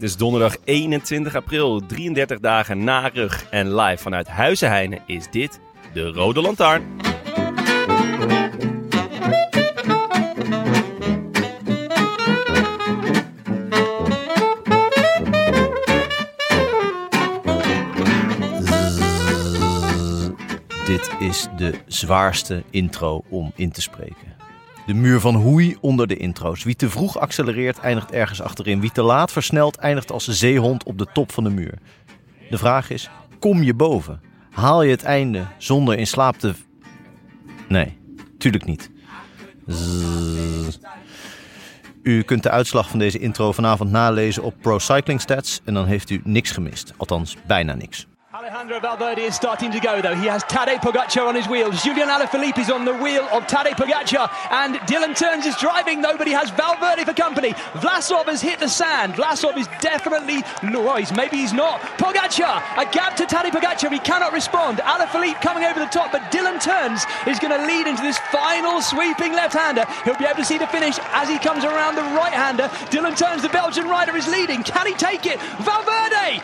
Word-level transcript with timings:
Het 0.00 0.08
is 0.08 0.16
donderdag 0.16 0.56
21 0.64 1.34
april, 1.34 1.86
33 1.86 2.40
dagen 2.40 2.84
na 2.84 3.08
rug. 3.08 3.48
En 3.50 3.74
live 3.74 4.02
vanuit 4.02 4.28
Huizenheine 4.28 5.00
is 5.06 5.30
dit 5.30 5.60
de 5.92 6.08
Rode 6.08 6.40
Lantaarn. 6.40 6.82
Dit 20.86 21.10
is 21.18 21.48
de 21.56 21.74
zwaarste 21.86 22.62
intro 22.70 23.22
om 23.28 23.52
in 23.54 23.70
te 23.70 23.82
spreken. 23.82 24.29
De 24.90 24.96
muur 24.96 25.20
van 25.20 25.34
hoei 25.34 25.76
onder 25.80 26.06
de 26.06 26.16
intro's. 26.16 26.62
Wie 26.62 26.76
te 26.76 26.90
vroeg 26.90 27.18
accelereert, 27.18 27.78
eindigt 27.78 28.10
ergens 28.10 28.42
achterin. 28.42 28.80
Wie 28.80 28.92
te 28.92 29.02
laat 29.02 29.32
versnelt, 29.32 29.76
eindigt 29.76 30.10
als 30.12 30.28
zeehond 30.28 30.84
op 30.84 30.98
de 30.98 31.06
top 31.12 31.32
van 31.32 31.44
de 31.44 31.50
muur. 31.50 31.78
De 32.50 32.58
vraag 32.58 32.90
is: 32.90 33.10
kom 33.38 33.62
je 33.62 33.74
boven? 33.74 34.20
Haal 34.50 34.82
je 34.82 34.90
het 34.90 35.02
einde 35.02 35.46
zonder 35.58 35.98
in 35.98 36.06
slaap 36.06 36.36
te. 36.36 36.54
Nee, 37.68 37.98
tuurlijk 38.38 38.64
niet. 38.64 38.90
U 42.02 42.22
kunt 42.22 42.42
de 42.42 42.50
uitslag 42.50 42.90
van 42.90 42.98
deze 42.98 43.18
intro 43.18 43.52
vanavond 43.52 43.90
nalezen 43.90 44.42
op 44.42 44.54
Pro 44.60 44.78
Cycling 44.78 45.20
Stats 45.20 45.60
en 45.64 45.74
dan 45.74 45.86
heeft 45.86 46.10
u 46.10 46.20
niks 46.24 46.50
gemist. 46.50 46.92
Althans, 46.96 47.36
bijna 47.46 47.74
niks. 47.74 48.06
Alejandro 48.40 48.80
Valverde 48.80 49.20
is 49.20 49.34
starting 49.34 49.70
to 49.70 49.78
go 49.80 50.00
though. 50.00 50.14
He 50.14 50.24
has 50.24 50.42
Tadej 50.44 50.80
Pogacar 50.80 51.28
on 51.28 51.34
his 51.34 51.46
wheels. 51.46 51.82
Julian 51.82 52.08
Alaphilippe 52.08 52.56
is 52.56 52.70
on 52.70 52.86
the 52.86 52.94
wheel 52.94 53.28
of 53.32 53.44
Tadej 53.46 53.76
Pogacar. 53.76 54.32
And 54.50 54.76
Dylan 54.88 55.14
Turns 55.14 55.44
is 55.44 55.54
driving 55.56 56.00
though, 56.00 56.16
but 56.16 56.26
he 56.26 56.32
has 56.32 56.48
Valverde 56.48 57.04
for 57.04 57.12
company. 57.12 57.50
Vlasov 57.84 58.24
has 58.32 58.40
hit 58.40 58.58
the 58.58 58.66
sand. 58.66 59.12
Vlasov 59.12 59.58
is 59.58 59.68
definitely, 59.82 60.42
no, 60.62 60.96
he's, 60.96 61.12
maybe 61.12 61.36
he's 61.36 61.52
not. 61.52 61.82
Pogacar, 62.00 62.64
a 62.80 62.90
gap 62.90 63.14
to 63.16 63.24
Tadej 63.24 63.50
Pogacar. 63.50 63.92
He 63.92 63.98
cannot 63.98 64.32
respond. 64.32 64.78
Alaphilippe 64.78 65.42
coming 65.42 65.64
over 65.64 65.78
the 65.78 65.92
top, 65.92 66.10
but 66.10 66.22
Dylan 66.32 66.64
Turns 66.64 67.04
is 67.26 67.38
going 67.38 67.52
to 67.52 67.66
lead 67.66 67.86
into 67.86 68.00
this 68.00 68.16
final 68.32 68.80
sweeping 68.80 69.34
left-hander. 69.34 69.84
He'll 70.06 70.16
be 70.16 70.24
able 70.24 70.36
to 70.36 70.46
see 70.46 70.56
the 70.56 70.66
finish 70.68 70.96
as 71.12 71.28
he 71.28 71.38
comes 71.38 71.62
around 71.62 71.94
the 71.94 72.08
right-hander. 72.16 72.68
Dylan 72.88 73.18
Turns, 73.18 73.42
the 73.42 73.50
Belgian 73.50 73.86
rider, 73.86 74.16
is 74.16 74.28
leading. 74.28 74.62
Can 74.62 74.86
he 74.86 74.94
take 74.94 75.26
it? 75.26 75.38
Valverde! 75.60 76.40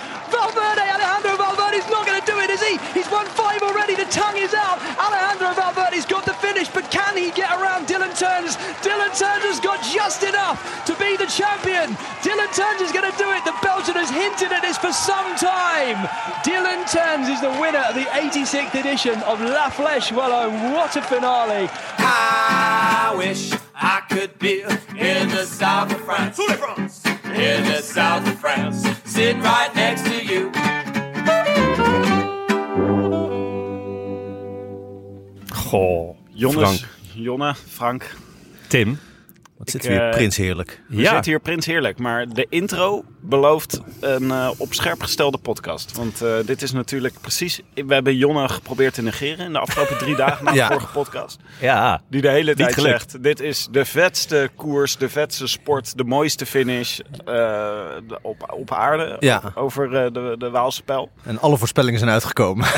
Alejandro 1.17 1.37
Valverde 1.37 1.79
is 1.79 1.89
not 1.89 2.07
going 2.07 2.21
to 2.21 2.27
do 2.27 2.39
it, 2.41 2.51
is 2.51 2.63
he? 2.63 2.79
He's 2.93 3.11
won 3.11 3.27
five 3.27 3.63
already. 3.63 3.95
The 3.95 4.05
tongue 4.07 4.37
is 4.37 4.55
out. 4.55 4.81
Alejandro 4.99 5.55
Valverde's 5.55 6.05
got 6.05 6.25
the 6.25 6.35
finish, 6.35 6.69
but 6.69 6.91
can 7.17 7.25
he 7.25 7.31
get 7.31 7.51
around 7.59 7.87
Dylan 7.87 8.13
Turns? 8.13 8.57
Dylan 8.85 9.09
Turns 9.17 9.45
has 9.49 9.61
got 9.61 9.83
just 9.83 10.23
enough 10.23 10.61
to 10.85 10.95
be 10.97 11.17
the 11.17 11.25
champion. 11.25 11.97
Dylan 12.21 12.53
Turns 12.53 12.83
is 12.83 12.93
going 12.93 13.11
to 13.11 13.17
do 13.17 13.31
it. 13.33 13.43
The 13.45 13.57
Belgian 13.63 13.95
has 13.95 14.11
hinted 14.11 14.53
at 14.53 14.61
this 14.61 14.77
for 14.77 14.93
some 14.93 15.35
time. 15.37 15.97
Dylan 16.45 16.85
Turns 16.85 17.29
is 17.29 17.41
the 17.41 17.49
winner 17.59 17.81
of 17.89 17.95
the 17.95 18.05
86th 18.13 18.75
edition 18.75 19.15
of 19.23 19.41
La 19.41 19.71
Flèche 19.71 20.13
Wallon. 20.13 20.53
Oh, 20.53 20.75
what 20.75 20.95
a 20.97 21.03
finale! 21.03 21.71
I 21.99 23.15
wish 23.17 23.53
I 23.75 24.03
could 24.11 24.39
be 24.39 24.61
in 24.61 25.29
the 25.31 25.47
south 25.47 25.93
of 25.93 26.01
France. 26.03 26.39
In 26.39 27.65
the 27.65 27.81
south 27.81 28.29
of 28.29 28.39
France. 28.39 28.87
Sitting 29.05 29.41
right 29.41 29.75
next 29.75 30.05
to 30.05 30.23
you. 30.23 30.51
Goh, 35.49 36.17
Jonnes, 36.37 36.81
Frank. 36.81 36.96
Jonne, 37.23 37.55
Frank. 37.69 38.15
Tim. 38.67 38.99
Wat 39.59 39.71
zit 39.71 39.87
weer 39.87 40.03
eh, 40.09 40.11
prins 40.11 40.37
heerlijk. 40.37 40.81
We 40.89 40.97
Ja. 40.97 41.11
zitten 41.13 41.31
hier 41.31 41.41
prins 41.41 41.67
heerlijk, 41.67 41.99
maar 41.99 42.29
de 42.29 42.47
intro 42.51 43.05
belooft 43.21 43.81
een 44.01 44.31
eh, 44.31 44.51
op 44.57 44.75
scherp 44.75 45.03
gestelde 45.03 45.39
podcast. 45.39 45.97
Want 45.97 46.23
eh, 46.23 46.35
dit 46.47 46.63
is 46.63 46.73
natuurlijk 46.73 47.15
precies... 47.21 47.61
We 47.75 47.95
hebben 47.95 48.17
Jonne 48.17 48.49
geprobeerd 48.49 48.95
te 48.95 49.03
negeren 49.03 49.47
in 49.47 49.53
de 49.53 49.59
afgelopen 49.59 49.99
drie 49.99 50.17
dagen 50.17 50.45
na 50.45 50.51
de 50.53 50.57
Ja. 50.57 50.67
vorige 50.67 50.87
podcast. 50.93 51.39
Ja. 51.61 52.03
Die 52.11 52.21
de 52.21 52.29
hele 52.29 52.55
tijd 52.55 52.75
zegt, 52.75 53.23
dit 53.23 53.41
is 53.41 53.69
de 53.71 53.85
vetste 53.85 54.51
koers, 54.57 54.97
de 54.97 55.09
vetste 55.09 55.47
sport, 55.47 55.97
de 55.97 56.05
mooiste 56.05 56.47
finish 56.47 56.99
eh, 56.99 57.25
de- 57.25 58.19
op, 58.23 58.53
op 58.53 58.73
aarde. 58.73 59.17
Ja. 59.21 59.43
Over 59.55 59.95
eh, 60.05 60.13
de, 60.13 60.35
de 60.39 60.51
Waalse 60.51 60.83
pijl. 60.83 61.11
En 61.25 61.39
alle 61.41 61.57
voorspellingen 61.59 61.99
zijn 61.99 62.11
uitgekomen. 62.11 62.67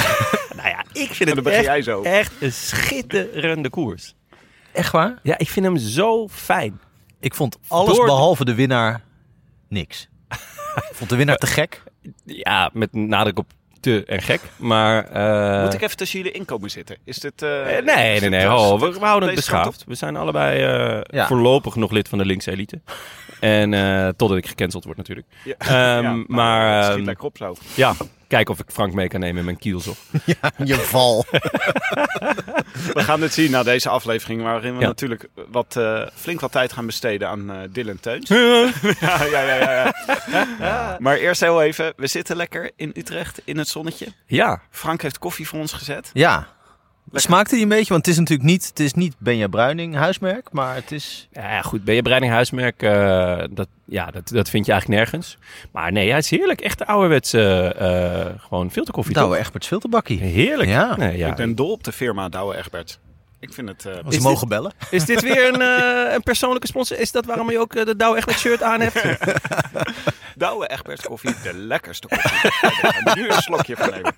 Nou 0.57 0.71
ja, 0.71 0.85
ik 0.93 1.11
vind 1.15 1.35
het 1.37 1.47
echt, 1.47 1.65
jij 1.65 1.83
zo. 1.83 2.03
echt 2.03 2.33
een 2.41 2.53
schitterende 2.53 3.71
koers. 3.71 4.15
Echt 4.79 4.93
waar? 4.93 5.19
Ja, 5.23 5.39
ik 5.39 5.49
vind 5.49 5.67
hem 5.67 5.77
zo 5.77 6.29
fijn. 6.29 6.81
Ik 7.21 7.35
vond 7.35 7.59
alles 7.69 7.97
Door 7.97 8.07
behalve 8.07 8.45
de 8.45 8.55
winnaar 8.55 9.01
niks. 9.69 10.09
Ik 10.75 10.91
vond 10.99 11.11
de 11.11 11.17
winnaar 11.17 11.37
te 11.37 11.47
gek. 11.47 11.83
Ja, 12.25 12.71
met 12.73 12.93
nadruk 12.93 13.39
op 13.39 13.51
te 13.81 14.05
en 14.07 14.23
gek. 14.23 14.41
Maar... 14.57 15.05
eh, 15.05 15.63
Moet 15.65 15.75
ik 15.75 15.81
even 15.83 15.97
tussen 15.97 16.19
jullie 16.19 16.33
inkomen 16.35 16.71
zitten? 16.71 16.97
Is 17.05 17.19
dit... 17.19 17.43
eh, 17.43 17.79
eh, 17.79 17.85
nee, 17.85 18.21
nee, 18.21 18.29
nee. 18.31 18.41
eh, 18.41 18.55
Oh, 18.55 18.81
we, 18.81 18.93
we 18.93 18.99
houden 19.05 19.29
het 19.29 19.37
beschaafd. 19.39 19.85
We 19.87 19.95
zijn 19.95 20.17
allebei 20.17 20.63
eh, 20.63 21.01
Ja. 21.19 21.27
voorlopig 21.27 21.75
nog 21.77 21.91
lid 21.91 22.09
van 22.09 22.19
de 22.19 22.25
linkse 22.25 22.51
elite. 22.51 22.81
En 23.41 23.75
eh, 23.75 24.09
totdat 24.17 24.39
ik 24.39 24.47
gecanceld 24.47 24.85
word 24.85 24.97
natuurlijk. 24.97 25.27
Ja. 25.45 25.55
Ehm, 25.59 25.71
Ja, 25.73 26.01
nou, 26.01 26.25
maar 26.29 26.75
het 26.77 26.85
schiet 26.85 26.97
ehm, 26.97 27.07
lekker 27.07 27.25
op 27.25 27.37
zo. 27.37 27.55
ja, 27.75 27.95
kijken 28.29 28.55
of 28.55 28.61
ik 28.61 28.71
Frank 28.73 28.93
mee 28.93 29.09
kan 29.09 29.21
nemen 29.21 29.39
in 29.39 29.45
mijn 29.45 29.59
kielzog. 29.59 29.97
Je 30.65 30.75
val. 30.75 31.25
We 32.95 33.03
gaan 33.03 33.23
het 33.23 33.33
zien 33.33 33.51
na 33.51 33.63
deze 33.63 33.89
aflevering, 33.89 34.43
waarin 34.43 34.75
we 34.75 34.81
Ja. 34.81 34.87
natuurlijk 34.87 35.27
wat, 35.49 35.77
eh, 35.77 36.03
flink 36.15 36.41
wat 36.41 36.53
tijd 36.53 36.73
gaan 36.73 36.87
besteden 36.87 37.29
aan 37.29 37.51
eh 37.51 37.57
Dylan 37.71 38.01
Teuns. 38.01 38.29
ja, 39.01 39.25
ja, 39.25 39.41
ja, 39.43 39.55
ja, 39.57 39.93
ja. 40.61 40.97
Maar 40.99 41.17
eerst 41.17 41.41
heel 41.41 41.63
even, 41.63 41.93
we 41.97 42.07
zitten 42.07 42.37
lekker 42.37 42.71
in 42.77 42.93
Utrecht 42.95 43.41
in 43.45 43.59
het 43.59 43.69
zonnetje. 43.69 44.07
Ja, 44.27 44.61
Frank 44.71 45.03
heeft 45.03 45.19
koffie 45.19 45.49
voor 45.49 45.59
ons 45.61 45.73
gezet. 45.73 46.11
Ja. 46.13 46.47
Smaakte 47.13 47.55
die 47.55 47.63
een 47.63 47.69
beetje? 47.69 47.93
Want 47.93 48.07
het 48.07 48.15
is 48.15 48.21
natuurlijk 48.21 48.49
niet, 48.49 48.67
het 48.69 48.81
is 48.81 48.95
niet 48.95 49.15
Benja 49.19 49.47
Bruining 49.47 49.95
huismerk, 49.95 50.49
maar 50.53 50.75
het 50.75 50.93
is... 50.93 51.29
ja, 51.33 51.63
goed. 51.63 51.85
Ben 51.85 51.95
je 51.95 52.03
Breiding 52.03 52.33
huismerk? 52.33 52.83
eh, 52.83 53.43
dat, 53.51 53.69
ja, 53.85 54.07
dat, 54.11 54.29
dat 54.29 54.51
vind 54.51 54.67
je 54.67 54.73
eigenlijk 54.73 55.01
nergens. 55.03 55.39
Maar 55.73 55.93
nee, 55.93 56.09
hij 56.09 56.19
is 56.19 56.31
heerlijk. 56.31 56.61
Echt 56.61 56.79
de 56.79 56.87
ouderwetse, 56.87 57.75
eh 57.79 58.43
gewoon 58.43 58.71
filterkoffie. 58.71 59.15
Douwe 59.15 59.37
toch? 59.37 59.45
Egberts 59.45 59.67
filterbakkie. 59.67 60.21
Heerlijk. 60.21 60.69
Ja. 60.69 60.97
Nee, 60.97 61.17
ja. 61.17 61.29
Ik 61.29 61.35
ben 61.35 61.55
dol 61.55 61.71
op 61.73 61.85
de 61.85 61.93
firma 61.93 62.29
Douwe 62.29 62.57
Egbert. 62.57 62.99
Ik 63.41 63.53
vind 63.53 63.69
het... 63.69 63.85
eh, 63.87 63.93
Als 63.93 64.15
ze 64.15 64.19
Is 64.21 64.25
mogen 64.25 64.49
bellen. 64.49 64.73
Is 64.91 65.05
dit 65.05 65.23
weer 65.23 65.55
een, 65.55 65.61
eh, 65.63 66.13
een 66.15 66.23
persoonlijke 66.23 66.67
sponsor? 66.67 66.99
Is 66.99 67.13
dat 67.13 67.25
waarom 67.25 67.51
je 67.51 67.59
ook 67.59 67.73
de 67.87 67.97
Douwe 67.97 68.17
Egbert 68.17 68.39
shirt 68.39 68.63
aan 68.63 68.81
hebt? 68.81 69.03
Douwe 70.37 70.69
Egberts 70.69 71.05
koffie, 71.05 71.35
de 71.43 71.55
lekkerste 71.55 72.09
koffie. 72.09 72.31
Ik 72.51 72.53
ga 72.73 72.95
er 73.05 73.17
nu 73.17 73.29
een 73.29 73.43
slokje 73.43 73.77
van 73.77 73.91
nemen. 73.91 74.15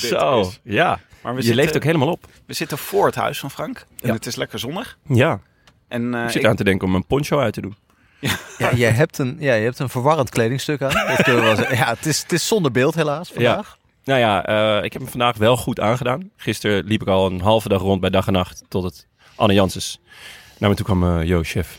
Dit 0.00 0.10
zo. 0.10 0.40
is- 0.40 0.60
Ja. 0.62 1.00
Maar 1.22 1.32
we 1.32 1.38
je 1.38 1.44
zitten, 1.46 1.62
leeft 1.64 1.76
ook 1.76 1.84
helemaal 1.84 2.08
op. 2.10 2.26
We 2.46 2.52
zitten 2.54 2.78
voor 2.78 3.06
het 3.06 3.14
huis 3.14 3.38
van 3.38 3.50
Frank. 3.50 3.78
En 4.00 4.08
Ja. 4.08 4.12
het 4.14 4.26
is 4.26 4.36
lekker 4.36 4.58
zonnig. 4.58 4.98
Ja. 5.08 5.40
En, 5.88 6.14
eh, 6.14 6.24
Ik 6.24 6.30
zit 6.30 6.42
ik- 6.42 6.48
aan 6.48 6.56
te 6.56 6.64
denken 6.64 6.88
om 6.88 6.94
een 6.94 7.06
poncho 7.06 7.38
uit 7.38 7.52
te 7.52 7.60
doen. 7.60 7.76
Ja, 8.58 8.74
jij 8.74 8.90
hebt 8.90 9.18
een, 9.18 9.36
ja, 9.38 9.54
je 9.54 9.64
hebt 9.64 9.78
een 9.78 9.88
verwarrend 9.88 10.30
kledingstuk 10.30 10.82
aan. 10.82 11.06
Dat 11.06 11.22
kunnen 11.22 11.40
we 11.40 11.46
wel 11.46 11.56
zeggen. 11.56 11.76
Ja, 11.76 11.88
het 11.88 12.06
is, 12.06 12.22
het 12.22 12.32
is 12.32 12.46
zonder 12.46 12.70
beeld 12.72 12.94
helaas 12.94 13.30
vandaag. 13.32 13.78
Nou 14.04 14.18
ja, 14.20 14.44
eh, 14.46 14.84
ik 14.84 14.92
heb 14.92 15.02
hem 15.02 15.10
vandaag 15.10 15.36
wel 15.36 15.56
goed 15.56 15.80
aangedaan. 15.80 16.30
Gisteren 16.36 16.84
liep 16.84 17.02
ik 17.02 17.08
al 17.08 17.26
een 17.26 17.40
halve 17.40 17.68
dag 17.68 17.80
rond 17.80 18.00
bij 18.00 18.10
dag 18.10 18.26
en 18.26 18.32
nacht 18.32 18.62
tot 18.68 18.82
het 18.84 19.06
Anne 19.34 19.54
Janssens 19.54 20.00
naar 20.58 20.70
me 20.70 20.76
toe 20.76 20.84
kwam. 20.84 21.04
eh, 21.20 21.26
Yo, 21.26 21.42
chef, 21.42 21.78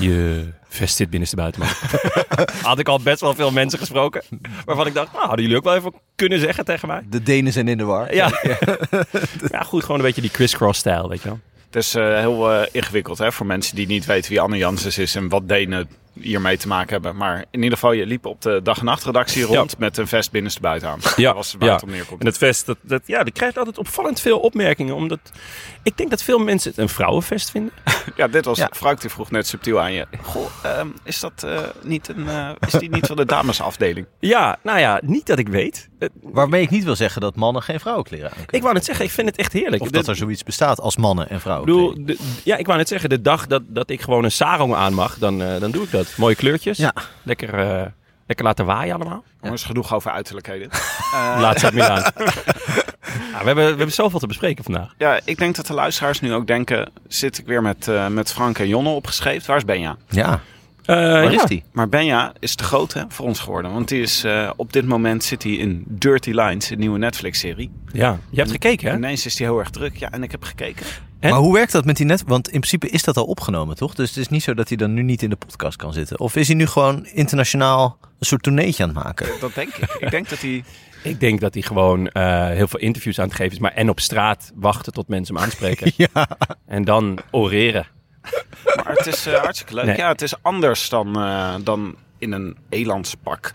je 0.00 0.46
Vest 0.76 0.96
zit 0.96 1.10
binnenste 1.10 1.36
buiten, 1.36 1.60
man. 1.60 1.70
Had 2.62 2.78
ik 2.78 2.88
al 2.88 3.00
best 3.00 3.20
wel 3.20 3.34
veel 3.34 3.50
mensen 3.50 3.78
gesproken. 3.78 4.22
Waarvan 4.64 4.86
ik 4.86 4.94
dacht, 4.94 5.12
nou, 5.12 5.26
hadden 5.26 5.42
jullie 5.42 5.56
ook 5.56 5.64
wel 5.64 5.74
even 5.74 5.94
kunnen 6.14 6.40
zeggen 6.40 6.64
tegen 6.64 6.88
mij? 6.88 7.02
De 7.10 7.22
Denen 7.22 7.52
zijn 7.52 7.68
in 7.68 7.78
de 7.78 7.84
war. 7.84 8.14
Ja. 8.14 8.30
ja, 9.50 9.62
goed, 9.62 9.82
gewoon 9.82 9.96
een 9.96 10.06
beetje 10.06 10.20
die 10.20 10.30
crisscross-stijl, 10.30 11.08
weet 11.08 11.22
je 11.22 11.28
wel. 11.28 11.38
Het 11.66 11.76
is 11.76 11.94
eh, 11.94 12.18
heel 12.18 12.52
eh, 12.52 12.66
ingewikkeld 12.72 13.18
hè, 13.18 13.32
voor 13.32 13.46
mensen 13.46 13.76
die 13.76 13.86
niet 13.86 14.06
weten 14.06 14.30
wie 14.30 14.40
Anne 14.40 14.56
Janssens 14.56 14.98
is 14.98 15.14
en 15.14 15.28
wat 15.28 15.48
Denen 15.48 15.88
hiermee 16.20 16.56
te 16.56 16.68
maken 16.68 16.90
hebben. 16.92 17.16
Maar 17.16 17.38
in 17.50 17.62
ieder 17.62 17.78
geval, 17.78 17.92
je 17.92 18.06
liep 18.06 18.26
op 18.26 18.42
de 18.42 18.60
dag- 18.62 18.78
en 18.78 18.84
nachtredactie 18.84 19.42
rond 19.44 19.78
met 19.78 19.96
een 19.96 20.06
vest 20.06 20.30
binnenste 20.30 20.60
buiten 20.60 20.88
aan. 20.88 20.98
Ja, 21.16 21.26
Dat 21.26 21.34
was 21.34 21.54
waar 21.58 21.68
ja. 21.68 21.74
het 21.74 21.82
op 21.82 21.88
neerkomt. 21.88 22.20
En 22.20 22.26
het 22.26 22.38
vest, 22.38 22.66
dat, 22.66 22.76
dat, 22.80 23.02
ja, 23.06 23.22
die 23.24 23.32
krijgt 23.32 23.58
altijd 23.58 23.78
opvallend 23.78 24.20
veel 24.20 24.38
opmerkingen. 24.38 24.94
Omdat 24.94 25.18
ik 25.82 25.96
denk 25.96 26.10
dat 26.10 26.22
veel 26.22 26.38
mensen 26.38 26.70
het 26.70 26.78
een 26.80 26.88
vrouwenvest 26.88 27.50
vinden. 27.50 27.72
Ja, 28.16 28.28
dit 28.28 28.44
was, 28.44 28.58
Ja. 28.58 28.70
Frank 28.72 29.00
die 29.00 29.10
vroeg 29.10 29.30
net 29.30 29.46
subtiel 29.46 29.80
aan 29.80 29.92
je. 29.92 30.06
Goh, 30.22 30.46
ehm, 30.62 30.88
is 31.04 31.20
dat 31.20 31.42
eh, 31.42 31.58
niet 31.82 32.08
een, 32.08 32.28
eh, 32.28 32.50
is 32.66 32.72
die 32.72 32.90
niet 32.90 33.06
van 33.06 33.16
de 33.16 33.24
damesafdeling? 33.34 34.06
Ja, 34.20 34.58
nou 34.62 34.78
ja, 34.78 35.00
niet 35.04 35.26
dat 35.26 35.38
ik 35.38 35.48
weet. 35.48 35.88
Eh, 35.98 36.08
Waarmee 36.22 36.62
ik 36.62 36.70
niet 36.70 36.84
wil 36.84 36.96
zeggen 36.96 37.20
dat 37.20 37.36
mannen 37.36 37.62
geen 37.62 37.80
vrouwenkleren 37.80 38.26
aan 38.26 38.34
kunnen. 38.36 38.54
Ik 38.54 38.62
wou 38.62 38.74
net 38.74 38.84
zeggen, 38.84 39.04
ik 39.04 39.10
vind 39.10 39.26
het 39.28 39.36
echt 39.36 39.52
heerlijk. 39.52 39.82
Of 39.82 39.88
De- 39.88 39.96
dat 39.96 40.08
er 40.08 40.16
zoiets 40.16 40.42
bestaat 40.42 40.80
als 40.80 40.96
mannen 40.96 41.28
en 41.28 41.40
de- 42.04 42.16
ja, 42.44 42.56
ik 42.56 42.66
wou 42.66 42.78
net 42.78 42.88
zeggen, 42.88 43.08
de 43.08 43.20
dag 43.20 43.46
dat, 43.46 43.62
dat 43.66 43.90
ik 43.90 44.00
gewoon 44.00 44.24
een 44.24 44.30
sarong 44.32 44.74
aan 44.74 44.94
mag, 44.94 45.18
dan, 45.18 45.42
eh, 45.42 45.60
dan 45.60 45.70
doe 45.70 45.82
ik 45.84 45.90
dat. 45.90 46.05
Mooie 46.16 46.34
kleurtjes. 46.34 46.78
Ja. 46.78 46.92
Lekker, 47.22 47.54
eh, 47.54 47.86
lekker 48.26 48.44
laten 48.44 48.64
waaien 48.66 48.94
allemaal. 48.94 49.24
Jongens, 49.42 49.64
genoeg 49.64 49.94
over 49.94 50.10
uiterlijkheden. 50.10 50.70
Eh, 50.70 51.36
Laat 51.40 51.58
ze 51.60 51.64
het 51.66 51.74
Milaan. 51.74 52.02
ja, 53.32 53.38
we, 53.40 53.46
hebben, 53.46 53.54
we 53.54 53.62
hebben 53.62 53.92
zoveel 53.92 54.18
te 54.18 54.26
bespreken 54.26 54.64
vandaag. 54.64 54.94
ja, 54.98 55.20
ik 55.24 55.38
denk 55.38 55.56
dat 55.56 55.66
de 55.66 55.74
luisteraars 55.74 56.20
nu 56.20 56.32
ook 56.34 56.46
denken... 56.46 56.90
zit 57.08 57.38
ik 57.38 57.46
weer 57.46 57.62
met, 57.62 57.88
eh, 57.88 58.06
met 58.08 58.32
Frank 58.32 58.58
en 58.58 58.68
Jonne 58.68 58.88
opgeschreven? 58.88 59.46
Waar 59.46 59.56
is 59.56 59.64
Benja? 59.64 59.96
Ja, 60.08 60.40
Eh, 60.86 60.96
waar 60.96 61.32
ja. 61.32 61.42
is 61.42 61.48
die? 61.48 61.64
Maar 61.72 61.88
Benja 61.88 62.32
is 62.38 62.54
te 62.54 62.64
groot 62.64 62.92
hè, 62.92 63.02
voor 63.08 63.26
ons 63.26 63.40
geworden. 63.40 63.72
Want 63.72 63.88
die 63.88 64.00
is, 64.02 64.24
eh, 64.24 64.50
op 64.56 64.72
dit 64.72 64.86
moment 64.86 65.24
zit 65.24 65.42
hij 65.42 65.52
in 65.52 65.84
Dirty 65.86 66.30
Lines, 66.30 66.70
een 66.70 66.78
nieuwe 66.78 66.98
Netflix-serie. 66.98 67.70
Ja, 67.92 68.18
je 68.30 68.38
hebt 68.38 68.50
gekeken, 68.50 68.90
hè? 68.90 68.96
Ineens 68.96 69.26
is 69.26 69.38
hij 69.38 69.46
heel 69.46 69.58
erg 69.58 69.70
druk. 69.70 69.96
Ja, 69.96 70.10
en 70.10 70.22
ik 70.22 70.30
heb 70.30 70.42
gekeken. 70.42 70.86
En? 71.26 71.32
Maar 71.32 71.40
hoe 71.40 71.54
werkt 71.54 71.72
dat 71.72 71.84
met 71.84 71.96
die 71.96 72.06
net? 72.06 72.22
Want 72.26 72.46
in 72.46 72.60
principe 72.60 72.88
is 72.88 73.02
dat 73.02 73.16
al 73.16 73.24
opgenomen, 73.24 73.76
toch? 73.76 73.94
Dus 73.94 74.08
het 74.08 74.18
is 74.18 74.28
niet 74.28 74.42
zo 74.42 74.54
dat 74.54 74.68
hij 74.68 74.76
dan 74.76 74.94
nu 74.94 75.02
niet 75.02 75.22
in 75.22 75.30
de 75.30 75.36
podcast 75.36 75.76
kan 75.76 75.92
zitten. 75.92 76.20
Of 76.20 76.36
is 76.36 76.46
hij 76.46 76.56
nu 76.56 76.66
gewoon 76.66 77.06
internationaal 77.06 77.98
een 78.00 78.26
soort 78.26 78.42
tourneetje 78.42 78.82
aan 78.82 78.88
het 78.88 79.04
maken? 79.04 79.28
Dat 79.40 79.54
denk 79.54 79.74
ik. 79.74 79.96
ik 79.98 80.10
denk 80.10 80.28
dat 80.28 80.40
hij... 80.40 80.64
Ik 81.02 81.20
denk 81.20 81.40
dat 81.40 81.54
hij 81.54 81.62
gewoon 81.62 82.08
eh, 82.08 82.46
heel 82.46 82.68
veel 82.68 82.80
interviews 82.80 83.18
aan 83.18 83.26
het 83.26 83.34
geven 83.34 83.52
is. 83.52 83.58
Maar 83.58 83.72
en 83.72 83.88
op 83.88 84.00
straat 84.00 84.52
wachten 84.54 84.92
tot 84.92 85.08
mensen 85.08 85.34
hem 85.34 85.44
aanspreken. 85.44 85.92
Ja. 86.12 86.28
En 86.66 86.84
dan 86.84 87.18
oreren. 87.30 87.86
Maar 88.76 88.94
het 88.96 89.06
is 89.06 89.26
eh, 89.26 89.34
hartstikke 89.34 89.74
leuk. 89.74 89.84
Nee. 89.84 89.96
Ja, 89.96 90.08
het 90.08 90.22
is 90.22 90.42
anders 90.42 90.88
dan, 90.88 91.16
eh, 91.16 91.54
dan 91.62 91.96
in 92.18 92.32
een 92.32 92.56
elandspak. 92.68 93.54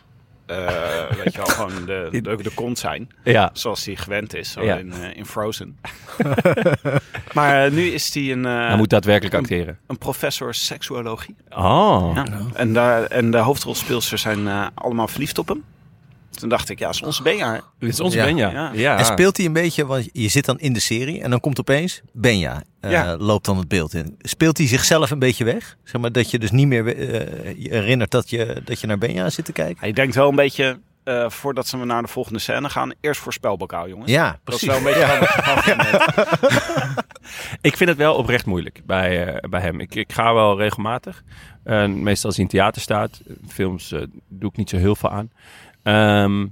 Eh 0.51 1.18
weet 1.24 1.33
je 1.33 1.38
wel, 1.38 1.45
gewoon 1.45 1.86
de, 1.86 2.07
de, 2.21 2.36
de 2.44 2.51
kont 2.53 2.80
zijn. 2.80 3.09
Ja. 3.24 3.50
Zoals 3.53 3.86
hij 3.86 3.95
gewend 3.95 4.36
is, 4.36 4.51
zo 4.51 4.63
Ja. 4.63 4.75
in, 4.77 4.94
eh, 4.94 5.18
in 5.18 5.25
Frozen. 5.25 5.77
maar 7.33 7.65
eh, 7.65 7.71
nu 7.71 7.81
is 7.88 8.13
hij 8.13 8.31
een, 8.31 8.44
Hij 8.44 8.75
moet 8.77 8.89
daadwerkelijk 8.89 9.36
acteren. 9.36 9.77
een 9.88 9.98
professor 9.98 10.53
seksuologie. 10.53 11.36
Oh. 11.50 12.12
Ja. 12.15 12.25
En, 12.53 12.74
daar, 12.74 13.03
en 13.03 13.31
de 13.31 13.38
hoofdrolspeelsters 13.38 14.21
zijn 14.21 14.48
allemaal 14.74 15.07
verliefd 15.07 15.38
op 15.38 15.48
hem. 15.48 15.63
Toen 16.31 16.50
dacht 16.50 16.69
ik, 16.69 16.80
ja, 16.80 16.89
is 16.89 17.01
onze 17.01 17.24
Benja. 17.24 17.62
Dit 17.80 17.89
is 17.89 18.00
onze 18.00 18.18
Ja. 18.18 18.24
Benja. 18.25 18.51
Ja. 18.51 18.72
Ja. 18.74 18.98
En 18.98 19.06
speelt 19.06 19.38
hij 19.38 19.45
een 19.45 19.54
beetje, 19.54 19.86
want 19.86 20.10
je 20.13 20.28
zit 20.28 20.45
dan 20.45 20.60
in 20.60 20.74
de 20.74 20.80
serie 20.80 21.22
en 21.22 21.30
dan 21.30 21.39
komt 21.39 21.60
opeens 21.60 22.01
Benja, 22.13 22.62
eh, 22.80 22.92
Ja. 22.92 23.18
loopt 23.18 23.45
dan 23.45 23.57
het 23.57 23.68
beeld 23.68 23.94
in. 23.94 24.16
Speelt 24.22 24.57
hij 24.57 24.68
zichzelf 24.68 25.12
een 25.12 25.19
beetje 25.19 25.44
weg? 25.44 25.78
Zeg 25.83 26.01
maar 26.01 26.12
dat 26.12 26.31
je 26.31 26.39
dus 26.39 26.51
niet 26.51 26.68
meer 26.68 26.88
eh, 26.88 27.56
je 27.57 27.69
herinnert 27.69 28.12
dat 28.12 28.30
je, 28.30 28.62
dat 28.66 28.80
je 28.80 28.88
naar 28.88 28.98
Benja 28.98 29.30
zit 29.30 29.45
te 29.45 29.51
kijken? 29.51 29.78
Hij 29.80 29.92
denkt 29.92 30.16
wel 30.16 30.30
een 30.30 30.36
beetje, 30.36 30.80
eh, 31.04 31.30
voordat 31.30 31.68
ze 31.68 31.78
naar 31.78 32.01
de 32.01 32.07
volgende 32.07 32.39
scène 32.39 32.69
gaan, 32.69 32.94
eerst 33.01 33.22
voor 33.22 33.33
spelbokaal, 33.33 33.88
jongens. 33.89 34.12
Ja, 34.12 34.39
Dat 34.44 34.54
is 34.54 34.60
precies. 34.66 34.68
wel 34.68 34.78
een 34.78 34.83
beetje 34.83 35.06
van- 35.07 37.00
Ik 37.62 37.78
vind 37.78 37.89
het 37.89 37.98
wel 37.98 38.16
oprecht 38.16 38.45
moeilijk 38.45 38.81
bij, 38.86 39.25
eh, 39.33 39.50
bij 39.50 39.62
hem. 39.62 39.80
Ik, 39.80 39.95
ik 39.95 40.13
ga 40.13 40.33
wel 40.33 40.57
regelmatig. 40.57 41.24
Meestal 41.88 42.25
als 42.30 42.36
hij 42.36 42.45
in 42.45 42.48
theater 42.51 42.81
staat. 42.81 43.22
Films 43.48 43.92
eh, 43.92 44.01
doe 44.28 44.50
ik 44.50 44.57
niet 44.57 44.69
zo 44.69 44.78
heel 44.78 44.95
veel 44.95 45.10
aan. 45.10 45.31
Ehm, 45.83 46.48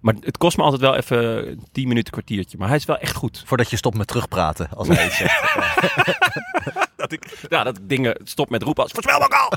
maar 0.00 0.14
het 0.20 0.36
kost 0.36 0.56
me 0.56 0.62
altijd 0.62 0.80
wel 0.82 0.94
even 0.96 1.48
een 1.48 1.66
10 1.72 1.88
minuten, 1.88 2.12
kwartiertje. 2.12 2.58
Maar 2.58 2.68
hij 2.68 2.76
is 2.76 2.84
wel 2.84 2.98
echt 2.98 3.14
goed. 3.14 3.42
Voordat 3.46 3.70
je 3.70 3.76
stopt 3.76 3.96
met 3.96 4.06
terugpraten, 4.06 4.68
als 4.74 4.88
hij 4.88 5.06
iets 5.06 5.16
zegt. 5.16 5.54
Dat 6.96 7.12
ik, 7.12 7.46
ja, 7.48 7.62
dat 7.64 7.76
ik 7.78 7.88
dingen 7.88 8.20
stop 8.24 8.50
met 8.50 8.62
roepen 8.62 8.82
als 8.82 8.92
voorspel 8.92 9.22
ook 9.22 9.32
al. 9.34 9.52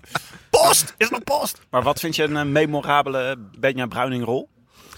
Post! 0.60 0.94
Is 0.96 1.10
nog 1.10 1.24
post? 1.24 1.60
Maar 1.70 1.82
wat 1.82 2.00
vind 2.00 2.16
je 2.16 2.22
een 2.22 2.36
eh, 2.36 2.44
memorabele 2.44 3.38
Benja 3.58 3.86
Bruining 3.86 4.24
rol? 4.24 4.48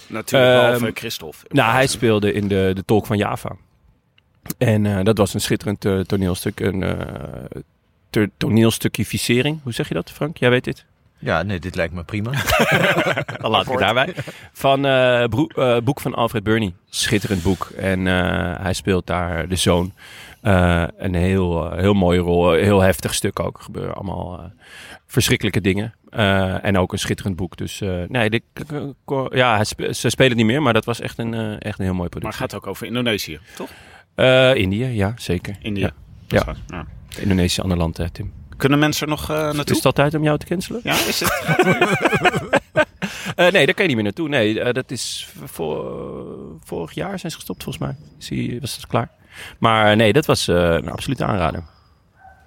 Natuurlijk, 0.09 0.53
Ehm, 0.53 0.63
behalve 0.65 0.91
Christophe. 0.95 1.39
Nou, 1.49 1.73
hij 1.73 1.87
speelde 1.87 2.33
in 2.33 2.49
de, 2.49 2.71
de 2.75 2.85
Tolk 2.85 3.07
van 3.07 3.17
Java. 3.17 3.57
En 4.59 4.87
eh, 4.87 5.05
dat 5.05 5.19
was 5.19 5.35
een 5.35 5.41
schitterend 5.41 5.85
eh, 5.85 6.01
toneelstuk. 6.01 6.61
Een 6.61 6.83
eh 6.83 7.61
to- 8.11 8.27
toneelstukkificering. 8.37 9.61
Hoe 9.63 9.73
zeg 9.73 9.89
je 9.89 9.95
dat, 9.95 10.11
Frank? 10.11 10.37
Jij 10.37 10.51
weet 10.51 10.65
dit? 10.65 10.85
Ja, 11.25 11.43
nee, 11.43 11.59
dit 11.59 11.75
lijkt 11.75 11.95
me 11.95 12.05
prima. 12.05 12.31
Dan 13.41 13.51
laat 13.51 13.65
ik 13.65 13.71
het 13.71 13.79
daarbij. 13.79 14.15
Van 14.53 14.85
eh, 14.87 15.23
eh, 15.23 15.83
boek 15.85 16.01
van 16.01 16.15
Alfred 16.15 16.43
Burney. 16.43 16.75
Schitterend 16.89 17.43
boek. 17.43 17.65
En 17.77 18.07
eh, 18.07 18.55
hij 18.63 18.73
speelt 18.73 19.07
daar 19.07 19.49
de 19.49 19.57
zoon. 19.57 19.93
Eh, 20.41 20.85
een 20.99 21.15
heel, 21.15 21.73
heel 21.73 21.95
mooie 21.95 22.19
rol. 22.21 22.53
Heel 22.53 22.81
heftig 22.81 23.15
stuk 23.15 23.41
ook. 23.41 23.57
Er 23.59 23.63
gebeuren 23.65 23.95
allemaal 23.95 24.39
eh, 24.39 24.45
verschrikkelijke 25.07 25.61
dingen. 25.61 25.95
Eh, 26.11 26.65
en 26.65 26.79
ook 26.79 26.93
een 26.93 26.99
schitterend 26.99 27.37
boek. 27.37 27.57
Dus 27.57 27.81
eh, 27.81 28.03
nee, 28.09 28.31
dit, 28.31 28.43
ja, 29.31 29.55
hij 29.55 29.65
spe- 29.65 29.95
ze 29.95 30.11
spelen 30.11 30.29
het 30.31 30.39
niet 30.41 30.47
meer. 30.47 30.63
Maar 30.63 30.73
dat 30.73 30.85
was 30.85 31.01
echt 31.01 31.19
een, 31.19 31.35
eh, 31.35 31.53
echt 31.59 31.79
een 31.79 31.85
heel 31.85 31.95
mooi 31.95 31.99
Maar 31.99 32.09
product. 32.09 32.33
het 32.39 32.43
gaat 32.43 32.55
ook 32.55 32.67
over 32.67 32.87
Indonesië, 32.87 33.39
toch? 33.57 33.71
Eh, 34.15 34.55
Indië, 34.55 34.85
ja, 34.87 35.13
zeker. 35.17 35.57
India. 35.61 35.91
Ja. 36.29 36.45
Waar. 36.45 36.57
Ja. 36.69 36.87
Indonesië, 37.19 37.61
ander 37.61 37.77
land, 37.79 37.97
hè, 37.97 38.11
Tim. 38.11 38.33
Kunnen 38.57 38.79
mensen 38.79 39.03
er 39.03 39.09
nog 39.13 39.23
Is 39.23 39.29
naartoe? 39.29 39.77
het 39.77 39.85
al 39.85 39.93
tijd 39.93 40.15
om 40.15 40.23
jou 40.23 40.39
te 40.39 40.47
cancelen? 40.47 40.81
Ja, 40.85 40.93
is 40.93 41.21
het? 41.21 41.33
Eh, 43.37 43.51
nee, 43.53 43.67
daar 43.67 43.75
kan 43.75 43.85
je 43.85 43.87
niet 43.87 43.95
meer 43.95 44.03
naartoe. 44.03 44.29
Nee, 44.29 44.61
eh, 44.61 44.73
dat 44.73 44.91
is 44.91 45.29
voor, 45.45 45.97
vorig 46.65 46.93
jaar 46.93 47.19
zijn 47.19 47.31
ze 47.33 47.37
gestopt 47.37 47.63
volgens 47.63 47.85
mij. 47.85 47.97
Zie, 48.19 48.61
was 48.61 48.77
het 48.77 48.87
klaar. 48.87 49.09
Maar 49.59 49.97
nee, 49.97 50.13
dat 50.13 50.27
was 50.27 50.47
een 50.47 50.91
absolute 50.91 51.25
aanrader. 51.25 51.65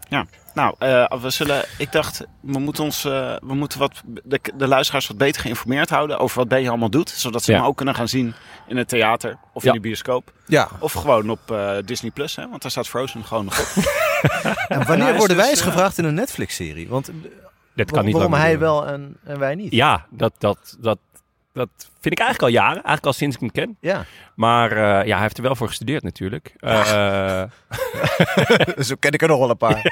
Ja. 0.10 0.26
Nou, 0.58 0.76
eh, 0.80 1.12
we 1.22 1.30
zullen, 1.30 1.66
ik 1.78 1.92
dacht, 1.92 2.26
we 2.42 2.60
moeten, 2.60 2.84
ons, 2.84 3.06
eh, 3.06 3.36
we 3.42 3.54
moeten 3.54 3.80
wat, 3.80 4.02
de, 4.24 4.40
de 4.56 4.68
luisteraars 4.68 5.08
wat 5.08 5.18
beter 5.18 5.42
geïnformeerd 5.42 5.90
houden 5.90 6.20
over 6.20 6.38
wat 6.38 6.48
Benja 6.48 6.70
allemaal 6.70 6.90
doet. 6.90 7.10
Zodat 7.10 7.44
ze 7.44 7.52
Ja. 7.52 7.58
hem 7.58 7.68
ook 7.68 7.76
kunnen 7.78 7.96
gaan 7.96 8.08
zien 8.08 8.34
in 8.68 8.78
het 8.78 8.88
theater 8.88 9.38
of 9.54 9.64
Ja. 9.64 9.70
in 9.70 9.76
de 9.76 9.82
bioscoop. 9.82 10.32
Ja, 10.46 10.70
Of 10.80 10.94
gewoon 10.94 11.30
op 11.30 11.52
eh, 11.52 11.72
Disney 11.86 12.12
Plus, 12.12 12.36
hè, 12.36 12.50
want 12.50 12.62
daar 12.62 12.72
staat 12.72 12.88
Frozen 12.88 13.24
gewoon 13.26 13.46
nog 13.46 13.60
op. 13.60 13.84
en 14.68 14.86
wanneer 14.86 15.12
is 15.14 15.18
worden 15.18 15.38
wij 15.38 15.50
dus, 15.50 15.56
eens 15.58 15.66
eh, 15.68 15.74
gevraagd 15.74 15.98
in 15.98 16.06
een 16.06 16.14
Netflix-serie? 16.14 16.88
Want 16.90 17.12
Dat 17.76 17.92
kan 17.92 18.06
niet 18.06 18.14
waarom 18.14 18.34
hij 18.34 18.60
wel 18.60 18.88
en, 18.88 19.18
en 19.24 19.40
wij 19.40 19.56
niet? 19.56 19.72
Ja, 19.74 20.06
dat, 20.10 20.34
dat, 20.38 20.78
dat, 20.80 20.98
dat 21.54 21.70
vind 21.78 22.20
ik 22.20 22.20
eigenlijk 22.26 22.42
al 22.42 22.62
jaren. 22.64 22.74
Eigenlijk 22.84 23.06
al 23.06 23.14
sinds 23.14 23.36
ik 23.36 23.42
hem 23.42 23.52
ken. 23.52 23.78
Ja. 23.82 24.06
Maar 24.36 24.72
eh, 24.72 24.78
ja, 25.08 25.14
hij 25.14 25.22
heeft 25.22 25.38
er 25.38 25.44
wel 25.44 25.56
voor 25.56 25.68
gestudeerd 25.68 26.04
natuurlijk. 26.04 26.54
Eh, 26.60 27.44
Zo 28.80 28.96
ken 29.00 29.12
ik 29.12 29.22
er 29.22 29.28
nog 29.28 29.40
wel 29.40 29.50
een 29.50 29.58
paar. 29.58 29.82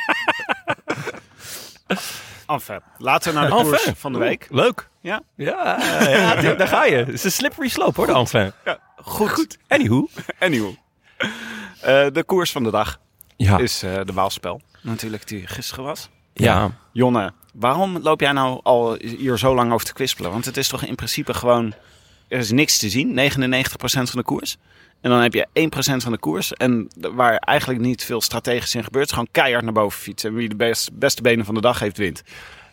Enfin, 2.48 2.80
laten 2.98 3.34
we 3.34 3.40
naar 3.40 3.50
de 3.50 3.56
koers 3.56 3.92
van 3.96 4.14
de 4.14 4.20
week. 4.20 4.48
Leuk. 4.50 4.90
Ja. 5.02 5.22
Ja, 5.36 5.78
ja 6.10 6.36
Tim, 6.40 6.58
daar 6.58 6.68
ga 6.68 6.86
je. 6.86 6.96
Het 6.96 7.10
is 7.14 7.24
een 7.24 7.32
slippery 7.32 7.68
slope 7.68 7.94
hoor, 7.96 8.06
de 8.08 8.14
enfin. 8.14 8.52
Ja, 8.66 8.80
goed. 8.96 9.30
Goed. 9.30 9.58
Anywho. 9.68 10.08
Anywho. 10.40 10.76
Eh, 11.82 12.06
de 12.12 12.24
koers 12.26 12.52
van 12.52 12.64
de 12.64 12.72
dag 12.72 13.00
Ja. 13.38 13.58
is 13.58 13.84
eh, 13.84 14.00
de 14.06 14.14
Waalspel. 14.14 14.62
Natuurlijk, 14.82 15.28
die 15.28 15.48
gisteren 15.48 15.84
was. 15.84 16.10
ja. 16.34 16.72
Jonne, 16.92 17.34
waarom 17.54 17.98
loop 17.98 18.20
jij 18.20 18.32
nou 18.32 18.60
al 18.64 18.94
hier 19.00 19.38
zo 19.38 19.56
lang 19.56 19.72
over 19.74 19.86
te 19.86 19.94
kwispelen? 19.94 20.32
Want 20.32 20.46
het 20.46 20.58
is 20.58 20.68
toch 20.68 20.84
in 20.84 20.96
principe 20.96 21.34
gewoon... 21.34 21.74
Er 22.28 22.40
is 22.40 22.52
niks 22.52 22.78
te 22.78 22.90
zien, 22.90 23.20
99% 23.20 23.34
van 23.80 24.06
de 24.12 24.24
koers. 24.24 24.58
En 25.02 25.10
dan 25.12 25.22
heb 25.22 25.34
je 25.34 25.48
1% 25.54 26.04
van 26.04 26.12
de 26.12 26.18
koers. 26.18 26.54
En 26.54 26.88
waar 26.96 27.38
eigenlijk 27.38 27.80
niet 27.80 28.04
veel 28.04 28.22
strategisch 28.22 28.76
in 28.76 28.84
gebeurt... 28.84 29.06
is 29.06 29.12
gewoon 29.12 29.28
keihard 29.32 29.64
naar 29.64 29.74
boven 29.74 30.00
fietsen. 30.00 30.30
En 30.30 30.36
wie 30.36 30.50
de 30.50 30.56
best, 30.56 30.94
beste 30.94 31.22
benen 31.22 31.46
van 31.46 31.56
de 31.56 31.62
dag 31.62 31.80
heeft, 31.80 31.98
wint. 31.98 32.24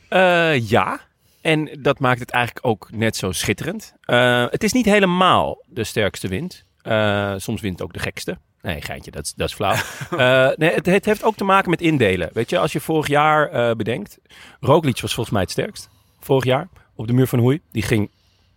Eh, 0.09 0.69
ja. 0.69 1.01
En 1.41 1.79
dat 1.79 1.99
maakt 1.99 2.21
het 2.21 2.31
eigenlijk 2.31 2.67
ook 2.67 2.89
net 2.91 3.17
zo 3.17 3.33
schitterend. 3.33 3.95
Eh, 4.01 4.47
het 4.51 4.63
is 4.63 4.73
niet 4.73 4.85
helemaal 4.85 5.65
de 5.67 5.85
sterkste 5.85 6.29
wind. 6.29 6.65
Eh, 6.83 7.35
soms 7.37 7.61
wint 7.61 7.83
ook 7.83 7.93
de 7.93 7.99
gekste. 7.99 8.39
Nee, 8.63 8.81
geintje, 8.81 9.11
dat 9.11 9.25
is, 9.25 9.33
dat 9.37 9.49
is 9.49 9.55
flauw. 9.55 9.77
Nee, 10.57 10.71
het, 10.71 10.87
het 10.87 11.05
heeft 11.05 11.25
ook 11.25 11.37
te 11.37 11.45
maken 11.45 11.71
met 11.71 11.81
indelen. 11.81 12.31
Weet 12.33 12.51
je, 12.51 12.59
als 12.59 12.73
je 12.73 12.81
vorig 12.81 13.07
jaar 13.07 13.77
bedenkt. 13.77 14.19
Roglic 14.61 15.01
was 15.01 15.15
volgens 15.15 15.31
mij 15.35 15.43
het 15.43 15.51
sterkst. 15.51 15.89
Vorig 16.21 16.45
jaar 16.45 16.69
op 16.95 17.07
de 17.07 17.13
muur 17.13 17.27
van 17.27 17.39
Hoei. 17.39 17.61
Die 17.73 17.83
ging 17.83 18.11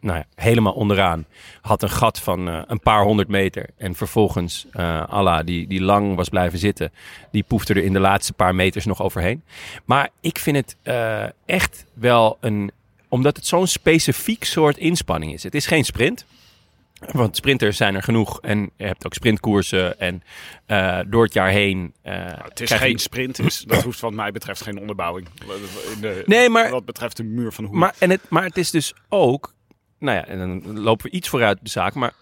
nou 0.05 0.17
ja, 0.17 0.25
helemaal 0.35 0.73
onderaan. 0.73 1.25
Had 1.61 1.83
een 1.83 1.89
gat 1.89 2.19
van 2.19 2.47
eh, 2.47 2.61
een 2.67 2.79
paar 2.79 3.03
honderd 3.03 3.27
meter. 3.27 3.69
En 3.77 3.95
vervolgens, 3.95 4.65
eh 4.71 5.07
Allah, 5.09 5.45
die, 5.45 5.67
die 5.67 5.81
lang 5.81 6.15
was 6.15 6.29
blijven 6.29 6.59
zitten, 6.59 6.91
die 7.31 7.43
poefde 7.47 7.73
er 7.73 7.83
in 7.83 7.93
de 7.93 7.99
laatste 7.99 8.33
paar 8.33 8.55
meters 8.55 8.85
nog 8.85 9.01
overheen. 9.01 9.43
Maar 9.85 10.09
ik 10.21 10.39
vind 10.39 10.55
het 10.57 10.75
eh, 10.83 11.23
echt 11.45 11.85
wel 11.93 12.37
een. 12.41 12.71
Omdat 13.09 13.35
het 13.35 13.47
zo'n 13.47 13.67
specifiek 13.67 14.43
soort 14.43 14.77
inspanning 14.77 15.33
is. 15.33 15.43
Het 15.43 15.55
is 15.55 15.65
geen 15.65 15.83
sprint. 15.85 16.25
Want 17.11 17.35
sprinters 17.35 17.77
zijn 17.77 17.95
er 17.95 18.03
genoeg. 18.03 18.41
En 18.41 18.69
je 18.77 18.85
hebt 18.85 19.05
ook 19.05 19.13
sprintkoersen. 19.13 19.99
En 19.99 20.23
door 21.09 21.23
het 21.23 21.33
jaar 21.33 21.49
heen. 21.49 21.93
eh, 22.01 22.13
Het 22.43 22.59
is 22.59 22.69
je- 22.69 22.77
geen 22.77 22.97
sprint, 22.99 23.67
dat 23.69 23.83
hoeft 23.83 23.99
wat 23.99 24.13
mij 24.13 24.31
betreft 24.31 24.61
geen 24.61 24.79
onderbouwing. 24.79 25.27
In 25.95 26.01
de, 26.01 26.23
Nee, 26.25 26.49
maar- 26.49 26.69
Wat 26.69 26.85
betreft 26.85 27.17
de 27.17 27.23
muur 27.23 27.51
van 27.51 27.63
hoe. 27.65 27.77
Maar, 27.77 27.95
en 27.99 28.09
het, 28.09 28.21
maar 28.29 28.43
het 28.43 28.57
is 28.57 28.71
dus 28.71 28.93
ook, 29.09 29.53
nou 29.99 30.17
ja, 30.17 30.25
en 30.25 30.37
dan 30.37 30.79
lopen 30.79 31.05
we 31.05 31.11
iets 31.11 31.29
vooruit 31.29 31.59
de 31.61 31.69
zaak, 31.69 31.93
maar 31.93 32.13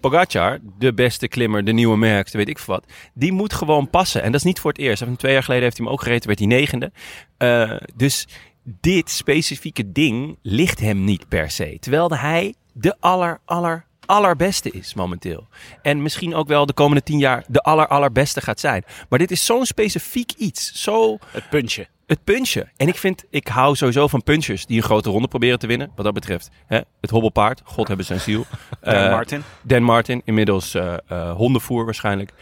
Pogacar, 0.00 0.58
de 0.78 0.94
beste 0.94 1.28
klimmer, 1.28 1.64
de 1.64 1.72
nieuwe 1.72 1.96
merkste, 1.96 2.36
weet 2.36 2.48
ik 2.48 2.58
wat, 2.58 2.84
die 3.14 3.32
moet 3.32 3.52
gewoon 3.52 3.90
passen. 3.90 4.22
En 4.22 4.32
dat 4.32 4.40
is 4.40 4.46
niet 4.46 4.60
voor 4.60 4.70
het 4.70 4.80
eerst. 4.80 5.04
Twee 5.16 5.32
jaar 5.32 5.42
geleden 5.42 5.64
heeft 5.64 5.76
hij 5.76 5.86
hem 5.86 5.94
ook 5.94 6.02
gereden, 6.02 6.26
werd 6.26 6.38
hij 6.38 6.48
negende. 6.48 6.92
Eh, 7.36 7.76
dus 7.94 8.26
dit 8.62 9.10
specifieke 9.10 9.92
ding 9.92 10.38
ligt 10.42 10.80
hem 10.80 11.04
niet 11.04 11.28
per 11.28 11.50
se. 11.50 11.76
Terwijl 11.80 12.10
hij 12.10 12.54
de 12.72 12.96
aller, 13.00 13.40
aller, 13.44 13.84
allerbeste 14.06 14.70
is 14.70 14.94
momenteel. 14.94 15.48
En 15.82 16.02
misschien 16.02 16.34
ook 16.34 16.48
wel 16.48 16.66
de 16.66 16.72
komende 16.72 17.02
tien 17.02 17.18
jaar 17.18 17.44
de 17.48 17.62
aller, 17.62 17.86
allerbeste 17.88 18.40
gaat 18.40 18.60
zijn. 18.60 18.84
Maar 19.08 19.18
dit 19.18 19.30
is 19.30 19.44
zo'n 19.44 19.66
specifiek 19.66 20.32
iets. 20.32 20.82
Zo 20.82 21.18
het 21.30 21.48
puntje. 21.48 21.86
Het 22.06 22.24
punchen. 22.24 22.70
En 22.76 22.88
ik 22.88 22.96
vind, 22.96 23.24
ik 23.30 23.48
hou 23.48 23.76
sowieso 23.76 24.08
van 24.08 24.22
punchers 24.22 24.66
die 24.66 24.76
een 24.76 24.82
grote 24.82 25.10
ronde 25.10 25.28
proberen 25.28 25.58
te 25.58 25.66
winnen. 25.66 25.90
Wat 25.94 26.04
dat 26.04 26.14
betreft. 26.14 26.50
Hè? 26.66 26.80
Het 27.00 27.10
hobbelpaard, 27.10 27.60
God 27.64 27.88
hebben 27.88 28.06
zijn 28.06 28.20
ziel. 28.20 28.44
Dan 28.80 28.94
Eh, 28.94 29.10
Martin. 29.10 29.42
Dan 29.62 29.82
Martin, 29.82 30.22
inmiddels 30.24 30.74
eh, 30.74 30.94
eh, 31.06 31.30
hondenvoer 31.30 31.84
waarschijnlijk. 31.84 32.32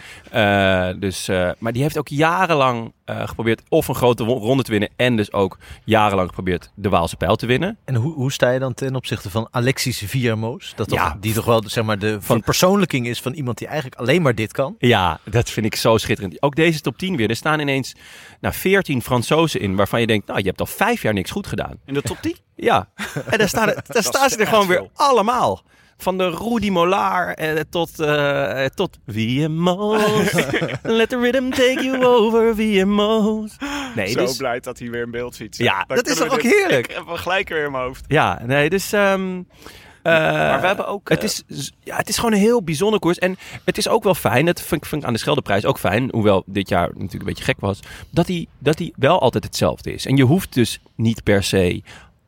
Dus, 1.01 1.29
maar 1.59 1.73
die 1.73 1.83
heeft 1.83 1.99
ook 1.99 2.09
jarenlang 2.09 2.93
eh, 3.05 3.29
geprobeerd 3.29 3.63
of 3.69 3.89
een 3.89 3.95
grote 3.95 4.25
ronde 4.25 4.63
te 4.63 4.71
winnen. 4.71 4.89
En 4.97 5.17
dus 5.17 5.33
ook 5.33 5.59
jarenlang 5.85 6.29
geprobeerd 6.29 6.71
de 6.75 6.89
Waalse 6.89 7.17
pijl 7.17 7.37
te 7.37 7.47
winnen. 7.47 7.77
En 7.85 7.95
hoe, 7.95 8.13
hoe 8.15 8.33
sta 8.33 8.51
je 8.51 8.59
dan 8.59 8.75
ten 8.75 8.97
opzichte 8.97 9.31
van 9.31 9.49
Alexis 9.51 10.03
Viermoos? 10.07 10.73
Dat 10.77 10.89
toch, 10.89 10.99
Ja. 10.99 11.17
Die 11.21 11.33
toch 11.35 11.45
wel 11.45 11.63
zeg 11.67 11.85
maar, 11.85 11.99
de 11.99 12.11
Van- 12.13 12.37
verpersoonlijking 12.37 13.07
is 13.07 13.21
van 13.21 13.33
iemand 13.33 13.59
die 13.59 13.67
eigenlijk 13.67 14.01
alleen 14.01 14.23
maar 14.23 14.35
dit 14.35 14.53
kan? 14.53 14.75
Ja, 14.79 15.21
dat 15.25 15.51
vind 15.51 15.67
ik 15.67 15.77
zo 15.77 15.99
schitterend. 15.99 16.43
Ook 16.43 16.55
deze 16.57 16.81
top 16.81 16.99
10 16.99 17.17
weer. 17.17 17.29
Er 17.31 17.37
staan 17.37 17.61
ineens 17.61 17.95
nou, 18.41 18.55
14 18.55 19.03
Fransozen 19.03 19.61
in 19.61 19.77
waarvan 19.77 20.01
je 20.01 20.07
denkt, 20.07 20.27
nou, 20.27 20.39
je 20.39 20.47
hebt 20.47 20.61
al 20.61 20.67
vijf 20.67 21.03
jaar 21.03 21.15
niks 21.15 21.31
goed 21.31 21.47
gedaan. 21.47 21.79
In 21.85 21.95
de 21.95 22.03
top 22.03 22.19
10? 22.21 22.37
Ja, 22.57 22.89
en 23.31 23.39
daar 23.39 23.49
staan, 23.49 23.75
daar 23.87 24.03
staan 24.03 24.31
ze 24.31 24.37
er 24.37 24.47
gewoon 24.47 24.67
weer 24.67 24.89
allemaal. 24.95 25.63
Van 25.97 26.19
de 26.19 26.31
Rudy 26.31 26.71
Molar 26.71 27.29
eh, 27.35 27.61
tot, 27.71 28.01
eh 28.01 28.65
tot 28.75 28.99
VMO's. 29.07 30.33
Let 30.83 31.09
the 31.09 31.19
rhythm 31.21 31.51
take 31.51 31.81
you 31.83 32.05
over 32.05 32.55
VMO's. 32.57 33.57
Nee, 33.95 34.09
Zo 34.09 34.19
dus, 34.19 34.37
blij 34.37 34.61
dat 34.61 34.79
hij 34.79 34.91
weer 34.91 35.03
in 35.03 35.11
beeld 35.11 35.35
ziet. 35.35 35.57
Ja, 35.57 35.85
Dan 35.87 35.97
dat 35.97 36.07
is 36.07 36.13
kunnen 36.15 36.31
toch 36.31 36.43
we 36.43 36.49
ook 36.49 36.53
dit- 36.55 36.61
heerlijk? 36.63 36.87
Ik 36.91 36.95
heb 36.97 37.07
hem 37.07 37.17
gelijk 37.17 37.49
weer 37.49 37.65
in 37.65 37.71
mijn 37.71 37.85
hoofd. 37.85 38.05
ja, 38.09 38.41
nee, 38.47 38.71
dus... 38.71 38.93
ehm, 38.93 39.43
eh, 40.03 40.13
maar 40.13 40.61
we 40.61 40.67
hebben 40.67 40.87
ook... 40.87 41.09
Het 41.09 41.19
eh, 41.19 41.25
is, 41.25 41.73
ja, 41.81 41.97
het 41.97 42.09
is 42.09 42.17
gewoon 42.17 42.33
een 42.33 42.39
heel 42.39 42.63
bijzonder 42.63 43.01
koers. 43.01 43.19
En 43.19 43.37
het 43.65 43.79
is 43.79 43.89
ook 43.89 44.03
wel 44.05 44.15
fijn, 44.15 44.45
dat 44.45 44.61
vind 44.61 44.83
ik, 44.83 44.89
vind 44.89 45.01
ik 45.03 45.07
aan 45.07 45.15
de 45.15 45.21
Scheldeprijs 45.21 45.65
ook 45.65 45.79
fijn, 45.79 46.09
hoewel 46.13 46.43
dit 46.47 46.69
jaar 46.69 46.89
natuurlijk 46.89 47.13
een 47.13 47.25
beetje 47.25 47.45
gek 47.45 47.61
was, 47.61 47.81
dat 48.11 48.27
hij, 48.27 48.47
dat 48.59 48.79
hij 48.79 48.93
wel 48.97 49.21
altijd 49.21 49.45
hetzelfde 49.45 49.93
is. 49.93 50.07
En 50.07 50.17
je 50.17 50.23
hoeft 50.25 50.55
dus 50.55 50.81
niet 50.97 51.23
per 51.23 51.43
se 51.43 51.83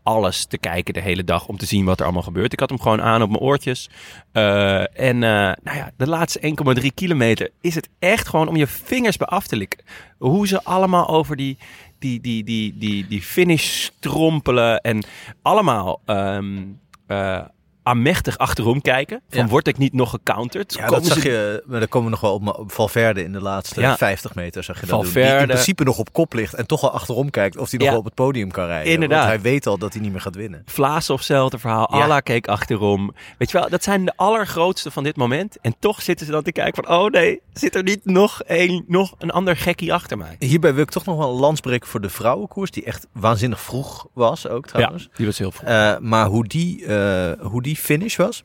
alles 0.06 0.44
te 0.44 0.58
kijken 0.58 0.94
de 0.94 1.00
hele 1.00 1.24
dag 1.24 1.46
om 1.46 1.56
te 1.56 1.66
zien 1.66 1.84
wat 1.84 1.98
er 1.98 2.04
allemaal 2.04 2.22
gebeurt. 2.22 2.52
Ik 2.52 2.60
had 2.60 2.68
hem 2.68 2.80
gewoon 2.80 3.02
aan 3.02 3.22
op 3.22 3.28
mijn 3.28 3.42
oortjes. 3.42 3.90
Eh, 4.32 5.00
en 5.00 5.22
eh, 5.22 5.52
nou 5.62 5.76
ja, 5.76 5.90
de 5.96 6.08
laatste 6.08 6.54
1,3 6.80 6.86
kilometer 6.94 7.50
is 7.60 7.74
het 7.74 7.88
echt 7.98 8.28
gewoon 8.28 8.48
om 8.48 8.56
je 8.56 8.66
vingers 8.66 9.16
bij 9.16 9.26
af 9.26 9.46
te 9.46 9.56
likken. 9.56 9.84
Hoe 10.18 10.46
ze 10.46 10.64
allemaal 10.64 11.08
over 11.08 11.36
die, 11.36 11.58
die, 11.98 12.20
die, 12.20 12.44
die, 12.44 12.78
die, 12.78 13.06
die 13.06 13.22
finish 13.22 13.64
strompelen 13.64 14.80
en 14.80 15.04
allemaal 15.42 16.00
ehm 16.04 16.62
eh, 17.06 17.40
aanmächtig 17.86 18.38
achterom 18.38 18.80
kijken. 18.80 19.20
Van 19.28 19.38
Ja. 19.40 19.46
word 19.46 19.66
ik 19.66 19.78
niet 19.78 19.92
nog 19.92 20.10
gecounterd? 20.10 20.74
Ja, 20.74 20.84
Komen 20.86 21.02
dat 21.02 21.12
zag 21.12 21.22
ze- 21.22 21.28
je, 21.30 21.62
maar 21.66 21.78
daar 21.78 21.88
komen 21.88 22.10
we 22.10 22.18
nog 22.20 22.42
wel 22.44 22.54
op, 22.56 22.72
Valverde 22.72 23.22
in 23.24 23.32
de 23.32 23.40
laatste 23.40 23.80
Ja. 23.80 23.96
50 23.96 24.34
meter. 24.34 24.64
Zag 24.64 24.80
je 24.80 24.86
dat 24.86 25.02
doen. 25.02 25.12
Die 25.12 25.22
in 25.22 25.46
principe 25.46 25.84
nog 25.84 25.98
op 25.98 26.12
kop 26.12 26.32
ligt 26.32 26.54
en 26.54 26.66
toch 26.66 26.82
al 26.82 26.90
achterom 26.90 27.30
kijkt 27.30 27.56
of 27.56 27.70
hij 27.70 27.78
nog 27.78 27.88
wel 27.88 27.98
op 27.98 28.04
het 28.04 28.14
podium 28.14 28.50
kan 28.50 28.66
rijden. 28.66 28.92
Inderdaad. 28.92 29.18
Want 29.18 29.30
hij 29.30 29.40
weet 29.52 29.66
al 29.66 29.78
dat 29.78 29.92
hij 29.92 30.02
niet 30.02 30.12
meer 30.12 30.20
gaat 30.20 30.34
winnen. 30.34 30.62
Vlaas 30.66 31.10
of 31.10 31.16
hetzelfde 31.16 31.58
verhaal. 31.58 31.88
Ja. 31.96 32.02
Allah 32.02 32.18
keek 32.22 32.48
achterom. 32.48 33.14
Weet 33.38 33.50
je 33.50 33.58
wel, 33.58 33.68
dat 33.68 33.82
zijn 33.82 34.04
de 34.04 34.12
allergrootste 34.16 34.90
van 34.90 35.02
dit 35.04 35.16
moment. 35.16 35.56
En 35.60 35.74
toch 35.78 36.02
zitten 36.02 36.26
ze 36.26 36.32
dan 36.32 36.42
te 36.42 36.52
kijken 36.52 36.84
van... 36.84 36.96
Oh 36.96 37.10
nee, 37.10 37.40
zit 37.52 37.74
er 37.74 37.82
niet 37.82 38.04
nog 38.04 38.40
een, 38.46 38.84
nog 38.88 39.14
een 39.18 39.30
ander 39.30 39.56
gekkie 39.56 39.92
achter 39.92 40.18
mij? 40.18 40.36
Hierbij 40.38 40.74
wil 40.74 40.82
ik 40.82 40.90
toch 40.90 41.04
nog 41.04 41.16
wel 41.18 41.28
een 41.32 41.40
lans 41.40 41.60
breken 41.60 41.88
voor 41.88 42.00
de 42.00 42.08
vrouwenkoers, 42.08 42.70
die 42.70 42.84
echt 42.84 43.06
waanzinnig 43.12 43.60
vroeg 43.60 44.06
was 44.12 44.48
ook 44.48 44.66
trouwens. 44.66 45.02
Ja, 45.02 45.08
die 45.16 45.26
was 45.26 45.38
heel 45.38 45.52
vroeg. 45.52 45.68
Eh, 45.68 45.98
maar 45.98 46.26
hoe 46.26 46.44
die, 46.46 46.86
eh, 46.86 47.32
hoe 47.46 47.62
die 47.62 47.75
finish 47.76 48.16
was, 48.16 48.44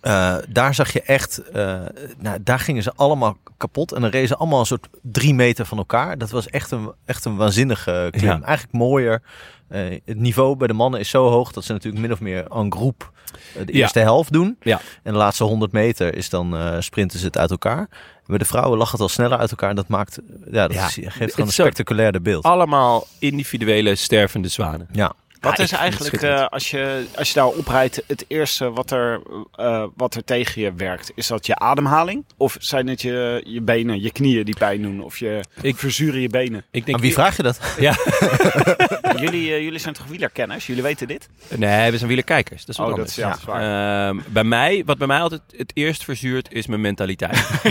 eh, 0.00 0.36
daar 0.48 0.74
zag 0.74 0.92
je 0.92 1.02
echt, 1.02 1.38
eh, 1.38 1.80
nou, 2.18 2.38
daar 2.42 2.58
gingen 2.58 2.82
ze 2.82 2.92
allemaal 2.96 3.36
kapot. 3.56 3.92
En 3.92 4.00
dan 4.00 4.10
rezen 4.10 4.38
allemaal 4.38 4.60
een 4.60 4.66
soort 4.66 4.88
drie 5.02 5.34
meter 5.34 5.66
van 5.66 5.78
elkaar. 5.78 6.18
Dat 6.18 6.30
was 6.30 6.46
echt 6.48 6.70
een, 6.70 6.92
echt 7.04 7.24
een 7.24 7.36
waanzinnige 7.36 8.08
klim. 8.10 8.24
Ja. 8.24 8.40
Eigenlijk 8.42 8.72
mooier. 8.76 9.22
Eh, 9.68 9.80
het 10.04 10.18
niveau 10.18 10.56
bij 10.56 10.66
de 10.66 10.72
mannen 10.72 11.00
is 11.00 11.08
zo 11.08 11.28
hoog 11.28 11.52
dat 11.52 11.64
ze 11.64 11.72
natuurlijk 11.72 12.02
min 12.02 12.12
of 12.12 12.20
meer 12.20 12.46
en 12.50 12.72
groep 12.72 13.12
de 13.52 13.58
Ja. 13.72 13.80
eerste 13.80 13.98
helft 13.98 14.32
doen. 14.32 14.56
Ja. 14.60 14.80
En 15.02 15.12
de 15.12 15.18
laatste 15.18 15.44
100 15.44 15.72
meter 15.72 16.14
is 16.14 16.28
dan 16.28 16.56
sprinten 16.82 17.18
ze 17.18 17.26
het 17.26 17.38
uit 17.38 17.50
elkaar. 17.50 17.88
Bij 18.26 18.38
de 18.38 18.44
vrouwen 18.44 18.78
lag 18.78 18.90
het 18.92 19.00
al 19.00 19.08
sneller 19.08 19.38
uit 19.38 19.50
elkaar. 19.50 19.70
En 19.70 19.76
dat 19.76 19.88
maakt, 19.88 20.18
ja, 20.50 20.68
dat 20.68 20.76
geeft 20.76 21.16
gewoon 21.34 21.46
een 21.46 21.52
spectaculairder 21.52 22.22
beeld. 22.22 22.44
Allemaal 22.44 23.06
individuele 23.18 23.94
stervende 23.94 24.48
zwanen. 24.48 24.88
Ja. 24.92 25.12
Wat 25.42 25.56
Ja, 25.56 25.62
is 25.64 25.72
eigenlijk, 25.72 26.22
eh, 26.22 26.46
als, 26.46 26.70
je, 26.70 27.04
als 27.16 27.28
je 27.28 27.34
daar 27.34 27.46
oprijdt, 27.46 28.02
het 28.06 28.24
eerste 28.28 28.70
wat 28.70 28.90
er, 28.90 29.20
eh, 29.54 29.84
wat 29.96 30.14
er 30.14 30.24
tegen 30.24 30.62
je 30.62 30.72
werkt? 30.74 31.12
Is 31.14 31.26
dat 31.26 31.46
je 31.46 31.56
ademhaling? 31.58 32.24
Of 32.36 32.56
zijn 32.60 32.86
het 32.88 33.02
je, 33.02 33.42
je 33.46 33.60
benen, 33.60 34.02
je 34.02 34.12
knieën 34.12 34.44
die 34.44 34.56
pijn 34.58 34.82
doen? 34.82 35.02
Of 35.02 35.18
je 35.18 35.40
Ik- 35.62 35.76
verzuren 35.76 36.20
je 36.20 36.28
benen? 36.28 36.64
Ik 36.70 36.84
denk, 36.84 36.96
Aan 36.96 37.02
wie 37.02 37.12
vraag 37.12 37.36
je 37.36 37.42
dat? 37.42 37.60
Ja. 37.78 37.94
jullie, 39.24 39.52
eh, 39.54 39.62
jullie 39.62 39.78
zijn 39.78 39.94
toch 39.94 40.06
wielerkenners? 40.06 40.66
Jullie 40.66 40.82
weten 40.82 41.08
dit? 41.08 41.28
Nee, 41.56 41.90
we 41.90 41.96
zijn 41.96 42.08
wielerkijkers. 42.08 42.60
Dat 42.64 42.68
is 42.68 42.76
wat 42.76 42.86
Oh, 42.90 42.96
dat 42.96 42.98
anders. 42.98 43.18
is, 43.18 43.22
ja, 43.24 43.28
dat 43.30 43.38
is 43.38 43.44
waar. 43.44 44.08
Ehm, 44.08 44.18
bij 44.32 44.44
mij, 44.44 44.82
wat 44.86 44.98
bij 44.98 45.06
mij 45.06 45.20
altijd 45.20 45.40
het 45.56 45.70
eerst 45.74 46.04
verzuurt, 46.04 46.52
is 46.52 46.66
mijn 46.66 46.80
mentaliteit. 46.80 47.40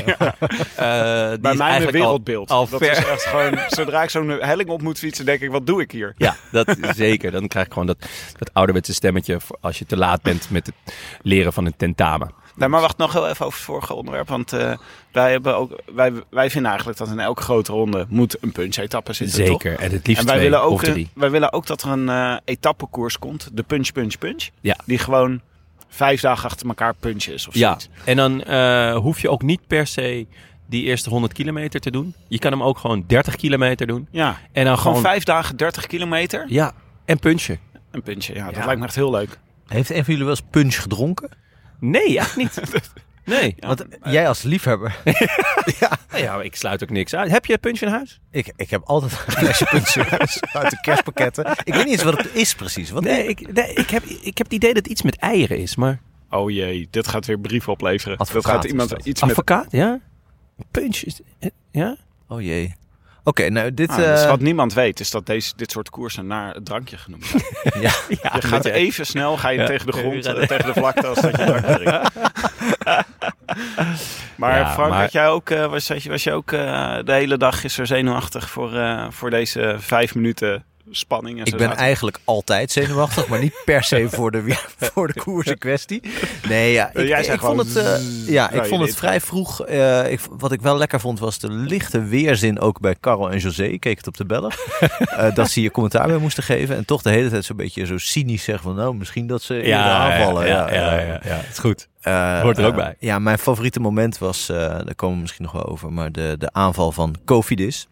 Eh, 0.76 1.30
die 1.30 1.40
Bij 1.40 1.52
is 1.52 1.58
mij 1.58 1.58
mijn 1.58 1.60
eigenlijk 1.60 1.86
al- 1.98 2.02
wereldbeeld. 2.02 2.50
Al, 2.50 2.70
dat 2.70 2.80
ver. 2.82 2.92
is 2.92 2.98
echt 3.06 3.24
gewoon, 3.24 3.60
zodra 3.68 4.04
ik 4.04 4.10
zo'n 4.10 4.30
helling 4.30 4.70
op 4.70 4.82
moet 4.82 4.98
fietsen, 5.00 5.26
denk 5.26 5.42
ik, 5.42 5.50
wat 5.52 5.66
doe 5.68 5.82
ik 5.82 5.92
hier? 5.92 6.14
Ja, 6.18 6.36
dat 6.52 6.76
zeker. 6.96 7.32
Dan 7.32 7.48
krijg 7.48 7.61
gewoon 7.70 7.88
dat, 7.88 7.98
dat 8.38 8.54
ouderwetse 8.54 8.94
stemmetje 8.94 9.40
voor 9.40 9.58
als 9.62 9.80
je 9.80 9.86
te 9.86 9.98
laat 9.98 10.22
bent 10.22 10.50
met 10.50 10.66
het 10.66 10.96
leren 11.22 11.54
van 11.54 11.66
een 11.66 11.76
tentamen. 11.78 12.32
Nee, 12.56 12.70
maar 12.70 12.82
wacht 12.82 12.98
nog 12.98 13.14
heel 13.14 13.28
even 13.30 13.46
over 13.46 13.58
het 13.58 13.68
vorige 13.68 13.94
onderwerp. 13.94 14.28
Want 14.28 14.54
eh, 14.54 14.78
wij, 15.12 15.32
hebben 15.32 15.56
ook, 15.58 15.82
wij, 15.94 16.12
wij 16.30 16.50
vinden 16.50 16.70
eigenlijk 16.70 17.00
dat 17.00 17.10
in 17.10 17.20
elke 17.20 17.42
grote 17.42 17.72
ronde 17.72 18.06
moet 18.10 18.38
een 18.44 18.52
punch-etappe 18.52 19.14
zitten. 19.14 19.38
toch? 19.46 19.62
Zeker. 19.62 19.80
En 19.80 19.92
het 19.92 20.08
liefst 20.08 20.22
En 20.22 20.28
wij 20.28 20.38
twee 20.38 20.50
willen, 20.50 20.66
ook, 20.66 20.72
of 20.72 20.82
drie. 20.82 21.10
wij 21.14 21.30
willen 21.32 21.54
ook 21.54 21.66
dat 21.68 21.82
er 21.82 21.90
een 21.92 22.10
eh 22.10 22.36
etappekoers 22.46 23.20
komt. 23.20 23.50
De 23.54 23.64
punch, 23.64 23.92
punch, 23.92 24.18
punch. 24.18 24.50
Ja. 24.62 24.76
Die 24.86 24.98
gewoon 24.98 25.42
vijf 25.90 26.22
dagen 26.22 26.50
achter 26.50 26.68
elkaar 26.68 26.94
punch 27.00 27.24
is 27.26 27.48
of 27.48 27.54
Ja, 27.54 27.68
zoiets. 27.80 27.90
en 28.06 28.16
dan 28.16 28.44
eh, 28.44 28.96
hoef 28.96 29.22
je 29.22 29.30
ook 29.30 29.42
niet 29.42 29.68
per 29.68 29.88
se 29.88 30.28
die 30.68 30.84
eerste 30.84 31.10
100 31.10 31.34
kilometer 31.34 31.80
te 31.80 31.92
doen. 31.92 32.16
Je 32.28 32.40
kan 32.40 32.52
hem 32.52 32.64
ook 32.64 32.78
gewoon 32.78 33.04
30 33.08 33.36
kilometer 33.36 33.88
doen. 33.88 34.08
Ja, 34.12 34.38
En 34.52 34.66
dan 34.66 34.78
gewoon 34.78 34.78
gewoon... 34.96 35.02
vijf 35.12 35.24
dagen 35.24 35.58
30 35.58 35.88
kilometer. 35.88 36.46
Ja, 36.48 36.72
en 37.06 37.20
punchen. 37.20 37.60
Een 37.92 38.02
punchje, 38.04 38.34
ja. 38.34 38.46
Dat 38.46 38.56
Ja. 38.56 38.66
lijkt 38.66 38.80
me 38.80 38.86
echt 38.86 38.96
heel 38.96 39.12
leuk. 39.12 39.40
Heeft 39.68 39.90
een 39.90 39.96
van 39.96 40.14
jullie 40.14 40.20
wel 40.28 40.30
eens 40.36 40.46
punch 40.50 40.82
gedronken? 40.82 41.30
Nee, 41.80 42.18
eigenlijk 42.20 42.36
niet. 42.38 42.82
Nee. 43.26 43.56
Ja. 43.60 43.68
Want 43.68 43.86
jij 44.04 44.28
als 44.28 44.42
liefhebber, 44.42 44.96
Nou 46.12 46.24
ja, 46.24 46.42
ik 46.42 46.56
sluit 46.56 46.84
ook 46.84 46.90
niks 46.90 47.16
uit. 47.16 47.32
Heb 47.32 47.46
je 47.46 47.58
punch 47.58 47.80
in 47.82 47.88
huis? 47.88 48.20
ik, 48.32 48.54
ik 48.56 48.70
heb 48.70 48.82
altijd 48.84 49.12
een 49.12 49.32
flesje 49.32 49.66
punch 49.66 49.88
in 49.96 50.18
huis 50.18 50.42
uit 50.54 50.70
de 50.70 50.80
kerstpakketten. 50.82 51.46
Ik 51.64 51.74
weet 51.74 51.84
niet 51.84 51.94
eens 51.94 52.04
wat 52.04 52.18
het 52.18 52.34
is 52.34 52.56
precies. 52.56 52.90
Wat 52.90 53.04
Nee, 53.04 53.28
ik, 53.28 53.54
nee 53.54 53.74
ik, 53.74 53.90
heb, 53.90 54.04
ik 54.04 54.38
heb 54.38 54.46
het 54.48 54.54
idee 54.54 54.74
dat 54.74 54.84
het 54.84 54.92
iets 54.92 55.02
met 55.02 55.16
eieren 55.18 55.58
is, 55.58 55.76
maar... 55.76 56.00
Oh 56.30 56.52
jee, 56.52 56.88
dit 56.92 57.08
gaat 57.08 57.26
weer 57.26 57.40
brieven 57.40 57.74
opleveren. 57.74 58.18
Advocaat 58.18 58.44
dat 58.44 58.54
gaat 58.54 58.64
is 58.66 58.72
iemand 58.72 58.90
dat. 58.90 59.06
iets 59.06 59.22
met... 59.22 59.30
Advocaat, 59.30 59.72
ja? 59.72 60.00
Punch 60.72 60.96
is... 60.98 61.22
Ja? 61.72 61.98
Oh 62.28 62.42
jee. 62.42 62.76
Oké, 63.24 63.50
nou 63.50 63.74
dit... 63.74 63.90
Ah, 63.90 63.96
dus 63.96 64.22
eh, 64.24 64.30
wat 64.30 64.40
niemand 64.40 64.74
weet, 64.74 65.00
is 65.00 65.10
dat 65.12 65.26
deze, 65.26 65.54
dit 65.56 65.72
soort 65.72 65.90
koersen 65.90 66.28
naar 66.28 66.54
het 66.54 66.66
drankje 66.66 66.98
genoemd 66.98 67.26
zijn. 67.26 67.44
ja, 67.82 67.92
Je 68.10 68.18
gaat 68.48 68.66
even 68.66 69.06
snel, 69.06 69.38
ga 69.38 69.50
je 69.50 69.60
Ja. 69.60 69.66
tegen 69.66 69.86
de 69.86 69.92
grond, 69.92 70.24
Ja. 70.26 70.34
eh, 70.34 70.48
tegen 70.48 70.66
de 70.66 70.80
vlakte 70.80 71.08
als 71.08 71.22
dat 71.22 71.38
je 71.38 71.62
drinkt. 71.62 72.10
Maar 74.36 74.58
Ja, 74.58 74.74
Frank, 74.74 74.90
maar- 74.90 75.02
had 75.02 75.12
jij 75.12 75.28
ook, 75.30 75.50
eh, 75.50 75.66
was, 75.66 75.88
was 76.08 76.24
je 76.24 76.32
ook 76.34 76.52
eh, 76.52 76.98
de 77.04 77.12
hele 77.14 77.38
dag 77.38 77.64
is 77.64 77.78
er 77.78 77.88
zenuwachtig 77.88 78.50
voor, 78.50 78.76
eh, 78.76 79.06
voor 79.10 79.30
deze 79.30 79.76
vijf 79.80 80.16
minuten 80.16 80.64
spanning 80.92 81.40
en 81.40 81.46
Ik 81.46 81.58
ben 81.58 81.76
eigenlijk 81.76 82.20
altijd 82.24 82.72
zenuwachtig, 82.72 83.28
maar 83.28 83.40
niet 83.40 83.62
per 83.66 83.84
se 83.84 84.10
voor 84.10 84.32
de, 84.32 84.56
voor 84.94 85.08
de 85.08 85.14
koers 85.14 85.48
in 85.48 85.58
kwestie. 85.58 86.02
Nee, 86.48 86.72
ja, 86.72 86.90
ik, 86.94 87.08
Jij 87.08 87.20
ik 87.20 87.26
zei 87.26 87.38
vond 87.40 87.72
gewoon 87.72 87.86
het, 87.86 88.02
eh, 88.02 88.28
ja, 88.28 88.52
ik 88.52 88.66
vond 88.66 88.82
het 88.82 88.96
vrij 88.96 89.22
vroeg. 89.22 89.66
eh, 89.66 90.12
ik, 90.12 90.20
wat 90.30 90.52
ik 90.52 90.62
wel 90.62 90.78
lekker 90.78 91.00
vond 91.00 91.20
was 91.20 91.40
de 91.40 91.52
lichte 91.52 92.04
weerzin 92.04 92.60
ook 92.60 92.80
bij 92.80 92.96
Carol 93.00 93.32
en 93.32 93.38
José. 93.38 93.64
Ik 93.64 93.80
keek 93.80 93.98
het 93.98 94.08
op 94.08 94.18
de 94.18 94.26
bellen. 94.26 94.52
eh, 94.98 95.36
dat 95.36 95.50
ze 95.50 95.62
je 95.62 95.72
commentaar 95.72 96.08
bij 96.08 96.18
moesten 96.18 96.44
geven. 96.44 96.76
En 96.76 96.86
toch 96.86 97.02
de 97.02 97.10
hele 97.10 97.30
tijd 97.30 97.46
zo'n 97.46 97.58
beetje 97.58 97.86
zo 97.86 97.98
cynisch 97.98 98.44
zeggen 98.44 98.64
van 98.64 98.76
nou, 98.76 98.96
misschien 98.96 99.28
dat 99.28 99.42
ze 99.42 99.56
eerder 99.62 99.78
aanvallen. 99.84 100.48
ja, 100.48 100.74
ja, 100.74 100.94
ja, 101.00 101.20
ja, 101.24 101.36
het 101.36 101.52
is 101.52 101.60
goed. 101.60 101.90
Eh, 102.02 102.42
Hoort 102.42 102.58
er 102.58 102.66
ook 102.66 102.72
eh, 102.72 102.78
bij. 102.78 102.96
Ja, 103.00 103.20
mijn 103.20 103.38
favoriete 103.38 103.80
moment 103.80 104.18
was, 104.18 104.50
eh, 104.50 104.58
daar 104.58 104.96
komen 104.96 105.16
we 105.16 105.22
misschien 105.22 105.44
nog 105.44 105.54
wel 105.54 105.66
over, 105.66 105.94
maar 105.94 106.12
de, 106.12 106.36
de 106.38 106.54
aanval 106.54 106.92
van 106.92 107.16
Cofidis. 107.26 107.88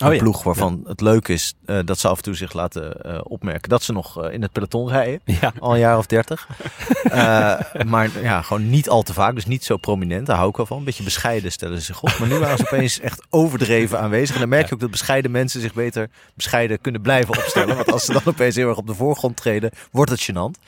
Een 0.00 0.06
Oh 0.06 0.12
ja. 0.14 0.18
ploeg 0.18 0.42
waarvan 0.42 0.80
het 0.86 1.00
leuk 1.00 1.28
is 1.28 1.54
eh, 1.64 1.78
dat 1.84 1.98
ze 1.98 2.08
af 2.08 2.16
en 2.16 2.22
toe 2.22 2.34
zich 2.34 2.52
laten 2.52 3.02
eh, 3.02 3.20
opmerken 3.22 3.68
dat 3.68 3.82
ze 3.82 3.92
nog 3.92 4.22
eh, 4.22 4.32
in 4.32 4.42
het 4.42 4.52
peloton 4.52 4.88
rijden. 4.88 5.20
Ja. 5.24 5.52
Al 5.58 5.72
een 5.72 5.78
jaar 5.78 5.98
of 5.98 6.06
dertig. 6.06 6.48
Maar 7.86 8.10
ja, 8.22 8.42
gewoon 8.42 8.70
niet 8.70 8.88
al 8.88 9.02
te 9.02 9.12
vaak. 9.12 9.34
Dus 9.34 9.46
niet 9.46 9.64
zo 9.64 9.76
prominent. 9.76 10.26
Daar 10.26 10.36
hou 10.36 10.48
ik 10.48 10.56
wel 10.56 10.66
van. 10.66 10.78
Een 10.78 10.84
beetje 10.84 11.02
bescheiden 11.02 11.52
stellen 11.52 11.78
ze 11.78 11.84
zich 11.84 12.02
op. 12.02 12.18
Maar 12.18 12.28
nu 12.28 12.38
waren 12.38 12.58
ze 12.58 12.64
opeens 12.64 13.00
echt 13.10 13.22
overdreven 13.30 14.00
aanwezig. 14.00 14.34
En 14.34 14.40
dan 14.40 14.48
merk 14.48 14.68
je 14.68 14.74
ook 14.74 14.80
dat 14.80 14.90
bescheiden 14.90 15.30
mensen 15.30 15.60
zich 15.60 15.74
beter 15.74 16.08
bescheiden 16.34 16.80
kunnen 16.80 17.00
blijven 17.00 17.36
opstellen. 17.36 17.76
Want 17.76 17.92
als 17.92 18.04
ze 18.04 18.12
dan 18.12 18.22
opeens 18.24 18.56
heel 18.56 18.68
erg 18.68 18.78
op 18.78 18.86
de 18.86 18.94
voorgrond 18.94 19.36
treden, 19.36 19.70
wordt 19.90 20.10
het 20.10 20.30
gênant. 20.30 20.58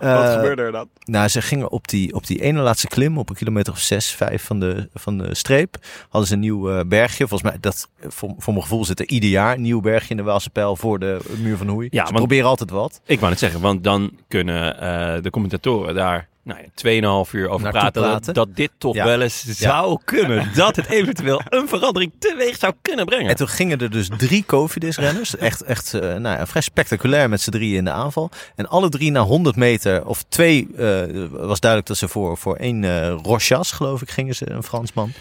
Wat 0.00 0.24
Eh, 0.24 0.32
gebeurde 0.34 0.62
er 0.62 0.72
dan? 0.72 0.88
nou, 1.04 1.28
ze 1.28 1.42
gingen 1.42 1.70
op 1.70 1.88
die, 1.88 2.14
op 2.14 2.26
die 2.26 2.42
ene 2.42 2.60
laatste 2.60 2.86
klim, 2.88 3.18
op 3.18 3.28
een 3.28 3.34
kilometer 3.34 3.72
of 3.72 3.78
zes, 3.78 4.10
vijf 4.10 4.44
van 4.44 4.60
de, 4.60 4.88
van 4.94 5.18
de 5.18 5.34
streep, 5.34 5.76
hadden 6.08 6.28
ze 6.28 6.34
een 6.34 6.40
nieuw 6.40 6.70
eh, 6.70 6.80
bergje. 6.86 7.28
Volgens 7.28 7.50
mij, 7.50 7.60
dat, 7.60 7.88
voor, 8.06 8.34
voor 8.38 8.52
mijn 8.52 8.64
gevoel 8.64 8.84
zit 8.84 9.00
er 9.00 9.08
ieder 9.08 9.30
jaar 9.30 9.54
een 9.54 9.62
nieuw 9.62 9.80
bergje 9.80 10.10
in 10.10 10.16
de 10.16 10.22
Waalse 10.22 10.50
Pijl 10.50 10.76
voor 10.76 10.98
de 10.98 11.18
muur 11.38 11.56
van 11.56 11.68
Hoei. 11.68 11.88
Ja, 11.90 11.96
ze 11.98 12.02
want- 12.12 12.16
proberen 12.16 12.48
altijd 12.48 12.70
wat. 12.70 13.00
Ik 13.06 13.18
wou 13.18 13.30
het 13.30 13.40
zeggen, 13.40 13.60
want 13.60 13.84
dan 13.84 14.10
kunnen 14.28 14.80
eh, 14.80 15.22
de 15.22 15.30
commentatoren 15.30 15.94
daar 15.94 16.28
nou 16.50 16.60
ja, 16.62 17.24
2,5 17.26 17.30
uur 17.32 17.48
over 17.48 17.70
praten. 17.70 18.02
Dat, 18.02 18.10
praten. 18.10 18.34
dat 18.34 18.56
dit 18.56 18.70
toch 18.78 18.94
Ja. 18.94 19.04
wel 19.04 19.20
eens 19.20 19.44
zou 19.44 19.98
kunnen. 20.04 20.48
Dat 20.54 20.76
het 20.76 20.86
eventueel 20.86 21.40
een 21.48 21.68
verandering 21.68 22.12
teweeg 22.18 22.56
zou 22.58 22.72
kunnen 22.82 23.04
brengen. 23.06 23.30
En 23.30 23.36
toen 23.36 23.48
gingen 23.48 23.78
er 23.80 23.90
dus 23.90 24.08
drie 24.16 24.44
Cofidis-renners. 24.46 25.36
Echt, 25.50 25.60
echt 25.62 25.94
eh, 25.94 26.00
nou 26.00 26.36
ja, 26.38 26.46
vrij 26.46 26.62
spectaculair 26.62 27.28
met 27.28 27.40
z'n 27.40 27.50
drieën 27.50 27.76
in 27.76 27.84
de 27.84 27.90
aanval. 27.90 28.30
En 28.56 28.68
alle 28.68 28.88
drie 28.88 29.10
na 29.10 29.20
100 29.20 29.56
meter, 29.56 30.06
of 30.06 30.24
twee, 30.28 30.68
eh, 30.76 31.02
was 31.30 31.60
duidelijk 31.60 31.86
dat 31.90 31.96
ze 31.96 32.08
voor, 32.08 32.36
voor 32.38 32.56
één 32.56 32.84
eh 32.84 33.16
Rochas, 33.22 33.72
geloof 33.72 34.02
ik, 34.02 34.10
gingen 34.10 34.34
ze, 34.34 34.50
een 34.50 34.62
Fransman. 34.62 35.12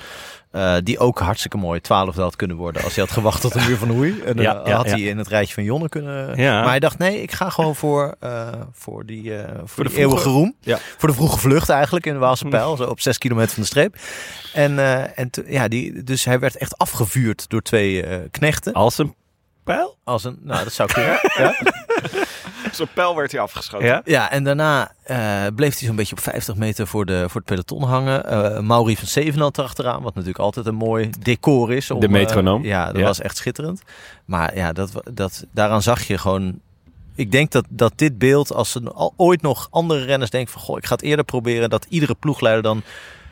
Eh, 0.52 0.76
die 0.84 1.00
ook 1.00 1.20
hartstikke 1.20 1.58
mooi 1.58 1.82
twaalfde 1.82 2.22
had 2.22 2.36
kunnen 2.36 2.58
worden 2.58 2.84
als 2.84 2.96
hij 2.96 3.04
had 3.04 3.14
gewacht 3.14 3.42
tot 3.42 3.54
de 3.54 3.62
muur 3.68 3.78
van 3.78 3.90
Hoei. 3.90 4.22
En 4.26 4.36
dan 4.36 4.46
Ja, 4.50 4.62
ja, 4.66 4.76
had 4.76 4.86
ja. 4.86 4.92
hij 4.92 5.02
in 5.02 5.18
het 5.18 5.28
rijtje 5.28 5.54
van 5.54 5.64
Jonne 5.64 5.90
kunnen... 5.90 6.28
Maar 6.38 6.70
hij 6.70 6.80
dacht, 6.80 6.98
nee, 6.98 7.22
ik 7.22 7.32
ga 7.32 7.50
gewoon 7.50 7.76
voor, 7.76 8.16
eh, 8.20 8.48
voor 8.72 9.06
die, 9.06 9.36
eh, 9.36 9.62
voor 9.66 9.84
de 9.84 9.98
eeuwige 9.98 10.30
roem. 10.30 10.56
Voor 10.98 11.10
de 11.10 11.16
vroege 11.16 11.40
vlucht 11.40 11.70
eigenlijk 11.70 12.06
in 12.06 12.14
de 12.14 12.20
Waalse 12.20 12.46
Pijl. 12.46 12.76
Zo 12.76 12.84
op 12.84 13.00
zes 13.00 13.18
kilometer 13.18 13.54
van 13.54 13.62
de 13.62 13.70
streep. 13.70 13.96
En, 14.54 14.80
eh, 14.80 15.20
en 15.20 15.30
ja, 15.46 15.68
die, 15.68 16.04
dus 16.04 16.26
hij 16.26 16.40
werd 16.40 16.58
echt 16.58 16.78
afgevuurd 16.78 17.50
door 17.50 17.62
twee 17.62 18.04
eh, 18.04 18.18
knechten. 18.32 18.74
Als 18.74 18.98
een 18.98 19.16
pijl? 19.64 19.98
Als 20.04 20.24
een, 20.24 20.40
nou, 20.42 20.64
dat 20.64 20.74
zou 20.74 20.94
kunnen. 20.94 21.20
ja. 21.38 21.56
Zo'n 22.72 22.88
pijl 22.94 23.16
werd 23.16 23.32
hij 23.32 23.42
afgeschoten. 23.42 23.88
Ja. 23.88 24.02
ja, 24.06 24.32
en 24.32 24.44
daarna 24.44 24.92
eh, 25.04 25.46
bleef 25.56 25.78
hij 25.78 25.88
zo'n 25.88 25.96
beetje 25.96 26.16
op 26.16 26.22
50 26.22 26.56
meter 26.56 26.88
voor, 26.88 27.06
de, 27.06 27.24
voor 27.30 27.36
het 27.42 27.46
peloton 27.46 27.84
hangen. 27.84 28.26
Eh 28.26 28.60
Mauri 28.60 28.96
van 28.98 29.08
Zevenand 29.08 29.58
erachteraan, 29.58 30.02
wat 30.02 30.14
natuurlijk 30.14 30.40
altijd 30.40 30.66
een 30.66 30.76
mooi 30.76 31.10
decor 31.20 31.74
is. 31.74 31.92
Om, 31.92 32.00
De 32.00 32.06
eh, 32.06 32.12
metronoom. 32.12 32.64
ja, 32.64 32.86
dat 32.86 32.96
Ja. 32.98 33.04
was 33.04 33.20
echt 33.22 33.38
schitterend. 33.38 33.82
Maar 34.26 34.56
ja, 34.56 34.74
dat, 34.74 34.92
dat, 35.14 35.46
daaraan 35.52 35.82
zag 35.82 36.04
je 36.04 36.18
gewoon... 36.18 36.60
Ik 37.16 37.32
denk 37.32 37.52
dat, 37.52 37.66
dat 37.70 37.94
dit 37.96 38.18
beeld, 38.18 38.54
als 38.54 38.78
al, 38.94 39.14
ooit 39.18 39.42
nog 39.42 39.68
andere 39.72 40.06
renners 40.06 40.32
denken 40.32 40.52
van... 40.54 40.62
Goh, 40.62 40.78
ik 40.78 40.86
ga 40.86 40.94
het 40.96 41.04
eerder 41.04 41.26
proberen, 41.26 41.70
dat 41.70 41.86
iedere 41.90 42.16
ploegleider 42.16 42.64
dan 42.64 42.82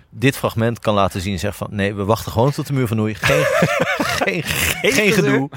dit 0.09 0.37
fragment 0.37 0.79
kan 0.79 0.93
laten 0.93 1.21
zien. 1.21 1.33
En 1.33 1.39
zegt 1.39 1.57
van, 1.57 1.67
nee, 1.71 1.93
we 1.93 2.03
wachten 2.03 2.31
gewoon 2.31 2.51
tot 2.51 2.67
de 2.67 2.73
muur 2.73 2.87
van 2.87 2.97
Hoei. 2.97 3.15
Geen, 3.21 4.43
geen, 4.43 4.91
geen 4.91 5.11
gedoe. 5.11 5.49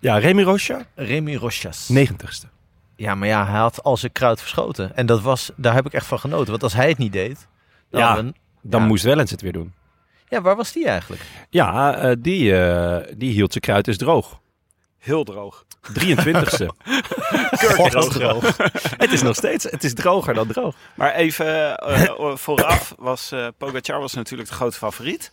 Ja, 0.00 0.18
Remy 0.18 0.42
Rocha, 0.42 0.86
Remy 0.94 1.34
Rochas. 1.34 1.88
90ste. 1.92 2.55
Ja, 2.96 3.14
maar 3.14 3.28
ja, 3.28 3.46
hij 3.46 3.58
had 3.58 3.82
al 3.82 3.96
zijn 3.96 4.12
kruid 4.12 4.40
verschoten. 4.40 4.96
En 4.96 5.06
dat 5.06 5.20
was, 5.22 5.50
daar 5.56 5.74
heb 5.74 5.86
ik 5.86 5.92
echt 5.92 6.06
van 6.06 6.18
genoten. 6.18 6.50
Want 6.50 6.62
als 6.62 6.72
hij 6.74 6.88
het 6.88 6.98
niet 6.98 7.12
deed, 7.12 7.46
dan... 7.90 8.00
Ja. 8.00 8.14
dan- 8.14 8.34
Dan 8.62 8.80
Ja. 8.80 8.86
moest 8.86 9.04
Wellens 9.04 9.30
het 9.30 9.40
weer 9.40 9.52
doen. 9.52 9.74
ja, 10.28 10.40
waar 10.40 10.56
was 10.56 10.72
die 10.72 10.86
eigenlijk? 10.88 11.22
Ja, 11.50 11.94
eh, 11.96 12.12
die, 12.18 12.56
eh, 12.58 13.12
die 13.16 13.32
hield 13.32 13.50
zijn 13.52 13.64
kruid 13.64 13.84
dus 13.84 13.96
droog. 13.96 14.40
Heel 14.98 15.24
droog. 15.24 15.64
23ste. 15.92 16.66
God, 17.76 18.10
droog. 18.18 18.56
het 19.04 19.12
is 19.12 19.22
nog 19.22 19.34
steeds, 19.36 19.64
het 19.64 19.84
is 19.84 19.94
droger 19.94 20.34
dan 20.34 20.46
droog. 20.46 20.74
Maar 20.94 21.14
even 21.14 21.78
eh, 21.78 22.36
vooraf 22.36 22.94
was 22.98 23.32
eh 23.32 23.46
Pogacar 23.58 24.00
was 24.00 24.14
natuurlijk 24.14 24.48
de 24.48 24.54
grote 24.54 24.76
favoriet. 24.76 25.32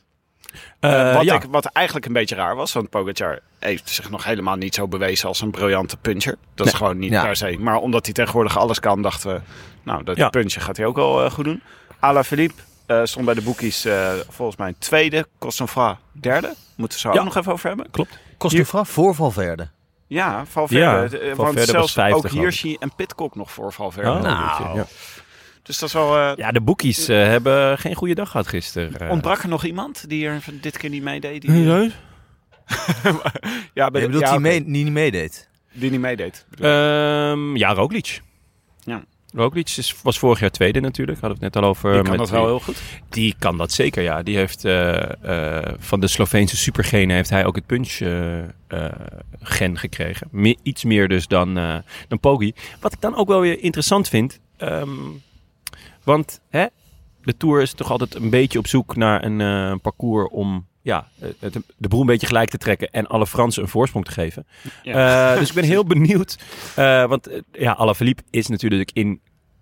Eh, 0.80 1.14
wat, 1.16 1.24
ja. 1.24 1.36
ik, 1.36 1.44
wat 1.50 1.66
eigenlijk 1.66 2.06
een 2.06 2.14
beetje 2.14 2.36
raar 2.36 2.56
was, 2.56 2.74
want 2.74 2.90
Pogacar 2.90 3.40
heeft 3.60 3.90
zich 3.90 4.10
nog 4.10 4.24
helemaal 4.24 4.56
niet 4.56 4.76
zo 4.76 4.88
bewezen 4.88 5.28
als 5.28 5.42
een 5.42 5.52
briljante 5.52 5.98
puncher. 5.98 6.36
Dat 6.56 6.68
is 6.68 6.74
gewoon 6.74 6.98
niet 6.98 7.12
Ja. 7.12 7.24
per 7.24 7.36
se. 7.36 7.58
Maar 7.60 7.76
omdat 7.78 8.06
hij 8.06 8.14
tegenwoordig 8.14 8.58
alles 8.58 8.80
kan, 8.80 9.02
dachten 9.02 9.34
we, 9.34 9.42
nou, 9.84 10.04
dat 10.04 10.18
Ja. 10.18 10.30
puntje 10.30 10.60
gaat 10.60 10.78
hij 10.78 10.86
ook 10.86 10.96
wel 10.96 11.24
eh, 11.26 11.32
goed 11.32 11.46
doen. 11.46 11.62
Ala 12.00 12.24
Philippe 12.24 12.62
eh, 12.86 13.02
stond 13.04 13.26
bij 13.26 13.34
de 13.34 13.42
boekies 13.42 13.86
eh, 13.86 14.12
volgens 14.30 14.58
mij 14.58 14.74
tweede, 14.78 15.28
Cosnefra 15.40 15.98
derde. 16.12 16.54
Moeten 16.76 16.98
we 16.98 17.04
zo 17.08 17.14
Ja. 17.14 17.20
ook 17.20 17.26
nog 17.26 17.36
even 17.36 17.52
over 17.52 17.68
hebben. 17.68 17.92
Klopt. 17.92 18.18
Costofra 18.38 18.84
voor 18.84 19.16
Valverde. 19.16 19.68
Ja, 20.08 20.46
Valverde. 20.50 20.84
Ja, 20.86 21.04
Eh, 21.04 21.36
Valverde 21.36 21.72
want 21.72 21.90
zelfs 21.90 21.98
ook. 22.00 22.30
Hirschi 22.30 22.76
en 22.80 22.96
Pitcock 22.96 23.36
nog 23.36 23.52
voor 23.52 23.74
Valverde. 23.74 24.10
Oh, 24.12 24.22
Nou. 24.22 24.84
Ja. 25.64 25.70
Dus 25.70 25.80
dat 25.80 25.90
is 25.90 25.96
wel... 25.96 26.18
eh, 26.18 26.32
ja, 26.36 26.52
de 26.52 26.62
boekies 26.62 27.08
eh, 27.08 27.18
hebben 27.18 27.78
geen 27.78 27.96
goede 27.96 28.14
dag 28.16 28.30
gehad 28.32 28.48
gisteren. 28.48 28.98
Eh, 29.00 29.10
Ontbrak 29.10 29.44
er 29.44 29.50
nog 29.50 29.64
iemand 29.66 30.10
die 30.10 30.28
er 30.28 30.44
dit 30.62 30.78
keer 30.78 30.90
niet 30.90 31.04
meedeed? 31.04 31.42
Die, 31.42 31.52
Nee. 31.52 31.92
ja, 33.74 33.92
bij 33.92 34.02
Je 34.02 34.08
de- 34.08 34.14
bedoelt 34.14 34.24
ja, 34.24 34.32
die, 34.32 34.40
mee, 34.40 34.64
die 34.64 34.84
niet 34.84 34.94
meedeed? 34.94 35.50
die 35.74 35.92
niet 35.92 36.00
meedeed. 36.00 36.46
Ehm, 36.60 37.56
ja, 37.56 37.74
Roglic. 37.74 38.22
Ja. 38.84 39.04
Roglic 39.36 39.70
is, 39.78 39.96
was 40.04 40.20
vorig 40.20 40.40
jaar 40.40 40.50
tweede 40.52 40.80
natuurlijk. 40.80 41.20
Hadden 41.20 41.40
we 41.40 41.46
het 41.46 41.54
net 41.54 41.64
al 41.64 41.70
over. 41.70 41.92
die 41.94 42.02
kan 42.02 42.10
met 42.10 42.20
dat 42.20 42.30
wel 42.30 42.46
heel 42.46 42.60
goed. 42.60 42.82
Die 43.10 43.36
kan 43.40 43.58
dat 43.58 43.72
zeker, 43.72 44.04
ja. 44.04 44.24
Die 44.24 44.36
heeft 44.38 44.66
eh, 44.66 45.58
eh, 45.58 45.74
van 45.80 46.00
de 46.00 46.08
Sloveense 46.08 46.58
supergenen 46.58 47.16
heeft 47.16 47.30
hij 47.30 47.46
ook 47.46 47.56
het 47.56 47.66
punch-gen 47.66 49.78
gekregen. 49.78 50.28
Me- 50.32 50.58
iets 50.64 50.84
meer 50.84 51.08
dus 51.08 51.28
dan, 51.28 51.58
eh 51.58 51.76
dan 52.08 52.20
Poggi. 52.20 52.54
Wat 52.80 52.94
ik 52.94 53.02
dan 53.02 53.16
ook 53.16 53.28
wel 53.28 53.40
weer 53.40 53.60
interessant 53.64 54.10
vind. 54.10 54.40
ehm, 54.58 54.90
want 56.04 56.40
hè, 56.50 56.66
de 57.24 57.38
Tour 57.38 57.62
is 57.62 57.74
toch 57.74 57.92
altijd 57.92 58.16
een 58.16 58.30
beetje 58.30 58.60
op 58.60 58.68
zoek 58.68 58.96
naar 58.96 59.24
een 59.24 59.42
eh, 59.42 59.78
parcours 59.82 60.30
om 60.32 60.66
ja, 60.82 61.08
het, 61.40 61.58
de 61.78 61.88
boel 61.88 62.00
een 62.02 62.06
beetje 62.06 62.28
gelijk 62.28 62.50
te 62.50 62.58
trekken 62.58 62.92
en 62.92 63.08
alle 63.08 63.28
Fransen 63.28 63.64
een 63.64 63.70
voorsprong 63.70 64.06
te 64.06 64.12
geven. 64.12 64.46
Ja. 64.84 65.34
Eh, 65.34 65.40
dus 65.40 65.50
ik 65.50 65.56
ben 65.56 65.64
heel 65.64 65.86
benieuwd. 65.86 66.38
eh, 66.76 67.06
want 67.06 67.28
eh, 67.28 67.40
ja, 67.52 67.72
Alaphilippe 67.74 68.24
is 68.30 68.48
natuurlijk 68.48 68.92
in 68.94 69.20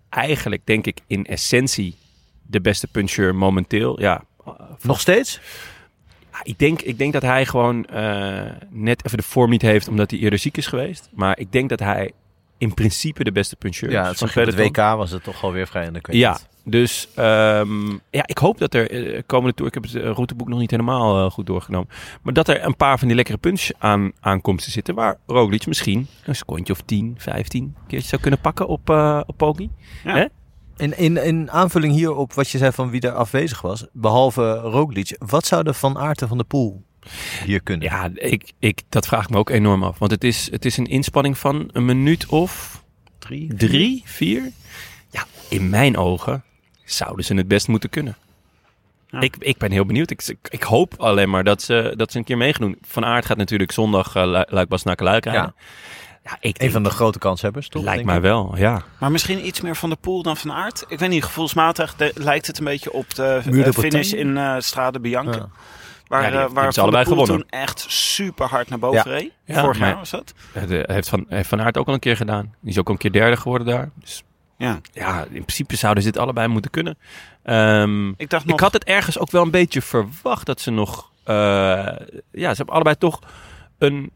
eigenlijk 0.09 0.65
denk 0.65 0.85
ik 0.85 0.99
in 1.07 1.25
essentie 1.25 1.95
de 2.41 2.61
beste 2.61 2.87
puncher 2.87 3.35
momenteel. 3.35 3.99
Ja, 3.99 4.23
Nog 4.81 4.99
steeds? 4.99 5.39
ja, 6.31 6.39
ik, 6.43 6.59
denk, 6.59 6.81
ik 6.81 6.97
denk 6.97 7.13
dat 7.13 7.21
hij 7.21 7.45
gewoon 7.45 7.85
eh, 7.85 8.51
net 8.69 9.05
even 9.05 9.17
de 9.17 9.23
vorm 9.23 9.49
niet 9.49 9.61
heeft 9.61 9.87
omdat 9.87 10.11
hij 10.11 10.19
eerder 10.19 10.39
ziek 10.39 10.57
is 10.57 10.67
geweest. 10.67 11.09
Maar 11.13 11.39
ik 11.39 11.51
denk 11.51 11.69
dat 11.69 11.79
hij 11.79 12.11
in 12.61 12.73
principe 12.73 13.23
de 13.23 13.31
beste 13.31 13.55
puncher 13.55 13.91
Ja, 13.91 14.07
het 14.07 14.17
van 14.17 14.27
op 14.27 14.33
het. 14.33 14.55
WK 14.55 14.77
was 14.77 15.11
het 15.11 15.23
toch 15.23 15.43
alweer 15.43 15.67
vrij 15.67 15.85
in 15.85 15.93
de 15.93 16.17
Ja, 16.17 16.37
dus 16.63 17.07
ehm, 17.15 17.89
ja, 18.09 18.23
ik 18.25 18.37
hoop 18.37 18.57
dat 18.57 18.73
er 18.73 18.91
eh, 18.91 19.21
komende 19.25 19.55
tour, 19.55 19.67
ik 19.67 19.73
heb 19.73 19.83
het 19.83 19.95
eh, 19.95 20.11
routeboek 20.11 20.47
nog 20.47 20.59
niet 20.59 20.71
helemaal 20.71 21.25
eh, 21.25 21.31
goed 21.31 21.45
doorgenomen, 21.45 21.89
maar 22.21 22.33
dat 22.33 22.47
er 22.47 22.65
een 22.65 22.75
paar 22.75 22.99
van 22.99 23.07
die 23.07 23.15
lekkere 23.15 23.37
punch 23.37 23.69
aan, 23.77 24.11
aankomsten 24.19 24.71
zitten 24.71 24.95
waar 24.95 25.17
Roglic 25.25 25.65
misschien 25.67 26.07
een 26.25 26.35
secondje 26.35 26.73
of 26.73 26.81
10, 26.81 27.15
15 27.17 27.75
keertje 27.87 28.07
zou 28.07 28.21
kunnen 28.21 28.39
pakken 28.39 28.67
op, 28.67 28.89
eh 28.89 29.21
op 29.25 29.37
Poggi. 29.37 29.69
Ja. 30.03 30.15
Hè? 30.15 30.25
In, 30.77 30.97
in, 30.97 31.17
in 31.17 31.51
aanvulling 31.51 31.93
hierop 31.93 32.33
wat 32.33 32.49
je 32.49 32.57
zei 32.57 32.71
van 32.71 32.89
wie 32.89 33.01
er 33.01 33.13
afwezig 33.13 33.61
was, 33.61 33.85
behalve 33.93 34.53
Roglic, 34.53 35.15
wat 35.19 35.45
zou 35.45 35.63
de 35.63 35.73
Van 35.73 35.97
Aerten 35.97 36.27
van 36.27 36.37
de 36.37 36.43
Poel 36.43 36.83
hier 37.45 37.61
kunnen? 37.61 37.87
Ja, 37.87 38.09
ik, 38.13 38.51
ik, 38.59 38.81
dat 38.89 39.07
vraag 39.07 39.23
ik 39.23 39.29
me 39.29 39.37
ook 39.37 39.49
enorm 39.49 39.83
af, 39.83 39.99
want 39.99 40.11
het 40.11 40.23
is, 40.23 40.51
het 40.51 40.65
is 40.65 40.77
een 40.77 40.85
inspanning 40.87 41.37
van 41.37 41.69
een 41.73 41.85
minuut 41.85 42.25
of 42.25 42.83
drie. 43.19 43.53
drie, 43.55 44.01
vier. 44.05 44.51
Ja, 45.09 45.25
in 45.49 45.69
mijn 45.69 45.97
ogen 45.97 46.43
zouden 46.85 47.25
ze 47.25 47.33
het 47.35 47.47
best 47.47 47.67
moeten 47.67 47.89
kunnen. 47.89 48.17
Ja. 49.07 49.19
Ik, 49.19 49.35
ik 49.39 49.57
ben 49.57 49.71
heel 49.71 49.85
benieuwd. 49.85 50.09
Ik, 50.11 50.21
ik, 50.27 50.37
ik 50.49 50.63
hoop 50.63 50.93
alleen 50.97 51.29
maar 51.29 51.43
dat 51.43 51.61
ze, 51.61 51.93
dat 51.97 52.11
ze 52.11 52.17
een 52.17 52.23
keer 52.23 52.37
meegedoen. 52.37 52.77
Van 52.81 53.05
Aert 53.05 53.25
gaat 53.25 53.37
natuurlijk 53.37 53.71
zondag 53.71 54.15
uh, 54.15 54.41
Luik 54.47 54.67
Bas 54.67 54.83
naar 54.83 54.97
Luik 54.99 55.23
rijden. 55.25 55.53
Ja, 56.23 56.37
ik 56.39 56.45
Een 56.45 56.53
denk, 56.59 56.71
van 56.71 56.83
de 56.83 56.89
grote 56.89 57.19
kanshebbers, 57.19 57.67
toch? 57.67 57.83
lijkt 57.83 58.05
mij 58.05 58.21
wel, 58.21 58.57
ja. 58.57 58.81
Maar 58.99 59.11
misschien 59.11 59.45
iets 59.45 59.61
meer 59.61 59.75
van 59.75 59.89
de 59.89 59.95
pool 59.95 60.23
dan 60.23 60.37
van 60.37 60.51
aard. 60.51 60.85
Ik 60.87 60.99
weet 60.99 61.09
niet, 61.09 61.23
gevoelsmatig 61.23 61.95
de- 61.95 62.11
lijkt 62.15 62.47
het 62.47 62.57
een 62.57 62.65
beetje 62.65 62.91
op 62.93 63.15
de 63.15 63.41
eh, 63.63 63.71
finish 63.71 64.11
in 64.11 64.37
eh 64.37 64.55
Strade 64.59 64.99
Bianca. 64.99 65.37
Ja. 65.37 65.49
Waar, 66.11 66.21
Ja, 66.23 66.29
die 66.29 66.39
eh, 66.39 66.53
waar 66.53 66.73
Van 66.73 66.89
Poel 66.91 67.03
gewonnen. 67.03 67.25
toen 67.27 67.43
echt 67.49 67.85
super 67.87 68.47
hard 68.47 68.69
naar 68.69 68.79
boven 68.79 69.11
Ja. 69.11 69.17
reed. 69.17 69.31
Ja, 69.45 69.61
Vorig 69.61 69.77
jaar 69.79 69.95
was 69.95 70.09
dat. 70.09 70.33
De- 70.67 70.83
heeft, 70.91 71.09
van, 71.09 71.25
heeft 71.29 71.49
Van 71.49 71.61
Aert 71.61 71.77
ook 71.77 71.87
al 71.87 71.93
een 71.93 71.99
keer 71.99 72.15
gedaan. 72.17 72.53
Die 72.59 72.71
is 72.71 72.79
ook 72.79 72.87
al 72.87 72.93
een 72.93 72.99
keer 72.99 73.11
derde 73.11 73.37
geworden 73.37 73.67
daar. 73.67 73.89
Dus 73.99 74.23
Ja. 74.57 74.79
ja, 74.91 75.21
in 75.23 75.29
principe 75.43 75.75
zouden 75.75 76.03
ze 76.03 76.11
dit 76.11 76.21
allebei 76.21 76.47
moeten 76.47 76.71
kunnen. 76.71 76.97
Ehm, 77.43 78.09
Ik 78.09 78.29
dacht 78.29 78.45
nog... 78.45 78.53
ik 78.53 78.59
had 78.59 78.73
het 78.73 78.83
ergens 78.83 79.19
ook 79.19 79.31
wel 79.31 79.41
een 79.43 79.51
beetje 79.51 79.81
verwacht 79.81 80.45
dat 80.45 80.61
ze 80.61 80.71
nog... 80.71 81.11
eh, 81.23 81.35
ja, 82.31 82.49
ze 82.49 82.55
hebben 82.55 82.69
allebei 82.75 82.95
toch 82.97 83.19
een 83.77 84.11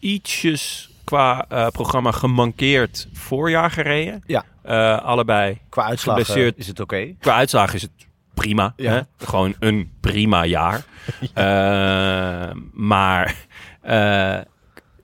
ietsjes 0.00 0.90
qua 1.04 1.44
eh, 1.48 1.66
programma 1.66 2.10
gemankeerd 2.12 3.08
voorjaar 3.12 3.70
gereden. 3.70 4.22
Ja. 4.26 4.44
Eh, 4.62 5.02
allebei 5.04 5.58
Qua 5.68 5.84
uitslag 5.84 6.18
is 6.56 6.66
het 6.66 6.80
oké. 6.80 7.14
Qua 7.20 7.34
uitslagen 7.34 7.74
is 7.74 7.82
het 7.82 7.90
prima. 8.34 8.72
Ja. 8.76 8.92
Hè? 8.92 9.26
Gewoon 9.26 9.54
een 9.58 9.92
prima 10.00 10.44
jaar. 10.44 10.84
Eh, 11.34 12.50
maar 12.72 13.34
eh, 13.80 14.38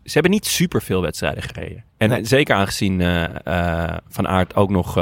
ze 0.05 0.13
hebben 0.13 0.31
niet 0.31 0.47
super 0.47 0.83
veel 0.83 1.03
wedstrijden 1.03 1.43
gereden. 1.43 1.85
En 1.97 2.09
Nee. 2.09 2.25
zeker 2.25 2.55
aangezien 2.55 3.01
eh, 3.01 3.97
Van 4.09 4.29
Aert 4.29 4.55
ook 4.57 4.71
nog 4.71 4.95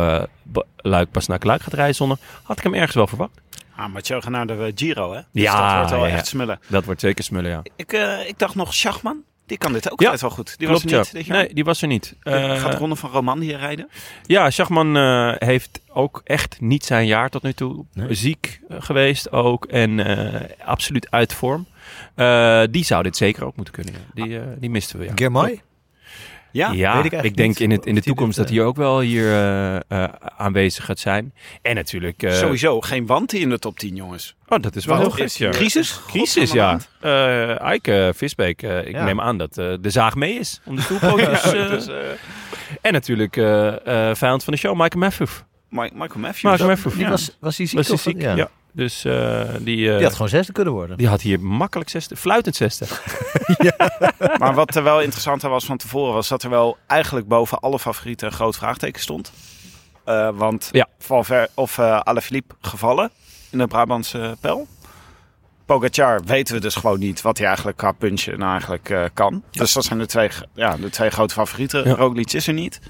Luik 0.77 1.11
pas 1.11 1.27
naar 1.27 1.39
Luik 1.43 1.63
gaat 1.63 1.73
rijden 1.75 1.95
zonder, 1.95 2.19
had 2.43 2.57
ik 2.59 2.63
hem 2.65 2.75
ergens 2.75 2.95
wel 2.95 3.07
verwacht. 3.07 3.41
Ah, 3.77 3.93
Mathieu 3.93 4.21
gaat 4.21 4.31
naar 4.31 4.47
de 4.47 4.73
Giro, 4.75 5.13
hè? 5.13 5.21
Dus 5.33 5.43
Ja, 5.43 5.67
dat 5.67 5.77
wordt 5.77 5.91
wel 5.91 6.07
ja, 6.07 6.17
echt 6.17 6.27
smullen. 6.27 6.59
Dat 6.69 6.85
wordt 6.85 7.01
zeker 7.01 7.25
smullen, 7.25 7.51
ja. 7.51 7.63
Ik, 7.77 7.93
ik 8.27 8.39
dacht 8.39 8.55
nog, 8.55 8.75
Schachman, 8.75 9.23
die 9.47 9.59
kan 9.59 9.73
dit 9.73 9.91
ook 9.91 10.01
Ja, 10.01 10.05
altijd 10.05 10.23
wel 10.23 10.31
goed. 10.31 10.59
Die 10.59 10.67
Klopt, 10.69 10.83
was 10.83 10.93
er 10.93 10.99
niet 10.99 11.07
ja. 11.07 11.19
dit 11.19 11.27
jaar. 11.27 11.37
Nee, 11.39 11.55
die 11.55 11.65
was 11.65 11.83
er 11.83 11.89
niet. 11.89 12.15
Eh, 12.23 12.61
gaat 12.61 12.73
de 12.73 12.79
ronde 12.79 12.97
van 12.97 13.11
Romandie 13.11 13.57
rijden? 13.57 13.89
Ja, 14.27 14.51
Schachman 14.51 14.97
eh, 14.97 15.33
heeft 15.39 15.81
ook 15.93 16.21
echt 16.25 16.61
niet 16.61 16.85
zijn 16.85 17.07
jaar 17.07 17.31
tot 17.31 17.43
nu 17.43 17.53
toe. 17.53 17.85
Nee. 17.93 18.15
Ziek 18.15 18.61
eh, 18.69 18.77
geweest 18.81 19.33
ook 19.33 19.65
en 19.65 20.01
eh, 20.01 20.41
absoluut 20.67 21.11
uit 21.11 21.33
vorm. 21.33 21.67
Eh, 22.15 22.63
die 22.71 22.85
zou 22.85 23.03
dit 23.03 23.17
zeker 23.17 23.45
ook 23.45 23.57
moeten 23.57 23.75
kunnen. 23.75 23.95
Die, 24.15 24.39
eh, 24.39 24.47
die 24.59 24.71
misten 24.71 24.99
we. 24.99 25.05
Ja, 25.05 25.13
Germay? 25.15 25.63
Ja, 26.55 26.73
ja, 26.73 27.03
weet 27.03 27.13
ik 27.25 27.37
denk 27.37 27.49
niet 27.49 27.61
in, 27.61 27.71
het, 27.71 27.87
in 27.87 27.95
de 27.95 28.01
toekomst 28.03 28.37
dit, 28.37 28.47
dat 28.47 28.57
hij 28.57 28.65
ook 28.65 28.77
wel 28.77 29.01
hier 29.01 29.27
eh, 29.33 29.75
eh, 29.77 30.05
aanwezig 30.37 30.85
gaat 30.85 30.99
zijn. 30.99 31.33
En 31.63 31.75
natuurlijk... 31.75 32.23
eh, 32.23 32.33
Sowieso 32.33 32.81
geen 32.81 33.07
Wanti 33.07 33.41
in 33.41 33.49
de 33.49 33.59
top 33.59 33.79
10, 33.79 33.97
jongens. 33.97 34.35
Oh, 34.49 34.59
dat 34.63 34.77
is 34.77 34.85
wel 34.85 34.99
heel 34.99 35.11
gek, 35.11 35.29
ja. 35.29 35.51
Crisis? 35.51 36.01
Crisis, 36.07 36.53
ja. 36.53 36.79
Eh 37.01 37.61
Eike 37.61 38.13
Visbeek, 38.17 38.63
eh, 38.63 38.79
ik 38.87 38.93
Ja. 38.93 39.05
neem 39.05 39.21
aan 39.21 39.39
dat 39.39 39.59
eh, 39.59 39.73
de 39.81 39.91
zaag 39.91 40.15
mee 40.15 40.35
is 40.39 40.61
om 40.65 40.77
de 40.77 40.83
stoelpootjes. 40.83 41.43
eh, 41.53 41.69
Dus, 41.69 41.87
eh, 41.89 41.95
en 42.81 42.93
natuurlijk 42.93 43.37
eh, 43.37 44.09
eh, 44.11 44.17
vijand 44.17 44.45
van 44.45 44.53
de 44.53 44.59
show, 44.59 44.73
Michael 44.81 45.01
Matthews. 45.05 45.43
Mike- 45.69 45.95
Michael 45.95 46.21
Matthews. 46.21 46.43
Michael 46.43 46.69
Matthews. 46.69 46.95
Die 46.95 47.03
Ja. 47.05 47.11
was, 47.11 47.37
was 47.41 47.57
hij 47.57 47.67
ziek? 47.67 47.77
Was 47.77 47.87
hij 47.87 47.97
of- 47.97 48.03
ziek? 48.03 48.21
Ja. 48.21 48.49
Dus 48.77 49.05
eh, 49.05 49.41
die, 49.61 49.89
eh, 49.91 49.95
Die 49.97 50.05
had 50.05 50.13
gewoon 50.13 50.29
zesde 50.29 50.53
kunnen 50.53 50.73
worden. 50.73 50.97
die 50.97 51.09
had 51.09 51.21
hier 51.21 51.41
makkelijk 51.41 51.91
zesde, 51.91 52.17
fluitend 52.17 52.57
zesde. 52.57 52.87
Maar 54.39 54.55
wat 54.55 54.75
er 54.75 54.83
wel 54.83 55.01
interessanter 55.01 55.51
was 55.51 55.65
van 55.65 55.77
tevoren, 55.77 56.15
was 56.15 56.29
dat 56.29 56.43
er 56.43 56.51
wel 56.51 56.77
eigenlijk 56.87 57.29
boven 57.29 57.59
alle 57.61 57.79
favorieten 57.79 58.27
een 58.27 58.33
groot 58.33 58.57
vraagteken 58.57 59.03
stond. 59.03 59.33
Eh, 60.05 60.29
want 60.35 60.69
Ja. 60.73 60.87
Valver 60.99 61.49
of 61.55 61.79
eh 61.79 62.01
Alaphilippe 62.01 62.55
gevallen 62.61 63.11
in 63.51 63.59
de 63.59 63.67
Brabantse 63.67 64.37
pijl. 64.41 64.67
Pogacar 65.67 66.23
weten 66.25 66.55
we 66.55 66.61
dus 66.61 66.75
gewoon 66.75 66.99
niet 66.99 67.23
wat 67.23 67.39
hij 67.39 67.47
eigenlijk 67.47 67.77
qua 67.77 67.93
puntje 67.93 68.37
nou 68.37 68.51
eigenlijk 68.51 68.91
eh, 68.91 69.05
kan. 69.15 69.43
Dus 69.51 69.73
dat 69.73 69.85
zijn 69.85 69.99
de 69.99 70.07
twee, 70.07 70.31
ja, 70.55 70.77
de 70.77 70.91
twee 70.91 71.11
grote 71.11 71.35
favorieten. 71.35 71.89
Ja. 71.89 71.95
Roglic 71.95 72.33
is 72.33 72.47
er 72.47 72.55
niet. 72.55 72.81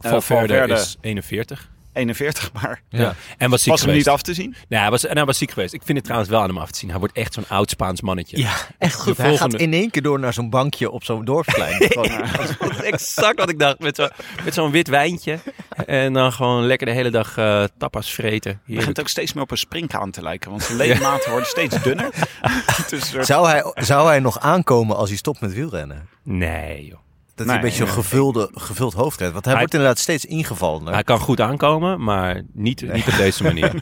Valverde 0.00 0.20
Valverde 0.54 0.72
is 0.74 0.96
41. 1.00 1.68
41, 1.98 2.52
maar 2.62 2.82
Ja. 2.88 3.14
En 3.38 3.50
was 3.50 3.62
ziek 3.62 3.70
was 3.70 3.80
hem 3.80 3.88
geweest. 3.88 4.06
niet 4.06 4.14
af 4.14 4.22
te 4.22 4.34
zien. 4.34 4.54
Nee, 4.68 4.80
hij 4.80 4.90
was, 4.90 5.06
en 5.06 5.16
hij 5.16 5.24
was 5.26 5.38
ziek 5.38 5.50
geweest. 5.50 5.72
Ik 5.72 5.82
vind 5.84 5.96
het 5.96 6.04
trouwens 6.04 6.30
wel 6.32 6.40
aan 6.40 6.48
hem 6.48 6.58
af 6.58 6.70
te 6.70 6.78
zien. 6.78 6.90
Hij 6.90 6.98
wordt 6.98 7.16
echt 7.16 7.34
zo'n 7.34 7.44
oud 7.48 7.70
Spaans 7.70 8.00
mannetje. 8.00 8.38
Ja, 8.38 8.54
echt 8.78 8.94
goed. 8.94 9.16
De 9.16 9.22
Hij 9.22 9.30
volgende- 9.30 9.52
gaat 9.58 9.66
in 9.66 9.72
één 9.72 9.90
keer 9.90 10.02
door 10.02 10.18
naar 10.18 10.32
zo'n 10.32 10.50
bankje 10.50 10.90
op 10.90 11.04
zo'n 11.04 11.24
dorpsplein. 11.24 11.78
Dat 11.88 12.70
is 12.70 12.80
exact 12.82 13.38
wat 13.38 13.48
ik 13.50 13.58
dacht. 13.58 13.78
Met, 13.78 13.96
zo, 13.96 14.08
met 14.44 14.54
zo'n 14.54 14.70
wit 14.70 14.88
wijntje. 14.88 15.38
En 15.86 16.12
dan 16.12 16.32
gewoon 16.32 16.66
lekker 16.66 16.86
de 16.86 16.92
hele 16.92 17.10
dag 17.10 17.36
eh 17.36 17.64
tapas 17.78 18.12
vreten. 18.12 18.50
Hij 18.50 18.60
Heerlijk. 18.60 18.78
begint 18.78 19.00
ook 19.00 19.08
steeds 19.08 19.32
meer 19.32 19.42
op 19.42 19.50
een 19.50 19.58
springhaan 19.58 20.10
te 20.10 20.22
lijken. 20.22 20.50
Want 20.50 20.62
zijn 20.62 20.76
ledematen 20.78 21.30
worden 21.30 21.48
steeds 21.48 21.82
dunner. 21.82 22.10
dus 22.90 23.10
Zou 23.10 23.48
hij, 23.48 23.72
zou 23.74 24.06
hij 24.08 24.18
nog 24.20 24.40
aankomen 24.40 24.96
als 24.96 25.08
hij 25.08 25.18
stopt 25.18 25.40
met 25.40 25.52
wielrennen? 25.52 26.08
Nee, 26.24 26.86
joh. 26.86 26.98
Dat 27.38 27.46
Nee, 27.46 27.56
hij 27.56 27.64
een 27.64 27.70
beetje 27.70 27.84
nee. 27.84 27.92
gevulde, 28.02 28.50
gevuld 28.54 28.92
hoofd 28.92 29.18
heeft. 29.20 29.32
Want 29.32 29.44
hij, 29.44 29.52
Hij- 29.52 29.62
wordt 29.62 29.74
inderdaad 29.76 29.98
steeds 30.02 30.24
ingevallen. 30.24 30.92
Hij 30.92 31.02
kan 31.04 31.18
goed 31.18 31.40
aankomen, 31.40 32.02
maar 32.04 32.42
niet, 32.52 32.92
niet 32.92 33.06
op 33.06 33.16
deze 33.16 33.42
manier. 33.42 33.74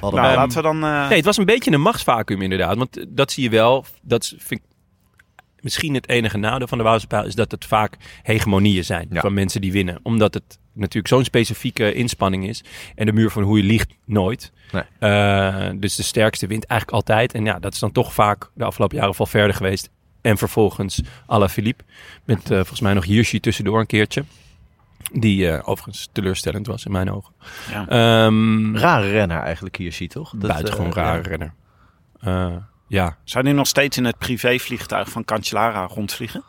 nou, 0.00 0.14
laten 0.14 0.56
we 0.56 0.62
dan... 0.62 0.84
eh, 0.84 1.08
Nee, 1.08 1.16
het 1.16 1.24
was 1.24 1.36
een 1.36 1.44
beetje 1.44 1.70
een 1.72 1.80
machtsvacuum 1.80 2.42
inderdaad. 2.42 2.76
Want 2.76 3.04
dat 3.08 3.32
zie 3.32 3.42
je 3.42 3.50
wel. 3.50 3.84
Dat 4.02 4.26
vind 4.38 4.60
ik 4.60 4.66
misschien 5.60 5.94
het 5.94 6.08
enige 6.08 6.36
nadeel 6.38 6.66
van 6.68 6.78
de 6.78 6.84
Waalse 6.84 7.06
pijl... 7.06 7.24
is 7.26 7.34
dat 7.34 7.50
het 7.50 7.64
vaak 7.64 7.96
hegemonieën 8.22 8.84
zijn 8.84 9.06
Ja. 9.10 9.20
van 9.20 9.34
mensen 9.34 9.60
die 9.60 9.72
winnen. 9.72 10.00
Omdat 10.02 10.34
het 10.34 10.58
natuurlijk 10.74 11.08
zo'n 11.14 11.24
specifieke 11.24 11.92
inspanning 11.94 12.48
is. 12.48 12.64
En 12.94 13.06
de 13.06 13.12
muur 13.12 13.30
van 13.30 13.42
hoe 13.42 13.56
je 13.58 13.64
liegt 13.64 13.92
nooit. 14.04 14.52
Nee. 14.72 14.82
Eh, 14.98 15.70
dus 15.76 15.94
de 15.96 16.02
sterkste 16.02 16.46
wint 16.46 16.64
eigenlijk 16.66 17.00
altijd. 17.08 17.32
En 17.34 17.44
ja, 17.44 17.58
dat 17.58 17.72
is 17.72 17.78
dan 17.78 17.92
toch 17.92 18.12
vaak 18.14 18.50
de 18.54 18.64
afgelopen 18.64 18.96
jaren 18.96 19.14
wel 19.16 19.26
verder 19.26 19.54
geweest. 19.56 19.90
En 20.22 20.38
vervolgens 20.38 21.00
Ala 21.26 21.48
Philippe. 21.48 21.84
Met 22.24 22.50
eh, 22.50 22.56
volgens 22.56 22.80
mij 22.80 22.94
nog 22.94 23.04
Hirschi 23.04 23.40
tussendoor 23.40 23.80
een 23.80 23.86
keertje. 23.86 24.24
Die 25.12 25.50
eh, 25.50 25.68
overigens 25.68 26.08
teleurstellend 26.12 26.66
was 26.66 26.84
in 26.84 26.92
mijn 26.92 27.10
ogen. 27.10 27.34
Ja. 27.70 27.88
Ehm 27.88 28.76
Rare 28.76 29.10
renner 29.10 29.40
eigenlijk 29.40 29.76
hier, 29.76 29.92
zie 29.92 30.08
toch? 30.08 30.30
Dat, 30.30 30.50
buitengewoon 30.50 30.90
eh, 30.90 30.92
rare 30.92 31.22
ja. 31.22 31.28
renner. 31.28 31.54
Eh, 32.20 32.56
ja. 32.86 33.16
Zou 33.24 33.44
hij 33.44 33.52
nog 33.52 33.66
steeds 33.66 33.96
in 33.96 34.04
het 34.04 34.18
privévliegtuig 34.18 35.08
van 35.08 35.24
Cancellara 35.24 35.86
rondvliegen? 35.86 36.44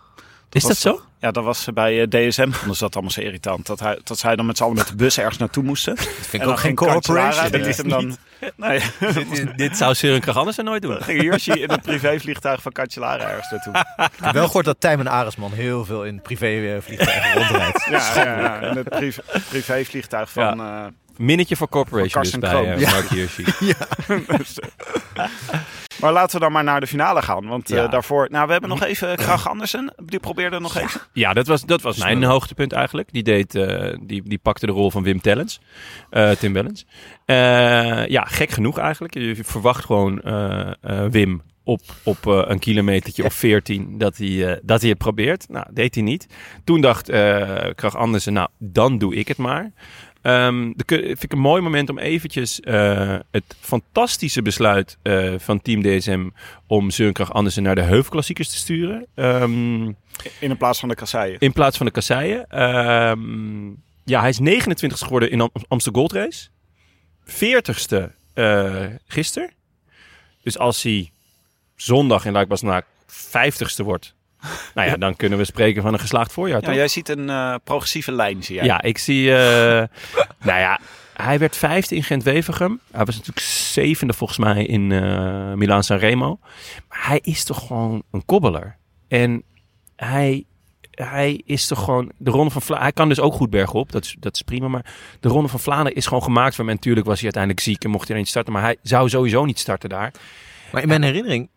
Is 0.49 0.63
dat 0.63 0.77
zo? 0.77 1.01
Ja, 1.23 1.31
dat 1.31 1.43
was 1.43 1.67
bij 1.73 2.07
DSM. 2.07 2.51
Vonden 2.51 2.75
ze 2.75 2.83
dat 2.83 2.93
allemaal 2.93 3.11
zo 3.11 3.21
irritant. 3.21 3.65
Dat, 3.65 3.79
hij, 3.79 3.99
dat 4.03 4.19
zij 4.19 4.35
dan 4.35 4.45
met 4.45 4.57
z'n 4.57 4.63
allen 4.63 4.75
met 4.75 4.87
de 4.87 4.95
bus 4.95 5.17
ergens 5.17 5.37
naartoe 5.37 5.63
moesten. 5.63 5.95
Dat 5.95 6.05
vind 6.05 6.31
En 6.31 6.39
ik 6.39 6.43
dan 6.43 6.51
ook 6.51 6.59
geen 6.59 6.75
corporation. 6.75 7.51
Die 7.51 7.61
liet 7.61 7.77
hem 7.77 7.89
dan... 7.89 8.17
Nee, 8.55 8.81
dit, 8.99 9.57
dit 9.57 9.77
zou 9.77 9.93
Søren 9.95 10.19
Kragh 10.19 10.37
Andersen 10.37 10.65
nooit 10.65 10.81
doen. 10.81 11.03
ging 11.03 11.21
Hirschi 11.21 11.51
in 11.51 11.69
het 11.69 11.81
privévliegtuig 11.81 12.61
van 12.61 12.71
Cancellara 12.71 13.29
ergens 13.29 13.51
naartoe. 13.51 13.73
Ik 14.17 14.23
heb 14.23 14.33
wel 14.33 14.45
gehoord 14.45 14.65
dat 14.65 14.79
Tijmen 14.79 15.07
Aresman 15.07 15.51
heel 15.51 15.85
veel 15.85 16.05
in 16.05 16.21
privévliegtuigen 16.21 17.33
rondrijdt. 17.33 17.85
Ja, 17.89 18.11
ja, 18.15 18.39
ja, 18.39 18.61
in 18.61 18.77
het 18.77 18.89
privé, 18.89 19.21
privévliegtuig 19.49 20.29
van... 20.29 20.59
eh, 20.59 20.85
Minnetje 21.17 21.55
voor 21.55 21.69
Corporation 21.69 22.23
dus 22.23 22.37
bij 22.37 22.49
Kroon. 22.49 22.81
Mark 22.81 23.07
Hirschi. 23.09 23.43
dus, 24.37 24.59
maar 26.01 26.11
laten 26.13 26.35
we 26.35 26.39
dan 26.43 26.51
maar 26.51 26.63
naar 26.63 26.79
de 26.79 26.87
finale 26.87 27.21
gaan. 27.21 27.47
Want 27.47 27.71
eh, 27.71 27.91
daarvoor... 27.91 28.27
Nou, 28.31 28.45
we 28.45 28.51
hebben 28.51 28.69
nog 28.69 28.83
even 28.83 29.15
Krach 29.23 29.49
Andersen. 29.49 29.93
Die 30.05 30.19
probeerde 30.19 30.59
nog 30.59 30.75
even. 30.77 31.01
Ja, 31.13 31.33
dat 31.33 31.47
was, 31.47 31.61
dat 31.65 31.81
was 31.81 31.97
mijn 31.97 32.23
hoogtepunt 32.23 32.71
eigenlijk. 32.71 33.11
Die, 33.11 33.23
deed, 33.23 33.55
eh, 33.55 33.93
die, 34.01 34.21
die 34.25 34.39
pakte 34.41 34.65
de 34.65 34.71
rol 34.71 34.91
van 34.91 35.03
Wim 35.03 35.21
Tellens. 35.21 35.59
eh, 36.09 36.31
Tim 36.31 36.53
Wellens. 36.53 36.85
Eh, 37.25 38.07
ja, 38.07 38.23
gek 38.23 38.49
genoeg 38.49 38.77
eigenlijk. 38.77 39.13
Je 39.13 39.35
verwacht 39.43 39.85
gewoon 39.85 40.21
eh, 40.21 40.71
eh, 40.81 41.05
Wim 41.11 41.41
op, 41.63 41.81
op 42.03 42.27
eh, 42.27 42.41
een 42.45 42.59
kilometertje 42.59 43.23
of 43.23 43.33
14 43.33 43.97
dat 43.97 44.17
hij, 44.17 44.47
eh, 44.51 44.59
dat 44.63 44.79
hij 44.81 44.89
het 44.89 44.97
probeert. 44.97 45.45
Nou, 45.49 45.65
deed 45.73 45.95
hij 45.95 46.03
niet. 46.03 46.27
Toen 46.63 46.81
dacht 46.81 47.09
eh 47.09 47.59
Krach 47.75 47.95
Andersen, 47.95 48.33
nou, 48.33 48.47
dan 48.59 48.97
doe 48.97 49.15
ik 49.15 49.27
het 49.27 49.37
maar. 49.37 49.71
Ehm 50.23 50.71
dat 50.75 50.85
kun- 50.85 50.99
vind 51.03 51.23
ik 51.23 51.31
een 51.31 51.39
mooi 51.39 51.61
moment 51.61 51.89
om 51.89 51.97
eventjes 51.99 52.59
eh, 52.59 53.15
het 53.31 53.43
fantastische 53.59 54.41
besluit 54.41 54.97
eh, 55.01 55.33
van 55.37 55.61
Team 55.61 55.81
DSM 55.81 56.29
om 56.67 56.89
Søren 56.89 57.13
Krach 57.13 57.33
Andersen 57.33 57.63
naar 57.63 57.75
de 57.75 57.81
Heuvelklassiekers 57.81 58.49
te 58.49 58.55
sturen. 58.57 59.05
Ehm, 59.15 59.83
In 60.39 60.49
de 60.49 60.55
plaats 60.55 60.79
van 60.79 60.89
de 60.89 60.95
kasseien. 60.95 61.39
in 61.39 61.53
plaats 61.53 61.77
van 61.77 61.85
de 61.85 61.91
kasseien. 61.91 62.47
Ehm, 62.49 63.67
ja, 64.03 64.19
hij 64.19 64.29
is 64.29 64.39
29 64.39 64.99
geworden 64.99 65.31
in 65.31 65.41
Am 65.41 65.49
Amsterdam 65.67 66.01
Gold 66.07 66.11
Race. 66.23 66.47
40ste 67.25 68.11
eh 68.33 68.85
gisteren. 69.07 69.51
Dus 70.43 70.57
als 70.57 70.83
hij 70.83 71.11
zondag 71.75 72.25
in 72.25 72.31
Luik 72.31 72.47
50ste 73.07 73.83
wordt. 73.83 74.15
Nou 74.75 74.89
ja, 74.89 74.97
dan 74.97 75.15
kunnen 75.15 75.37
we 75.37 75.43
spreken 75.45 75.81
van 75.81 75.93
een 75.93 75.99
geslaagd 75.99 76.31
voorjaar, 76.33 76.59
Ja, 76.61 76.65
toch? 76.67 76.75
jij 76.75 76.87
ziet 76.87 77.09
een 77.09 77.29
eh, 77.29 77.55
progressieve 77.63 78.11
lijn, 78.11 78.43
zie 78.43 78.55
jij. 78.55 78.65
Ja, 78.65 78.81
ik 78.81 78.97
zie... 78.97 79.29
eh, 79.35 79.37
nou 80.49 80.59
ja, 80.59 80.79
hij 81.13 81.39
werd 81.39 81.57
vijfde 81.57 81.95
in 81.95 82.03
Gent-Wevergem. 82.03 82.79
Hij 82.91 83.05
was 83.05 83.15
natuurlijk 83.15 83.45
zevende 83.47 84.13
volgens 84.13 84.39
mij 84.39 84.65
in 84.65 84.91
eh 84.91 85.53
Milaan 85.53 85.83
Sanremo. 85.83 86.39
Maar 86.89 87.07
hij 87.07 87.19
is 87.23 87.43
toch 87.43 87.67
gewoon 87.67 88.03
een 88.11 88.25
kobbeler. 88.25 88.77
En 89.07 89.43
hij, 89.95 90.43
hij 90.91 91.41
is 91.45 91.67
toch 91.67 91.83
gewoon... 91.83 92.11
De 92.17 92.31
Ronde 92.31 92.51
van 92.51 92.61
Vlaanderen... 92.61 92.83
Hij 92.83 92.91
kan 92.91 93.09
dus 93.09 93.19
ook 93.19 93.33
goed 93.33 93.49
bergop. 93.49 93.91
Dat 93.91 94.03
is, 94.03 94.15
dat 94.19 94.35
is 94.35 94.41
prima. 94.41 94.67
Maar 94.67 94.85
de 95.19 95.29
Ronde 95.29 95.47
van 95.49 95.59
Vlaanderen 95.59 95.95
is 95.95 96.05
gewoon 96.05 96.23
gemaakt 96.23 96.55
voor 96.55 96.63
hem. 96.63 96.69
En 96.69 96.75
natuurlijk 96.75 97.05
was 97.05 97.15
hij 97.15 97.23
uiteindelijk 97.23 97.63
ziek 97.63 97.83
en 97.83 97.89
mocht 97.89 98.03
hij 98.07 98.15
er 98.15 98.21
niet 98.21 98.29
starten. 98.29 98.53
Maar 98.53 98.61
hij 98.61 98.77
zou 98.81 99.09
sowieso 99.09 99.45
niet 99.45 99.59
starten 99.59 99.89
daar. 99.89 100.11
Maar 100.71 100.81
in 100.81 100.87
mijn 100.87 101.03
herinnering 101.03 101.49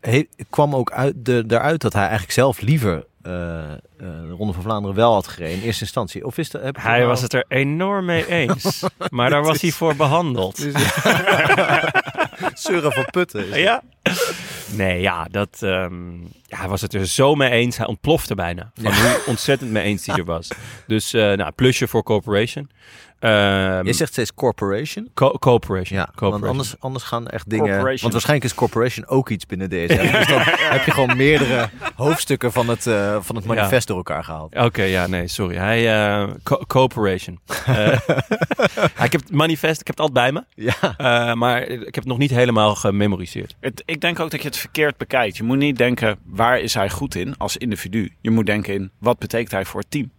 he- 0.00 0.28
kwam 0.50 0.74
ook 0.74 0.90
uit 0.92 1.14
de, 1.16 1.44
eruit 1.48 1.80
dat 1.80 1.92
hij 1.92 2.02
eigenlijk 2.02 2.32
zelf 2.32 2.60
liever 2.60 3.06
eh, 3.22 3.72
eh, 3.72 3.78
de 3.98 4.30
Ronde 4.38 4.52
van 4.52 4.62
Vlaanderen 4.62 4.96
wel 4.96 5.12
had 5.12 5.26
gereden 5.26 5.56
in 5.56 5.62
eerste 5.62 5.82
instantie. 5.82 6.24
Of 6.26 6.38
is 6.38 6.52
heb 6.52 6.76
Hij 6.80 6.96
nou- 6.96 7.08
was 7.08 7.22
het 7.22 7.32
er 7.32 7.44
enorm 7.48 8.04
mee 8.04 8.26
eens. 8.40 8.84
Maar 9.10 9.30
daar 9.30 9.42
was 9.50 9.60
hij 9.60 9.70
voor 9.70 9.96
behandeld. 9.96 10.56
Zeuren 12.54 12.92
van 12.92 13.06
Putten. 13.10 13.48
is 13.48 13.56
Ja? 13.56 13.82
Nee, 14.72 15.00
ja, 15.00 15.24
dat, 15.30 15.58
ehm, 15.60 15.94
ja, 16.46 16.58
hij 16.58 16.68
was 16.68 16.80
het 16.80 16.94
er 16.94 17.06
zo 17.06 17.34
mee 17.34 17.50
eens. 17.50 17.76
Hij 17.76 17.86
ontplofte 17.86 18.34
bijna. 18.34 18.70
Van 18.74 18.92
hoe 18.94 19.22
ontzettend 19.26 19.70
mee 19.70 19.82
eens 19.84 20.06
hij 20.06 20.16
er 20.16 20.24
was. 20.24 20.48
Dus, 20.86 21.12
eh, 21.12 21.32
nou, 21.32 21.50
plusje 21.50 21.88
voor 21.88 22.02
Corporation. 22.02 22.70
Ehm, 23.18 23.86
Je 23.86 23.92
zegt 23.92 24.12
steeds 24.12 24.34
corporation. 24.34 25.10
co- 25.14 25.38
Corporation. 25.38 25.98
Ja, 25.98 26.04
Corporation. 26.04 26.40
want 26.40 26.50
anders, 26.52 26.74
anders 26.80 27.04
gaan 27.04 27.28
echt 27.28 27.50
dingen... 27.50 27.82
Want 27.84 28.12
waarschijnlijk 28.12 28.44
is 28.44 28.54
corporation 28.54 29.06
ook 29.06 29.28
iets 29.30 29.46
binnen 29.46 29.68
DSM. 29.68 30.12
Dus 30.12 30.26
dan 30.26 30.40
heb 30.74 30.84
je 30.84 30.90
gewoon 30.90 31.16
meerdere 31.16 31.68
hoofdstukken 31.94 32.52
van 32.52 32.68
het, 32.68 32.86
eh, 32.86 33.16
van 33.20 33.36
het 33.36 33.44
manifest 33.44 33.86
door 33.86 33.96
elkaar 33.96 34.24
gehaald. 34.24 34.54
Oké, 34.56 34.82
ja, 34.82 35.06
nee, 35.06 35.28
sorry. 35.28 35.56
Hij, 35.56 35.94
eh, 36.22 36.28
co- 36.42 36.62
Corporation. 36.66 37.38
Eh, 37.66 37.86
ik 39.06 39.12
heb 39.12 39.20
het 39.20 39.30
manifest, 39.32 39.80
ik 39.80 39.86
heb 39.86 39.98
het 39.98 40.06
altijd 40.10 40.12
bij 40.12 40.32
me. 40.32 40.44
Ja, 40.54 40.94
Eh, 41.28 41.34
maar 41.34 41.62
ik 41.62 41.84
heb 41.84 41.94
het 41.94 42.06
nog 42.06 42.18
niet 42.18 42.30
helemaal 42.30 42.74
gememoriseerd. 42.74 43.54
Het, 43.60 43.82
ik 43.86 44.00
denk 44.00 44.20
ook 44.20 44.30
dat 44.30 44.40
je 44.42 44.48
het 44.48 44.56
verkeerd 44.56 44.96
bekijkt. 44.96 45.36
Je 45.36 45.42
moet 45.42 45.56
niet 45.58 45.76
denken, 45.78 46.18
waar 46.36 46.60
is 46.60 46.74
hij 46.74 46.90
goed 46.90 47.14
in 47.14 47.36
als 47.36 47.56
individu? 47.56 48.12
Je 48.20 48.30
moet 48.30 48.46
denken 48.46 48.74
in, 48.74 48.90
wat 48.98 49.18
betekent 49.18 49.50
hij 49.50 49.64
voor 49.64 49.80
het 49.80 49.90
team? 49.90 50.10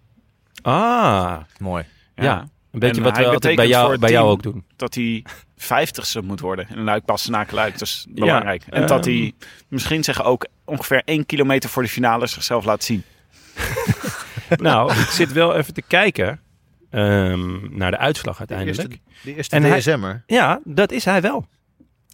Ah, 0.61 1.37
mooi. 1.59 1.85
ja. 2.15 2.47
Een 2.71 2.79
beetje 2.79 2.97
En 2.97 3.03
wat 3.03 3.15
hij 3.15 3.25
we 3.25 3.31
altijd 3.33 3.55
bij 3.55 3.67
jou, 3.67 3.91
het 3.91 3.99
bij 3.99 4.11
jou 4.11 4.29
ook 4.29 4.43
doen. 4.43 4.65
Dat 4.75 4.93
hij 4.95 5.25
vijftigste 5.57 6.21
moet 6.21 6.39
worden. 6.39 6.67
En 6.67 6.83
luik 6.83 7.05
passen 7.05 7.31
na 7.31 7.45
luik. 7.51 7.71
Dat 7.71 7.81
is 7.87 8.05
belangrijk. 8.09 8.63
en 8.69 8.87
dat 8.87 9.05
ehm, 9.07 9.15
hij 9.15 9.33
misschien 9.67 10.03
zeggen 10.03 10.25
ook 10.25 10.45
ongeveer 10.65 11.01
één 11.05 11.25
kilometer 11.25 11.69
voor 11.69 11.83
de 11.83 11.89
finale 11.89 12.27
zichzelf 12.27 12.65
laat 12.65 12.83
zien. 12.83 13.03
nou, 14.57 14.91
ik 14.91 15.07
zit 15.07 15.31
wel 15.31 15.55
even 15.55 15.73
te 15.73 15.81
kijken 15.81 16.39
ehm, 16.89 17.77
naar 17.77 17.91
de 17.91 17.97
uitslag 17.97 18.33
De 18.33 18.39
uiteindelijk. 18.39 18.89
eerste, 18.91 19.23
de 19.23 19.35
eerste 19.35 19.55
En 19.55 19.63
hij- 19.63 19.79
DSM'er. 19.79 20.23
Ja, 20.27 20.59
dat 20.63 20.91
is 20.91 21.05
hij 21.05 21.21
wel. 21.21 21.47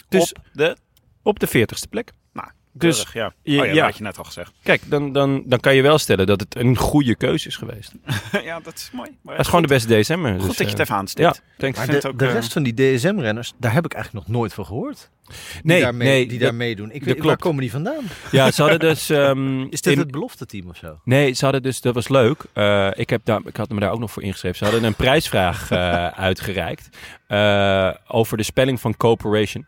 Dus 0.09 0.33
op 0.33 0.43
de... 0.53 0.77
op 1.21 1.39
de 1.39 1.47
40ste 1.47 1.89
plek. 1.89 2.11
Nou, 2.33 2.47
Dus, 2.75 3.03
dus, 3.03 3.12
ja. 3.13 3.33
je- 3.43 3.59
oh 3.59 3.65
ja, 3.65 3.71
ja. 3.71 3.73
dat 3.75 3.83
had 3.83 3.97
je 3.97 4.03
net 4.03 4.17
al 4.17 4.23
gezegd. 4.23 4.51
Kijk, 4.63 4.81
dan, 4.86 5.12
dan, 5.13 5.43
dan 5.45 5.59
kan 5.59 5.75
je 5.75 5.81
wel 5.81 5.97
stellen 5.97 6.25
dat 6.27 6.39
het 6.39 6.55
een 6.55 6.77
goede 6.77 7.15
keuze 7.15 7.47
is 7.47 7.55
geweest. 7.55 7.91
ja, 8.43 8.59
dat 8.59 8.73
is 8.75 8.89
mooi. 8.93 9.09
Maar 9.21 9.33
Dat 9.36 9.43
is 9.43 9.47
gewoon 9.49 9.62
de 9.62 9.67
beste 9.73 9.99
DSM'er. 9.99 10.39
Goed 10.39 10.47
dus, 10.47 10.47
dat 10.47 10.57
je 10.57 10.63
het 10.65 10.73
eh, 10.73 10.79
even 10.81 10.95
aanstipt. 10.95 11.36
Ja, 11.36 11.41
thanks. 11.57 11.77
Maar 11.77 11.88
de, 11.88 12.07
ook, 12.07 12.19
de 12.19 12.25
eh, 12.25 12.33
rest 12.33 12.53
van 12.53 12.63
die 12.63 12.73
DSM-renners, 12.73 13.53
daar 13.57 13.73
heb 13.73 13.86
ik 13.86 13.93
eigenlijk 13.93 14.27
nog 14.27 14.36
nooit 14.38 14.53
van 14.53 14.65
gehoord. 14.65 15.09
Die 15.27 15.36
Nee, 15.63 15.81
daarmee, 15.81 16.07
nee, 16.07 16.27
die 16.27 16.39
daar 16.39 16.55
meedoen. 16.55 16.91
Ik 16.91 17.03
weet, 17.03 17.19
waar 17.23 17.38
komen 17.38 17.62
die 17.62 17.71
vandaan? 17.71 18.03
Ja, 18.31 18.51
ze 18.51 18.62
hadden 18.62 18.79
dus... 18.79 19.09
ehm, 19.19 19.62
Is 19.62 19.81
dit 19.81 19.93
in- 19.93 19.99
het 19.99 20.12
belofte 20.12 20.45
team 20.45 20.69
of 20.69 20.77
zo? 20.77 20.99
Nee, 21.03 21.33
ze 21.33 21.43
hadden 21.43 21.63
dus, 21.63 21.81
dat 21.81 21.93
was 21.93 22.07
leuk. 22.07 22.43
Eh, 22.53 22.89
ik, 22.93 23.09
heb 23.09 23.21
daar, 23.23 23.39
ik 23.45 23.55
had 23.55 23.69
me 23.69 23.79
daar 23.79 23.91
ook 23.91 23.99
nog 23.99 24.12
voor 24.12 24.23
ingeschreven. 24.23 24.57
Ze 24.57 24.63
hadden 24.63 24.83
een 24.83 24.95
prijsvraag 24.95 25.71
eh, 25.71 26.07
uitgereikt 26.27 26.89
eh, 27.27 27.89
over 28.07 28.38
de 28.38 28.43
spelling 28.43 28.81
van 28.81 28.97
corporation. 28.97 29.65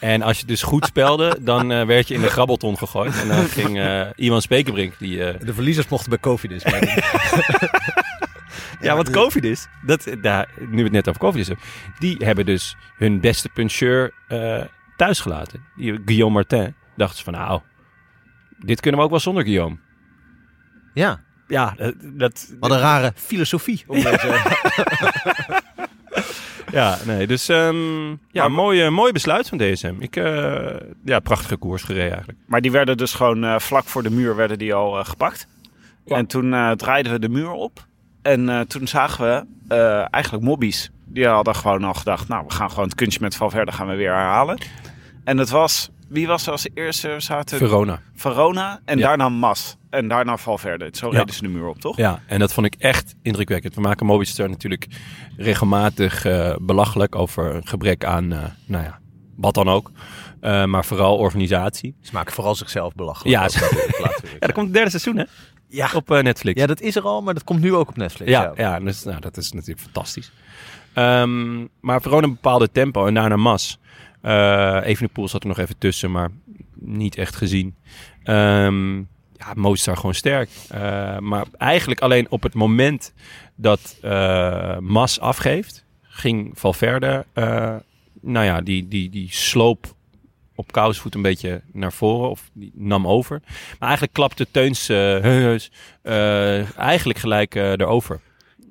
En 0.00 0.22
als 0.22 0.40
je 0.40 0.46
dus 0.46 0.62
goed 0.62 0.86
spelde, 0.86 1.38
dan 1.40 1.72
eh, 1.72 1.86
werd 1.86 2.08
je 2.08 2.14
in 2.14 2.20
de 2.20 2.30
grabbelton 2.30 2.78
gegooid. 2.78 3.20
En 3.20 3.28
dan 3.28 3.44
ging 3.44 3.78
eh 3.78 4.06
Iwan 4.14 4.42
Spekerbrink, 4.42 4.98
die... 4.98 5.24
eh, 5.24 5.40
De 5.40 5.54
verliezers 5.54 5.88
mochten 5.88 6.10
bij 6.10 6.18
meedoen. 6.64 7.02
ja, 8.86 8.96
wat 8.96 9.10
COVID 9.10 9.44
is, 9.44 9.66
dat, 9.82 10.06
daar, 10.22 10.48
nu 10.58 10.76
we 10.76 10.82
het 10.82 10.92
net 10.92 11.08
over 11.08 11.20
COVID 11.20 11.48
is, 11.48 11.56
die 11.98 12.16
hebben 12.24 12.46
dus 12.46 12.76
hun 12.96 13.20
beste 13.20 13.48
puncheur 13.48 14.12
eh 14.28 14.62
thuis 14.96 15.20
gelaten. 15.20 15.64
Die, 15.76 16.00
Guillaume 16.04 16.34
Martin. 16.34 16.74
Dachten 16.96 17.18
ze 17.18 17.24
van, 17.24 17.32
nou, 17.32 17.60
dit 18.58 18.80
kunnen 18.80 18.98
we 19.00 19.04
ook 19.06 19.12
wel 19.12 19.20
zonder 19.20 19.42
Guillaume. 19.44 19.76
ja, 20.94 21.20
Ja, 21.48 21.74
dat... 21.76 21.94
dat 22.00 22.54
wat 22.60 22.70
een 22.70 22.78
rare 22.78 23.12
filosofie. 23.28 23.84
Om 23.86 24.02
deze, 24.02 24.26
Ja, 26.72 26.98
nee, 27.06 27.26
dus 27.26 27.48
ehm, 27.48 28.10
ja, 28.30 28.48
mooi, 28.48 28.90
mooi 28.90 29.12
besluit 29.12 29.48
van 29.48 29.58
DSM. 29.58 29.94
Ik, 29.98 30.16
eh, 30.16 30.66
ja, 31.04 31.20
prachtige 31.20 31.56
koers 31.56 31.82
gereden 31.82 32.08
eigenlijk. 32.10 32.38
Maar 32.46 32.60
die 32.60 32.70
werden 32.70 32.96
dus 32.96 33.14
gewoon 33.14 33.44
eh, 33.44 33.58
vlak 33.58 33.84
voor 33.84 34.02
de 34.02 34.10
muur 34.10 34.36
werden 34.36 34.58
die 34.58 34.74
al 34.74 34.98
eh, 34.98 35.04
gepakt. 35.04 35.46
Ja. 36.04 36.16
En 36.16 36.26
toen 36.26 36.54
eh, 36.54 36.70
draaiden 36.70 37.12
we 37.12 37.18
de 37.18 37.28
muur 37.28 37.50
op. 37.50 37.86
En 38.22 38.48
eh, 38.48 38.60
toen 38.60 38.86
zagen 38.88 39.24
we 39.24 39.46
eh, 39.74 40.04
eigenlijk 40.10 40.44
mobbies. 40.44 40.90
Die 41.04 41.26
hadden 41.26 41.54
gewoon 41.54 41.84
al 41.84 41.94
gedacht, 41.94 42.28
nou, 42.28 42.44
we 42.46 42.52
gaan 42.52 42.70
gewoon 42.70 42.84
het 42.84 42.94
kunstje 42.94 43.20
met 43.20 43.36
Valverde 43.36 43.72
gaan 43.72 43.86
we 43.86 43.94
weer 43.94 44.12
herhalen. 44.12 44.58
En 45.24 45.38
het 45.38 45.50
was, 45.50 45.90
wie 46.08 46.26
was 46.26 46.46
er 46.46 46.52
als 46.52 46.66
eerste? 46.74 47.08
Er 47.08 47.20
Zaten 47.22 47.58
Verona. 47.58 48.00
Verona 48.14 48.80
en 48.84 48.98
Ja. 48.98 49.06
daarna 49.06 49.28
Mas. 49.28 49.76
En 49.90 50.08
daarna 50.08 50.36
Valverde. 50.36 50.88
Zo 50.92 51.12
Ja. 51.12 51.18
reden 51.18 51.34
ze 51.34 51.42
de 51.42 51.48
muur 51.48 51.66
op, 51.66 51.78
toch? 51.80 51.96
Ja, 51.96 52.22
en 52.26 52.38
dat 52.38 52.52
vond 52.52 52.66
ik 52.66 52.74
echt 52.78 53.14
indrukwekkend. 53.22 53.74
We 53.74 53.80
maken 53.80 54.06
Mobistar 54.06 54.48
natuurlijk 54.48 54.86
regelmatig 55.36 56.24
eh, 56.24 56.54
belachelijk 56.60 57.14
over 57.14 57.54
een 57.54 57.66
gebrek 57.66 58.04
aan, 58.04 58.32
eh, 58.32 58.44
nou 58.66 58.84
ja, 58.84 58.98
wat 59.36 59.54
dan 59.54 59.68
ook. 59.68 59.90
Eh, 60.40 60.64
maar 60.64 60.84
vooral 60.84 61.16
organisatie. 61.16 61.94
ze 62.00 62.10
maken 62.12 62.32
vooral 62.34 62.54
zichzelf 62.54 62.94
belachelijk. 62.94 63.36
Ja, 63.36 63.44
Ook, 63.44 63.50
Ja, 63.98 64.38
dat 64.38 64.52
komt 64.52 64.66
het 64.66 64.74
derde 64.74 64.90
seizoen 64.90 65.16
hè, 65.16 65.24
Ja. 65.68 65.90
op 65.94 66.10
eh, 66.10 66.22
Netflix. 66.22 66.60
Ja, 66.60 66.66
dat 66.66 66.80
is 66.80 66.96
er 66.96 67.02
al, 67.02 67.22
maar 67.22 67.34
dat 67.34 67.44
komt 67.44 67.60
nu 67.60 67.74
ook 67.74 67.88
op 67.88 67.96
Netflix. 67.96 68.30
Ja, 68.30 68.52
ja 68.56 68.80
dus, 68.80 69.04
nou, 69.04 69.20
dat 69.20 69.36
is 69.36 69.52
natuurlijk 69.52 69.80
fantastisch. 69.80 70.32
Ehm, 70.92 71.56
maar 71.80 72.04
een 72.04 72.20
bepaalde 72.20 72.70
tempo 72.72 73.06
en 73.06 73.14
daarna 73.14 73.36
Mas. 73.36 73.78
Eh 74.26 74.80
Evenepoel 74.82 75.28
zat 75.28 75.42
er 75.42 75.48
nog 75.48 75.58
even 75.58 75.78
tussen, 75.78 76.10
maar 76.10 76.30
niet 76.74 77.16
echt 77.16 77.36
gezien. 77.36 77.74
Ehm 78.22 78.98
ja, 79.38 79.52
Mozart 79.54 79.98
gewoon 79.98 80.14
sterk. 80.14 80.50
Eh, 80.68 81.18
maar 81.18 81.46
eigenlijk 81.58 82.00
alleen 82.00 82.30
op 82.30 82.42
het 82.42 82.54
moment 82.54 83.12
dat 83.54 83.98
eh, 84.02 84.78
Mas 84.78 85.20
afgeeft, 85.20 85.84
ging 86.02 86.50
Valverde, 86.54 87.24
nou 88.20 88.44
ja, 88.44 88.60
die, 88.60 88.88
die, 88.88 89.10
die 89.10 89.28
sloop 89.30 89.94
op 90.54 90.72
koudsvoet 90.72 91.14
een 91.14 91.22
beetje 91.22 91.62
naar 91.72 91.92
voren 91.92 92.30
of 92.30 92.50
die 92.52 92.72
nam 92.74 93.06
over. 93.06 93.40
Maar 93.78 93.88
eigenlijk 93.88 94.12
klapte 94.12 94.46
Teuns 94.50 94.88
eigenlijk 96.76 97.18
gelijk 97.18 97.54
erover. 97.54 98.20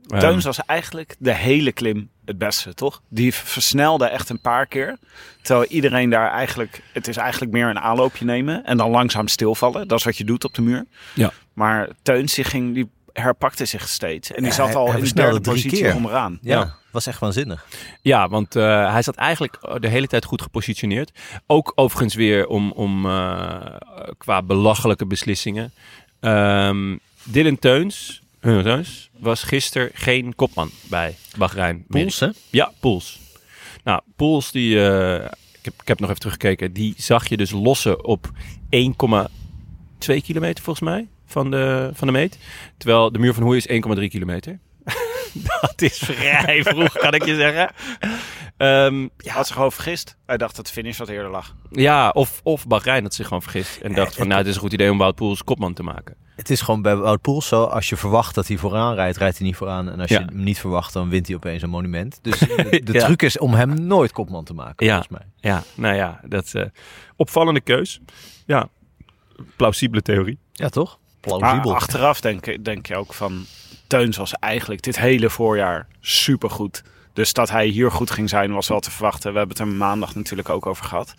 Ehm, 0.07 0.19
Teuns 0.19 0.45
was 0.45 0.65
eigenlijk 0.65 1.15
de 1.19 1.33
hele 1.33 1.71
klim 1.71 2.09
het 2.25 2.37
beste, 2.37 2.73
toch? 2.73 3.01
Die 3.09 3.33
versnelde 3.33 4.05
echt 4.05 4.29
een 4.29 4.39
paar 4.39 4.65
keer. 4.65 4.97
Terwijl 5.41 5.67
iedereen 5.69 6.09
daar 6.09 6.31
eigenlijk... 6.31 6.81
Het 6.93 7.07
is 7.07 7.17
eigenlijk 7.17 7.51
meer 7.51 7.67
een 7.69 7.79
aanloopje 7.79 8.25
nemen 8.25 8.65
en 8.65 8.77
dan 8.77 8.89
langzaam 8.89 9.27
stilvallen. 9.27 9.87
Dat 9.87 9.99
is 9.99 10.05
wat 10.05 10.17
je 10.17 10.23
doet 10.23 10.43
op 10.43 10.53
de 10.53 10.61
muur. 10.61 10.85
Ja. 11.13 11.31
Maar 11.53 11.89
Teuns 12.01 12.33
die 12.33 12.43
ging, 12.43 12.73
die 12.73 12.89
herpakte 13.13 13.65
zich 13.65 13.87
steeds. 13.87 14.29
En 14.31 14.35
die 14.43 14.45
Ja, 14.45 14.51
zat 14.55 14.75
al 14.75 14.87
hij 14.91 14.99
in 14.99 15.03
de 15.05 15.13
derde 15.13 15.41
positie 15.41 15.81
keer. 15.81 15.95
onderaan. 15.95 16.39
Ja, 16.41 16.59
Ja. 16.59 16.75
was 16.91 17.07
echt 17.07 17.19
waanzinnig. 17.19 17.65
Ja, 18.01 18.29
want 18.29 18.55
eh, 18.55 18.91
hij 18.91 19.01
zat 19.01 19.15
eigenlijk 19.15 19.57
de 19.79 19.87
hele 19.87 20.07
tijd 20.07 20.25
goed 20.25 20.41
gepositioneerd. 20.41 21.11
Ook 21.47 21.71
overigens 21.75 22.15
weer 22.15 22.47
om, 22.47 22.71
om 22.71 23.05
eh, 23.05 23.57
qua 24.17 24.41
belachelijke 24.41 25.05
beslissingen. 25.05 25.73
Ehm 26.19 26.97
Dylan 27.23 27.59
Teuns, 27.59 28.21
Teuns 28.45 29.09
was 29.19 29.43
gisteren 29.43 29.89
geen 29.93 30.35
kopman 30.35 30.69
bij 30.89 31.15
Bahrein. 31.37 31.85
Poels, 31.87 32.19
hè? 32.19 32.29
Ja, 32.49 32.71
Poels. 32.79 33.19
Nou, 33.83 34.01
Poels, 34.15 34.51
die, 34.51 34.89
eh, 34.89 35.25
ik, 35.25 35.61
heb, 35.61 35.73
ik 35.81 35.87
heb 35.87 35.99
nog 35.99 36.09
even 36.09 36.19
teruggekeken, 36.19 36.73
die 36.73 36.93
zag 36.97 37.29
je 37.29 37.37
dus 37.37 37.51
lossen 37.51 38.05
op 38.05 38.29
1,2 38.69 40.21
kilometer 40.23 40.63
volgens 40.63 40.89
mij 40.89 41.07
van 41.25 41.51
de, 41.51 41.89
van 41.93 42.07
de 42.07 42.13
meet. 42.13 42.37
Terwijl 42.77 43.11
de 43.11 43.19
muur 43.19 43.33
van 43.33 43.43
Hoei 43.43 43.57
is 43.57 43.97
1,3 43.99 44.07
kilometer. 44.07 44.59
Dat 45.61 45.81
is 45.81 45.97
vrij 45.97 46.63
vroeg, 46.63 46.97
kan 46.97 47.13
ik 47.13 47.25
je 47.25 47.35
zeggen. 47.35 47.71
Ehm, 48.57 49.07
Hij 49.17 49.31
had 49.33 49.45
zich 49.47 49.55
gewoon 49.55 49.71
vergist. 49.71 50.17
Hij 50.25 50.37
dacht 50.37 50.55
dat 50.55 50.65
de 50.65 50.71
finish 50.71 50.97
wat 50.97 51.07
eerder 51.09 51.31
lag. 51.31 51.55
ja, 51.71 52.09
of, 52.09 52.39
of 52.43 52.67
Bahrein 52.67 53.03
had 53.03 53.13
zich 53.13 53.27
gewoon 53.27 53.41
vergist. 53.41 53.77
En 53.81 53.93
dacht 53.93 54.15
van, 54.15 54.27
nou, 54.27 54.39
het 54.39 54.47
is 54.49 54.55
een 54.55 54.61
goed 54.61 54.73
idee 54.73 54.91
om 54.91 54.97
Wout 54.97 55.15
Poels 55.15 55.43
kopman 55.43 55.73
te 55.73 55.83
maken. 55.83 56.15
Het 56.35 56.49
is 56.49 56.61
gewoon 56.61 56.81
bij 56.81 56.95
Wout 56.95 57.21
Poels 57.21 57.47
zo, 57.47 57.63
als 57.63 57.89
je 57.89 57.95
verwacht 57.97 58.35
dat 58.35 58.47
hij 58.47 58.57
vooraan 58.57 58.93
rijdt, 58.95 59.17
rijdt 59.17 59.37
hij 59.37 59.47
niet 59.47 59.55
vooraan. 59.55 59.89
En 59.91 59.99
als 59.99 60.09
Ja. 60.09 60.19
je 60.19 60.25
hem 60.25 60.43
niet 60.43 60.59
verwacht, 60.59 60.93
dan 60.93 61.09
wint 61.09 61.27
hij 61.27 61.35
opeens 61.35 61.61
een 61.61 61.69
monument. 61.69 62.19
Dus 62.21 62.39
de, 62.69 62.81
de 62.83 62.93
Ja. 62.93 63.05
truc 63.05 63.21
is 63.21 63.37
om 63.37 63.53
hem 63.53 63.85
nooit 63.85 64.11
kopman 64.11 64.43
te 64.43 64.53
maken, 64.53 64.85
Ja. 64.85 64.93
volgens 65.01 65.17
mij. 65.19 65.51
Ja, 65.51 65.63
nou 65.75 65.95
ja, 65.95 66.19
dat 66.27 66.45
is 66.45 66.53
eh, 66.53 66.65
opvallende 67.15 67.61
keus. 67.61 67.99
Ja, 68.45 68.67
plausibele 69.55 70.01
theorie. 70.01 70.37
Ja, 70.51 70.69
toch? 70.69 70.99
Maar 71.27 71.37
Plausibel. 71.39 71.75
achteraf 71.75 72.21
denk, 72.21 72.63
denk 72.65 72.85
je 72.85 72.95
ook 72.95 73.13
van... 73.13 73.45
Teuns 73.87 74.17
was 74.17 74.33
eigenlijk 74.33 74.81
dit 74.81 74.99
hele 74.99 75.29
voorjaar 75.29 75.87
supergoed. 75.99 76.83
Dus 77.15 77.33
dat 77.33 77.49
hij 77.49 77.67
hier 77.67 77.91
goed 77.91 78.11
ging 78.11 78.29
zijn 78.29 78.53
was 78.53 78.67
wel 78.67 78.79
te 78.79 78.91
verwachten. 78.91 79.31
We 79.31 79.37
hebben 79.37 79.57
het 79.57 79.65
er 79.67 79.73
maandag 79.73 80.15
natuurlijk 80.15 80.49
ook 80.49 80.65
over 80.65 80.85
gehad. 80.85 81.15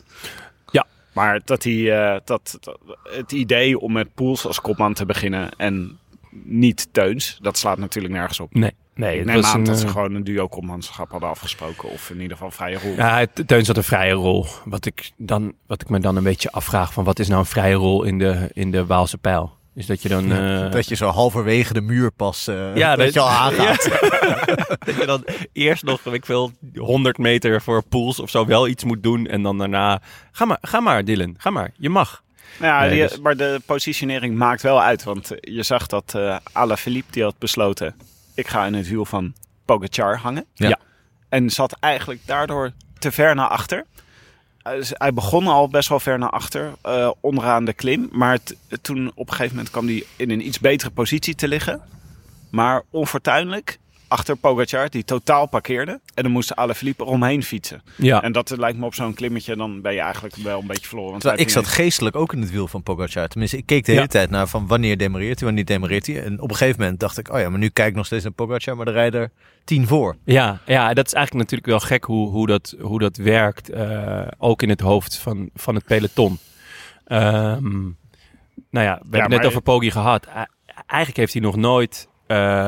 Ja. 0.71 0.87
Maar 1.13 1.41
dat, 1.45 1.63
hij, 1.63 1.99
eh, 1.99 2.21
dat, 2.25 2.59
dat- 2.61 2.79
het 3.03 3.33
idee 3.33 3.79
om 3.79 3.93
met 3.93 4.15
Poels 4.15 4.47
als 4.47 4.61
kopman 4.61 4.95
te 4.95 5.07
beginnen 5.07 5.51
en 5.57 5.99
niet 6.45 6.89
Teuns... 6.93 7.39
dat 7.43 7.59
slaat 7.59 7.79
natuurlijk 7.79 8.15
nergens 8.15 8.41
op. 8.41 8.55
Nee, 8.55 8.75
nee 8.95 9.17
het 9.17 9.27
neem 9.27 9.37
was 9.37 9.45
aan 9.45 9.59
een, 9.59 9.65
dat 9.65 9.79
ze 9.79 9.87
eh, 9.87 9.93
gewoon 9.93 10.15
een 10.15 10.25
duo 10.25 10.49
kopmanschap 10.49 11.11
hadden 11.11 11.29
afgesproken. 11.29 11.89
Of 11.91 12.11
in 12.11 12.21
ieder 12.21 12.37
geval 12.37 12.51
vrije 12.51 12.79
rol. 12.79 12.93
Ja, 12.95 13.27
Teuns 13.47 13.67
had 13.67 13.77
een 13.77 13.83
vrije 13.85 14.13
rol. 14.13 14.47
Wat 14.65 14.87
ik, 14.87 15.11
dan, 15.17 15.53
wat 15.67 15.83
ik 15.83 15.89
me 15.89 15.99
dan 15.99 16.17
een 16.17 16.23
beetje 16.23 16.51
afvraag 16.53 16.93
van 16.93 17.05
wat 17.05 17.19
is 17.19 17.29
nou 17.29 17.41
een 17.41 17.47
vrije 17.47 17.75
rol 17.75 18.03
in 18.05 18.19
de, 18.19 18.51
in 18.53 18.71
de 18.71 18.87
Waalse 18.87 19.19
pijl? 19.19 19.56
Dus 19.77 19.87
dat 19.87 20.03
je 20.03 20.09
dan... 20.09 20.33
eh, 20.33 20.71
Dat 20.71 20.89
je 20.89 20.95
zo 20.95 21.09
halverwege 21.09 21.73
de 21.73 21.81
muur 21.81 22.11
pas, 22.13 22.47
eh, 22.49 22.77
Ja, 22.77 22.97
dat, 22.97 23.05
dat- 23.05 23.15
je 23.15 23.21
al 23.21 23.29
aangaat. 23.29 23.83
dat 24.87 24.95
je 24.97 25.07
dan 25.07 25.25
eerst 25.53 25.83
nog, 25.85 26.05
ik 26.07 26.25
veel, 26.27 26.53
100 26.75 27.19
meter 27.19 27.63
voor 27.63 27.83
pools 27.89 28.21
of 28.21 28.31
zo 28.31 28.47
wel 28.47 28.69
iets 28.69 28.85
moet 28.85 29.03
doen. 29.03 29.27
En 29.27 29.43
dan 29.43 29.59
daarna, 29.59 30.01
ga 30.33 30.45
maar, 30.45 30.59
ga 30.61 30.81
maar 30.81 31.05
Dylan, 31.05 31.35
ga 31.39 31.51
maar, 31.51 31.71
je 31.77 31.89
mag. 31.89 32.23
Nou 32.61 32.73
ja, 32.75 32.81
Nee, 32.81 32.91
die- 32.91 33.09
dus- 33.09 33.19
maar 33.21 33.37
de 33.37 33.61
positionering 33.67 34.37
maakt 34.37 34.63
wel 34.63 34.83
uit. 34.83 35.05
Want 35.05 35.31
je 35.41 35.63
zag 35.63 35.87
dat 35.87 36.13
eh 36.15 36.37
Alaphilippe 36.53 37.13
die 37.13 37.23
had 37.23 37.39
besloten... 37.39 37.95
ik 38.35 38.49
ga 38.49 38.67
in 38.67 38.75
het 38.75 38.89
wiel 38.89 39.05
van 39.05 39.35
Pogacar 39.65 40.17
hangen. 40.19 40.45
Ja. 40.55 40.69
Ja. 40.69 40.79
En 41.29 41.51
zat 41.51 41.77
eigenlijk 41.81 42.21
daardoor 42.25 42.71
te 42.99 43.13
ver 43.13 43.35
naar 43.35 43.49
achter. 43.49 43.85
Hij 44.89 45.13
begon 45.13 45.47
al 45.47 45.69
best 45.69 45.89
wel 45.89 46.01
ver 46.01 46.19
naar 46.19 46.31
achter, 46.31 46.73
eh, 46.83 47.11
onderaan 47.21 47.65
de 47.65 47.73
klim. 47.73 48.09
Maar 48.13 48.39
toen 48.83 49.11
op 49.15 49.29
een 49.29 49.35
gegeven 49.35 49.57
moment 49.57 49.71
kwam 49.71 49.87
hij 49.87 50.05
in 50.17 50.31
een 50.31 50.47
iets 50.47 50.59
betere 50.59 50.91
positie 50.91 51.35
te 51.35 51.49
liggen. 51.49 51.81
Maar 52.51 52.83
onfortuinlijk 52.91 53.79
achter 54.09 54.37
Pogacar, 54.37 54.91
die 54.91 55.05
totaal 55.05 55.47
parkeerde. 55.47 56.01
En 56.15 56.23
dan 56.23 56.33
moest 56.33 56.57
Alaphilippe 56.57 57.05
eromheen 57.05 57.43
fietsen. 57.43 57.83
Ja, 57.97 58.23
En 58.23 58.33
dat 58.33 58.51
lijkt 58.57 58.79
me 58.79 58.85
op 58.85 58.95
zo'n 58.95 59.15
klimmetje, 59.15 59.57
dan 59.57 59.81
ben 59.81 59.93
je 59.95 60.01
eigenlijk 60.01 60.35
wel 60.35 60.61
een 60.61 60.67
beetje 60.67 60.87
verloren. 60.89 61.19
Want 61.23 61.41
ik 61.41 61.51
zat 61.51 61.67
geestelijk 61.67 62.17
ook 62.17 62.33
in 62.33 62.41
het 62.41 62.51
wiel 62.51 62.69
van 62.69 62.83
Pogacar. 62.83 63.29
Tenminste, 63.29 63.57
ik 63.57 63.67
keek 63.67 63.85
de 63.85 63.91
hele 63.91 64.03
Ja. 64.03 64.09
tijd 64.09 64.31
naar 64.31 64.47
van 64.49 64.67
wanneer 64.67 64.97
demereert 64.99 65.39
hij, 65.39 65.47
wanneer 65.47 65.65
demereert 65.65 66.07
hij. 66.07 66.23
En 66.23 66.41
op 66.41 66.51
een 66.51 66.57
gegeven 66.57 66.81
moment 66.81 67.01
dacht 67.01 67.19
ik, 67.19 67.33
oh 67.33 67.39
ja, 67.41 67.49
maar 67.51 67.59
nu 67.59 67.69
kijk 67.69 67.89
ik 67.89 67.95
nog 67.95 68.07
steeds 68.07 68.23
naar 68.25 68.33
Pogacar, 68.33 68.77
maar 68.77 68.85
de 68.85 68.91
rijder 68.93 69.31
tien 69.65 69.87
voor. 69.87 70.17
ja, 70.25 70.61
ja, 70.67 70.95
dat 70.95 71.07
is 71.07 71.13
eigenlijk 71.13 71.51
natuurlijk 71.51 71.67
wel 71.81 71.89
gek 71.89 72.05
hoe, 72.05 72.29
hoe, 72.31 72.47
dat, 72.47 72.75
hoe 72.81 72.99
dat 72.99 73.17
werkt. 73.17 73.71
eh, 73.71 74.27
ook 74.39 74.63
in 74.63 74.69
het 74.69 74.81
hoofd 74.81 75.17
van, 75.19 75.51
van 75.55 75.75
het 75.75 75.85
peloton. 75.85 76.39
Ehm, 77.05 77.83
nou 78.71 78.87
ja, 78.87 78.95
we 79.03 79.17
hebben 79.17 79.21
het 79.21 79.31
net 79.31 79.47
over 79.47 79.63
Poggi 79.63 79.91
gehad. 79.91 80.27
Eigenlijk 80.87 81.17
heeft 81.17 81.33
hij 81.33 81.43
nog 81.43 81.57
nooit 81.57 82.09
eh, 82.09 82.16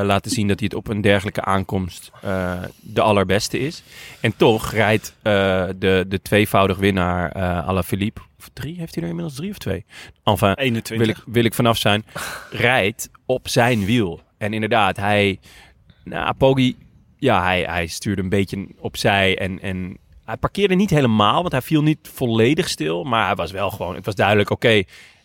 laten 0.04 0.30
zien 0.30 0.48
dat 0.48 0.58
hij 0.58 0.68
het 0.70 0.78
op 0.78 0.88
een 0.88 1.00
dergelijke 1.00 1.42
aankomst 1.42 2.10
eh, 2.22 2.62
de 2.80 3.00
allerbeste 3.00 3.58
is. 3.58 3.82
En 4.20 4.36
toch 4.36 4.72
rijdt 4.72 5.14
eh, 5.22 5.32
de, 5.78 6.04
de 6.08 6.22
tweevoudig 6.22 6.76
winnaar 6.76 7.32
eh 7.32 7.68
Alaphilippe, 7.68 8.20
of 8.38 8.48
drie, 8.52 8.76
heeft 8.78 8.94
hij 8.94 9.02
er 9.02 9.08
inmiddels 9.08 9.36
drie 9.36 9.50
of 9.50 9.58
twee? 9.58 9.84
Enfin, 10.24 10.54
21. 10.54 11.06
wil 11.06 11.08
ik, 11.08 11.22
wil 11.26 11.44
ik 11.44 11.54
vanaf 11.54 11.76
zijn, 11.76 12.04
rijdt 12.50 13.10
op 13.26 13.48
zijn 13.48 13.84
wiel. 13.84 14.20
En 14.38 14.52
inderdaad, 14.52 14.96
hij, 14.96 15.38
nou, 16.04 16.34
Poggi, 16.34 16.76
ja, 17.18 17.42
hij, 17.42 17.62
hij 17.62 17.86
stuurde 17.86 18.22
een 18.22 18.28
beetje 18.28 18.66
opzij 18.78 19.38
en, 19.38 19.60
en 19.60 19.98
hij 20.24 20.36
parkeerde 20.36 20.74
niet 20.74 20.90
helemaal, 20.90 21.40
want 21.40 21.52
hij 21.52 21.62
viel 21.62 21.82
niet 21.82 22.10
volledig 22.12 22.68
stil, 22.68 23.04
maar 23.04 23.26
hij 23.26 23.34
was 23.34 23.50
wel 23.50 23.70
gewoon, 23.70 23.94
het 23.94 24.04
was 24.04 24.14
duidelijk, 24.14 24.50
oké, 24.50 24.82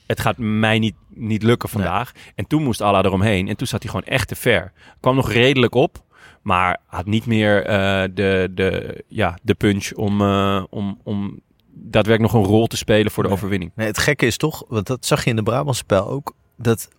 het 0.07 0.19
gaat 0.19 0.37
mij 0.37 0.79
niet, 0.79 0.95
niet 1.15 1.43
lukken 1.43 1.69
vandaag. 1.69 2.11
En 2.35 2.47
toen 2.47 2.63
moest 2.63 2.81
Allah 2.81 3.05
eromheen 3.05 3.47
en 3.47 3.55
toen 3.57 3.67
zat 3.67 3.81
hij 3.83 3.91
gewoon 3.91 4.05
echt 4.07 4.27
te 4.27 4.35
ver. 4.35 4.71
Kwam 4.99 5.15
nog 5.15 5.31
redelijk 5.31 5.75
op, 5.75 6.03
maar 6.41 6.79
had 6.85 7.05
niet 7.05 7.25
meer 7.25 7.65
eh, 7.65 8.03
de, 8.13 8.51
de, 8.51 9.03
ja, 9.07 9.37
de 9.41 9.53
punch 9.53 9.91
om, 9.93 10.21
eh, 10.21 10.63
om, 10.69 10.99
om 11.03 11.39
daadwerkelijk 11.75 12.33
nog 12.33 12.43
een 12.43 12.49
rol 12.49 12.67
te 12.67 12.77
spelen 12.77 13.11
voor 13.11 13.23
de 13.23 13.29
Nee. 13.29 13.37
overwinning. 13.37 13.71
Nee, 13.75 13.87
het 13.87 13.97
gekke 13.97 14.25
is 14.25 14.37
toch, 14.37 14.63
want 14.67 14.87
dat 14.87 15.05
zag 15.05 15.23
je 15.23 15.29
in 15.29 15.35
de 15.35 15.43
Brabantse 15.43 15.83
spel 15.83 16.07
ook, 16.07 16.35
dat 16.57 16.89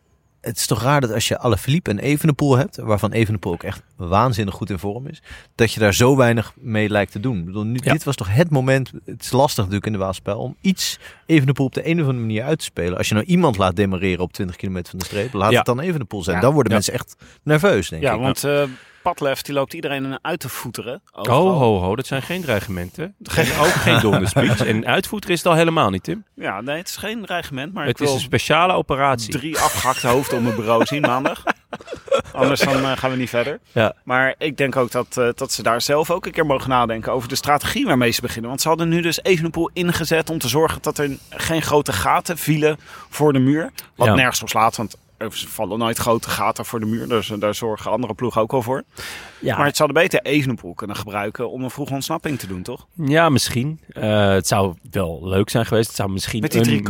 het 0.44 0.56
is 0.56 0.66
toch 0.66 0.82
raar 0.82 1.00
dat 1.00 1.12
als 1.12 1.28
je 1.28 1.38
Alaphilippe 1.38 1.90
en 1.90 1.98
Evenepoel 1.98 2.56
hebt, 2.56 2.76
waarvan 2.76 3.12
Evenepoel 3.12 3.52
ook 3.52 3.62
echt 3.62 3.82
waanzinnig 3.96 4.54
goed 4.54 4.70
in 4.70 4.78
vorm 4.78 5.06
is, 5.06 5.22
dat 5.54 5.72
je 5.72 5.80
daar 5.80 5.94
zo 5.94 6.16
weinig 6.16 6.52
mee 6.56 6.88
lijkt 6.88 7.12
te 7.12 7.20
doen. 7.20 7.38
Ik 7.38 7.44
bedoel, 7.44 7.64
nu, 7.64 7.78
Ja. 7.82 7.92
Dit 7.92 8.04
was 8.04 8.16
toch 8.16 8.34
het 8.34 8.50
moment, 8.50 8.92
het 9.04 9.22
is 9.22 9.32
lastig 9.32 9.56
natuurlijk 9.58 9.86
in 9.86 9.92
de 9.92 9.98
Waalspel, 9.98 10.38
om 10.38 10.56
iets 10.60 10.98
Evenepoel 11.26 11.66
op 11.66 11.74
de 11.74 11.86
een 11.88 11.94
of 11.94 12.00
andere 12.06 12.18
manier 12.18 12.42
uit 12.42 12.58
te 12.58 12.64
spelen. 12.64 12.98
Als 12.98 13.08
je 13.08 13.14
nou 13.14 13.26
iemand 13.26 13.56
laat 13.58 13.76
demareren 13.76 14.20
op 14.24 14.32
20 14.32 14.56
kilometer 14.56 14.90
van 14.90 14.98
de 14.98 15.04
streep, 15.04 15.32
laat 15.32 15.50
Ja. 15.50 15.56
het 15.56 15.66
dan 15.66 15.80
Evenepoel 15.80 16.22
zijn. 16.22 16.36
Ja. 16.36 16.42
Dan 16.42 16.52
worden 16.52 16.70
Ja. 16.72 16.76
mensen 16.78 16.94
echt 16.94 17.16
nerveus, 17.42 17.88
denk 17.88 18.02
Ja, 18.02 18.12
ik. 18.14 18.20
want 18.20 18.44
eh 18.44 18.62
Padlef 19.04 19.42
die 19.42 19.54
loopt 19.54 19.72
iedereen 19.74 20.18
uit 20.22 20.40
te 20.40 20.48
voeteren. 20.48 21.00
Ho, 21.10 21.20
overal. 21.20 21.48
ho, 21.50 21.78
ho, 21.80 21.96
dat 21.96 22.06
zijn 22.06 22.22
geen 22.22 22.42
dreigementen. 22.42 23.14
En 23.36 23.46
ook 23.60 23.66
geen 23.66 24.00
donderspeech. 24.00 24.66
En 24.66 24.86
uitvoeren 24.86 25.30
is 25.30 25.38
het 25.38 25.46
al 25.46 25.54
helemaal 25.54 25.90
niet, 25.90 26.02
Tim. 26.02 26.24
Ja, 26.34 26.60
nee, 26.60 26.76
het 26.76 26.88
is 26.88 26.96
geen 26.96 27.22
dreigement, 27.24 27.72
maar 27.74 27.86
Het 27.86 28.00
ik 28.00 28.06
is 28.06 28.12
een 28.14 28.20
speciale 28.20 28.72
operatie. 28.72 29.32
drie 29.32 29.58
afgehakte 29.58 30.06
hoofden 30.06 30.36
op 30.38 30.42
mijn 30.44 30.56
bureau 30.56 30.84
zien 30.86 31.00
maandag. 31.00 31.42
Anders 32.32 32.60
dan 32.60 32.84
eh, 32.84 32.92
gaan 32.96 33.10
we 33.10 33.16
niet 33.16 33.28
verder. 33.28 33.60
Ja. 33.72 33.94
Maar 34.04 34.34
ik 34.38 34.56
denk 34.56 34.76
ook 34.76 34.90
dat, 34.90 35.16
eh, 35.16 35.28
dat 35.34 35.52
ze 35.52 35.62
daar 35.62 35.80
zelf 35.80 36.10
ook 36.10 36.26
een 36.26 36.32
keer 36.32 36.46
mogen 36.46 36.68
nadenken 36.68 37.12
over 37.12 37.28
de 37.28 37.34
strategie 37.34 37.86
waarmee 37.86 38.10
ze 38.10 38.20
beginnen. 38.20 38.48
Want 38.48 38.62
ze 38.62 38.68
hadden 38.68 38.88
nu 38.88 39.00
dus 39.00 39.22
Evenepoel 39.22 39.70
ingezet 39.72 40.30
om 40.30 40.38
te 40.38 40.48
zorgen 40.48 40.82
dat 40.82 40.98
er 40.98 41.10
geen 41.30 41.62
grote 41.62 41.92
gaten 41.92 42.38
vielen 42.38 42.76
voor 43.08 43.32
de 43.32 43.38
muur. 43.38 43.70
Wat 43.96 44.06
Ja. 44.06 44.14
nergens 44.14 44.42
op 44.42 44.48
slaat, 44.48 44.76
want 44.76 44.96
er 45.16 45.28
vallen 45.32 45.78
nooit 45.78 45.98
grote 45.98 46.28
gaten 46.30 46.64
voor 46.64 46.80
de 46.80 46.86
muur. 46.86 47.08
Dus 47.08 47.30
eh, 47.30 47.40
daar 47.40 47.54
zorgen 47.54 47.90
andere 47.90 48.14
ploegen 48.14 48.40
ook 48.40 48.52
al 48.52 48.62
voor. 48.62 48.82
Ja, 49.40 49.56
Maar 49.56 49.66
het 49.66 49.76
zouden 49.76 50.02
beter 50.02 50.22
Evenepoel 50.22 50.74
kunnen 50.74 50.96
gebruiken 50.96 51.50
om 51.50 51.62
een 51.62 51.70
vroege 51.70 51.92
ontsnapping 51.94 52.38
te 52.38 52.46
doen, 52.46 52.62
toch? 52.62 52.86
ja 52.94 53.28
misschien. 53.28 53.80
Eh, 53.88 54.28
het 54.28 54.46
zou 54.46 54.74
wel 54.90 55.20
leuk 55.28 55.50
zijn 55.50 55.66
geweest. 55.66 55.86
Het 55.86 55.96
zou 55.96 56.10
misschien 56.10 56.40
Met 56.40 56.50
die 56.50 56.60
een... 56.60 56.66
drie. 56.66 56.82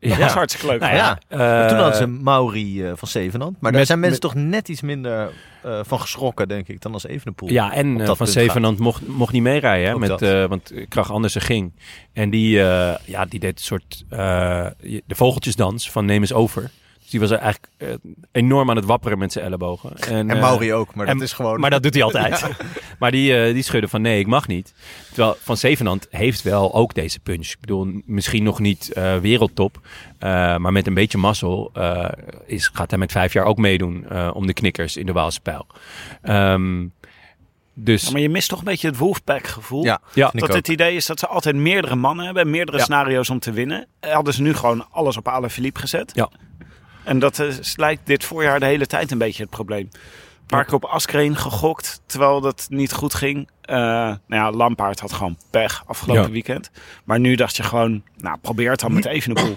Dat 0.00 0.18
Ja. 0.18 0.18
was 0.18 0.32
hartstikke 0.32 0.66
leuk. 0.66 0.80
Nou 0.80 0.94
ja, 0.94 1.18
eh, 1.28 1.68
toen 1.68 1.76
hadden 1.78 1.96
ze 1.96 2.06
Mauri 2.06 2.84
eh, 2.86 2.92
van 2.96 3.08
Zevenand. 3.08 3.52
Maar 3.60 3.70
daar 3.70 3.78
met- 3.80 3.86
zijn 3.88 4.00
mensen 4.00 4.20
met- 4.22 4.32
toch 4.34 4.42
net 4.42 4.68
iets 4.68 4.80
minder 4.80 5.30
eh, 5.62 5.80
van 5.82 6.00
geschrokken, 6.00 6.48
denk 6.48 6.68
ik, 6.68 6.80
dan 6.80 6.92
als 6.92 7.06
Evenepoel. 7.06 7.50
Ja, 7.50 7.72
en 7.72 8.00
eh, 8.00 8.06
dat 8.06 8.16
Van. 8.16 8.26
Zevenand 8.26 8.78
mocht, 8.78 9.06
mocht 9.08 9.32
niet 9.32 9.42
meerijden. 9.42 9.88
Hè, 9.90 9.98
met, 9.98 10.08
dat. 10.08 10.22
eh, 10.22 10.44
want 10.46 10.72
Krach 10.88 11.10
Andersen 11.12 11.40
ging. 11.40 11.72
En 12.12 12.30
die, 12.30 12.62
eh, 12.62 12.94
ja, 13.04 13.24
die 13.24 13.40
deed 13.40 13.58
een 13.58 13.64
soort... 13.64 14.04
eh, 14.08 14.66
de 14.80 15.14
vogeltjesdans 15.14 15.90
van 15.90 16.04
Neem 16.04 16.20
eens 16.20 16.32
over. 16.32 16.70
Dus 17.04 17.12
die 17.12 17.20
was 17.20 17.30
eigenlijk 17.30 17.68
eh, 17.76 17.88
enorm 18.32 18.70
aan 18.70 18.76
het 18.76 18.84
wapperen 18.84 19.18
met 19.18 19.32
zijn 19.32 19.44
ellebogen. 19.44 19.96
En, 19.96 20.14
En 20.14 20.30
eh, 20.30 20.40
Mauri 20.40 20.72
ook, 20.72 20.94
maar 20.94 21.06
en- 21.06 21.14
dat 21.18 21.22
is 21.26 21.32
gewoon... 21.32 21.60
Maar 21.60 21.70
dat 21.70 21.82
doet 21.82 21.94
hij 21.94 22.02
altijd. 22.02 22.44
Maar 22.98 23.10
die, 23.10 23.36
eh, 23.44 23.52
die 23.54 23.62
schudde 23.62 23.88
van 23.88 24.00
nee, 24.02 24.18
ik 24.18 24.26
mag 24.26 24.46
niet. 24.46 24.74
Terwijl 25.12 25.36
Van 25.40 25.56
Zevenand 25.56 26.06
heeft 26.10 26.42
wel 26.42 26.74
ook 26.74 26.94
deze 26.94 27.20
punch. 27.20 27.46
Ik 27.46 27.60
bedoel, 27.60 28.00
misschien 28.04 28.42
nog 28.42 28.58
niet 28.58 28.92
eh, 28.92 29.16
wereldtop. 29.18 29.80
eh, 30.18 30.30
maar 30.56 30.72
met 30.72 30.86
een 30.86 30.94
beetje 30.94 31.18
mazzel 31.18 31.70
eh, 31.74 32.08
is, 32.46 32.70
gaat 32.72 32.90
hij 32.90 32.98
met 32.98 33.12
vijf 33.12 33.32
jaar 33.32 33.44
ook 33.44 33.58
meedoen 33.58 34.06
eh, 34.08 34.30
om 34.34 34.46
de 34.46 34.52
knikkers 34.52 34.96
in 34.96 35.06
de 35.06 35.12
Waalse 35.12 35.40
pijl. 35.40 35.66
Ehm, 36.22 36.86
dus 37.74 38.04
Ja, 38.04 38.10
maar 38.12 38.20
je 38.20 38.28
mist 38.28 38.48
toch 38.48 38.58
een 38.58 38.64
beetje 38.64 38.88
het 38.88 38.96
Wolfpack 38.98 39.46
gevoel. 39.46 39.84
Ja, 39.84 40.00
Dat 40.32 40.54
het 40.54 40.68
idee 40.68 40.96
is 40.96 41.06
dat 41.06 41.18
ze 41.18 41.26
altijd 41.26 41.56
meerdere 41.56 41.94
mannen 41.94 42.24
hebben, 42.24 42.50
meerdere 42.50 42.76
Ja. 42.78 42.82
scenario's 42.84 43.30
om 43.30 43.38
te 43.38 43.52
winnen. 43.52 43.86
Hadden 44.00 44.34
ze 44.34 44.42
nu 44.42 44.54
gewoon 44.54 44.86
alles 44.90 45.16
op 45.16 45.28
Alaphilippe 45.28 45.80
gezet. 45.80 46.12
Ja. 46.14 46.30
En 47.04 47.18
dat 47.18 47.38
is, 47.38 47.76
lijkt 47.76 48.06
dit 48.06 48.24
voorjaar 48.24 48.60
de 48.60 48.66
hele 48.66 48.86
tijd 48.86 49.10
een 49.10 49.18
beetje 49.18 49.42
het 49.42 49.50
probleem. 49.50 49.88
Een 49.90 50.46
paar 50.46 50.64
keer 50.64 50.74
op 50.74 50.84
Askreen 50.84 51.36
gegokt, 51.36 52.02
terwijl 52.06 52.40
dat 52.40 52.66
niet 52.70 52.92
goed 52.92 53.14
ging. 53.14 53.48
Eh 53.60 53.76
nou 53.76 54.18
ja, 54.28 54.50
Lampaard 54.50 55.00
had 55.00 55.12
gewoon 55.12 55.38
pech 55.50 55.82
afgelopen 55.86 56.22
Ja. 56.22 56.30
weekend. 56.30 56.70
Maar 57.04 57.20
nu 57.20 57.34
dacht 57.34 57.56
je 57.56 57.62
gewoon, 57.62 58.02
nou 58.16 58.38
probeer 58.40 58.70
het 58.70 58.80
dan 58.80 58.92
met 58.92 59.04
Evenepoel. 59.06 59.56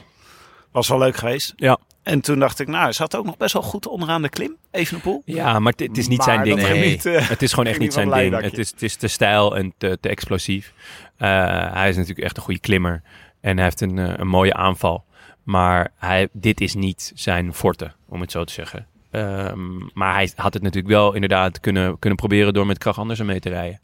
Was 0.71 0.87
wel 0.87 0.97
leuk 0.97 1.15
geweest. 1.15 1.53
ja. 1.55 1.77
En 2.03 2.21
toen 2.21 2.39
dacht 2.39 2.59
ik, 2.59 2.67
nou, 2.67 2.83
hij 2.83 2.91
zat 2.91 3.15
ook 3.15 3.25
nog 3.25 3.37
best 3.37 3.53
wel 3.53 3.61
goed 3.61 3.87
onderaan 3.87 4.21
de 4.21 4.29
klim, 4.29 4.55
Evenepoel. 4.71 5.21
ja, 5.25 5.59
maar 5.59 5.73
het- 5.75 5.97
is 5.97 6.07
niet 6.07 6.17
Maar 6.17 6.27
zijn 6.27 6.43
ding. 6.43 6.61
Nee. 6.61 6.89
niet, 6.89 7.05
eh, 7.05 7.29
Het 7.29 7.41
is 7.41 7.49
gewoon 7.53 7.65
echt 7.65 7.79
niet 7.79 7.93
zijn 7.93 8.09
ding. 8.09 8.41
Het 8.41 8.57
is, 8.57 8.69
het 8.71 8.81
is 8.81 8.95
te 8.95 9.07
stijl 9.07 9.57
en 9.57 9.73
te, 9.77 9.97
te 10.01 10.09
explosief. 10.09 10.73
Eh, 11.17 11.27
hij 11.73 11.89
is 11.89 11.95
natuurlijk 11.95 12.25
echt 12.25 12.37
een 12.37 12.43
goede 12.43 12.59
klimmer. 12.59 13.01
En 13.41 13.55
hij 13.55 13.63
heeft 13.63 13.81
een, 13.81 13.97
eh, 13.99 14.13
een 14.17 14.27
mooie 14.27 14.53
aanval. 14.53 15.05
Maar 15.47 15.91
hij, 15.97 16.27
dit 16.31 16.61
is 16.61 16.75
niet 16.75 17.11
zijn 17.15 17.53
forte, 17.53 17.91
om 18.09 18.21
het 18.21 18.31
zo 18.31 18.43
te 18.43 18.53
zeggen. 18.53 18.87
Ehm, 19.11 19.77
maar 19.93 20.13
hij 20.13 20.31
had 20.35 20.53
het 20.53 20.63
natuurlijk 20.63 20.93
wel 20.93 21.13
inderdaad 21.13 21.59
kunnen, 21.59 21.99
kunnen 21.99 22.17
proberen 22.19 22.53
door 22.53 22.65
met 22.65 22.77
Krach 22.77 22.99
Andersen 22.99 23.25
mee 23.25 23.39
te 23.39 23.49
rijden. 23.49 23.79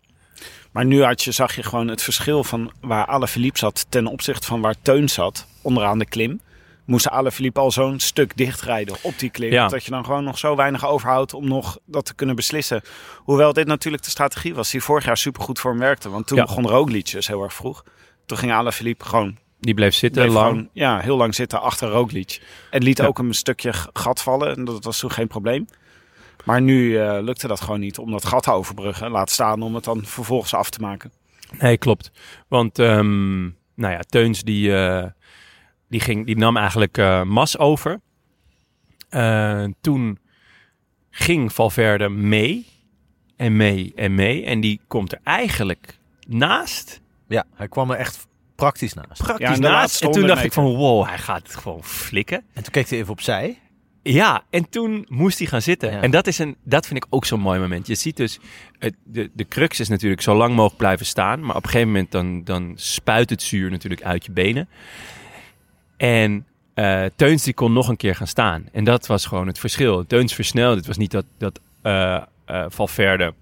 Maar 0.72 0.86
nu 0.86 1.04
had 1.04 1.24
je, 1.24 1.32
zag 1.32 1.56
je 1.56 1.64
gewoon 1.64 1.88
het 1.88 2.02
verschil 2.04 2.44
van 2.44 2.72
waar 2.82 3.06
Alaphilippe 3.06 3.58
zat 3.60 3.86
ten 3.90 4.08
opzichte 4.08 4.48
van 4.48 4.62
waar 4.62 4.76
Teun 4.82 5.10
zat 5.10 5.48
onderaan 5.62 6.00
de 6.00 6.06
klim. 6.06 6.40
Moest 6.86 7.10
Alaphilippe 7.10 7.60
al 7.60 7.72
zo'n 7.72 8.00
stuk 8.00 8.38
dichtrijden 8.38 8.96
op 9.02 9.20
die 9.20 9.30
klim. 9.30 9.52
Ja. 9.52 9.68
Dat 9.68 9.84
je 9.86 9.92
dan 9.92 10.06
gewoon 10.06 10.24
nog 10.24 10.38
zo 10.38 10.56
weinig 10.56 10.86
overhoudt 10.88 11.34
om 11.34 11.48
nog 11.48 11.78
dat 11.86 12.06
te 12.06 12.14
kunnen 12.16 12.36
beslissen. 12.36 12.82
Hoewel 13.18 13.54
dit 13.54 13.68
natuurlijk 13.68 14.04
de 14.04 14.10
strategie 14.10 14.56
was 14.56 14.72
die 14.72 14.84
vorig 14.84 15.06
jaar 15.06 15.18
supergoed 15.18 15.60
voor 15.60 15.72
hem 15.72 15.80
werkte. 15.80 16.10
Want 16.10 16.28
toen 16.28 16.38
Ja. 16.38 16.44
begon 16.44 16.68
Roglic 16.68 17.12
dus 17.12 17.28
heel 17.28 17.44
erg 17.44 17.54
vroeg. 17.54 17.84
Toen 18.26 18.38
ging 18.38 18.52
Alaphilippe 18.52 19.06
gewoon, 19.06 19.38
Die 19.64 19.74
bleef 19.74 19.94
zitten 19.94 20.22
bleef 20.22 20.34
lang. 20.36 20.48
gewoon 20.50 20.70
ja, 20.74 21.00
heel 21.00 21.18
lang 21.18 21.36
zitten 21.36 21.62
achter 21.62 21.90
Roglic. 21.90 22.42
En 22.70 22.84
liet 22.84 22.98
Ja. 22.98 23.06
ook 23.06 23.20
een 23.20 23.34
stukje 23.34 23.74
gat 23.94 24.22
vallen. 24.22 24.56
En 24.56 24.66
dat 24.66 24.84
was 24.84 25.00
toen 25.00 25.12
geen 25.12 25.28
probleem. 25.28 25.66
Maar 26.44 26.62
nu 26.62 26.98
eh, 26.98 27.18
lukte 27.22 27.48
dat 27.48 27.62
gewoon 27.62 27.80
niet 27.80 27.98
om 27.98 28.12
dat 28.12 28.26
gat 28.26 28.44
te 28.44 28.52
overbruggen. 28.52 29.12
Laat 29.12 29.30
staan 29.30 29.62
om 29.62 29.76
het 29.76 29.84
dan 29.84 30.06
vervolgens 30.06 30.54
af 30.54 30.70
te 30.70 30.80
maken. 30.82 31.12
Nee, 31.60 31.78
klopt. 31.78 32.12
Want, 32.48 32.80
ehm, 32.80 33.42
nou 33.44 33.94
ja, 33.94 34.00
Teuns 34.00 34.42
die, 34.44 34.76
eh, 34.76 35.06
die, 35.90 36.00
ging, 36.00 36.26
die 36.26 36.38
nam 36.38 36.58
eigenlijk 36.58 36.98
eh, 36.98 37.24
Mas 37.24 37.58
over. 37.58 38.00
Eh, 39.10 39.66
toen 39.82 40.20
ging 41.10 41.54
Valverde 41.54 42.10
mee 42.10 42.66
en 43.36 43.56
mee 43.56 43.92
en 43.96 44.16
mee. 44.16 44.46
En 44.46 44.60
die 44.62 44.82
komt 44.88 45.12
er 45.12 45.20
eigenlijk 45.24 45.98
naast, 46.28 47.02
Ja, 47.28 47.46
hij 47.56 47.68
kwam 47.68 47.92
er 47.92 47.98
echt 47.98 48.28
praktisch 48.64 48.94
naast. 48.94 49.24
praktisch 49.24 49.48
Ja, 49.48 49.58
naast. 49.58 50.02
En 50.02 50.12
toen 50.12 50.22
100 50.22 50.34
dacht 50.34 50.46
ik 50.46 50.54
van, 50.54 50.76
wow, 50.76 51.08
hij 51.08 51.18
gaat 51.18 51.44
het 51.44 51.56
gewoon 51.56 51.84
flikken. 51.84 52.44
En 52.54 52.64
toen 52.64 52.72
keek 52.72 52.90
hij 52.90 53.00
even 53.00 53.12
opzij. 53.12 53.60
Ja, 54.04 54.44
en 54.50 54.70
toen 54.70 55.06
moest 55.10 55.38
hij 55.38 55.48
gaan 55.48 55.62
zitten. 55.62 55.92
Ja. 55.92 56.02
En 56.02 56.12
dat, 56.12 56.28
is 56.28 56.40
een, 56.40 56.56
dat 56.64 56.88
vind 56.88 57.04
ik 57.04 57.10
ook 57.10 57.26
zo'n 57.26 57.40
mooi 57.40 57.60
moment. 57.60 57.88
Je 57.88 57.96
ziet 57.96 58.18
dus, 58.18 58.40
het, 58.80 58.96
de, 59.04 59.30
de 59.34 59.48
crux 59.48 59.80
is 59.80 59.90
natuurlijk 59.90 60.22
zo 60.22 60.36
lang 60.36 60.56
mogelijk 60.56 60.78
blijven 60.78 61.06
staan. 61.06 61.40
Maar 61.40 61.56
op 61.56 61.64
een 61.64 61.70
gegeven 61.70 61.92
moment 61.92 62.12
dan, 62.12 62.44
dan 62.44 62.74
spuit 62.76 63.30
het 63.30 63.42
zuur 63.42 63.72
natuurlijk 63.72 64.04
uit 64.04 64.26
je 64.26 64.32
benen. 64.32 64.68
En 65.98 66.46
eh, 66.74 67.06
Teuns 67.16 67.44
die 67.44 67.54
kon 67.54 67.74
nog 67.74 67.88
een 67.88 67.98
keer 67.98 68.16
gaan 68.16 68.28
staan. 68.28 68.66
En 68.72 68.84
dat 68.84 69.08
was 69.08 69.26
gewoon 69.26 69.48
het 69.48 69.60
verschil. 69.60 70.08
Teuns 70.08 70.34
versnelde. 70.34 70.78
Het 70.78 70.88
was 70.88 70.98
niet 70.98 71.12
dat, 71.12 71.26
dat 71.38 71.60
eh, 71.82 72.22
eh, 72.46 72.66
Valverde 72.68 73.34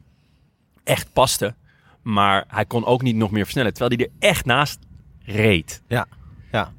echt 0.83 1.13
paste. 1.13 1.55
Maar 2.01 2.45
hij 2.47 2.65
kon 2.65 2.85
ook 2.85 3.01
niet 3.01 3.15
nog 3.15 3.31
meer 3.31 3.43
versnellen. 3.43 3.73
Terwijl 3.73 3.97
hij 3.97 4.05
er 4.05 4.29
echt 4.29 4.45
naast 4.45 4.79
reed. 5.25 5.81
Ja, 5.87 6.05
ja. 6.51 6.71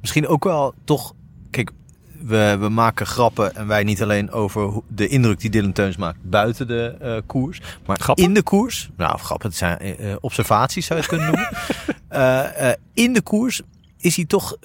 Misschien 0.00 0.26
ook 0.26 0.44
wel 0.44 0.74
toch... 0.84 1.14
Kijk, 1.50 1.70
we, 2.20 2.56
we 2.60 2.68
maken 2.68 3.06
grappen 3.06 3.54
en 3.54 3.66
wij 3.66 3.84
niet 3.84 4.02
alleen 4.02 4.30
over 4.30 4.82
de 4.88 5.08
indruk 5.08 5.40
die 5.40 5.50
Dylan 5.50 5.72
Teuns 5.72 5.96
maakt 5.96 6.18
buiten 6.22 6.66
de 6.66 6.96
eh, 7.00 7.16
koers. 7.26 7.60
Maar 7.86 7.98
Grappen? 7.98 8.24
in 8.24 8.34
de 8.34 8.42
koers... 8.42 8.90
Nou, 8.96 9.18
grappen, 9.18 9.48
het 9.48 9.58
zijn 9.58 9.78
eh, 9.78 10.12
eh, 10.12 10.16
observaties 10.20 10.86
zou 10.86 11.00
je 11.00 11.06
het 11.06 11.14
kunnen 11.16 11.32
noemen. 11.32 12.78
In 12.94 13.12
de 13.12 13.22
koers 13.22 13.62
is 14.00 14.16
hij 14.16 14.24
toch... 14.24 14.56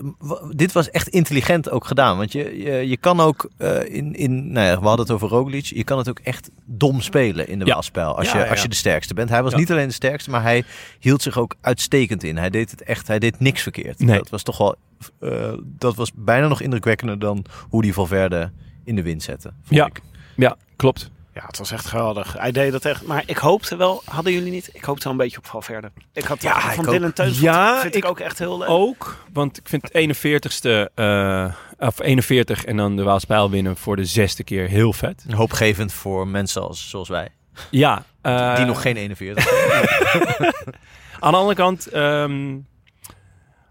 Dit 0.56 0.72
was 0.72 0.90
echt 0.90 1.08
intelligent 1.08 1.70
ook 1.70 1.86
gedaan. 1.86 2.18
Want 2.18 2.32
je, 2.32 2.58
je, 2.64 2.90
je 2.90 2.98
kan 2.98 3.20
ook 3.20 3.50
eh, 3.58 3.94
in... 3.96 4.14
in 4.16 4.52
nou 4.52 4.68
ja, 4.68 4.80
we 4.80 4.88
hadden 4.88 5.06
het 5.06 5.16
over 5.16 5.28
Roglic. 5.28 5.66
Je 5.66 5.84
kan 5.84 5.98
het 5.98 6.10
ook 6.10 6.20
echt 6.20 6.50
dom 6.66 7.02
spelen 7.02 7.48
in 7.48 7.60
de 7.60 7.66
Ja. 7.66 7.74
waalspel. 7.74 8.18
Als, 8.18 8.32
Ja, 8.32 8.44
je, 8.44 8.50
als 8.50 8.62
je 8.62 8.68
de 8.68 8.76
sterkste 8.76 9.14
bent. 9.14 9.30
Hij 9.30 9.44
was 9.44 9.56
niet 9.56 9.72
alleen 9.72 9.88
de 9.88 9.94
sterkste, 9.94 10.30
maar 10.30 10.42
hij 10.42 10.64
hield 11.00 11.22
zich 11.22 11.38
ook 11.38 11.56
uitstekend 11.62 12.24
in. 12.24 12.38
Hij 12.38 12.50
deed 12.50 12.72
het 12.72 12.82
echt... 12.84 13.08
Hij 13.08 13.20
deed 13.20 13.40
niks 13.40 13.62
verkeerd. 13.62 14.00
Nee. 14.00 14.18
Dat 14.18 14.30
was 14.30 14.44
toch 14.44 14.58
wel... 14.58 14.76
eh, 15.20 15.54
dat 15.64 15.96
was 15.96 16.12
bijna 16.16 16.48
nog 16.48 16.62
indrukwekkender 16.62 17.20
dan 17.20 17.46
hoe 17.70 17.82
die 17.82 17.94
Valverde 17.94 18.52
in 18.84 18.96
de 18.96 19.02
wind 19.04 19.24
zette. 19.24 19.54
vond 19.64 19.80
Ja. 19.80 19.86
ik. 19.86 20.02
Ja, 20.36 20.58
klopt. 20.76 21.12
Ja, 21.36 21.44
het 21.46 21.58
was 21.58 21.72
echt 21.72 21.86
geweldig. 21.86 22.34
Hij 22.38 22.52
deed 22.52 22.72
dat 22.72 22.86
echt. 22.86 23.04
Maar 23.06 23.24
ik 23.26 23.38
hoopte 23.38 23.76
wel, 23.76 24.02
hadden 24.06 24.34
jullie 24.34 24.52
niet? 24.52 24.70
Ik 24.74 24.84
hoopte 24.84 25.04
wel 25.04 25.12
een 25.12 25.18
beetje 25.20 25.38
op 25.38 25.46
Valverde. 25.46 25.92
Ik 26.14 26.24
had 26.24 26.42
Ja, 26.42 26.56
ik 26.70 26.76
van 26.76 26.86
ook. 26.86 26.92
Dylan 26.94 27.14
Teuns. 27.14 27.40
Ja, 27.40 27.80
vind 27.82 27.96
ik, 27.96 28.04
ik 28.04 28.10
ook 28.10 28.20
echt 28.20 28.40
heel 28.40 28.58
leuk. 28.58 28.70
Ook, 28.70 29.26
want 29.34 29.58
ik 29.58 29.68
vind 29.68 29.82
het 29.82 29.92
41ste, 29.94 30.92
eh, 30.94 31.54
of 31.80 32.00
41 32.00 32.66
en 32.66 32.78
dan 32.78 32.96
de 32.96 33.04
Waalspijl 33.04 33.50
winnen 33.50 33.78
voor 33.78 33.96
de 33.96 34.06
zesde 34.06 34.44
keer 34.44 34.68
heel 34.68 34.94
vet. 34.94 35.26
Hoopgevend 35.30 35.94
voor 35.94 36.28
mensen 36.28 36.62
als, 36.62 36.90
zoals 36.90 37.10
wij. 37.10 37.30
Ja. 37.72 38.04
eh, 38.22 38.56
Die 38.56 38.66
nog 38.66 38.82
geen 38.82 38.96
41 38.96 39.44
zijn. 39.44 40.54
Aan 41.20 41.32
de 41.32 41.38
andere 41.38 41.56
kant 41.56 41.88
ehm, 41.88 42.58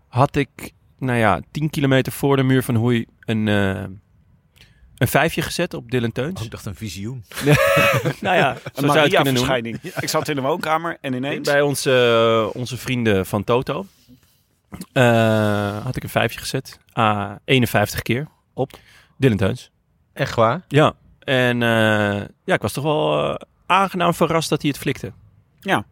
had 0.09 0.37
ik, 0.37 0.73
nou 0.99 1.19
ja, 1.19 1.41
10 1.51 1.71
kilometer 1.71 2.13
voor 2.13 2.37
de 2.37 2.43
muur 2.43 2.63
van 2.63 2.75
Hoei 2.75 3.07
een, 3.21 3.49
eh, 3.49 3.85
een 5.05 5.11
vijfje 5.11 5.43
gezet 5.43 5.75
op 5.75 5.91
Dylan 5.91 6.13
Teuns. 6.13 6.43
Ik 6.43 6.51
dacht 6.51 6.67
een 6.67 6.75
visioen. 6.75 7.25
nou 8.21 8.37
ja, 8.37 8.57
zo 8.75 8.83
een 8.83 8.91
zou 8.91 8.93
je 8.93 9.01
het 9.01 9.15
kunnen 9.15 9.35
noemen. 9.35 9.51
Maria-verschijning. 9.51 9.79
Ik 10.01 10.09
zat 10.09 10.29
in 10.29 10.35
de 10.35 10.43
woonkamer 10.43 10.99
en 11.01 11.15
ineens... 11.15 11.51
Bij 11.51 11.61
onze, 11.61 12.51
onze 12.53 12.77
vrienden 12.77 13.27
van 13.27 13.45
Toto 13.45 13.87
eh, 14.93 15.85
had 15.85 15.97
ik 15.97 16.03
een 16.03 16.09
vijfje 16.09 16.39
gezet. 16.39 16.79
Ah, 16.93 17.33
51 17.45 18.03
keer 18.03 18.27
op 18.55 18.73
Dylan 19.17 19.37
Teuns. 19.37 19.71
Echt 20.13 20.35
waar? 20.35 20.61
Ja, 20.69 20.95
en 21.19 21.63
eh, 21.63 22.23
ja, 22.45 22.55
ik 22.55 22.63
was 22.63 22.73
toch 22.73 22.85
wel 22.85 23.25
eh, 23.25 23.35
aangenaam 23.67 24.15
verrast 24.15 24.49
dat 24.49 24.63
hij 24.63 24.71
het 24.71 24.81
flikte. 24.81 25.13
Ja. 25.61 25.85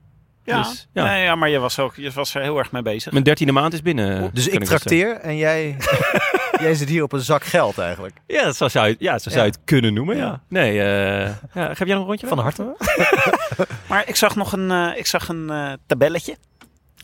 Ja, 0.44 0.62
Dus, 0.62 0.88
ja. 0.92 1.04
Nee, 1.04 1.22
ja, 1.22 1.34
maar 1.34 1.48
je 1.48 1.58
was, 1.58 1.78
ook, 1.78 1.94
je 1.96 2.10
was 2.10 2.34
er 2.34 2.42
heel 2.42 2.58
erg 2.58 2.72
mee 2.72 2.82
bezig. 2.82 3.12
Mijn 3.12 3.24
dertiende 3.24 3.52
maand 3.52 3.72
is 3.72 3.82
binnen. 3.82 4.30
Dus 4.32 4.48
ik 4.48 4.64
trakteer 4.64 5.16
en 5.16 5.36
jij, 5.36 5.76
jij 6.62 6.74
zit 6.74 6.88
hier 6.88 7.02
op 7.02 7.12
een 7.12 7.20
zak 7.20 7.44
geld 7.44 7.78
eigenlijk. 7.78 8.16
Ja, 8.26 8.52
zo 8.52 8.68
zou 8.68 8.88
je, 8.88 8.96
ja, 8.98 9.18
zo 9.18 9.30
zou 9.30 9.44
je 9.44 9.50
Ja. 9.50 9.56
het 9.56 9.58
kunnen 9.64 9.94
noemen. 9.94 10.16
Ja. 10.16 10.22
Ja. 10.22 10.40
Nee, 10.48 10.82
eh 10.82 11.30
ja, 11.54 11.74
geef 11.74 11.78
jij 11.78 11.86
nog 11.86 11.98
een 12.00 12.04
rondje? 12.06 12.26
Van 12.26 12.38
harte. 12.38 12.76
Maar 13.88 14.08
ik 14.08 14.16
zag 14.16 14.36
nog 14.36 14.52
een, 14.52 14.70
eh, 14.70 14.98
ik 14.98 15.06
zag 15.06 15.28
een 15.28 15.50
eh, 15.50 15.72
tabelletje. 15.86 16.36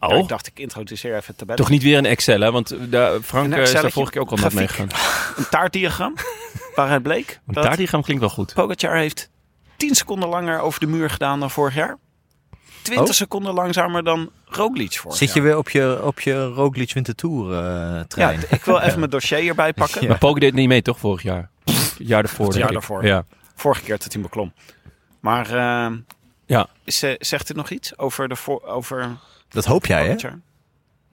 Oh, 0.00 0.08
Nou, 0.08 0.22
ik 0.22 0.28
dacht, 0.28 0.46
ik 0.46 0.58
introduceer 0.58 1.10
even 1.14 1.24
het 1.26 1.38
tabelletje. 1.38 1.64
toch 1.64 1.72
niet 1.72 1.82
weer 1.82 1.98
een 1.98 2.06
Excel, 2.06 2.40
hè? 2.40 2.50
Want 2.52 2.74
daar, 2.90 3.20
Frank 3.20 3.52
eh, 3.54 3.62
is 3.62 3.72
daar 3.72 3.90
vorige 3.90 4.12
keer 4.12 4.20
ook 4.20 4.30
al 4.30 4.36
met 4.36 4.54
meegegaan. 4.54 4.88
Een 5.36 5.48
taartdiagram 5.50 6.14
waaruit 6.74 7.02
bleek 7.02 7.40
Een 7.46 7.54
dat 7.54 7.64
taartdiagram 7.64 8.02
klinkt 8.02 8.22
wel 8.22 8.32
goed. 8.32 8.54
Pogacar 8.54 8.96
heeft 8.96 9.30
10 9.76 9.94
seconden 9.94 10.28
langer 10.28 10.60
over 10.60 10.80
de 10.80 10.86
muur 10.86 11.10
gedaan 11.10 11.40
dan 11.40 11.50
vorig 11.50 11.74
jaar. 11.74 11.98
20 12.82 13.06
Oh. 13.08 13.12
seconden 13.14 13.54
langzamer 13.54 14.04
dan 14.04 14.30
Roglic 14.50 14.92
vorig 14.92 15.16
Zit 15.16 15.32
je 15.32 15.40
weer 15.40 15.56
op 15.56 15.70
je, 15.70 16.00
op 16.02 16.20
je 16.20 16.46
Roglic 16.46 16.92
Winter 16.92 17.14
Tour 17.14 17.52
eh, 17.52 17.58
Ja, 17.58 18.04
trein? 18.04 18.40
ik 18.50 18.64
wil 18.64 18.78
even 18.80 18.98
mijn 19.04 19.10
dossier 19.10 19.48
erbij 19.48 19.72
pakken. 19.72 20.02
Ja. 20.02 20.08
Maar 20.08 20.18
Poker 20.18 20.40
deed 20.40 20.54
niet 20.54 20.68
mee, 20.68 20.82
toch, 20.82 20.98
vorig 20.98 21.22
jaar? 21.22 21.50
Jaar 21.98 22.22
ervoor, 22.22 22.46
Het 22.46 22.54
jaar 22.56 22.72
daarvoor. 22.72 23.04
Ja. 23.06 23.24
Vorige 23.54 23.82
keer 23.82 23.98
dat 23.98 24.12
hij 24.12 24.22
beklom. 24.22 24.52
Maar 25.20 25.46
eh, 25.50 25.92
Ja. 26.46 26.66
is, 26.84 27.02
eh, 27.02 27.14
zegt 27.18 27.50
u 27.50 27.54
nog 27.54 27.70
iets 27.70 27.98
over 27.98 28.28
de 28.28 28.36
voor, 28.36 28.62
over 28.66 29.16
Dat 29.48 29.64
hoop 29.64 29.86
jij, 29.86 30.06
hè? 30.08 30.14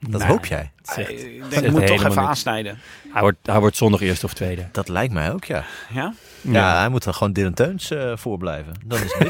Dat 0.00 0.20
Nee. 0.20 0.28
hoop 0.28 0.46
jij. 0.46 0.72
Eh, 0.84 1.08
ik 1.08 1.50
denk, 1.50 1.64
ik 1.64 1.70
moet 1.70 1.86
toch 1.86 2.04
even 2.04 2.22
aansnijden. 2.26 2.78
Hij, 3.12 3.20
wordt, 3.22 3.38
hij 3.42 3.60
wordt 3.60 3.76
zondag 3.76 4.00
eerste 4.00 4.26
of 4.26 4.34
tweede. 4.34 4.68
Dat 4.72 4.88
lijkt 4.88 5.12
mij 5.12 5.32
ook, 5.32 5.44
ja. 5.44 5.64
Ja? 5.92 6.12
Ja, 6.40 6.78
hij 6.78 6.88
moet 6.88 7.04
dan 7.04 7.14
gewoon 7.14 7.32
Dylan 7.32 7.54
Teuns 7.54 7.90
eh 7.90 8.12
voorblijven. 8.16 8.74
Dan 8.84 8.98
is 9.02 9.12
het 9.12 9.18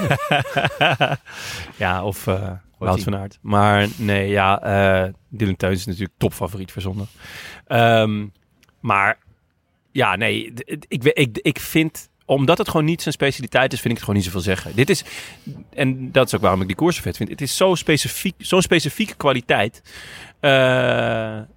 binnen. 0.89 1.19
ja, 1.77 2.05
of 2.05 2.27
eh 2.27 2.51
Wout 2.79 3.03
van 3.03 3.17
Aert. 3.17 3.39
Maar 3.41 3.89
nee, 3.97 4.29
ja, 4.29 4.63
eh 4.63 5.13
Dylan 5.29 5.57
Teuns 5.57 5.79
is 5.79 5.87
natuurlijk 5.87 6.19
topfavoriet 6.19 6.73
voor 6.73 6.83
zondag. 6.83 7.09
Ehm, 7.67 8.27
maar 8.81 9.19
ja, 9.93 10.17
nee, 10.17 10.53
ik, 10.89 11.05
ik, 11.05 11.39
ik 11.43 11.61
vind, 11.61 12.09
omdat 12.25 12.59
het 12.59 12.69
gewoon 12.69 12.87
niet 12.87 13.03
zijn 13.03 13.15
specialiteit 13.15 13.73
is, 13.73 13.81
vind 13.81 13.95
ik 13.95 13.99
het 14.01 14.01
gewoon 14.01 14.17
niet 14.17 14.25
zoveel 14.25 14.41
zeggen. 14.55 14.77
Dit 14.77 14.91
is, 14.91 15.05
en 15.71 16.13
dat 16.13 16.27
is 16.27 16.35
ook 16.35 16.41
waarom 16.41 16.61
ik 16.61 16.67
die 16.67 16.77
koers 16.77 17.01
vet 17.01 17.17
vind. 17.17 17.29
Het 17.29 17.41
is 17.41 17.57
zo 17.57 17.75
specifiek, 17.75 18.35
zo'n 18.39 18.63
specifieke 18.63 19.15
kwaliteit. 19.15 19.83
Eh, 20.41 20.51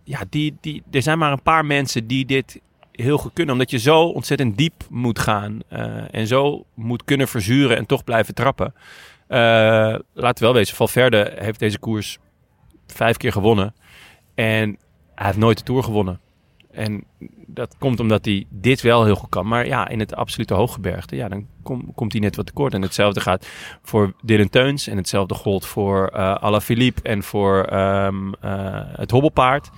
ja, 0.04 0.24
die, 0.30 0.58
die, 0.62 0.84
er 0.92 1.02
zijn 1.02 1.18
maar 1.18 1.32
een 1.32 1.42
paar 1.42 1.66
mensen 1.66 2.08
die 2.08 2.26
dit 2.26 2.62
heel 2.92 3.18
goed 3.18 3.34
kunnen. 3.34 3.54
Omdat 3.54 3.72
je 3.72 3.80
zo 3.80 4.02
ontzettend 4.02 4.58
diep 4.58 4.84
moet 4.90 5.20
gaan. 5.20 5.60
eh, 5.68 6.14
en 6.16 6.28
zo 6.28 6.66
moet 6.74 7.04
kunnen 7.04 7.28
verzuren 7.28 7.78
en 7.78 7.86
toch 7.86 8.04
blijven 8.04 8.34
trappen. 8.34 8.74
Eh 9.30 9.96
we 10.40 10.46
wel 10.46 10.54
wezen, 10.54 10.76
Valverde 10.76 11.34
heeft 11.36 11.60
deze 11.60 11.80
koers 11.80 12.18
vijf 12.88 13.18
keer 13.18 13.32
gewonnen. 13.32 13.74
En 14.36 14.78
hij 15.16 15.26
heeft 15.26 15.38
nooit 15.38 15.58
de 15.58 15.64
Tour 15.64 15.84
gewonnen. 15.84 16.20
En 16.80 17.04
dat 17.48 17.76
komt 17.78 18.00
omdat 18.00 18.26
hij 18.26 18.46
dit 18.50 18.82
wel 18.82 19.06
heel 19.06 19.16
goed 19.16 19.30
kan. 19.30 19.48
Maar 19.48 19.66
ja, 19.68 19.88
in 19.88 20.00
het 20.00 20.16
absolute 20.16 20.54
hooggebergte, 20.54 21.16
ja, 21.16 21.28
dan 21.28 21.46
kom- 21.64 21.94
komt 21.96 22.12
hij 22.12 22.22
net 22.22 22.36
wat 22.36 22.46
tekort. 22.46 22.74
En 22.74 22.82
hetzelfde 22.82 23.20
gaat 23.20 23.48
voor 23.84 24.14
Dylan 24.22 24.50
Teuns. 24.50 24.88
En 24.88 24.98
hetzelfde 24.98 25.34
gold 25.34 25.66
voor 25.66 26.08
eh 26.08 26.34
Alaphilippe 26.36 27.02
en 27.02 27.24
voor 27.24 27.64
ehm, 27.64 28.32
eh, 28.42 28.82
het 28.96 29.12
hobbelpaard. 29.12 29.70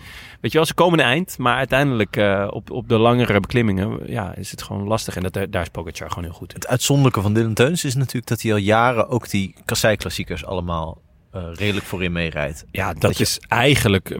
Weet 0.41 0.51
je 0.51 0.57
wel, 0.57 0.67
ze 0.67 0.73
komen 0.73 0.99
een 0.99 1.05
eind. 1.05 1.37
Maar 1.37 1.55
uiteindelijk 1.55 2.15
eh, 2.15 2.47
op, 2.51 2.71
op 2.71 2.89
de 2.89 2.97
langere 2.97 3.39
beklimmingen 3.39 3.99
ja, 4.11 4.35
is 4.35 4.51
het 4.51 4.61
gewoon 4.63 4.87
lastig. 4.87 5.15
En 5.15 5.23
dat, 5.23 5.33
daar 5.49 5.61
is 5.61 5.69
Pogacar 5.69 6.09
gewoon 6.09 6.23
heel 6.23 6.33
goed 6.33 6.49
in. 6.53 6.55
Het 6.55 6.67
uitzonderlijke 6.67 7.21
van 7.21 7.33
Dylan 7.33 7.53
Teuns 7.53 7.85
is 7.85 7.95
natuurlijk 7.95 8.27
dat 8.27 8.41
hij 8.41 8.51
al 8.51 8.57
jaren 8.57 9.09
ook 9.09 9.29
die 9.29 9.53
kassei-klassiekers 9.65 10.45
allemaal 10.45 11.01
eh, 11.31 11.43
redelijk 11.53 11.85
voorin 11.85 12.11
meerijdt. 12.11 12.65
Ja, 12.71 12.91
dat, 12.93 13.01
Dat 13.01 13.17
je- 13.17 13.23
is 13.23 13.39
eigenlijk 13.47 14.19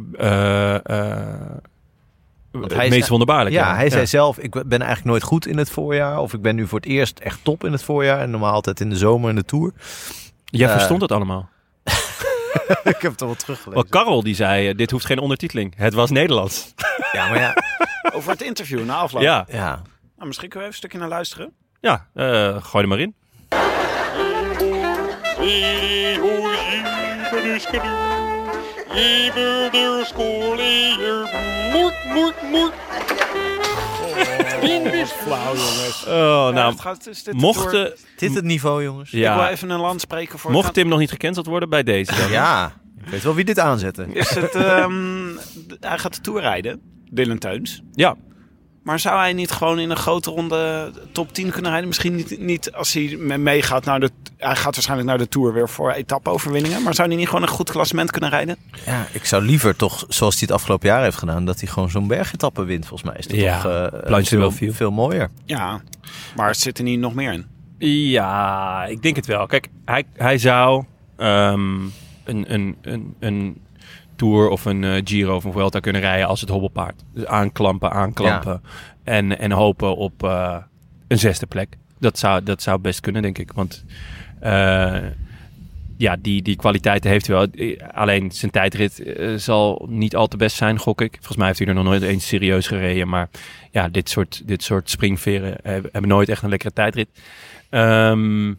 Want 2.51 2.63
het 2.63 2.73
hij 2.73 2.83
meest 2.83 2.97
zei- 2.97 3.09
wonderbaarlijke. 3.09 3.59
Ja, 3.59 3.75
hij 3.75 3.89
zei 3.89 4.05
zelf, 4.07 4.37
ik 4.37 4.51
ben 4.51 4.79
eigenlijk 4.79 5.03
nooit 5.05 5.23
goed 5.23 5.45
in 5.47 5.57
het 5.57 5.69
voorjaar. 5.69 6.19
Of 6.19 6.33
ik 6.33 6.41
ben 6.41 6.55
nu 6.55 6.67
voor 6.67 6.79
het 6.79 6.87
eerst 6.89 7.19
echt 7.19 7.39
top 7.43 7.63
in 7.63 7.71
het 7.71 7.83
voorjaar. 7.83 8.19
En 8.19 8.29
normaal 8.29 8.53
altijd 8.53 8.79
in 8.79 8.89
de 8.89 8.95
zomer 8.95 9.29
in 9.29 9.35
de 9.35 9.45
Tour. 9.45 9.71
Jij 10.45 10.67
Eh, 10.67 10.73
verstond 10.73 11.01
het 11.01 11.11
allemaal. 11.11 11.49
ik 12.83 12.95
heb 13.01 13.11
het 13.11 13.21
al 13.21 13.27
wel 13.27 13.35
teruggelezen. 13.35 13.89
Karel 13.89 14.23
die 14.23 14.35
zei, 14.35 14.67
eh, 14.69 14.77
dit 14.77 14.91
hoeft 14.91 15.05
geen 15.05 15.19
ondertiteling. 15.19 15.73
Het 15.77 15.93
was 15.93 16.09
Nederlands. 16.09 16.73
Ja, 17.11 17.27
maar 17.29 17.39
ja. 17.39 17.55
Over 18.13 18.31
het 18.31 18.41
interview 18.41 18.85
na 18.85 18.95
afloop. 18.95 19.21
Ja, 19.21 19.45
ja. 19.49 19.81
Nou, 20.15 20.27
misschien 20.27 20.49
kunnen 20.49 20.49
we 20.49 20.57
even 20.59 20.65
een 20.67 20.73
stukje 20.73 20.97
naar 20.97 21.07
luisteren. 21.07 21.53
ja 21.79 22.07
eh, 22.13 22.63
gooi 22.63 22.83
er 22.83 22.89
maar 22.89 22.99
in. 22.99 23.15
Flauw, 35.07 35.55
jongens. 35.55 36.05
Oh, 36.07 36.49
nou, 36.49 36.75
dit 37.23 37.33
mochten, 37.33 37.93
het 38.17 38.43
niveau, 38.43 38.83
jongens? 38.83 39.11
Ik 39.11 39.19
wil 39.19 39.21
ja, 39.21 39.49
even 39.49 39.69
een 39.69 39.79
land 39.79 40.01
spreken 40.01 40.39
voor... 40.39 40.51
mocht 40.51 40.73
Tim 40.73 40.87
nog 40.87 40.99
niet 40.99 41.09
gecanceld 41.09 41.45
worden 41.45 41.69
bij 41.69 41.83
deze 41.83 42.15
dan. 42.15 42.31
Ja, 42.31 42.73
ik 43.03 43.09
weet 43.09 43.23
wel 43.23 43.35
wie 43.35 43.45
dit 43.45 43.59
aanzette. 43.59 44.05
Is 44.13 44.29
het... 44.29 44.55
ehm, 44.55 45.27
hij 45.79 45.97
gaat 45.97 46.15
de 46.15 46.21
Tour 46.21 46.41
rijden. 46.41 46.81
Dylan 47.11 47.37
Teuns. 47.37 47.81
Ja, 47.91 48.15
Maar 48.83 48.99
zou 48.99 49.17
hij 49.19 49.33
niet 49.33 49.51
gewoon 49.51 49.79
in 49.79 49.89
een 49.89 49.95
grote 49.97 50.29
ronde 50.29 50.91
top 51.11 51.33
10 51.33 51.49
kunnen 51.51 51.69
rijden? 51.71 51.87
Misschien 51.87 52.15
niet, 52.15 52.39
niet 52.39 52.71
als 52.73 52.93
hij 52.93 53.15
me- 53.19 53.37
meegaat 53.37 53.85
naar 53.85 53.99
de... 53.99 54.09
Hij 54.37 54.55
gaat 54.55 54.73
waarschijnlijk 54.75 55.09
naar 55.09 55.17
de 55.17 55.27
Tour 55.27 55.53
weer 55.53 55.69
voor 55.69 55.91
etappe-overwinningen. 55.91 56.83
Maar 56.83 56.93
zou 56.95 57.07
hij 57.07 57.17
niet 57.17 57.27
gewoon 57.27 57.41
een 57.41 57.47
goed 57.47 57.71
klassement 57.71 58.11
kunnen 58.11 58.29
rijden? 58.29 58.55
Ja, 58.85 59.07
ik 59.11 59.25
zou 59.25 59.43
liever 59.43 59.75
toch, 59.75 60.05
zoals 60.07 60.33
hij 60.33 60.43
het 60.47 60.51
afgelopen 60.51 60.87
jaar 60.89 61.03
heeft 61.03 61.17
gedaan, 61.17 61.45
dat 61.45 61.59
hij 61.59 61.69
gewoon 61.69 61.89
zo'n 61.89 62.07
bergetappe 62.07 62.63
wint. 62.63 62.85
Volgens 62.87 63.09
mij 63.09 63.19
is 63.19 63.27
dat 63.27 63.37
Ja, 63.37 63.61
toch 63.61 63.71
eh, 63.71 63.81
de 64.19 64.25
veel, 64.25 64.39
Bellevue. 64.39 64.71
veel 64.73 64.91
mooier. 64.91 65.29
Ja, 65.45 65.81
maar 66.35 66.47
er 66.47 66.55
zit 66.55 66.77
er 66.77 66.83
niet 66.83 66.99
nog 66.99 67.13
meer 67.13 67.33
in. 67.33 67.45
Ja, 68.09 68.85
ik 68.85 69.01
denk 69.01 69.15
het 69.15 69.25
wel. 69.25 69.45
Kijk, 69.45 69.67
hij, 69.85 70.03
hij 70.13 70.37
zou 70.37 70.83
ehm, 71.17 71.75
een, 72.23 72.53
een, 72.53 72.77
een, 72.81 73.15
een 73.19 73.61
Tour 74.21 74.49
of 74.49 74.65
een 74.65 74.83
eh, 74.83 75.01
Giro 75.03 75.35
of 75.35 75.43
een 75.43 75.51
Vuelta 75.51 75.79
kunnen 75.79 76.01
rijden 76.01 76.27
als 76.27 76.41
het 76.41 76.49
hobbelpaard. 76.49 77.03
Dus 77.13 77.25
aanklampen, 77.25 77.91
aanklampen 77.91 78.61
en, 79.03 79.39
en 79.39 79.51
hopen 79.51 79.95
op 79.95 80.23
eh, 80.23 80.57
een 81.07 81.19
zesde 81.19 81.45
plek. 81.45 81.77
Dat 81.99 82.19
zou, 82.19 82.43
dat 82.43 82.61
zou 82.61 82.79
best 82.79 82.99
kunnen, 82.99 83.21
denk 83.21 83.37
ik. 83.37 83.51
Want 83.51 83.85
eh, 84.39 84.97
ja, 85.97 86.15
die, 86.19 86.41
die 86.41 86.55
kwaliteiten 86.55 87.09
heeft 87.09 87.27
hij 87.27 87.35
wel. 87.35 87.47
Alleen 87.93 88.31
zijn 88.31 88.51
tijdrit 88.51 89.03
zal 89.35 89.85
niet 89.89 90.15
al 90.15 90.27
te 90.27 90.37
best 90.37 90.55
zijn, 90.55 90.79
gok 90.79 91.01
ik. 91.01 91.13
Volgens 91.13 91.37
mij 91.37 91.47
heeft 91.47 91.59
hij 91.59 91.67
er 91.67 91.73
nog 91.73 91.83
nooit 91.83 92.01
eens 92.01 92.27
serieus 92.27 92.67
gereden. 92.67 93.07
Maar 93.07 93.29
ja, 93.71 93.89
dit 93.89 94.09
soort, 94.09 94.41
dit 94.45 94.63
soort 94.63 94.89
springveren 94.89 95.57
hebben, 95.63 95.91
hebben 95.91 96.09
nooit 96.09 96.29
echt 96.29 96.43
een 96.43 96.49
lekkere 96.49 96.73
tijdrit. 96.73 97.09
Ehm, 97.69 98.53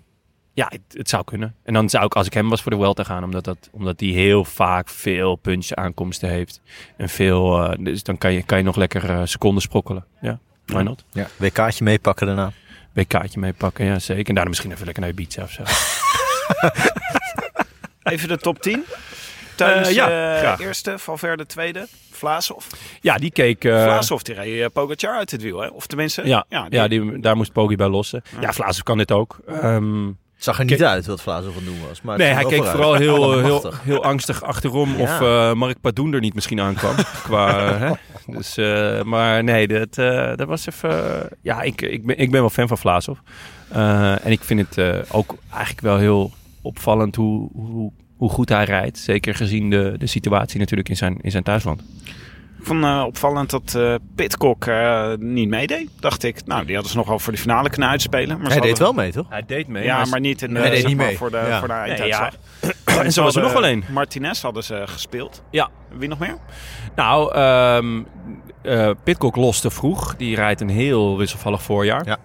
ja, 0.54 0.66
het, 0.68 0.80
het 0.88 1.08
zou 1.08 1.24
kunnen. 1.24 1.54
En 1.64 1.74
dan 1.74 1.88
zou 1.90 2.04
ik, 2.04 2.14
als 2.14 2.26
ik 2.26 2.34
hem 2.34 2.48
was, 2.48 2.62
voor 2.62 2.70
de 2.70 2.76
Welter 2.78 3.04
gaan. 3.04 3.24
Omdat, 3.24 3.44
dat, 3.44 3.68
omdat 3.72 3.98
die 3.98 4.14
heel 4.14 4.44
vaak 4.44 4.88
veel 4.88 5.36
punch 5.36 5.70
aankomsten 5.70 6.28
heeft. 6.28 6.60
En 6.96 7.08
veel, 7.08 7.62
eh, 7.64 7.78
dus 7.84 8.02
dan 8.02 8.18
kan 8.18 8.32
je, 8.32 8.42
kan 8.42 8.58
je 8.58 8.64
nog 8.64 8.76
lekker 8.76 9.10
eh, 9.10 9.20
seconden 9.24 9.62
sprokkelen. 9.62 10.04
Ja, 10.20 10.38
why 10.66 10.82
not? 10.82 11.04
Ja. 11.12 11.26
WK'tje 11.36 11.84
meepakken 11.84 12.26
daarna. 12.26 12.52
BK'tje 12.92 13.40
meepakken, 13.40 13.84
ja 13.84 13.98
zeker. 13.98 14.26
En 14.28 14.34
daarna 14.34 14.48
misschien 14.50 14.72
even 14.72 14.84
lekker 14.84 15.02
naar 15.02 15.12
Ibiza 15.12 15.42
of 15.42 15.50
zo. 15.50 15.62
Even 18.02 18.28
de 18.28 18.36
top 18.38 18.62
10. 18.62 18.84
Tijdens 19.56 19.88
Eh, 19.88 19.94
ja, 19.94 20.06
graag. 20.38 20.60
eerste, 20.60 20.98
Valverde 20.98 21.46
tweede, 21.46 21.86
Vlaasov. 22.10 22.66
Ja, 23.00 23.16
die 23.16 23.30
keek... 23.30 23.64
eh, 23.64 23.82
Vlaasov 23.82 24.22
die 24.22 24.34
reed 24.34 24.58
uh, 24.60 24.66
Pogacar 24.72 25.16
uit 25.16 25.30
het 25.30 25.42
wiel, 25.42 25.60
hè? 25.60 25.66
Of 25.68 25.86
tenminste, 25.86 26.26
ja, 26.26 26.44
ja, 26.48 26.66
ja, 26.70 26.88
die- 26.88 27.20
daar 27.20 27.36
moest 27.36 27.52
Poggi 27.52 27.76
bij 27.76 27.88
lossen. 27.88 28.22
Ja, 28.40 28.52
Vlaasov 28.52 28.82
kan 28.82 28.98
dit 28.98 29.12
ook. 29.12 29.38
Ehm, 29.46 30.10
Het 30.42 30.50
zag 30.54 30.60
er 30.60 30.70
niet 30.70 30.84
uit 30.84 31.06
wat 31.06 31.22
Vlaas 31.22 31.44
van 31.44 31.64
doen 31.64 31.80
was. 31.88 32.02
Maar 32.02 32.18
nee, 32.18 32.28
hij 32.32 32.44
keek 32.44 32.64
vooral 32.64 32.94
heel, 32.94 33.38
heel, 33.44 33.72
heel 33.82 34.04
angstig 34.04 34.42
achterom 34.42 34.96
Ja. 34.96 35.02
of 35.02 35.20
eh, 35.20 35.52
Mark 35.52 35.80
Padoen 35.80 36.12
er 36.12 36.20
niet 36.20 36.34
misschien 36.34 36.60
aankwam. 36.60 36.94
qua, 37.24 37.76
hè? 37.78 37.92
Dus, 38.26 38.56
eh, 38.56 39.02
maar 39.02 39.44
nee, 39.44 39.68
dat, 39.68 39.98
eh, 39.98 40.36
dat 40.36 40.48
was 40.48 40.66
even... 40.66 41.28
ja, 41.42 41.62
ik, 41.62 41.82
ik, 41.82 42.06
ben, 42.06 42.18
ik 42.18 42.30
ben 42.30 42.40
wel 42.40 42.50
fan 42.50 42.68
van 42.68 42.78
Vlaasov. 42.78 43.18
En 43.68 44.30
ik 44.30 44.40
vind 44.40 44.76
het 44.76 45.04
ook 45.12 45.34
eigenlijk 45.50 45.80
wel 45.80 45.98
heel 45.98 46.32
opvallend 46.62 47.16
hoe, 47.16 47.48
hoe, 47.52 47.92
hoe 48.16 48.30
goed 48.30 48.48
hij 48.48 48.64
rijdt. 48.64 48.98
Zeker 48.98 49.34
gezien 49.34 49.70
de, 49.70 49.94
de 49.98 50.06
situatie 50.06 50.58
natuurlijk 50.58 50.88
in 50.88 50.96
zijn, 50.96 51.18
in 51.20 51.30
zijn 51.30 51.42
thuisland. 51.42 51.82
Ik 52.62 52.68
vond 52.68 52.84
eh, 52.84 53.02
opvallend 53.06 53.50
dat 53.50 53.74
eh 53.74 53.94
Pitcock 54.14 54.66
eh, 54.66 55.12
niet 55.18 55.48
meedeed. 55.48 55.90
Dacht 56.00 56.22
ik, 56.22 56.46
nou, 56.46 56.64
die 56.64 56.74
hadden 56.74 56.90
ze 56.92 56.98
nog 56.98 57.06
wel 57.08 57.18
voor 57.18 57.32
de 57.32 57.38
finale 57.38 57.70
kunnen 57.70 57.88
uitspelen. 57.88 58.38
Maar 58.38 58.50
Hij 58.50 58.60
deed 58.60 58.78
hadden- 58.78 58.94
wel 58.94 59.04
mee, 59.04 59.12
toch? 59.12 59.26
Hij 59.28 59.42
deed 59.46 59.68
mee. 59.68 59.84
Ja, 59.84 60.04
maar 60.04 60.20
niet 60.20 60.42
in 60.42 60.54
de, 60.54 60.60
Hij 60.60 60.82
niet 60.82 60.96
maar, 60.96 61.06
mee. 61.06 61.16
voor 61.16 61.30
de, 61.30 61.36
Ja. 61.48 61.58
voor 61.58 61.68
de 61.68 61.74
Nee, 61.74 61.82
einduitslag. 61.82 62.34
ja. 62.86 63.02
En 63.02 63.12
zo 63.12 63.22
was 63.22 63.36
er 63.36 63.42
nog 63.42 63.52
wel 63.52 63.66
een. 63.66 63.84
Martinez 63.92 64.42
hadden 64.42 64.64
ze 64.64 64.82
gespeeld. 64.86 65.42
Ja. 65.50 65.68
Wie 65.96 66.08
nog 66.08 66.18
meer? 66.18 66.36
Nou, 66.96 67.34
ehm 67.34 68.02
eh, 68.62 68.90
Pitcock 69.04 69.36
loste 69.36 69.70
vroeg. 69.70 70.16
Die 70.16 70.34
rijdt 70.34 70.60
een 70.60 70.68
heel 70.70 71.16
wisselvallig 71.18 71.62
voorjaar. 71.62 72.06
Ja. 72.06 72.16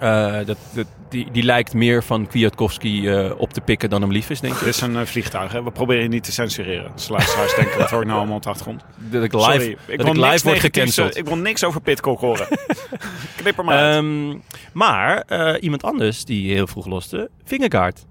Eh, 0.00 0.46
dat, 0.46 0.56
dat, 0.72 0.86
die, 1.14 1.30
die 1.32 1.42
lijkt 1.42 1.74
meer 1.74 2.02
van 2.04 2.26
Kwiatkowski 2.26 3.08
eh, 3.08 3.30
op 3.36 3.52
te 3.52 3.60
pikken 3.60 3.90
dan 3.90 4.00
hem 4.02 4.10
lief 4.12 4.30
is, 4.30 4.40
denk 4.40 4.54
ik. 4.54 4.58
Dit 4.58 4.68
is 4.68 4.80
een 4.80 4.96
eh, 4.96 5.04
vliegtuig, 5.06 5.52
hè? 5.52 5.62
We 5.62 5.70
proberen 5.70 6.02
je 6.02 6.08
niet 6.08 6.24
te 6.24 6.32
censureren. 6.32 6.90
Dus 6.94 7.08
luisteraars 7.08 7.54
denken, 7.54 7.78
dat 7.78 7.90
hoor 7.90 8.00
ik 8.00 8.06
nou 8.06 8.18
allemaal 8.18 8.36
op 8.36 8.42
de 8.42 8.48
achtergrond. 8.48 8.84
Dat 8.98 9.22
ik 9.24 9.32
live, 9.32 9.44
Sorry, 9.50 9.76
dat 9.96 10.06
wil 10.06 10.24
ik 10.24 10.30
live 10.32 10.44
word 10.46 10.60
gecanceld. 10.60 11.12
eh, 11.14 11.20
Ik 11.20 11.26
wil 11.28 11.36
niks 11.36 11.64
over 11.64 11.80
Pitcock 11.80 12.20
horen. 12.20 12.46
Knip 13.36 13.58
er 13.58 13.64
maar 13.64 13.78
uit. 13.78 13.94
Ehm, 14.04 14.38
maar 14.72 15.24
iemand 15.60 15.82
anders 15.84 16.24
die 16.24 16.52
heel 16.52 16.66
vroeg 16.66 16.86
loste, 16.86 17.30
Vingegaard. 17.44 18.04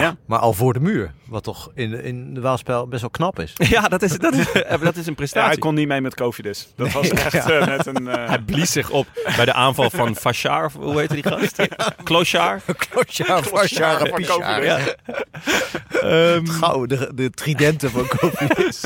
Ja. 0.00 0.16
Maar 0.26 0.38
al 0.38 0.52
voor 0.52 0.72
de 0.72 0.80
muur. 0.80 1.12
Wat 1.28 1.42
toch 1.42 1.70
in, 1.74 2.02
in 2.04 2.34
de 2.34 2.40
Waalspel 2.40 2.86
best 2.88 3.00
wel 3.00 3.10
knap 3.10 3.38
is. 3.40 3.52
Ja, 3.68 3.88
dat 3.88 4.02
is, 4.02 4.18
dat 4.18 4.34
is, 4.34 4.46
dat 4.52 4.62
is 4.62 4.66
een 4.82 4.92
Ja, 4.94 5.02
hij 5.04 5.14
prestatie. 5.14 5.58
kon 5.58 5.74
niet 5.74 5.88
mee 5.88 6.00
met 6.00 6.14
Covidus. 6.14 6.68
Dat 6.76 6.92
was 6.92 7.08
echt 7.08 7.34
eh, 7.50 7.66
net 7.66 7.86
een... 7.86 8.08
eh, 8.08 8.28
Hij 8.28 8.38
blies 8.38 8.72
zich 8.72 8.90
op 8.90 9.06
bij 9.36 9.44
de 9.44 9.52
aanval 9.52 9.90
van 9.90 10.16
Fachar, 10.16 10.64
of 10.64 10.74
hoe 10.74 10.98
heet 11.00 11.10
die 11.10 11.22
gast? 11.22 11.66
Klochar. 12.02 12.60
Pisjaar. 13.04 14.10
Covidus. 14.10 14.94
Ehm, 16.02 16.46
Gauw, 16.46 16.86
de, 16.86 17.10
de 17.14 17.30
tridenten 17.30 17.90
van 17.90 18.06
Covidis. 18.08 18.80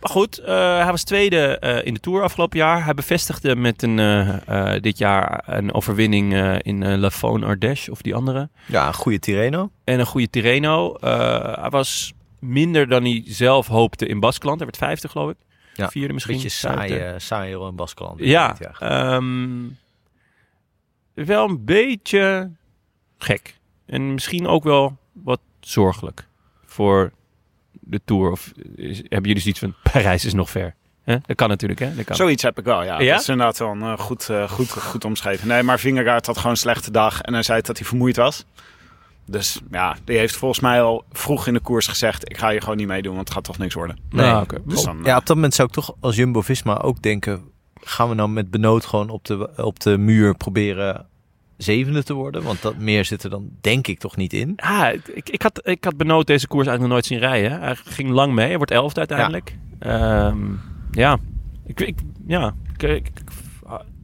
Maar 0.00 0.10
goed, 0.10 0.38
eh, 0.38 0.46
hij 0.82 0.90
was 0.90 1.04
tweede 1.04 1.58
eh, 1.58 1.86
in 1.86 1.94
de 1.94 2.00
Tour 2.00 2.22
afgelopen 2.22 2.58
jaar. 2.58 2.84
Hij 2.84 2.94
bevestigde 2.94 3.56
met 3.56 3.82
een, 3.82 3.98
eh, 3.98 4.72
dit 4.80 4.98
jaar 4.98 5.42
een 5.46 5.74
overwinning 5.74 6.34
in 6.62 6.98
La 6.98 7.10
Faune 7.10 7.46
Ardèche 7.46 7.90
of 7.90 8.02
die 8.02 8.14
andere. 8.14 8.48
ja, 8.66 8.86
een 8.86 8.94
goede 8.94 9.18
Tireno. 9.18 9.70
En 9.84 10.00
een 10.00 10.06
goede 10.06 10.30
Tirreno. 10.30 10.96
Hij 11.60 11.70
was 11.70 12.12
minder 12.38 12.88
dan 12.88 13.02
hij 13.02 13.22
zelf 13.26 13.66
hoopte 13.66 14.06
in 14.06 14.20
Baskeland. 14.20 14.56
Hij 14.58 14.66
werd 14.66 14.78
vijfde 14.78 15.08
geloof 15.08 15.30
ik. 15.30 15.36
Ja, 15.74 15.88
Vierde 15.88 16.12
misschien. 16.12 16.34
Beetje 16.34 16.48
saai, 16.48 16.88
vijfde. 16.88 17.18
saai 17.18 17.54
hoor, 17.54 17.68
in 17.68 17.76
Baskeland. 17.76 18.20
Ja, 18.20 18.56
Ja. 18.58 18.72
ehm, 18.78 19.68
wel 21.14 21.48
een 21.48 21.64
beetje 21.64 22.50
gek. 23.18 23.58
En 23.86 24.14
misschien 24.14 24.46
ook 24.46 24.64
wel 24.64 24.96
wat 25.12 25.40
zorgelijk 25.60 26.26
voor 26.64 27.12
de 27.90 28.00
Tour. 28.04 28.30
Of 28.30 28.52
is- 28.76 28.98
hebben 28.98 29.26
jullie 29.28 29.40
zoiets 29.40 29.60
van, 29.60 29.74
Parijs 29.92 30.24
is 30.24 30.34
nog 30.34 30.50
ver? 30.50 30.74
Hè? 31.04 31.16
Dat 31.26 31.36
kan 31.36 31.48
natuurlijk, 31.48 31.80
hè? 31.80 31.94
Dat 31.94 32.04
kan. 32.04 32.16
Zoiets 32.16 32.42
heb 32.42 32.58
ik 32.58 32.64
wel, 32.64 32.82
ja. 32.84 33.00
Ja? 33.00 33.12
Dat 33.12 33.20
is 33.20 33.28
inderdaad 33.28 33.58
wel 33.58 33.70
een, 33.70 33.82
eh, 33.82 33.98
goed, 33.98 34.28
eh, 34.28 34.50
goed, 34.50 34.70
goed 34.70 35.04
omschreven. 35.04 35.48
Nee, 35.48 35.62
maar 35.62 35.78
Vingegaard 35.78 36.26
had 36.26 36.36
gewoon 36.36 36.52
een 36.52 36.56
slechte 36.58 36.90
dag 36.90 37.20
en 37.20 37.32
hij 37.32 37.42
zei 37.42 37.60
dat 37.60 37.78
hij 37.78 37.86
vermoeid 37.86 38.16
was. 38.16 38.44
Dus 39.26 39.60
ja, 39.70 39.96
die 40.04 40.18
heeft 40.18 40.36
volgens 40.36 40.60
mij 40.60 40.82
al 40.82 41.04
vroeg 41.12 41.46
in 41.46 41.54
de 41.54 41.60
koers 41.60 41.86
gezegd... 41.86 42.30
ik 42.30 42.38
ga 42.38 42.50
hier 42.50 42.60
gewoon 42.60 42.76
niet 42.76 42.86
meedoen, 42.86 43.14
want 43.14 43.28
het 43.28 43.36
gaat 43.36 43.44
toch 43.44 43.58
niks 43.58 43.74
worden. 43.74 43.98
Nee. 44.10 44.36
Oké. 44.36 44.58
Dus 44.64 44.82
dan, 44.84 45.00
Ja, 45.04 45.16
op 45.16 45.26
dat 45.26 45.36
moment 45.36 45.54
zou 45.54 45.68
ik 45.68 45.74
toch 45.74 45.94
als 46.00 46.16
Jumbo-Visma 46.16 46.78
ook 46.78 47.02
denken... 47.02 47.42
gaan 47.80 48.08
we 48.08 48.14
nou 48.14 48.28
met 48.28 48.50
Benoot 48.50 48.84
gewoon 48.86 49.08
op 49.10 49.24
de, 49.24 49.50
op 49.56 49.80
de 49.80 49.98
muur 49.98 50.34
proberen 50.34 51.06
zevende 51.62 52.02
te 52.02 52.14
worden? 52.14 52.42
Want 52.42 52.62
dat 52.62 52.76
meer 52.76 53.04
zit 53.04 53.22
er 53.22 53.30
dan 53.30 53.50
denk 53.60 53.86
ik 53.86 53.98
toch 53.98 54.16
niet 54.16 54.32
in. 54.32 54.52
Ah, 54.56 54.94
ik, 55.14 55.28
ik, 55.28 55.42
had, 55.42 55.68
ik 55.68 55.84
had 55.84 55.96
Benoot 55.96 56.26
deze 56.26 56.46
koers 56.46 56.66
eigenlijk 56.66 56.80
nog 56.80 56.92
nooit 56.92 57.06
zien 57.06 57.30
rijden. 57.30 57.60
Hij 57.60 57.74
ging 57.74 58.10
lang 58.10 58.32
mee. 58.32 58.46
Hij 58.46 58.56
wordt 58.56 58.72
elfde 58.72 58.98
uiteindelijk. 58.98 59.56
Ja, 59.80 60.34
ja. 60.90 61.18
Ik, 61.66 61.80
ik, 61.80 61.98
ja. 62.26 62.54
Ik, 62.76 63.10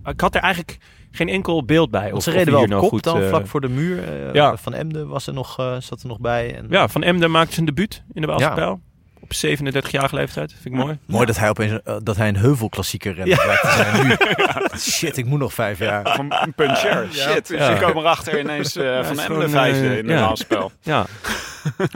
ik, 0.04 0.20
had 0.20 0.34
er 0.34 0.40
eigenlijk 0.40 0.78
geen 1.11 1.28
enkel 1.28 1.64
beeld 1.64 1.90
bij. 1.90 2.11
Want 2.11 2.22
ze 2.22 2.30
reden 2.30 2.52
wel 2.52 2.66
nou 2.66 2.80
kop 2.80 2.90
goed, 2.90 3.02
dan, 3.02 3.20
eh, 3.20 3.28
vlak 3.28 3.46
voor 3.46 3.61
de 3.61 3.68
muur. 3.68 4.26
Eh, 4.26 4.34
ja. 4.34 4.57
Van 4.57 4.74
Emden 4.74 5.09
was 5.09 5.26
er 5.26 5.34
nog, 5.34 5.59
eh, 5.59 5.76
zat 5.78 6.02
er 6.02 6.09
nog 6.09 6.20
bij. 6.20 6.57
En... 6.57 6.66
Ja, 6.70 6.88
Van 6.88 7.02
Emden 7.02 7.30
maakte 7.30 7.54
zijn 7.54 7.66
debuut 7.66 8.02
in 8.12 8.20
de 8.20 8.26
Waalse 8.26 8.78
Op 9.29 9.35
37-jarige 9.85 10.14
leeftijd. 10.14 10.53
Vind 10.53 10.64
ik 10.64 10.72
mooi. 10.81 10.99
Mooi 11.07 11.27
dat 11.27 11.39
hij 11.39 11.49
opeens 11.49 11.81
eh, 11.85 11.97
dat 12.03 12.16
hij 12.16 12.29
een 12.29 12.37
heuvelklassieker 12.37 13.14
te 13.14 13.61
zijn 13.77 14.07
nu. 14.07 14.16
Shit, 14.91 15.16
ik 15.16 15.27
moet 15.27 15.39
nog 15.39 15.55
vijf 15.55 15.79
jaar. 15.79 16.14
Van 16.16 16.33
een 16.33 16.55
puncher. 16.55 17.09
Shit, 17.12 17.49
dus 17.49 17.59
Ja. 17.59 17.70
je 17.70 17.81
komen 17.81 18.03
erachter 18.03 18.41
ineens 18.41 18.77
eh, 18.77 19.05
van 19.05 19.18
gewoon, 19.18 19.51
vijfde 19.51 19.89
eh, 19.89 19.99
in 19.99 20.07
de 20.07 20.12
ja. 20.12 20.35
spel. 20.35 20.72
Ja. 20.83 21.07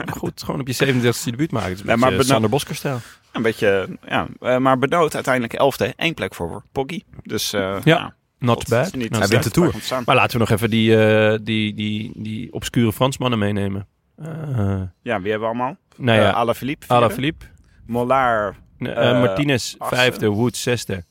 goed, 0.09 0.43
gewoon 0.43 0.59
op 0.59 0.67
je 0.67 0.85
37e 0.85 1.23
debuut 1.23 1.51
maken. 1.51 1.69
Het 1.69 1.79
een 1.79 1.85
beetje 1.85 1.97
maar 2.15 2.23
Sander 2.23 2.49
Bosker-stijl. 2.49 2.99
Een 3.31 3.41
beetje, 3.41 3.87
ja. 4.07 4.27
eh, 4.39 4.57
maar 4.57 4.79
Benoot 4.79 5.13
uiteindelijk 5.15 5.53
elfde. 5.53 5.93
één 5.95 6.13
plek 6.13 6.35
voor 6.35 6.63
Poggi. 6.71 7.03
Dus 7.23 7.53
eh, 7.53 7.75
ja, 7.83 8.15
Not 8.39 8.67
bad. 8.69 8.91
Hij 8.91 9.27
wint 9.27 9.43
de 9.43 9.51
Tour. 9.51 9.73
Maar 10.05 10.15
laten 10.15 10.31
we 10.31 10.37
nog 10.37 10.49
even 10.49 10.69
die, 10.69 11.05
eh, 11.05 11.39
die, 11.41 11.73
die, 11.73 12.11
die 12.15 12.53
obscure 12.53 12.93
Fransmannen 12.93 13.39
meenemen. 13.39 13.87
Eh 14.23 14.81
Ja, 15.01 15.21
wie 15.21 15.31
hebben 15.31 15.39
we 15.39 15.45
allemaal? 15.55 15.75
nou 15.97 16.17
Eh, 16.17 16.23
ja, 16.23 16.31
Alaphilippe. 16.31 16.85
Ala 16.87 16.99
vierde. 16.99 17.13
Philippe. 17.15 17.45
Mollard. 17.85 18.55
Eh, 18.79 19.09
Eh, 19.11 19.19
Martinez, 19.21 19.75
vijfde. 19.79 20.27
Woods, 20.29 20.61
zesde. 20.61 21.03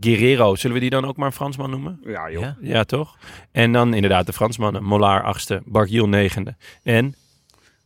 Guerrero, 0.00 0.54
zullen 0.54 0.74
we 0.76 0.82
die 0.82 0.90
dan 0.90 1.04
ook 1.04 1.16
maar 1.16 1.26
een 1.26 1.32
Fransman 1.32 1.70
noemen? 1.70 2.00
Ja, 2.04 2.30
joh. 2.30 2.42
Ja. 2.42 2.56
Ja, 2.60 2.84
toch? 2.84 3.16
En 3.52 3.72
dan 3.72 3.94
inderdaad 3.94 4.26
de 4.26 4.32
Fransmannen. 4.32 4.82
Mollard, 4.84 5.24
achtste. 5.24 5.62
Barguil, 5.64 6.08
negende. 6.08 6.54
En... 6.82 7.14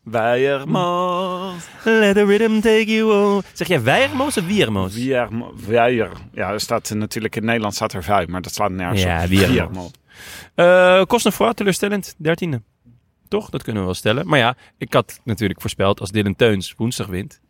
Weijermoos. 0.03 1.69
Let 1.85 2.15
the 2.15 2.25
rhythm 2.25 2.61
take 2.61 2.85
you 2.95 3.35
on. 3.35 3.43
Zeg 3.53 3.69
jij 3.69 3.83
Weijermoos 3.83 4.37
of 4.39 4.47
Wiermoos? 4.47 4.95
Wiermo- 4.95 5.55
Weijer. 5.67 6.11
Ja, 6.33 6.51
er 6.53 6.61
staat 6.61 6.91
eh, 6.91 6.97
natuurlijk 6.97 7.37
in 7.37 7.45
Nederland 7.45 7.75
staat 7.75 7.93
er 7.93 8.03
vijf, 8.03 8.27
maar 8.29 8.43
dat 8.43 8.53
slaat 8.55 8.71
nergens 8.71 9.03
Ja, 9.03 9.23
op. 9.23 9.29
Wiermo. 9.29 9.53
Wiermo. 9.53 9.91
Uh, 10.57 11.03
Cosnefroid, 11.05 11.57
teleurstellend. 11.57 12.15
Dertiende. 12.19 12.63
Toch? 13.31 13.51
Dat 13.51 13.63
kunnen 13.63 13.81
we 13.83 13.87
wel 13.89 13.97
stellen. 13.97 14.27
Maar 14.27 14.39
ja, 14.39 14.57
ik 14.79 14.93
had 14.93 15.21
natuurlijk 15.25 15.61
voorspeld 15.61 16.01
als 16.01 16.11
Dylan 16.11 16.37
Teuns 16.37 16.75
woensdag 16.77 17.07
wint. 17.07 17.41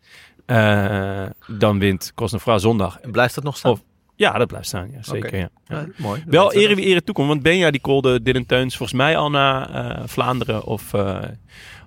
eh, 0.45 1.25
dan 1.47 1.79
wint 1.79 2.11
Cosnefroid 2.15 2.61
zondag. 2.61 2.99
En 2.99 3.11
blijft 3.11 3.35
dat 3.35 3.43
nog 3.43 3.57
staan? 3.57 3.71
Of- 3.71 3.81
Ja, 4.15 4.37
dat 4.37 4.47
blijft 4.47 4.67
staan. 4.67 4.91
Ja, 4.91 5.03
zeker. 5.03 5.37
Ja. 5.37 5.49
Ja, 5.67 5.85
mooi. 5.97 6.23
Wel 6.25 6.53
ere 6.53 6.75
wie 6.75 6.85
ere 6.85 7.03
toekomt. 7.03 7.27
Want 7.27 7.41
Benja 7.41 7.71
die 7.71 7.81
kolde 7.81 8.21
Dylan 8.21 8.45
Teuns 8.45 8.77
volgens 8.77 8.97
mij 8.97 9.17
al 9.17 9.29
naar 9.29 9.69
eh, 9.69 10.07
Vlaanderen 10.07 10.63
of 10.63 10.93
eh 10.93 11.19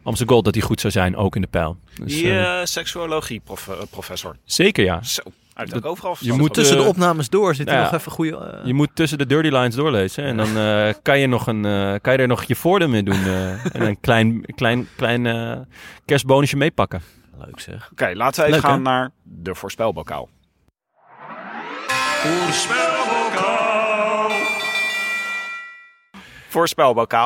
Amsterdam 0.03 0.35
Gold 0.35 0.45
dat 0.45 0.55
hij 0.55 0.63
goed 0.65 0.81
zou 0.81 0.93
zijn, 0.93 1.17
ook 1.17 1.35
in 1.37 1.41
de 1.43 1.47
pijl. 1.49 1.77
Dus, 2.03 2.13
Die 2.15 2.31
eh, 2.31 2.61
eh, 2.61 2.67
seksuologie 2.67 3.41
prof, 3.45 3.71
professor. 3.91 4.37
zeker 4.45 4.85
ja. 4.85 5.03
Zo, 5.03 5.23
overal 5.83 6.17
je 6.21 6.33
moet. 6.33 6.55
Tussen 6.55 6.77
de 6.77 6.83
opnames 6.83 7.29
door 7.29 7.55
zit 7.55 7.71
ja. 7.71 7.83
nog 7.83 7.93
even 7.93 8.13
goede... 8.13 8.37
eh, 8.37 8.67
Je 8.67 8.75
moet 8.75 8.91
tussen 8.95 9.19
de 9.19 9.27
dirty 9.27 9.49
lines 9.49 9.75
doorlezen. 9.75 10.25
En 10.25 10.37
dan 10.37 10.57
eh, 10.57 10.95
kan, 11.03 11.19
je 11.19 11.27
nog 11.27 11.47
een, 11.47 11.65
eh, 11.65 11.95
kan 12.01 12.13
je 12.13 12.19
er 12.19 12.27
nog 12.29 12.45
je 12.45 12.55
voordeel 12.57 12.89
mee 12.89 13.03
doen. 13.03 13.25
eh, 13.25 13.51
en 13.75 13.83
een 13.83 14.01
klein, 14.01 14.45
klein, 14.55 14.89
klein 14.97 15.67
kerstbonusje 16.05 16.57
meepakken. 16.57 17.03
Leuk 17.39 17.61
zeg. 17.61 17.89
Oké, 17.93 18.11
laten 18.15 18.41
we 18.41 18.47
even 18.49 18.61
Leuk, 18.61 18.71
gaan 18.71 18.77
hè? 18.79 18.83
naar 18.91 19.11
de 19.23 19.55
voorspelbokaal. 19.55 20.29
Voorspelbokaal. 22.23 23.14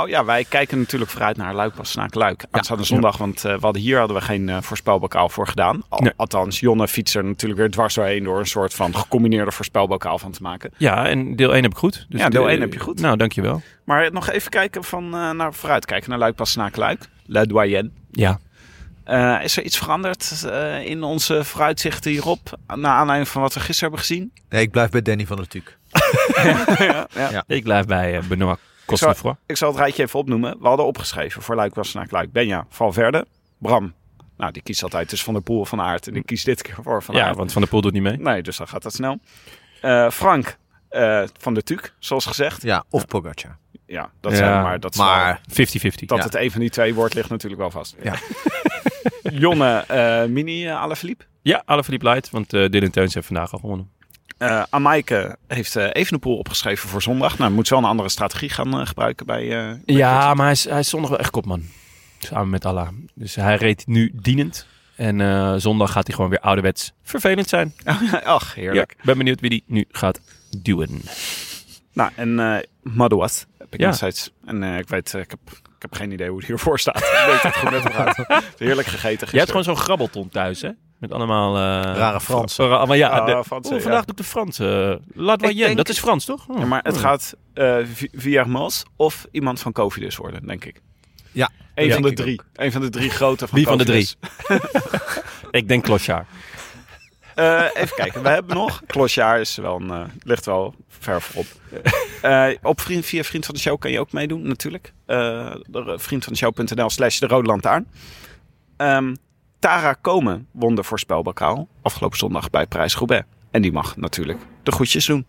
Ja, 0.06 0.24
wij 0.24 0.44
kijken 0.44 0.78
natuurlijk 0.78 1.10
vooruit 1.10 1.36
naar 1.36 1.54
Luik 1.54 1.74
Bastenaak 1.74 2.14
Luik. 2.14 2.44
Aanstaande 2.50 2.84
zondag, 2.84 3.16
want 3.16 3.44
eh, 3.44 3.52
we 3.54 3.58
hadden 3.60 3.82
hier 3.82 3.98
hadden 3.98 4.16
we 4.16 4.22
geen 4.22 4.48
eh, 4.48 4.56
voorspelbokaal 4.60 5.28
voor 5.28 5.46
gedaan. 5.48 5.82
Al- 5.88 6.00
Nee. 6.00 6.12
Althans, 6.16 6.60
Jonne 6.60 6.88
fietst 6.88 7.14
er 7.14 7.24
natuurlijk 7.24 7.60
weer 7.60 7.70
dwars 7.70 7.94
doorheen 7.94 8.24
door 8.24 8.38
een 8.38 8.46
soort 8.46 8.74
van 8.74 8.94
gecombineerde 8.94 9.50
voorspelbokaal 9.52 10.18
van 10.18 10.32
te 10.32 10.42
maken. 10.42 10.70
Ja, 10.76 11.06
en 11.06 11.36
deel 11.36 11.54
1 11.54 11.62
heb 11.62 11.70
ik 11.72 11.76
goed. 11.78 12.06
Dus 12.08 12.20
Ja, 12.20 12.28
deel 12.28 12.42
de- 12.44 12.50
1 12.50 12.60
heb 12.60 12.72
je 12.72 12.78
goed. 12.78 13.00
Nou, 13.00 13.16
dankjewel. 13.16 13.62
Maar 13.84 14.12
nog 14.12 14.28
even 14.30 14.50
kijken 14.50 14.84
van, 14.84 15.04
eh, 15.14 15.30
naar 15.30 15.54
vooruit 15.54 15.84
kijken 15.84 16.10
naar 16.10 16.18
Luik 16.18 16.36
Bastenaak 16.36 16.76
Luik. 16.76 17.00
La 17.26 17.44
Doyenne. 17.44 17.90
Ja. 18.10 18.38
Eh, 19.04 19.38
is 19.42 19.56
er 19.56 19.62
iets 19.62 19.78
veranderd 19.78 20.46
in 20.84 21.02
onze 21.02 21.44
vooruitzichten 21.44 22.10
hierop? 22.10 22.58
Naar 22.74 22.92
aanleiding 22.94 23.28
van 23.30 23.42
wat 23.42 23.54
we 23.54 23.60
gisteren 23.60 23.80
hebben 23.90 24.06
gezien? 24.08 24.32
Nee, 24.48 24.62
ik 24.62 24.70
blijf 24.70 24.90
bij 24.90 25.02
Danny 25.02 25.26
van 25.26 25.36
der 25.36 25.48
Tuuk. 25.48 25.78
Ik 27.46 27.62
blijf 27.62 27.86
bij 27.86 28.16
eh, 28.18 28.22
Benoit 28.28 28.58
Ik 29.46 29.56
zal 29.56 29.68
het 29.68 29.78
rijtje 29.78 30.02
even 30.02 30.18
opnoemen. 30.18 30.56
We 30.60 30.66
hadden 30.68 30.86
opgeschreven 30.86 31.42
voor 31.42 31.54
Luik 31.54 31.74
Wassenaar 31.74 32.06
Luik. 32.10 32.32
Benja, 32.32 32.66
Valverde, 32.68 33.26
Bram. 33.58 33.94
Nou, 34.36 34.52
die 34.52 34.62
kiest 34.62 34.82
altijd 34.82 35.08
tussen 35.08 35.24
Van 35.26 35.34
der 35.34 35.42
Poel 35.42 35.64
Van 35.64 35.80
Aert. 35.80 36.06
En 36.06 36.12
die 36.12 36.22
kiest 36.24 36.44
dit 36.44 36.62
keer 36.62 36.74
voor 36.82 37.02
Van 37.02 37.14
Ja, 37.14 37.26
Aert. 37.26 37.36
want 37.36 37.52
Van 37.52 37.62
der 37.62 37.70
Poel 37.70 37.80
doet 37.80 37.92
niet 37.92 38.02
mee. 38.02 38.16
Nee, 38.16 38.42
dus 38.42 38.56
dan 38.56 38.68
gaat 38.68 38.82
dat 38.82 38.94
snel. 38.94 39.18
Eh, 39.80 40.10
Frank 40.10 40.58
eh, 40.88 41.22
van 41.38 41.54
de 41.54 41.62
Tuuk, 41.62 41.94
zoals 41.98 42.26
gezegd. 42.26 42.62
Ja, 42.62 42.84
of 42.90 43.06
Pogacar. 43.06 43.58
Ja, 43.86 44.10
dat 44.20 44.32
Ja, 44.32 44.38
zijn 44.38 44.62
maar 44.62 44.80
dat 44.80 44.96
Maar 44.96 45.40
50-50. 45.40 45.44
dat 46.06 46.18
ja. 46.18 46.24
het 46.24 46.34
een 46.34 46.50
van 46.50 46.60
die 46.60 46.70
twee 46.70 46.94
wordt 46.94 47.14
ligt 47.14 47.28
natuurlijk 47.30 47.60
wel 47.60 47.70
vast. 47.70 47.96
Ja. 48.02 48.14
Jonne 49.44 49.84
eh, 49.88 50.24
Mini 50.24 50.66
uh, 50.66 50.80
Alaphilippe. 50.80 51.24
Ja, 51.42 51.62
Alaphilippe 51.64 52.08
Light, 52.08 52.30
want 52.30 52.52
eh 52.52 52.68
Dylan 52.68 52.90
Teuns 52.90 53.14
heeft 53.14 53.26
vandaag 53.26 53.52
al 53.52 53.58
gewonnen. 53.58 53.90
Eh 54.38 54.62
Amaike 54.70 55.36
heeft 55.46 55.76
eh 55.76 55.88
Evenepoel 55.92 56.36
opgeschreven 56.38 56.88
voor 56.88 57.02
zondag. 57.02 57.38
Nou, 57.38 57.52
moet 57.52 57.68
wel 57.68 57.78
een 57.78 57.88
andere 57.90 58.08
strategie 58.08 58.48
gaan 58.48 58.80
eh, 58.80 58.86
gebruiken 58.86 59.26
bij... 59.26 59.46
bij 59.48 59.96
Ja, 59.96 60.34
maar 60.34 60.44
hij 60.44 60.52
is, 60.52 60.64
hij 60.64 60.78
is 60.78 60.88
zondag 60.88 61.10
wel 61.10 61.18
echt 61.18 61.30
kopman. 61.30 61.62
Samen 62.18 62.48
met 62.48 62.64
Allah. 62.64 62.88
Dus 63.14 63.34
hij 63.34 63.56
reed 63.56 63.86
nu 63.86 64.12
dienend. 64.14 64.66
En 64.96 65.60
zondag 65.60 65.92
gaat 65.92 66.06
hij 66.06 66.14
gewoon 66.14 66.30
weer 66.30 66.40
ouderwets 66.40 66.92
vervelend 67.02 67.48
zijn. 67.48 67.74
Ach, 68.24 68.54
heerlijk. 68.54 68.94
Ja, 68.96 69.04
ben 69.04 69.18
benieuwd 69.18 69.40
wie 69.40 69.50
die 69.50 69.64
nu 69.66 69.84
gaat 69.90 70.20
duwen. 70.62 71.02
Nou, 71.92 72.10
en 72.14 72.64
Madouas 72.82 73.46
heb 73.58 73.74
ik 73.74 73.80
Ja. 73.80 74.10
En 74.44 74.62
ik 74.62 74.88
weet, 74.88 75.12
ik 75.12 75.30
heb, 75.30 75.40
ik 75.50 75.82
heb 75.82 75.94
geen 75.94 76.12
idee 76.12 76.28
hoe 76.28 76.38
het 76.38 76.46
hiervoor 76.46 76.78
staat. 76.78 76.96
ik 77.22 77.24
weet 77.26 77.42
het 77.42 77.56
goed 77.56 77.70
met 77.70 77.82
hem 77.82 77.92
gaat. 77.92 78.42
Heerlijk 78.58 78.88
gegeten 78.88 79.28
Jij 79.30 79.38
hebt 79.38 79.50
gewoon 79.50 79.64
zo'n 79.64 79.76
grabbelton 79.76 80.28
thuis, 80.28 80.62
hè? 80.62 80.70
Met 80.98 81.12
allemaal... 81.12 81.56
eh, 81.56 81.96
Rare 81.96 82.20
Fransen. 82.20 82.66
Fra- 82.66 82.84
maar 82.84 82.96
ja, 82.96 83.24
de- 83.24 83.44
Fransen, 83.44 83.72
oh, 83.72 83.78
ja. 83.78 83.82
vandaag 83.84 84.04
doet 84.04 84.16
de 84.16 84.24
Frans. 84.24 84.58
La 85.14 85.36
Doyenne, 85.36 85.64
denk- 85.64 85.76
dat 85.76 85.88
is 85.88 85.98
Frans, 85.98 86.24
toch? 86.24 86.48
Oh. 86.48 86.58
Ja, 86.58 86.64
maar 86.66 86.80
het 86.82 86.94
Oh. 86.96 87.00
gaat 87.00 87.34
eh 87.54 87.76
Vi- 87.92 88.08
Viermans 88.12 88.84
of 88.96 89.26
iemand 89.30 89.60
van 89.60 89.72
Covidus 89.72 90.16
worden, 90.16 90.46
denk 90.46 90.64
ik. 90.64 90.80
Ja, 91.32 91.50
Een 91.74 91.92
van 91.92 92.02
de 92.02 92.08
ik 92.10 92.16
drie. 92.16 92.40
Een 92.54 92.72
van 92.72 92.80
de 92.80 92.88
drie 92.88 93.10
grote 93.20 93.46
van 93.48 93.58
Wie 93.58 93.66
van 93.66 93.78
de 93.78 93.84
Cofidis. 93.84 94.16
Ik 95.50 95.68
denk 95.68 95.84
Clochard. 95.84 96.26
Eh, 97.34 97.64
even 97.74 97.96
kijken, 97.96 98.22
we 98.22 98.28
hebben 98.28 98.56
nog. 98.56 98.82
Klosjaar 98.86 99.40
is 99.40 99.56
wel 99.56 99.80
een, 99.80 100.10
ligt 100.22 100.46
wel 100.46 100.74
ver 100.88 101.22
voorop. 101.22 101.46
Eh, 102.22 102.46
op 102.62 102.80
vriend, 102.80 103.06
via 103.06 103.22
Vriend 103.22 103.44
van 103.46 103.54
de 103.54 103.60
Show 103.60 103.78
kan 103.78 103.90
je 103.90 104.00
ook 104.00 104.12
meedoen, 104.12 104.42
natuurlijk. 104.48 104.92
Uh, 105.06 105.54
vriendvandeshow.nl 105.96 106.90
slash 106.90 107.18
de 107.18 107.26
Rode 107.26 107.46
Lantaarn. 107.46 107.86
Ehm, 108.76 109.14
Tara 109.58 109.92
Komen 109.92 110.48
won 110.52 110.74
de 110.74 110.82
voorspelbokaal 110.82 111.68
afgelopen 111.82 112.18
zondag 112.18 112.50
bij 112.50 112.66
Prijs 112.66 112.96
Roubaix. 112.96 113.26
En 113.50 113.62
die 113.62 113.72
mag 113.72 113.96
natuurlijk 113.96 114.40
de 114.62 114.72
groetjes 114.72 115.06
doen. 115.06 115.26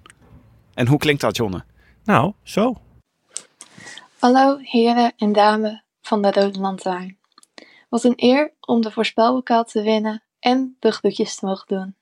En 0.74 0.88
hoe 0.88 0.98
klinkt 0.98 1.22
dat, 1.22 1.36
Jonne? 1.36 1.64
Nou, 2.04 2.34
zo. 2.44 2.76
Hallo 4.20 4.58
heren 4.58 5.14
en 5.18 5.34
dames 5.34 5.84
van 6.02 6.22
de 6.22 6.32
Rode 6.32 6.60
Lantaarn. 6.60 7.18
Wat 7.90 8.04
een 8.04 8.14
eer 8.16 8.54
om 8.60 8.82
de 8.82 8.92
voorspelbokaal 8.92 9.64
te 9.64 9.82
winnen 9.82 10.24
en 10.40 10.76
de 10.80 10.92
groetjes 10.92 11.36
te 11.36 11.46
mogen 11.46 11.68
doen. 11.68 11.96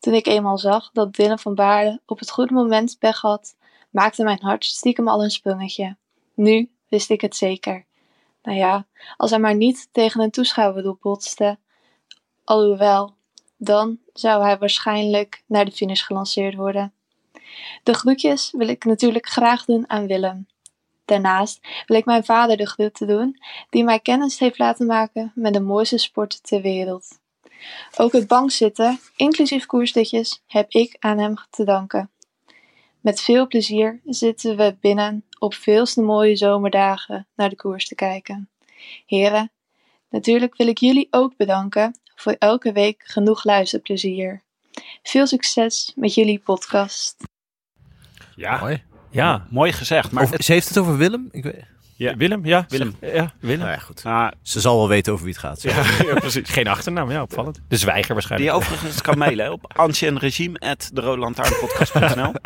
Toen 0.00 0.14
ik 0.14 0.26
eenmaal 0.26 0.58
zag 0.58 0.90
dat 0.92 1.14
Dylan 1.14 1.38
van 1.38 1.54
Baarle 1.54 2.00
op 2.06 2.18
het 2.18 2.30
goede 2.30 2.54
moment 2.54 2.98
pech 2.98 3.20
had, 3.20 3.56
maakte 3.90 4.24
mijn 4.24 4.42
hart 4.42 4.64
stiekem 4.64 5.08
al 5.08 5.22
een 5.22 5.30
sprongetje. 5.30 5.96
Nu 6.34 6.70
wist 6.88 7.10
ik 7.10 7.20
het 7.20 7.36
zeker. 7.36 7.86
Nou 8.44 8.58
ja, 8.58 8.86
als 9.16 9.30
hij 9.30 9.38
maar 9.38 9.54
niet 9.54 9.88
tegen 9.92 10.20
een 10.20 10.30
toeschouwerdoel 10.30 10.98
botste, 11.00 11.58
alhoewel, 12.44 13.14
dan 13.56 13.98
zou 14.12 14.42
hij 14.42 14.58
waarschijnlijk 14.58 15.42
naar 15.46 15.64
de 15.64 15.72
finish 15.72 16.06
gelanceerd 16.06 16.54
worden. 16.54 16.92
De 17.82 17.94
groetjes 17.94 18.50
wil 18.56 18.68
ik 18.68 18.84
natuurlijk 18.84 19.26
graag 19.26 19.64
doen 19.64 19.90
aan 19.90 20.06
Willem. 20.06 20.46
Daarnaast 21.04 21.60
wil 21.86 21.96
ik 21.96 22.04
mijn 22.04 22.24
vader 22.24 22.56
de 22.56 22.66
groeten 22.66 23.06
doen, 23.06 23.38
die 23.70 23.84
mij 23.84 24.00
kennis 24.00 24.38
heeft 24.38 24.58
laten 24.58 24.86
maken 24.86 25.32
met 25.34 25.52
de 25.52 25.60
mooiste 25.60 25.98
sport 25.98 26.42
ter 26.42 26.60
wereld. 26.60 27.18
Ook 27.96 28.12
het 28.12 28.26
bankzitten, 28.26 29.00
inclusief 29.16 29.66
koersdutjes, 29.66 30.42
heb 30.46 30.70
ik 30.70 30.96
aan 30.98 31.18
hem 31.18 31.34
te 31.50 31.64
danken. 31.64 32.10
Met 33.00 33.20
veel 33.20 33.46
plezier 33.46 34.00
zitten 34.04 34.56
we 34.56 34.76
binnen 34.80 35.24
op 35.44 35.54
veelste 35.54 36.00
mooie 36.02 36.36
zomerdagen 36.36 37.26
naar 37.36 37.48
de 37.48 37.56
koers 37.56 37.88
te 37.88 37.94
kijken. 37.94 38.48
Heren, 39.06 39.50
natuurlijk 40.10 40.56
wil 40.56 40.66
ik 40.66 40.78
jullie 40.78 41.08
ook 41.10 41.36
bedanken 41.36 41.98
voor 42.14 42.36
elke 42.38 42.72
week 42.72 43.02
genoeg 43.06 43.44
luisterplezier. 43.44 44.42
Veel 45.02 45.26
succes 45.26 45.92
met 45.96 46.14
jullie 46.14 46.38
podcast. 46.38 47.16
Ja, 48.36 48.58
Mooi. 48.58 48.82
Ja. 49.10 49.46
mooi 49.50 49.72
gezegd. 49.72 50.10
Maar 50.10 50.22
Of, 50.22 50.30
ze 50.38 50.52
heeft 50.52 50.68
het 50.68 50.78
over 50.78 50.96
Willem? 50.96 51.28
Ik 51.30 51.42
weet... 51.42 51.64
Ja. 51.96 52.16
Willem, 52.16 52.46
ja. 52.46 52.64
Willem. 52.68 52.96
Ja, 53.00 53.32
Willem. 53.40 53.58
Nou 53.58 53.70
ja, 53.70 53.78
goed. 53.78 54.00
Ze 54.42 54.60
zal 54.60 54.76
wel 54.76 54.88
weten 54.88 55.12
over 55.12 55.24
wie 55.24 55.34
het 55.34 55.42
gaat. 55.42 55.60
zeg. 55.60 56.06
ja, 56.06 56.14
precies. 56.20 56.50
Geen 56.50 56.68
achternaam, 56.68 57.10
ja, 57.10 57.22
opvallend. 57.22 57.60
De 57.68 57.76
zwijger 57.76 58.04
Die 58.04 58.14
waarschijnlijk. 58.14 58.50
je 58.50 58.56
overigens 58.56 59.00
kan 59.00 59.18
mailen 59.18 59.52
op 59.52 59.72
ancienregime.de 59.76 61.02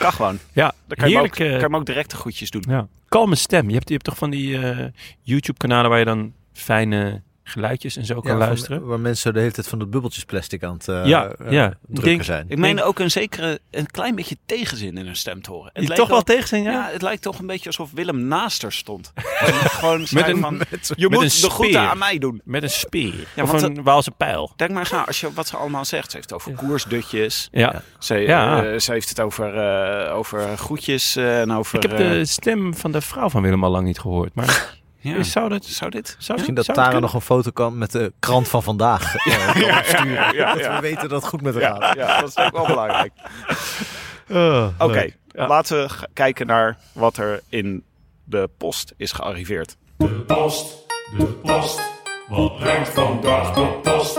Kan 0.00 0.12
gewoon. 0.12 0.38
Ja, 0.52 0.72
Dan 0.86 0.96
kan 0.96 1.10
je, 1.10 1.18
ook, 1.18 1.30
kan 1.30 1.46
je 1.46 1.70
ook 1.72 1.86
direct 1.86 2.10
de 2.10 2.16
groetjes 2.16 2.50
doen. 2.50 2.64
ja. 2.68 2.88
Kalme 3.08 3.34
stem. 3.34 3.68
Je 3.68 3.74
hebt, 3.74 3.86
je 3.88 3.92
hebt 3.94 4.04
toch 4.04 4.16
van 4.16 4.30
die 4.30 4.58
eh, 4.58 4.86
YouTube-kanalen 5.22 5.90
waar 5.90 5.98
je 5.98 6.04
dan 6.04 6.32
fijne 6.52 7.22
geluidjes 7.50 7.96
en 7.96 8.04
zo 8.06 8.14
kan 8.20 8.30
van- 8.30 8.38
luisteren? 8.38 8.86
waar 8.86 9.00
mensen 9.00 9.32
de 9.32 9.38
hele 9.40 9.52
tijd 9.52 9.68
van 9.68 9.78
dat 9.78 9.90
bubbeltjesplastic 9.90 10.62
aan 10.64 10.72
het 10.74 10.88
eh, 10.88 11.06
Ja, 11.06 11.28
eh, 11.28 11.50
ja. 11.52 11.68
drukken 11.82 12.04
Denk- 12.04 12.22
zijn. 12.22 12.44
Ik 12.48 12.58
meen 12.58 12.82
ook 12.82 12.98
een 12.98 13.10
zekere, 13.10 13.60
een 13.70 13.86
klein 13.90 14.14
beetje 14.14 14.36
tegenzin 14.46 14.96
in 14.98 15.06
hun 15.06 15.16
stem 15.16 15.42
te 15.42 15.50
horen. 15.50 15.70
Het 15.74 15.88
leek 15.88 15.96
toch 15.96 16.08
wel 16.08 16.22
tegen 16.22 16.48
zijn, 16.48 16.62
ja? 16.62 16.70
Ja, 16.72 16.88
het 16.92 17.02
lijkt 17.02 17.22
toch 17.22 17.38
een 17.38 17.46
beetje 17.46 17.66
alsof 17.66 17.90
Willem 17.92 18.26
naast 18.28 18.62
haar 18.62 18.72
stond. 18.72 19.12
Gewoon 19.80 20.06
zei 20.06 20.32
een- 20.32 20.40
van, 20.40 20.56
met- 20.56 20.92
je 20.96 21.08
met 21.08 21.18
moet 21.20 21.22
een 21.34 21.40
de 21.40 21.50
groeten 21.50 21.80
aan 21.80 21.98
mij 21.98 22.18
doen. 22.18 22.40
Met 22.44 22.62
een 22.62 22.70
speer. 22.70 23.14
Ja, 23.36 23.42
of 23.42 23.50
want 23.50 23.62
een 23.62 23.82
Waalse 23.82 24.10
pijl. 24.10 24.52
Denk 24.56 24.70
maar 24.70 24.80
eens 24.80 24.90
na, 24.90 25.06
als 25.06 25.20
je, 25.20 25.32
wat 25.32 25.48
ze 25.48 25.56
allemaal 25.56 25.84
zegt. 25.84 26.10
Ze 26.10 26.16
heeft 26.16 26.30
het 26.30 26.38
over 26.38 26.54
koersdutjes. 26.54 27.48
Ja. 27.52 27.82
Ze, 27.98 28.14
Ja. 28.14 28.64
eh, 28.64 28.78
ze 28.78 28.92
heeft 28.92 29.08
het 29.08 29.20
over, 29.20 29.56
eh, 29.56 30.14
over 30.16 30.56
groetjes 30.58 31.16
eh, 31.16 31.40
en 31.40 31.52
over... 31.52 31.76
Ik 31.84 31.90
heb 31.90 31.98
de 31.98 32.24
stem 32.24 32.74
van 32.74 32.92
de 32.92 33.00
vrouw 33.00 33.28
van 33.28 33.42
Willem 33.42 33.64
al 33.64 33.70
lang 33.70 33.86
niet 33.86 33.98
gehoord. 33.98 34.34
Maar 34.34 34.78
ja. 35.00 35.22
zou 35.22 35.48
dat... 35.48 35.64
Zou 35.64 35.90
dit? 35.90 36.16
Zou, 36.18 36.32
Misschien 36.36 36.54
dat 36.56 36.64
zou 36.64 36.78
Tara 36.78 36.98
nog 36.98 37.14
een 37.14 37.20
foto 37.20 37.50
kan 37.50 37.78
met 37.78 37.92
de 37.92 38.12
krant 38.18 38.48
van 38.48 38.62
vandaag. 38.62 39.14
eh, 39.16 39.52
kan 39.52 39.78
opsturen. 39.78 40.34
ja, 40.34 40.52
Dat 40.54 40.62
ja. 40.64 40.74
we 40.74 40.80
weten 40.80 41.08
dat 41.08 41.20
het 41.20 41.30
goed 41.30 41.42
met 41.42 41.54
haar 41.54 41.62
Ja, 41.62 41.76
gaat. 41.80 41.96
ja, 41.96 42.20
dat 42.20 42.28
is 42.28 42.36
ook 42.36 42.52
wel 42.52 42.66
belangrijk. 42.66 43.12
Oké, 44.78 45.06
Ja. 45.28 45.46
laten 45.46 45.82
we 45.88 46.08
kijken 46.12 46.46
naar 46.46 46.78
wat 46.92 47.16
er 47.16 47.40
in 47.48 47.84
de 48.24 48.48
post 48.58 48.94
is 48.96 49.12
gearriveerd. 49.12 49.76
De 49.96 50.06
post, 50.08 50.76
de 51.18 51.24
post. 51.26 51.80
Wat 52.28 52.58
brengt 52.58 52.88
vandaag 52.88 53.52
de 53.54 53.78
post? 53.82 54.18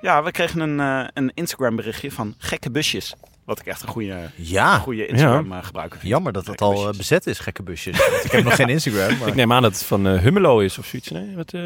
Ja, 0.00 0.22
we 0.22 0.30
kregen 0.30 0.60
een, 0.60 0.80
eh, 0.80 1.08
een 1.14 1.30
Instagram 1.34 1.76
berichtje 1.76 2.12
van 2.12 2.34
gekke 2.38 2.70
busjes. 2.70 3.14
Wat 3.44 3.58
ik 3.58 3.66
echt 3.66 3.82
een 3.82 3.88
goede, 3.88 4.30
Ja, 4.34 4.78
goede 4.78 5.06
Instagram 5.06 5.52
eh, 5.52 5.64
gebruiker 5.64 5.98
vind. 5.98 6.10
jammer 6.10 6.32
dat 6.32 6.46
het 6.46 6.60
al 6.60 6.88
eh, 6.88 6.96
bezet 6.96 7.26
is, 7.26 7.38
gekke 7.38 7.62
busjes. 7.62 7.98
Want 8.10 8.24
ik 8.24 8.30
heb 8.30 8.44
nog 8.44 8.54
geen 8.54 8.68
Instagram, 8.68 9.18
maar 9.18 9.28
Ik 9.28 9.34
neem 9.34 9.52
aan 9.52 9.62
dat 9.62 9.72
het 9.72 9.84
van 9.84 10.06
eh, 10.06 10.20
Hummelo 10.20 10.58
is 10.58 10.78
of 10.78 10.86
zoiets. 10.86 11.08
Nee, 11.10 11.36
wat, 11.36 11.52
eh 11.52 11.62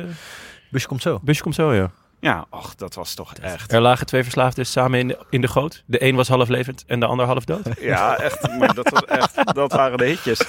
busje 0.70 0.86
komt 0.86 1.02
zo. 1.02 1.20
busje 1.22 1.42
komt 1.42 1.54
zo, 1.54 1.74
ja. 1.74 1.90
Ja, 2.20 2.46
ach, 2.50 2.74
dat 2.74 2.94
was 2.94 3.14
toch 3.14 3.34
echt... 3.34 3.72
Er 3.72 3.80
lagen 3.80 4.06
twee 4.06 4.22
verslaafden 4.22 4.66
samen 4.66 4.98
in 4.98 5.08
de, 5.08 5.18
in 5.30 5.40
de 5.40 5.48
goot. 5.48 5.82
De 5.86 6.02
een 6.02 6.14
was 6.14 6.28
half 6.28 6.48
levend 6.48 6.84
en 6.86 7.00
de 7.00 7.06
ander 7.06 7.26
half 7.26 7.44
dood. 7.44 7.66
Ja, 7.80 8.16
echt. 8.16 8.58
Maar 8.58 8.74
dat 8.74 8.90
was 8.90 9.04
echt... 9.04 9.54
Dat 9.54 9.72
waren 9.72 9.98
de 9.98 10.04
hitjes. 10.06 10.40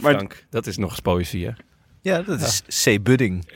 maar 0.00 0.26
dat 0.50 0.66
is 0.66 0.76
nog 0.76 0.90
eens 0.90 1.00
poëzie, 1.00 1.46
hè? 1.46 1.52
Ja, 2.02 2.22
dat 2.22 2.40
is 2.40 2.62
C. 2.84 3.02
Budding. 3.02 3.50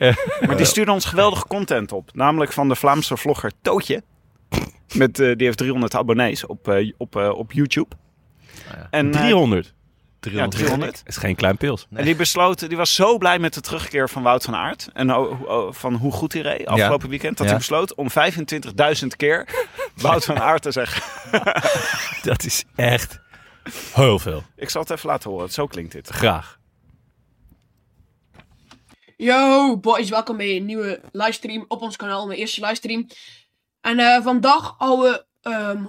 Maar 0.47 0.57
die 0.57 0.65
stuurde 0.65 0.91
ons 0.91 1.05
geweldige 1.05 1.47
content 1.47 1.91
op. 1.91 2.09
Namelijk 2.13 2.51
van 2.51 2.67
de 2.67 2.75
Vlaamse 2.75 3.17
vlogger 3.17 3.51
Tootje. 3.61 4.03
Met, 4.93 5.19
eh, 5.19 5.35
die 5.35 5.45
heeft 5.45 5.57
300 5.57 5.95
abonnees 5.95 6.45
op, 6.45 6.67
eh, 6.67 6.91
op, 6.97 7.15
eh, 7.15 7.29
op 7.29 7.51
YouTube. 7.51 7.95
En, 8.89 9.11
300. 9.11 9.73
Ja, 10.19 10.47
300. 10.47 10.91
Dat 10.97 11.03
is 11.07 11.17
geen 11.17 11.35
klein 11.35 11.57
pils. 11.57 11.87
En 11.91 12.05
die 12.05 12.15
besloot, 12.15 12.67
die 12.69 12.77
was 12.77 12.95
zo 12.95 13.17
blij 13.17 13.39
met 13.39 13.53
de 13.53 13.61
terugkeer 13.61 14.09
van 14.09 14.23
Wout 14.23 14.43
van 14.43 14.55
Aert. 14.55 14.89
En 14.93 15.11
o- 15.11 15.37
o- 15.47 15.71
van 15.71 15.93
hoe 15.93 16.11
goed 16.11 16.33
hij 16.33 16.41
reed 16.41 16.65
afgelopen 16.65 17.09
weekend. 17.09 17.37
Dat 17.37 17.45
Ja. 17.45 17.51
hij 17.51 17.59
besloot 17.59 17.95
om 17.95 18.09
25.000 18.09 19.15
keer 19.15 19.47
Wout 19.95 20.25
van 20.25 20.39
Aert 20.39 20.61
te 20.61 20.71
zeggen. 20.71 21.01
Dat 22.29 22.43
is 22.43 22.63
echt 22.75 23.19
heel 23.93 24.19
veel. 24.19 24.43
Ik 24.55 24.69
zal 24.69 24.81
het 24.81 24.89
even 24.89 25.09
laten 25.09 25.29
horen. 25.29 25.49
Zo 25.51 25.67
klinkt 25.67 25.91
dit. 25.91 26.07
Graag. 26.09 26.59
Yo, 29.17 29.77
boys, 29.79 30.09
welkom 30.09 30.37
bij 30.37 30.55
een 30.55 30.65
nieuwe 30.65 31.01
livestream 31.11 31.65
op 31.67 31.81
ons 31.81 31.95
kanaal, 31.95 32.27
mijn 32.27 32.39
eerste 32.39 32.61
livestream. 32.61 33.07
En 33.83 33.99
eh, 33.99 34.23
vandaag 34.23 34.75
gaan 34.77 34.99
we 34.99 35.25
ehm 35.41 35.85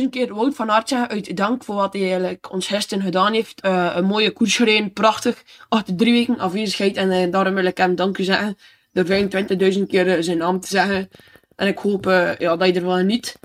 25.000 0.00 0.08
keer 0.10 0.34
Wout 0.34 0.54
van 0.54 0.70
Aert 0.70 0.92
uit 0.92 1.36
dank 1.36 1.64
voor 1.64 1.74
wat 1.74 1.92
hij 1.92 2.02
eigenlijk 2.02 2.52
ons 2.52 2.66
gisteren 2.66 3.04
gedaan 3.04 3.32
heeft. 3.32 3.60
Eh, 3.60 3.92
een 3.94 4.04
mooie 4.04 4.30
koers 4.30 4.56
gereden, 4.56 4.92
prachtig. 4.92 5.42
Achter 5.68 5.96
drie 5.96 6.12
weken 6.12 6.38
afwezigheid 6.38 6.96
en 6.96 7.10
eh, 7.10 7.30
daarom 7.30 7.54
wil 7.54 7.64
ik 7.64 7.76
hem 7.76 7.94
dank 7.94 8.18
u 8.18 8.22
zeggen. 8.22 8.56
Door 8.92 9.04
25.000 9.04 9.86
keer 9.86 10.22
zijn 10.22 10.38
naam 10.38 10.60
te 10.60 10.68
zeggen. 10.68 11.08
En 11.56 11.66
ik 11.66 11.78
hoop 11.78 12.04
ja, 12.38 12.56
dat 12.56 12.66
je 12.66 12.72
ervan 12.72 12.98
geniet. 12.98 13.38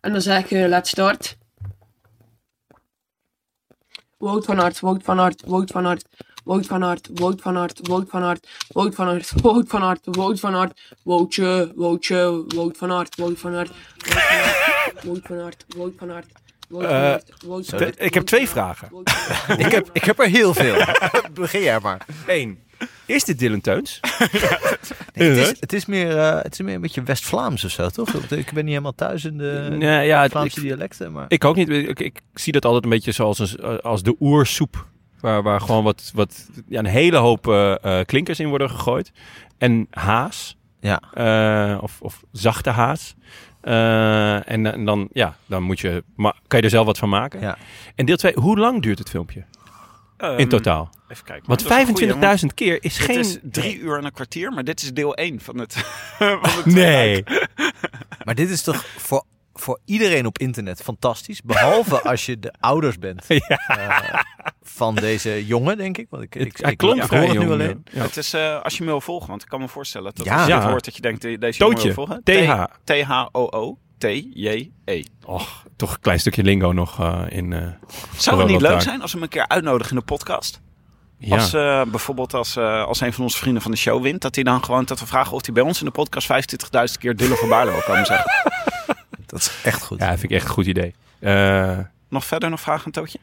En 0.00 0.12
dan 0.12 0.20
zeg 0.20 0.44
ik, 0.44 0.50
let's 0.50 0.90
start. 0.90 1.36
Wout 4.18 4.44
van 4.44 4.60
Aert, 4.60 4.80
Wout 4.80 5.02
van 5.02 5.20
Aert, 5.20 5.42
Wout 5.46 5.70
van 5.70 5.86
Aert. 5.86 6.04
Wout 6.46 6.66
van 6.66 6.84
Aert, 6.84 7.08
Wout 7.14 7.40
van 7.42 7.56
Aert, 7.56 7.80
Wout 7.88 8.06
van 8.10 8.22
Aert, 8.22 8.46
Wout 8.72 8.94
van 8.94 9.06
Aert, 9.08 9.32
Wout 9.42 9.68
van 9.68 9.82
Aert, 9.82 10.00
Wout 10.10 10.40
van 10.40 10.54
Aert, 10.54 10.80
Woutje, 11.02 11.72
Woutje, 11.76 12.44
Wout 12.48 12.76
van 12.76 12.92
Aert, 12.92 13.16
Wout 13.16 13.38
van 13.38 13.54
Aert, 13.54 13.70
Wout 15.04 15.20
van 15.26 15.38
Aert, 15.40 15.64
Wout 15.76 15.92
van 15.96 16.10
Aert, 16.10 16.34
Eh, 17.98 18.06
ik 18.06 18.14
heb 18.14 18.26
twee 18.26 18.48
vragen. 18.48 18.90
Ik 19.58 19.70
heb, 19.72 19.88
ik 19.92 20.04
heb 20.04 20.18
er 20.18 20.26
heel 20.28 20.54
veel. 20.54 20.76
Begin 21.32 21.62
jij 21.62 21.80
maar. 21.80 22.06
Eén. 22.26 22.58
Is 23.06 23.24
dit 23.24 23.38
Dylan 23.38 23.60
Teuns? 23.60 24.00
Nee, 25.14 25.28
het, 25.30 25.38
is, 25.52 25.60
het, 25.60 25.72
is 25.72 25.86
meer, 25.86 26.18
eh, 26.18 26.42
het 26.42 26.52
is 26.52 26.60
meer 26.60 26.74
een 26.74 26.80
beetje 26.80 27.02
West-Vlaams 27.02 27.64
of 27.64 27.70
zo, 27.70 27.88
toch? 27.88 28.08
Ik 28.14 28.28
ben 28.52 28.54
niet 28.54 28.66
helemaal 28.66 28.94
thuis 28.94 29.24
in 29.24 29.38
de 29.38 29.66
Nee, 29.70 30.06
ja, 30.06 30.22
het- 30.22 30.30
Vlaamse 30.30 30.56
ik- 30.56 30.62
dialecten. 30.62 31.12
Maar... 31.12 31.24
Ik 31.28 31.44
ook 31.44 31.56
niet. 31.56 31.68
Ik, 31.68 32.00
ik 32.00 32.20
zie 32.34 32.52
dat 32.52 32.64
altijd 32.64 32.84
een 32.84 32.90
beetje 32.90 33.12
zoals 33.12 33.38
een, 33.38 33.80
als 33.80 34.02
de 34.02 34.16
oersoep. 34.20 34.86
Waar, 35.20 35.42
waar 35.42 35.60
gewoon 35.60 35.84
wat, 35.84 36.10
wat 36.14 36.48
ja, 36.68 36.78
een 36.78 36.86
hele 36.86 37.16
hoop 37.16 37.48
eh, 37.48 37.84
eh, 37.84 38.06
klinkers 38.06 38.40
in 38.40 38.48
worden 38.48 38.70
gegooid. 38.70 39.12
En 39.58 39.86
haas. 39.90 40.56
Ja. 40.80 41.00
Eh, 41.12 41.82
of, 41.82 42.00
of 42.00 42.22
zachte 42.32 42.70
haas. 42.70 43.14
Eh, 43.60 44.50
en, 44.50 44.72
en 44.72 44.84
dan, 44.84 45.08
ja, 45.12 45.36
dan 45.46 45.62
moet 45.62 45.80
je, 45.80 46.04
maar 46.16 46.34
kan 46.46 46.58
je 46.58 46.64
er 46.64 46.70
zelf 46.70 46.86
wat 46.86 46.98
van 46.98 47.08
maken. 47.08 47.40
Ja. 47.40 47.58
En 47.94 48.06
deel 48.06 48.16
2, 48.16 48.32
hoe 48.34 48.58
lang 48.58 48.82
duurt 48.82 48.98
het 48.98 49.10
filmpje 49.10 49.44
Ehm, 50.16 50.38
in 50.38 50.48
totaal? 50.48 50.90
Even 51.08 51.24
kijken. 51.24 51.46
Want 51.46 51.68
Dat 51.68 51.70
is 51.70 51.88
een 51.88 51.96
goeie, 51.96 52.12
25.000 52.12 52.20
want 52.20 52.54
keer 52.54 52.84
is 52.84 52.96
Het 52.98 53.06
geen... 53.06 53.18
is 53.18 53.38
drie 53.42 53.78
uur 53.78 53.98
en 53.98 54.04
een 54.04 54.12
kwartier, 54.12 54.52
maar 54.52 54.64
dit 54.64 54.82
is 54.82 54.92
deel 54.92 55.14
1 55.14 55.40
van 55.40 55.58
het. 55.58 55.74
van 56.18 56.38
het 56.42 56.64
Nee. 56.64 57.24
Maar 58.24 58.34
dit 58.34 58.50
is 58.50 58.62
toch 58.62 58.84
voor, 58.84 59.24
voor 59.58 59.80
iedereen 59.84 60.26
op 60.26 60.38
internet 60.38 60.82
fantastisch. 60.82 61.42
Behalve 61.42 62.02
als 62.10 62.26
je 62.26 62.38
de 62.38 62.54
ouders 62.60 62.98
bent 62.98 63.24
eh, 63.26 63.38
van 64.62 64.94
deze 64.94 65.46
jongen, 65.46 65.76
denk 65.76 65.98
ik. 65.98 66.06
Want 66.10 66.22
ik, 66.22 66.34
ik, 66.34 66.56
hij 66.60 66.70
ik, 66.70 66.76
klonk 66.78 67.02
ik 67.02 67.10
het 67.10 67.32
nu 67.38 67.50
alleen. 67.50 67.84
ja. 67.92 68.02
Het 68.02 68.16
is 68.16 68.32
eh, 68.32 68.62
als 68.62 68.76
je 68.76 68.84
me 68.84 68.90
wil 68.90 69.00
volgen, 69.00 69.28
want 69.28 69.42
ik 69.42 69.48
kan 69.48 69.60
me 69.60 69.68
voorstellen 69.68 70.12
dat 70.14 70.24
Ja. 70.26 70.36
als 70.36 70.46
je 70.46 70.54
dit 70.54 70.62
hoort 70.62 70.84
dat 70.84 70.94
je 70.96 71.00
denkt 71.02 71.20
deze 71.20 71.58
jongen 71.58 71.82
wil 71.82 71.92
volgen. 71.92 72.20
TH. 72.24 72.62
T- 72.62 72.68
T-H-O-O-T-J-E. 73.98 75.02
Och, 75.24 75.64
toch 75.76 75.92
een 75.94 76.00
klein 76.00 76.20
stukje 76.20 76.42
lingo 76.42 76.72
nog 76.72 77.00
eh, 77.00 77.22
in... 77.28 77.52
eh, 77.52 77.66
Zou 78.16 78.38
het 78.40 78.48
niet 78.48 78.60
leuk 78.60 78.80
zijn 78.80 79.00
als 79.02 79.10
we 79.12 79.16
hem 79.18 79.26
een 79.26 79.32
keer 79.32 79.48
uitnodigen 79.48 79.92
in 79.92 79.98
de 79.98 80.04
podcast? 80.04 80.60
ja. 81.18 81.34
Als 81.36 81.52
eh, 81.52 81.82
bijvoorbeeld 81.84 82.34
als, 82.34 82.56
eh, 82.56 82.84
als 82.84 83.00
een 83.00 83.12
van 83.12 83.24
onze 83.24 83.38
vrienden 83.38 83.62
van 83.62 83.70
de 83.70 83.76
show 83.76 84.02
wint, 84.02 84.20
dat 84.22 84.34
hij 84.34 84.44
dan 84.44 84.64
gewoon 84.64 84.84
dat 84.84 85.00
we 85.00 85.06
vragen 85.06 85.32
of 85.32 85.44
hij 85.44 85.54
bij 85.54 85.62
ons 85.62 85.78
in 85.78 85.84
de 85.86 85.92
podcast 85.92 86.26
25.000 86.32 86.98
keer 86.98 87.16
Dylan 87.16 87.36
van 87.36 87.48
Baarle 87.48 87.70
wil 87.72 87.82
komen 87.82 88.06
zeggen. 88.06 88.30
Dat 89.32 89.38
is 89.40 89.50
echt 89.64 89.82
goed. 89.82 90.00
ja, 90.00 90.08
vind 90.08 90.22
ik 90.22 90.30
echt 90.30 90.44
een 90.44 90.50
goed 90.50 90.66
idee. 90.66 90.94
Eh, 91.18 91.78
Nog 92.08 92.24
verder 92.24 92.50
nog 92.50 92.60
vragen, 92.60 92.90
Tootje? 92.92 93.18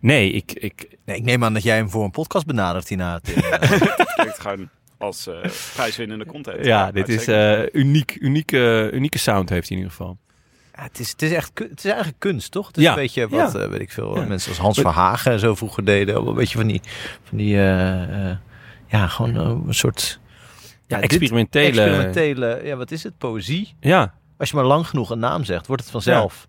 nee, 0.00 0.30
ik, 0.32 0.52
ik, 0.52 0.88
Nee, 1.04 1.16
ik 1.16 1.22
neem 1.22 1.44
aan 1.44 1.52
dat 1.54 1.62
jij 1.62 1.76
hem 1.76 1.90
voor 1.90 2.04
een 2.04 2.10
podcast 2.10 2.46
benadert 2.46 2.88
hierna. 2.88 3.20
Eh, 3.22 3.70
Klinkt 4.16 4.40
gewoon 4.40 4.68
als 4.98 5.26
eh, 5.26 5.34
prijswinnende 5.74 6.26
content. 6.26 6.64
Ja, 6.64 6.90
dit 6.92 7.08
is 7.08 7.26
eh, 7.28 7.62
uniek, 7.72 8.16
unieke, 8.20 8.90
unieke 8.92 9.18
sound 9.18 9.48
heeft 9.48 9.68
hij 9.68 9.76
in 9.76 9.82
ieder 9.82 9.96
geval. 9.98 10.18
ja, 10.74 10.82
het, 10.82 10.98
is, 10.98 11.10
het, 11.10 11.22
is 11.22 11.32
echt, 11.32 11.50
het 11.54 11.78
is 11.78 11.84
eigenlijk 11.84 12.18
kunst, 12.18 12.50
toch? 12.50 12.66
Het 12.66 12.76
is 12.76 12.82
Ja. 12.82 12.90
een 12.90 12.96
beetje 12.96 13.28
wat, 13.28 13.52
Ja. 13.52 13.58
eh, 13.60 13.68
weet 13.68 13.80
ik 13.80 13.90
veel, 13.92 14.16
Ja. 14.20 14.24
mensen 14.26 14.48
als 14.50 14.58
Hans 14.58 14.78
Verhagen 14.80 15.32
en 15.32 15.38
zo 15.38 15.54
vroeger 15.54 15.84
deden. 15.84 16.26
Een 16.26 16.34
beetje 16.34 16.58
van 16.58 16.66
die, 16.66 16.80
van 17.24 17.38
die 17.38 17.56
eh, 17.56 18.30
eh, 18.30 18.36
ja, 18.86 19.06
gewoon 19.06 19.34
een 19.34 19.74
soort... 19.74 20.20
Ja, 20.86 20.96
dit- 21.00 21.04
experimentele. 21.10 21.66
experimentele, 21.66 22.60
ja, 22.64 22.76
wat 22.76 22.90
is 22.90 23.02
het? 23.02 23.18
Poëzie? 23.18 23.74
Ja, 23.80 24.14
Als 24.40 24.50
je 24.50 24.56
maar 24.56 24.64
lang 24.64 24.86
genoeg 24.88 25.10
een 25.10 25.18
naam 25.18 25.44
zegt, 25.44 25.66
wordt 25.66 25.82
het 25.82 25.90
vanzelf 25.90 26.46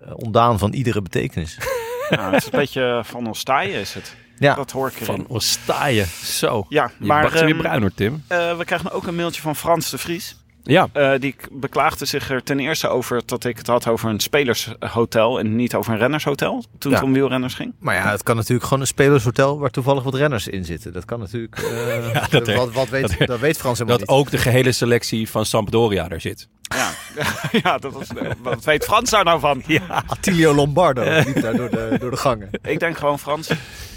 eh, 0.00 0.10
ontdaan 0.14 0.58
van 0.58 0.72
iedere 0.72 1.02
betekenis. 1.02 1.58
Ja, 2.10 2.30
het 2.30 2.34
is 2.40 2.44
een 2.52 2.58
beetje 2.58 3.00
van 3.04 3.26
ons 3.26 3.42
taaien 3.42 3.80
is 3.80 3.94
het. 3.94 4.16
Ja. 4.38 4.54
Dat 4.54 4.70
hoor 4.70 4.88
ik 4.88 4.94
erin. 4.94 5.06
van 5.06 5.26
Ostaaien. 5.26 6.06
Zo. 6.24 6.66
Ja, 6.68 6.90
Je 6.98 7.06
maar 7.06 7.30
weer 7.30 7.42
ehm, 7.44 7.56
bruin 7.56 7.80
hoor, 7.80 7.94
Tim. 7.94 8.24
eh, 8.28 8.56
we 8.56 8.64
krijgen 8.64 8.90
ook 8.92 9.06
een 9.06 9.16
mailtje 9.16 9.40
van 9.40 9.56
Frans 9.56 9.90
de 9.90 9.98
Vries. 9.98 10.36
Ja, 10.70 10.88
Eh, 10.92 11.12
die 11.20 11.34
beklaagde 11.50 12.04
zich 12.04 12.30
er 12.30 12.42
ten 12.42 12.60
eerste 12.60 12.88
over 12.88 13.22
dat 13.26 13.44
ik 13.44 13.56
het 13.58 13.66
had 13.66 13.86
over 13.88 14.08
een 14.10 14.20
spelershotel 14.20 15.38
en 15.38 15.56
niet 15.56 15.74
over 15.74 15.92
een 15.92 15.98
rennershotel. 15.98 16.64
Toen 16.78 16.92
het 16.92 17.00
Ja. 17.00 17.06
om 17.06 17.12
wielrenners 17.12 17.54
ging. 17.54 17.74
Maar 17.78 17.94
ja, 17.94 18.10
het 18.10 18.22
kan 18.22 18.36
natuurlijk 18.36 18.64
gewoon 18.64 18.80
een 18.80 18.86
spelershotel 18.86 19.58
waar 19.58 19.70
toevallig 19.70 20.02
wat 20.02 20.14
renners 20.14 20.48
in 20.48 20.64
zitten. 20.64 20.92
Dat 20.92 21.04
kan 21.04 21.18
natuurlijk. 21.18 21.58
eh, 21.58 22.30
dat- 22.30 22.54
wat, 22.54 22.72
wat 22.72 22.88
weet, 22.88 23.26
dat, 23.26 23.40
weet 23.40 23.56
Frans 23.58 23.78
helemaal 23.78 23.98
dat 23.98 24.08
niet. 24.08 24.16
ook 24.18 24.30
de 24.30 24.38
gehele 24.38 24.72
selectie 24.72 25.30
van 25.30 25.46
Sampdoria 25.46 26.08
er 26.08 26.20
zit. 26.20 26.48
Ja, 26.62 26.90
ja 27.62 27.78
dat 27.78 27.92
was, 27.92 28.06
wat 28.42 28.64
weet 28.64 28.84
Frans 28.84 29.10
daar 29.10 29.24
nou 29.24 29.40
van? 29.40 29.62
Ja. 29.66 30.02
Attilio 30.06 30.54
Lombardo 30.54 31.02
liep 31.02 31.40
daar 31.40 31.56
door 31.56 31.70
de, 31.70 31.96
door 32.00 32.10
de 32.10 32.16
gangen. 32.16 32.48
Ik 32.62 32.78
denk 32.80 32.98
gewoon 32.98 33.18
Frans, 33.18 33.50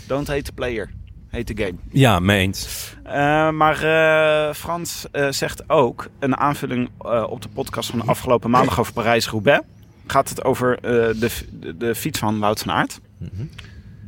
don't 0.08 0.28
hate 0.28 0.42
the 0.42 0.52
player, 0.52 0.90
hate 1.32 1.54
the 1.54 1.64
game. 1.64 1.76
Ja, 1.90 2.20
mee 2.20 2.40
eens. 2.40 2.94
Eh, 3.04 3.50
maar 3.50 3.84
eh, 3.84 4.54
Frans 4.54 5.06
eh, 5.12 5.28
zegt 5.30 5.70
ook, 5.70 6.08
een 6.20 6.38
aanvulling 6.38 6.90
op 7.30 7.42
de 7.42 7.50
podcast 7.50 7.90
van 7.90 8.00
de 8.00 8.06
afgelopen 8.06 8.50
maandag 8.50 8.80
over 8.80 8.94
Parijs-Roubaix. 8.94 9.66
Gaat 10.08 10.30
het 10.30 10.44
over 10.44 10.82
de, 10.82 11.30
de, 11.52 11.78
de 11.78 11.96
fiets 11.96 12.20
van 12.20 12.40
Wout 12.40 12.60
van 12.60 12.72
Aert. 12.72 13.00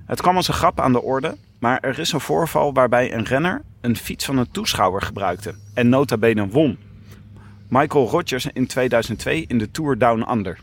Het 0.05 0.21
kwam 0.21 0.35
als 0.35 0.47
een 0.47 0.53
grap 0.53 0.79
aan 0.79 0.91
de 0.91 1.01
orde, 1.01 1.37
maar 1.59 1.79
er 1.79 1.99
is 1.99 2.11
een 2.11 2.19
voorval 2.19 2.73
waarbij 2.73 3.13
een 3.13 3.23
renner 3.23 3.61
een 3.81 3.97
fiets 3.97 4.25
van 4.25 4.37
een 4.37 4.51
toeschouwer 4.51 5.01
gebruikte. 5.01 5.53
En 5.73 5.89
nota 5.89 6.17
bene 6.17 6.47
won. 6.47 6.77
Michael 7.67 8.09
Rogers 8.09 8.45
in 8.45 8.67
2002 8.67 9.45
in 9.47 9.57
de 9.57 9.71
Tour 9.71 9.97
Down 9.97 10.31
Under. 10.31 10.59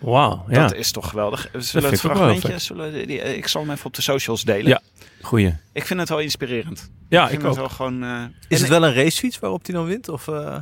Wauw, 0.00 0.44
ja. 0.48 0.62
Dat 0.62 0.74
is 0.74 0.90
toch 0.90 1.08
geweldig. 1.08 1.48
Zullen 1.58 1.90
het 1.90 2.00
fragmentje, 2.00 2.58
zullen 2.58 2.92
we 2.92 3.06
die, 3.06 3.36
ik 3.36 3.48
zal 3.48 3.60
hem 3.62 3.70
even 3.70 3.86
op 3.86 3.94
de 3.94 4.02
socials 4.02 4.42
delen. 4.42 4.68
Ja. 4.68 4.80
Goeie. 5.20 5.54
Ik 5.72 5.84
vind 5.86 6.00
het 6.00 6.08
wel 6.08 6.18
inspirerend. 6.20 6.90
Ja, 7.08 7.28
ik 7.28 7.38
het 7.40 7.46
ook. 7.46 7.56
wel 7.56 7.68
gewoon... 7.68 8.02
eh, 8.02 8.22
Is 8.48 8.60
het 8.60 8.68
wel 8.68 8.84
een 8.84 8.94
racefiets 8.94 9.38
waarop 9.38 9.66
hij 9.66 9.74
dan 9.74 9.84
wint? 9.86 10.08
Of, 10.08 10.28
eh? 10.28 10.56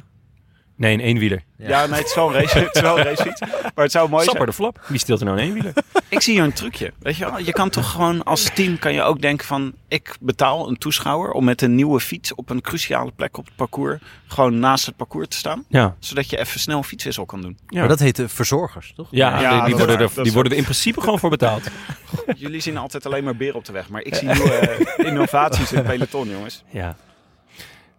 Nee, 0.77 0.95
een 0.95 1.01
eenwieler. 1.01 1.43
Ja, 1.59 1.87
nee, 1.87 1.99
het 1.99 2.07
is 2.07 2.15
wel 2.15 2.29
een 2.29 2.35
race, 2.35 2.59
het 2.59 2.75
is 2.75 2.81
wel 2.81 2.99
een 2.99 3.05
racefiets. 3.05 3.41
Maar 3.41 3.85
het 3.85 3.93
zou 3.93 4.09
mooi 4.09 4.25
Sapper 4.25 4.43
zijn. 4.43 4.47
de 4.47 4.53
flap. 4.53 4.85
Wie 4.89 4.99
steelt 4.99 5.21
er 5.21 5.27
nou 5.27 5.39
een 5.39 5.45
eenwieler? 5.45 5.73
Ik 6.09 6.21
zie 6.21 6.35
hier 6.35 6.43
een 6.43 6.53
trucje. 6.53 6.93
Weet 6.99 7.17
je 7.17 7.25
wel? 7.25 7.39
Je 7.39 7.53
kan 7.53 7.71
toch 7.71 7.91
gewoon 7.91 8.23
als 8.23 8.51
team 8.55 8.79
kan 8.79 8.93
je 8.93 9.03
ook 9.03 9.21
denken 9.21 9.47
van... 9.47 9.73
Ik 9.89 10.17
betaal 10.21 10.69
een 10.69 10.77
toeschouwer 10.79 11.31
om 11.31 11.45
met 11.45 11.63
een 11.63 11.75
nieuwe 11.75 12.01
fiets 12.01 12.35
op 12.35 12.51
een 12.51 12.61
cruciale 12.61 13.11
plek 13.17 13.37
op 13.37 13.45
het 13.45 13.57
parcours... 13.57 14.01
gewoon 14.27 14.59
naast 14.59 14.87
het 14.87 14.97
parcours 14.97 15.29
te 15.29 15.37
staan. 15.37 15.65
Ja. 15.69 15.97
Zodat 15.99 16.31
je 16.31 16.39
even 16.39 16.61
snel 16.61 16.79
een 16.79 16.85
fietswissel 16.85 17.25
kan 17.27 17.41
doen. 17.43 17.59
Ja. 17.69 17.79
Maar 17.79 17.89
dat 17.89 17.99
heet 17.99 18.17
de 18.17 18.29
verzorgers, 18.29 18.93
toch? 18.97 19.09
Ja, 19.11 19.41
Ja, 19.41 19.65
die, 19.65 19.77
worden, 19.77 19.99
er, 19.99 20.11
die 20.23 20.33
worden 20.33 20.53
er 20.53 20.59
in 20.59 20.65
principe 20.65 21.01
gewoon 21.01 21.19
voor 21.19 21.31
betaald. 21.31 21.63
Jullie 22.37 22.61
zien 22.61 22.77
altijd 22.77 23.07
alleen 23.07 23.25
maar 23.25 23.37
beren 23.37 23.55
op 23.55 23.65
de 23.65 23.73
weg. 23.73 23.89
Maar 23.89 24.03
ik 24.03 24.15
zie 24.15 24.29
nieuwe 24.33 24.51
eh, 24.51 25.07
innovaties 25.07 25.73
in 25.73 25.79
het 25.79 25.87
peloton, 25.87 26.29
jongens. 26.29 26.63
Ja. 26.71 26.97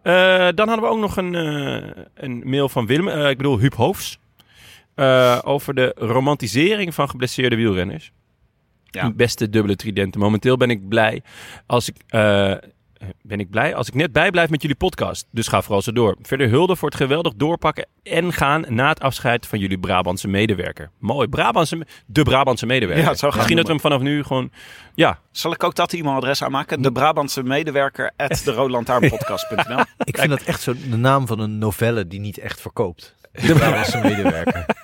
Eh, 0.07 0.47
dan 0.55 0.67
hadden 0.67 0.85
we 0.85 0.91
ook 0.91 0.99
nog 0.99 1.17
een, 1.17 1.35
eh, 1.35 2.03
een 2.13 2.41
mail 2.45 2.69
van 2.69 2.85
Willem, 2.85 3.07
eh, 3.07 3.29
ik 3.29 3.37
bedoel 3.37 3.59
Huub 3.59 3.73
Hoofs. 3.73 4.19
over 5.43 5.73
de 5.73 5.91
romantisering 5.95 6.93
van 6.93 7.09
geblesseerde 7.09 7.55
wielrenners. 7.55 8.11
Ja. 8.85 9.11
Beste 9.11 9.49
dubbele 9.49 9.75
tridenten. 9.75 10.19
Momenteel 10.19 10.57
ben 10.57 10.69
ik 10.69 10.87
blij 10.87 11.21
als 11.65 11.87
ik 11.89 11.95
ben 13.21 13.39
ik 13.39 13.49
blij 13.49 13.75
als 13.75 13.87
ik 13.87 13.93
net 13.93 14.11
bijblijf 14.11 14.49
met 14.49 14.61
jullie 14.61 14.77
podcast. 14.77 15.27
Dus 15.31 15.47
ga 15.47 15.61
vooral 15.61 15.81
zo 15.81 15.91
door. 15.91 16.15
Verder 16.21 16.49
hulde 16.49 16.75
voor 16.75 16.89
het 16.89 16.97
geweldig 16.97 17.33
doorpakken 17.35 17.87
en 18.03 18.33
gaan 18.33 18.65
na 18.67 18.89
het 18.89 18.99
afscheid 18.99 19.47
van 19.47 19.59
jullie 19.59 19.79
Brabantse 19.79 20.27
medewerker. 20.27 20.89
Mooi, 20.99 21.27
Brabantse, 21.27 21.85
de 22.05 22.23
Brabantse 22.23 22.65
medewerker. 22.65 23.05
Ja, 23.05 23.13
zo 23.13 23.27
gaan 23.27 23.37
Misschien 23.37 23.57
dat 23.57 23.65
we 23.65 23.71
hem 23.71 23.81
vanaf 23.81 24.01
nu 24.01 24.23
gewoon, 24.23 24.51
ja, 24.95 25.19
Zal 25.31 25.51
ik 25.51 25.63
ook 25.63 25.75
dat 25.75 25.93
e-mailadres 25.93 26.43
aanmaken? 26.43 26.81
De 26.81 26.91
Brabantse 26.91 27.43
medewerker 27.43 28.11
at 28.17 28.41
de 28.45 29.85
Ik 30.03 30.17
vind 30.17 30.29
dat 30.29 30.41
echt 30.41 30.61
zo 30.61 30.73
de 30.89 30.97
naam 30.97 31.27
van 31.27 31.39
een 31.39 31.57
novelle 31.57 32.07
die 32.07 32.19
niet 32.19 32.37
echt 32.37 32.61
verkoopt. 32.61 33.15
De 33.31 33.53
Brabantse 33.53 33.97
medewerker. 33.97 34.65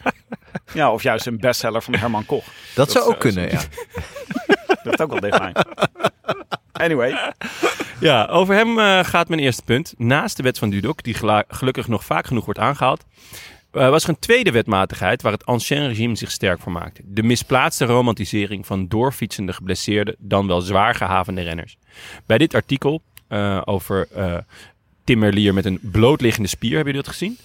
Ja, 0.74 0.92
of 0.92 1.04
juist 1.04 1.26
een 1.26 1.38
bestseller 1.38 1.82
van 1.82 1.96
Herman 1.96 2.26
Koch. 2.26 2.46
Dat 2.76 2.92
zou 2.92 3.06
ook 3.06 3.14
eh, 3.14 3.20
kunnen, 3.20 3.52
ja. 3.52 3.60
Dat 4.84 4.94
is 4.94 5.00
ook 5.00 5.12
wel 5.12 5.20
dichtbij. 5.20 5.54
Anyway, 6.74 7.34
Ja, 8.00 8.26
over 8.26 8.56
hem 8.56 8.80
eh, 8.80 9.04
gaat 9.04 9.28
mijn 9.28 9.42
eerste 9.42 9.64
punt. 9.64 9.94
Naast 9.98 10.38
de 10.38 10.44
wet 10.44 10.58
van 10.58 10.70
Dudok, 10.70 11.04
die 11.04 11.16
gelukkig 11.48 11.88
nog 11.88 12.06
vaak 12.06 12.26
genoeg 12.28 12.46
wordt 12.46 12.60
aangehaald, 12.60 13.06
eh, 13.72 13.90
was 13.90 14.04
er 14.04 14.10
een 14.10 14.20
tweede 14.20 14.52
wetmatigheid 14.52 15.22
waar 15.22 15.32
het 15.32 15.46
ancien 15.46 15.88
regime 15.88 16.16
zich 16.16 16.32
sterk 16.32 16.60
voor 16.60 16.72
maakte. 16.72 17.02
De 17.06 17.24
misplaatste 17.24 17.86
romantisering 17.86 18.66
van 18.66 18.88
doorfietsende 18.88 19.54
geblesseerde, 19.54 20.16
dan 20.20 20.48
wel 20.48 20.62
zwaar 20.62 20.96
gehavende 20.96 21.42
renners. 21.42 21.78
Bij 22.26 22.38
dit 22.38 22.54
artikel 22.54 23.02
eh, 23.28 23.62
over 23.66 24.08
Timmerlier 25.04 25.54
met 25.54 25.66
een 25.66 25.80
blootliggende 25.82 26.50
spier, 26.50 26.76
hebben 26.76 26.94
jullie 26.94 27.08
dat 27.08 27.18
gezien? 27.18 27.38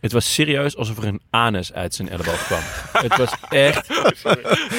Het 0.00 0.12
was 0.12 0.34
serieus 0.34 0.76
alsof 0.76 0.98
er 0.98 1.04
een 1.04 1.20
anus 1.30 1.72
uit 1.72 1.94
zijn 1.94 2.08
elleboog 2.08 2.46
kwam. 2.46 2.60
het 2.92 3.16
was 3.16 3.32
echt 3.48 3.86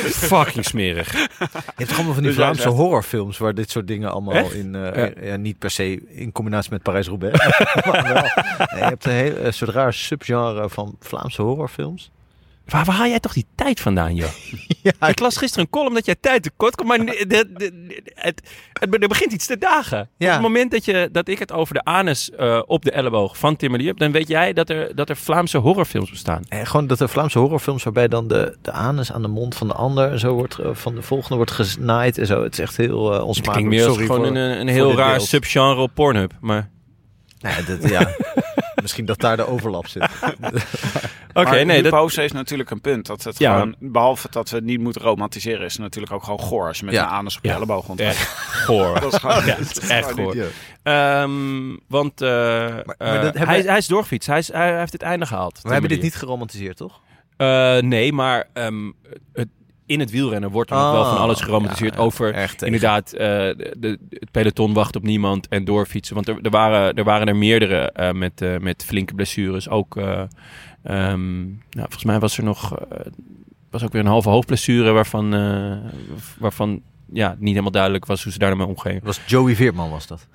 fucking 0.03 0.65
smerig. 0.65 1.11
Je 1.11 1.27
hebt 1.75 1.89
gewoon 1.91 2.05
wel 2.05 2.13
van 2.13 2.23
die 2.23 2.31
Dus 2.31 2.35
Vlaamse 2.41 2.67
horrorfilms 2.69 3.37
waar 3.37 3.53
dit 3.53 3.69
soort 3.71 3.87
dingen 3.87 4.11
allemaal 4.11 4.33
Echt? 4.33 4.53
in, 4.53 4.75
eh, 4.75 4.95
Ja. 5.15 5.27
ja. 5.27 5.35
niet 5.35 5.57
per 5.59 5.69
se 5.71 6.01
in 6.07 6.31
combinatie 6.31 6.71
met 6.71 6.81
Parijs-Roubaix. 6.83 7.39
maar 7.85 8.03
wel. 8.03 8.13
Nee, 8.23 8.79
je 8.79 8.85
hebt 8.85 9.05
een, 9.05 9.11
heel, 9.11 9.37
een 9.37 9.53
soort 9.53 9.71
raar 9.71 9.93
subgenre 9.93 10.69
van 10.69 10.95
Vlaamse 10.99 11.41
horrorfilms. 11.41 12.11
Waar, 12.67 12.85
waar 12.85 12.95
haal 12.95 13.07
jij 13.07 13.19
toch 13.19 13.33
die 13.33 13.45
tijd 13.55 13.79
vandaan, 13.79 14.15
joh? 14.15 14.29
Ja, 14.99 15.07
Ik 15.07 15.19
las 15.19 15.37
gisteren 15.37 15.63
een 15.65 15.69
column 15.71 15.93
dat 15.93 16.05
jij 16.05 16.15
tijd 16.19 16.43
tekort 16.43 16.75
komt, 16.75 16.87
maar 16.87 16.97
de, 17.05 17.25
de, 17.27 17.51
de- 17.53 18.03
het, 18.15 18.41
het, 18.73 19.01
er 19.01 19.07
begint 19.07 19.31
iets 19.33 19.45
te 19.45 19.57
dagen. 19.57 20.09
Ja. 20.17 20.27
Op 20.27 20.33
het 20.33 20.41
moment 20.41 20.71
dat, 20.71 20.85
je, 20.85 21.09
dat 21.11 21.27
ik 21.27 21.39
het 21.39 21.51
over 21.51 21.73
de 21.73 21.83
anus 21.83 22.31
eh, 22.31 22.61
op 22.65 22.83
de 22.85 22.91
elleboog 22.91 23.37
van 23.37 23.55
Timmerlier 23.55 23.87
heb, 23.89 23.97
dan 23.97 24.11
weet 24.11 24.27
jij 24.27 24.53
dat 24.53 24.69
er, 24.69 24.95
dat 24.95 25.09
er 25.09 25.15
Vlaamse 25.17 25.57
horrorfilms 25.57 26.09
bestaan. 26.09 26.41
En 26.49 26.67
gewoon 26.67 26.87
dat 26.87 26.99
er 26.99 27.09
Vlaamse 27.09 27.39
horrorfilms 27.39 27.83
waarbij 27.83 28.07
dan 28.07 28.27
de, 28.27 28.57
de 28.61 28.71
anus 28.71 29.11
aan 29.11 29.21
de 29.21 29.27
mond 29.27 29.55
van 29.55 29.67
de 29.67 29.73
ander 29.73 30.11
en 30.11 30.19
zo 30.19 30.33
wordt, 30.33 30.59
eh, 30.59 30.69
van 30.73 30.95
de 30.95 31.01
volgende 31.01 31.35
wordt 31.35 31.51
gesnaaid 31.51 32.17
en 32.17 32.25
zo. 32.25 32.43
Het 32.43 32.53
is 32.53 32.59
echt 32.59 32.77
heel 32.77 33.07
uh, 33.07 33.13
Het 33.13 33.21
onsmakelijk. 33.23 33.67
klinkt 33.67 33.69
meer 33.69 33.83
als 33.85 33.91
Sorry 33.93 34.07
gewoon 34.07 34.27
voor- 34.27 34.35
een, 34.37 34.59
een 34.59 34.67
heel 34.67 34.95
raar 34.95 35.21
subgenre 35.21 35.81
op 35.81 35.91
Pornhub. 35.93 36.33
Maar 36.41 36.69
Nee, 37.39 37.63
dat, 37.63 37.89
ja. 37.89 38.07
Misschien 38.87 39.05
dat 39.05 39.19
daar 39.19 39.37
de 39.37 39.47
overlap 39.47 39.87
zit. 39.87 40.03
oké, 41.33 41.63
nee, 41.63 41.83
dat, 41.83 41.93
Hoofs 41.93 42.15
heeft 42.15 42.33
natuurlijk 42.33 42.69
een 42.69 42.81
punt. 42.81 43.05
Dat 43.05 43.23
het 43.23 43.39
Ja. 43.39 43.53
gewoon, 43.53 43.75
behalve 43.79 44.27
dat 44.31 44.49
we 44.49 44.55
het 44.55 44.65
niet 44.65 44.79
moeten 44.79 45.01
romantiseren, 45.01 45.65
is 45.65 45.73
het 45.73 45.81
natuurlijk 45.81 46.13
ook 46.13 46.23
gewoon 46.23 46.39
goor 46.39 46.67
als 46.67 46.79
je 46.79 46.85
met 46.85 46.93
Ja. 46.93 47.03
een 47.03 47.09
anus 47.09 47.37
op 47.37 47.43
je 47.43 47.49
Ja. 47.49 47.55
elleboog 47.55 47.95
echt 47.95 48.27
goor. 48.27 48.99
Dat 48.99 49.13
is 49.13 49.19
gewoon, 49.19 49.45
Ja, 49.45 49.55
is 49.57 49.79
echt 49.79 50.11
goor. 50.11 50.35
Ehm, 50.83 51.75
want 51.87 52.21
eh, 52.21 52.29
maar 52.29 52.85
dat 52.85 52.95
eh, 52.97 53.07
hebben 53.09 53.47
hij, 53.47 53.61
hij 53.61 53.77
is 53.77 53.87
doorgefietst. 53.87 54.27
Hij, 54.27 54.37
is, 54.37 54.51
hij 54.51 54.79
heeft 54.79 54.93
het 54.93 55.01
einde 55.01 55.25
gehaald. 55.25 55.59
We 55.61 55.71
hebben 55.71 55.89
dit 55.89 56.01
niet 56.01 56.15
geromantiseerd, 56.15 56.77
toch? 56.77 56.99
Eh, 57.37 57.77
nee, 57.77 58.13
maar 58.13 58.49
ehm, 58.53 58.91
het, 59.33 59.47
in 59.87 59.99
het 59.99 60.11
wielrennen 60.11 60.51
wordt 60.51 60.69
er 60.71 60.77
nog 60.77 60.91
wel 60.91 61.03
van 61.03 61.13
Oh, 61.13 61.19
alles 61.19 61.41
geromantiseerd 61.41 61.93
ja, 61.93 61.99
over 61.99 62.33
tegen. 62.33 62.65
inderdaad 62.65 63.13
eh, 63.13 63.27
de, 63.27 63.73
de- 63.77 63.99
het 64.09 64.31
peloton 64.31 64.73
wacht 64.73 64.95
op 64.95 65.03
niemand 65.03 65.47
en 65.47 65.65
doorfietsen. 65.65 66.15
Want 66.15 66.27
er, 66.27 66.37
er, 66.41 66.49
waren, 66.49 66.93
er 66.93 67.03
waren 67.03 67.27
er 67.27 67.35
meerdere 67.35 67.91
eh, 67.91 68.11
met, 68.11 68.41
eh, 68.41 68.57
met 68.57 68.83
flinke 68.85 69.13
blessures. 69.13 69.69
Ook, 69.69 69.97
eh, 69.97 70.21
ehm, 70.83 71.43
nou, 71.45 71.57
volgens 71.71 72.03
mij 72.03 72.19
was 72.19 72.37
er 72.37 72.43
nog 72.43 72.77
was 73.69 73.83
ook 73.83 73.91
weer 73.91 74.01
een 74.01 74.07
halve 74.07 74.29
hoofdblessure 74.29 74.91
waarvan, 74.91 75.29
waarvan 76.39 76.81
ja, 77.13 77.35
niet 77.39 77.49
helemaal 77.49 77.71
duidelijk 77.71 78.05
was 78.05 78.23
hoe 78.23 78.31
ze 78.31 78.39
daarmee 78.39 78.67
omgingen. 78.67 79.01
was 79.03 79.21
Joey 79.25 79.55
Veerman 79.55 79.89
was 79.89 80.07
dat. 80.07 80.27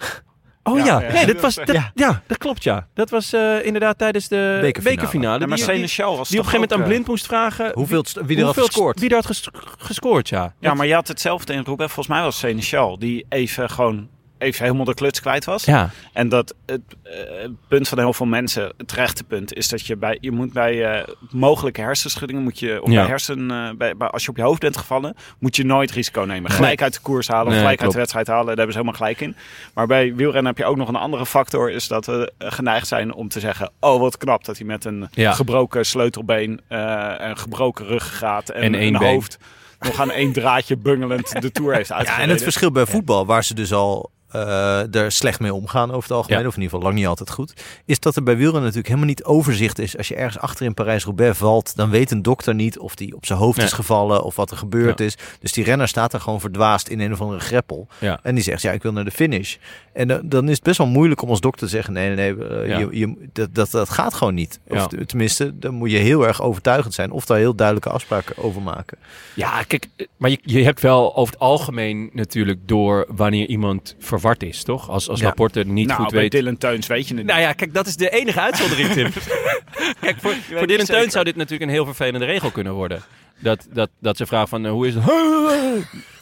Oh 0.64 0.78
ja, 0.78 0.84
Ja, 0.84 1.00
ja. 1.06 1.12
Nee, 1.12 1.26
dat, 1.26 1.40
was, 1.40 1.54
dat, 1.54 1.72
Ja. 1.72 1.90
ja. 1.94 2.22
dat 2.26 2.38
klopt 2.38 2.62
ja. 2.62 2.86
Dat 2.94 3.10
was 3.10 3.32
eh, 3.32 3.64
inderdaad 3.64 3.98
tijdens 3.98 4.28
de 4.28 4.58
Bekerfinale. 4.60 4.96
bekerfinale. 4.96 5.40
Ja, 5.40 5.46
maar 5.46 5.56
die, 5.56 5.66
die, 5.66 5.74
die 5.86 6.04
was 6.04 6.10
op 6.12 6.18
een 6.18 6.26
gegeven 6.26 6.52
moment 6.52 6.72
ook, 6.72 6.78
aan 6.78 6.84
eh, 6.84 6.88
Blind 6.90 7.06
moest 7.06 7.26
vragen 7.26 7.70
Hoeveel, 7.74 8.04
wie 8.12 8.36
er 8.38 8.44
had 8.44 8.54
hoeveel- 8.54 8.64
gescoord? 8.66 9.00
Wie 9.00 9.08
er 9.08 9.14
had 9.14 9.26
ges- 9.26 9.48
gescoord, 9.78 10.28
ja. 10.28 10.54
Ja, 10.60 10.74
maar 10.74 10.86
je 10.86 10.94
had 10.94 11.08
hetzelfde 11.08 11.52
in 11.52 11.62
Roubaix. 11.64 11.92
Volgens 11.92 12.14
mij 12.16 12.24
was 12.24 12.38
Seneschal 12.38 12.98
die 12.98 13.26
even 13.28 13.70
gewoon 13.70 14.08
even 14.43 14.64
helemaal 14.64 14.84
de 14.84 14.95
kluts 14.95 15.20
kwijt 15.20 15.45
was. 15.45 15.64
Ja, 15.64 15.90
En 16.12 16.28
dat 16.28 16.55
het, 16.66 16.80
eh, 17.03 17.12
het 17.43 17.51
punt 17.68 17.88
van 17.88 17.99
heel 17.99 18.12
veel 18.12 18.26
mensen, 18.26 18.72
het 18.76 18.93
rechte 18.93 19.24
punt, 19.24 19.55
is 19.55 19.68
dat 19.68 19.86
je 19.86 19.97
bij 19.97 20.18
je 20.20 20.30
moet 20.30 20.53
bij 20.53 20.84
eh, 20.93 21.09
mogelijke 21.30 21.80
hersenschuddingen 21.80 22.43
moet 22.43 22.59
je 22.59 22.82
of 22.82 22.90
Ja. 22.90 22.95
bij 23.01 23.07
hersen 23.09 23.51
eh, 23.51 23.70
bij, 23.76 23.97
bij- 23.97 24.09
als 24.09 24.24
je 24.24 24.28
op 24.30 24.36
je 24.36 24.43
hoofd 24.43 24.61
bent 24.61 24.76
gevallen, 24.76 25.16
moet 25.38 25.57
je 25.57 25.64
nooit 25.64 25.90
risico 25.90 26.20
nemen. 26.22 26.51
Gelijk 26.51 26.82
uit 26.82 26.95
de 26.95 27.01
koers 27.01 27.28
halen 27.28 27.47
of 27.47 27.53
Nee, 27.53 27.61
gelijk 27.61 27.80
uit 27.82 27.90
de 27.93 27.99
wedstrijd 27.99 28.26
halen. 28.26 28.47
Daar 28.47 28.57
hebben 28.57 28.72
ze 28.74 28.78
helemaal 28.80 29.01
gelijk 29.01 29.20
in. 29.20 29.36
Maar 29.74 29.86
bij 29.86 30.14
wielrennen 30.14 30.47
heb 30.47 30.59
je 30.59 30.64
ook 30.64 30.76
nog 30.76 30.88
een 30.88 30.97
andere 30.97 31.26
factor, 31.26 31.70
is 31.70 31.88
dat 31.88 32.07
we 32.07 32.32
eh, 32.38 32.53
geneigd 32.53 32.86
zijn 32.86 33.14
om 33.14 33.28
te 33.28 33.40
zeggen: 33.40 33.70
oh 33.80 34.01
wat 34.01 34.16
knap 34.16 34.45
dat 34.45 34.57
hij 34.59 34.66
met 34.66 34.84
een 34.84 35.09
Ja. 35.11 35.32
gebroken 35.32 35.86
sleutelbeen, 35.86 36.61
eh 36.68 37.14
een 37.18 37.36
gebroken 37.38 37.86
ruggengraat 37.86 38.49
en, 38.49 38.62
En 38.62 38.82
een 38.82 38.93
been. 38.93 39.09
hoofd 39.09 39.38
nog 39.80 40.01
aan 40.01 40.11
één 40.11 40.32
draadje 40.32 40.76
bungelend 40.76 41.40
de 41.43 41.53
tour 41.53 41.74
heeft 41.74 41.88
Ja, 41.88 41.95
uitgereden. 41.95 42.26
en 42.28 42.34
het 42.34 42.43
verschil 42.43 42.70
bij 42.72 42.86
voetbal, 42.86 43.26
waar 43.26 43.45
ze 43.45 43.55
dus 43.55 43.72
al 43.72 44.11
eh, 44.32 44.94
er 44.94 45.12
slecht 45.12 45.40
mee 45.40 45.54
omgaan 45.54 45.88
over 45.90 46.02
het 46.02 46.12
algemeen, 46.12 46.40
Ja. 46.40 46.46
of 46.46 46.54
in 46.56 46.60
ieder 46.62 46.70
geval 46.74 46.84
lang 46.88 46.94
niet 47.00 47.08
altijd 47.08 47.30
goed, 47.30 47.52
is 47.86 48.00
dat 48.00 48.16
er 48.16 48.22
bij 48.22 48.34
wielrennen 48.36 48.62
natuurlijk 48.62 48.88
helemaal 48.88 49.08
niet 49.08 49.24
overzicht 49.24 49.78
is. 49.78 49.96
Als 49.96 50.08
je 50.08 50.14
ergens 50.14 50.38
achter 50.38 50.66
in 50.66 50.74
Parijs-Roubaix 50.74 51.38
valt, 51.38 51.76
dan 51.76 51.90
weet 51.90 52.10
een 52.10 52.22
dokter 52.22 52.54
niet 52.54 52.78
of 52.78 52.94
die 52.94 53.14
op 53.16 53.26
zijn 53.26 53.38
hoofd 53.38 53.56
Nee. 53.56 53.66
is 53.66 53.72
gevallen 53.72 54.22
of 54.22 54.36
wat 54.36 54.50
er 54.50 54.56
gebeurd 54.56 54.98
Ja. 54.98 55.04
is. 55.04 55.16
Dus 55.40 55.52
die 55.52 55.64
renner 55.64 55.88
staat 55.88 56.12
er 56.12 56.20
gewoon 56.20 56.40
verdwaasd 56.40 56.88
in 56.88 57.00
een 57.00 57.12
of 57.12 57.20
andere 57.20 57.40
greppel. 57.40 57.88
Ja. 57.98 58.20
En 58.22 58.34
die 58.34 58.44
zegt, 58.44 58.62
ja, 58.62 58.72
ik 58.72 58.82
wil 58.82 58.92
naar 58.92 59.04
de 59.04 59.10
finish. 59.10 59.56
En 59.92 60.08
dan, 60.08 60.20
dan 60.28 60.48
is 60.48 60.54
het 60.54 60.62
best 60.62 60.78
wel 60.78 60.86
moeilijk 60.86 61.22
om 61.22 61.28
als 61.28 61.40
dokter 61.40 61.66
te 61.66 61.72
zeggen, 61.72 61.92
nee, 61.92 62.14
nee, 62.14 62.34
nee 62.34 62.48
eh, 62.48 62.78
je, 62.78 62.98
je, 62.98 63.28
dat, 63.32 63.54
dat, 63.54 63.70
dat 63.70 63.88
gaat 63.90 64.14
gewoon 64.14 64.34
niet. 64.34 64.60
Of 64.68 64.86
tenminste, 65.06 65.58
dan 65.58 65.74
moet 65.74 65.90
je 65.90 65.96
heel 65.98 66.26
erg 66.26 66.42
overtuigend 66.42 66.94
zijn 66.94 67.10
of 67.10 67.24
daar 67.26 67.38
heel 67.38 67.54
duidelijke 67.54 67.90
afspraken 67.90 68.36
over 68.42 68.62
maken. 68.62 68.98
ja 69.34 69.62
kijk, 69.62 69.88
eh, 69.96 70.06
maar 70.16 70.30
je, 70.30 70.38
je 70.42 70.64
hebt 70.64 70.80
wel 70.80 71.16
over 71.16 71.32
het 71.32 71.42
algemeen 71.42 72.10
natuurlijk 72.12 72.58
door 72.68 73.06
wanneer 73.08 73.46
iemand 73.46 73.96
verward 74.22 74.42
is, 74.42 74.62
toch? 74.62 74.88
Als, 74.90 75.08
als 75.08 75.20
Ja. 75.20 75.26
Laporte 75.26 75.64
niet 75.64 75.86
nou, 75.86 76.00
goed 76.02 76.10
bij 76.10 76.20
weet. 76.20 76.30
Dylan 76.30 76.56
Teuns 76.58 76.86
weet 76.86 77.08
je 77.08 77.14
het 77.16 77.26
Nou 77.26 77.40
ja, 77.40 77.52
kijk, 77.52 77.74
dat 77.74 77.86
is 77.86 77.96
de 77.96 78.10
enige 78.10 78.40
uitzondering, 78.40 78.88
Tim. 78.88 79.10
kijk, 80.00 80.16
voor, 80.20 80.32
voor 80.34 80.66
Dylan 80.66 80.66
niet 80.66 80.86
Teun 80.86 80.96
zeker. 80.96 81.10
zou 81.10 81.24
dit 81.24 81.36
natuurlijk 81.36 81.62
een 81.62 81.76
heel 81.76 81.84
vervelende 81.84 82.26
regel 82.26 82.50
kunnen 82.50 82.72
worden. 82.72 83.02
Dat, 83.38 83.66
dat, 83.72 83.90
dat 84.00 84.16
ze 84.16 84.26
vragen 84.26 84.48
van, 84.48 84.64
eh, 84.64 84.70
hoe 84.70 84.86
is 84.86 84.94
het? 84.94 85.04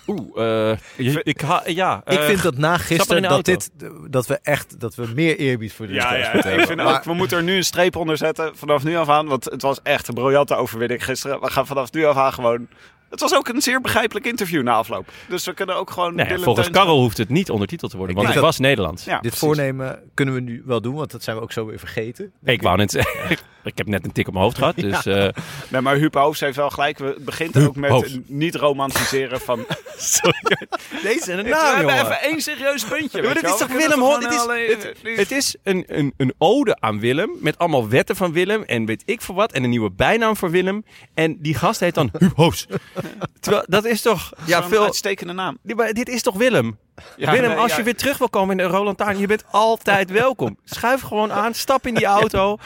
Oeh, 0.07 0.71
eh, 0.71 0.79
je- 0.97 1.21
ik 1.23 1.41
ha, 1.41 1.63
ja. 1.67 2.03
Ik 2.07 2.19
eh, 2.19 2.25
vind 2.25 2.43
dat 2.43 2.57
na 2.57 2.77
gisteren 2.77 3.23
dat, 3.23 3.45
dit, 3.45 3.71
dat 4.09 4.27
we 4.27 4.39
echt 4.43 4.81
dat 4.81 4.95
we 4.95 5.07
meer 5.15 5.37
eerbied 5.39 5.73
voor 5.73 5.87
de 5.87 5.93
Ja, 5.93 6.15
ja, 6.15 6.25
sterren 6.29 6.53
ik 6.53 6.67
vind 6.67 6.69
hebben. 6.69 6.87
ook, 6.97 7.05
we 7.05 7.13
moeten 7.15 7.37
er 7.37 7.43
nu 7.43 7.57
een 7.57 7.65
streep 7.65 7.97
onder 7.97 8.17
zetten 8.17 8.57
vanaf 8.57 8.85
nu 8.85 8.97
af 8.97 9.09
aan. 9.09 9.27
Want 9.27 9.45
het 9.45 9.63
was 9.63 9.79
echt 9.83 10.09
een 10.09 10.15
briljante 10.15 10.55
overwinning 10.55 11.05
gisteren. 11.05 11.41
We 11.41 11.51
gaan 11.51 11.67
vanaf 11.67 11.93
nu 11.93 12.05
af 12.05 12.17
aan 12.17 12.33
gewoon... 12.33 12.69
Het 13.11 13.21
was 13.21 13.35
ook 13.35 13.49
een 13.49 13.63
zeer 13.63 13.81
begrijpelijk 13.81 14.27
interview 14.27 14.63
na 14.63 14.73
afloop. 14.73 15.09
Dus 15.29 15.45
we 15.45 15.55
kunnen 15.55 15.77
ook 15.77 15.91
gewoon... 15.91 16.15
nou 16.15 16.19
ja, 16.19 16.25
Dylan 16.35 16.45
volgens 16.45 16.67
Teuns- 16.67 16.79
Karel 16.79 17.01
hoeft 17.01 17.17
het 17.19 17.29
niet 17.29 17.51
ondertiteld 17.51 17.91
te 17.91 17.97
worden, 17.97 18.17
Ik 18.17 18.23
want 18.23 18.35
het 18.35 18.43
denk 18.45 18.53
was 18.57 18.67
Nederlands. 18.67 19.05
Ja, 19.05 19.13
Dit 19.13 19.21
precies. 19.21 19.39
voornemen 19.39 19.99
kunnen 20.15 20.35
we 20.35 20.41
nu 20.41 20.63
wel 20.67 20.81
doen, 20.81 20.95
want 20.95 21.11
dat 21.11 21.23
zijn 21.23 21.37
we 21.37 21.43
ook 21.43 21.53
zo 21.53 21.67
weer 21.67 21.79
vergeten. 21.79 22.33
Ik 22.45 22.63
wou 22.63 22.77
net 22.77 22.91
zeggen, 22.91 23.31
ik 23.65 23.79
heb 23.79 23.87
net 23.87 24.05
een 24.05 24.13
tik 24.13 24.27
op 24.27 24.33
mijn 24.33 24.45
hoofd 24.45 24.59
gehad, 24.59 24.77
dus... 24.77 25.07
eh, 25.17 25.29
Nee, 25.69 25.81
maar 25.81 25.97
Huub 25.97 26.15
Hoofs 26.15 26.41
heeft 26.41 26.57
wel 26.57 26.71
gelijk. 26.71 26.99
We 26.99 27.17
beginnen 27.21 27.67
ook 27.67 27.77
met 27.77 28.19
niet 28.27 28.55
romantiseren 28.55 29.41
van... 29.41 29.67
Deze 31.03 31.33
een 31.33 31.45
we 31.45 31.55
hebben 31.57 31.95
even 31.95 32.21
één 32.21 32.41
serieus 32.41 32.85
puntje. 32.85 33.19
Ja, 33.19 33.25
maar 33.25 33.35
dit 33.35 33.45
is 33.45 33.57
toch 33.57 33.69
Willem, 33.69 34.01
hoor? 34.01 34.15
gewoon 34.15 34.21
Dit 34.31 34.33
is, 34.33 34.39
alleen- 34.39 34.69
het, 34.71 35.19
het 35.19 35.31
is 35.31 35.57
een, 35.63 35.85
een, 35.87 36.15
een 36.17 36.35
ode 36.39 36.77
aan 36.81 37.01
Willem. 37.01 37.31
Met 37.41 37.59
allemaal 37.59 37.89
wetten 37.89 38.17
van 38.17 38.33
Willem. 38.33 38.63
En 38.63 38.87
weet 38.87 39.03
ik 39.07 39.21
voor 39.21 39.35
wat. 39.35 39.53
En 39.53 39.65
een 39.65 39.71
nieuwe 39.71 39.91
bijnaam 39.91 40.37
voor 40.37 40.51
Willem. 40.51 40.85
En 41.15 41.37
die 41.41 41.55
gast 41.55 41.81
heet 41.81 41.95
dan 41.95 42.11
Huub 42.19 42.37
Hoos. 42.37 42.67
Terwijl, 43.41 43.65
dat 43.69 43.85
is 43.85 44.03
toch... 44.03 44.33
Ja, 44.45 44.69
veel... 44.69 44.83
uitstekende 44.83 45.33
naam. 45.33 45.59
Maar 45.63 45.93
dit 45.93 46.09
is 46.09 46.23
toch 46.23 46.37
Willem? 46.37 46.79
Ja, 47.17 47.33
Willem, 47.33 47.51
nee, 47.51 47.59
als 47.59 47.71
ja. 47.71 47.77
je 47.77 47.83
weer 47.83 47.97
terug 47.97 48.19
wil 48.19 48.29
komen 48.29 48.59
in 48.59 48.67
de 48.67 48.77
Roland 48.77 48.99
Taarn, 48.99 49.19
je 49.19 49.27
bent 49.27 49.45
altijd 49.51 50.11
welkom. 50.23 50.57
Schuif 50.65 51.01
gewoon 51.01 51.33
aan, 51.33 51.55
stap 51.55 51.87
in 51.87 51.95
die 51.95 52.07
auto. 52.21 52.57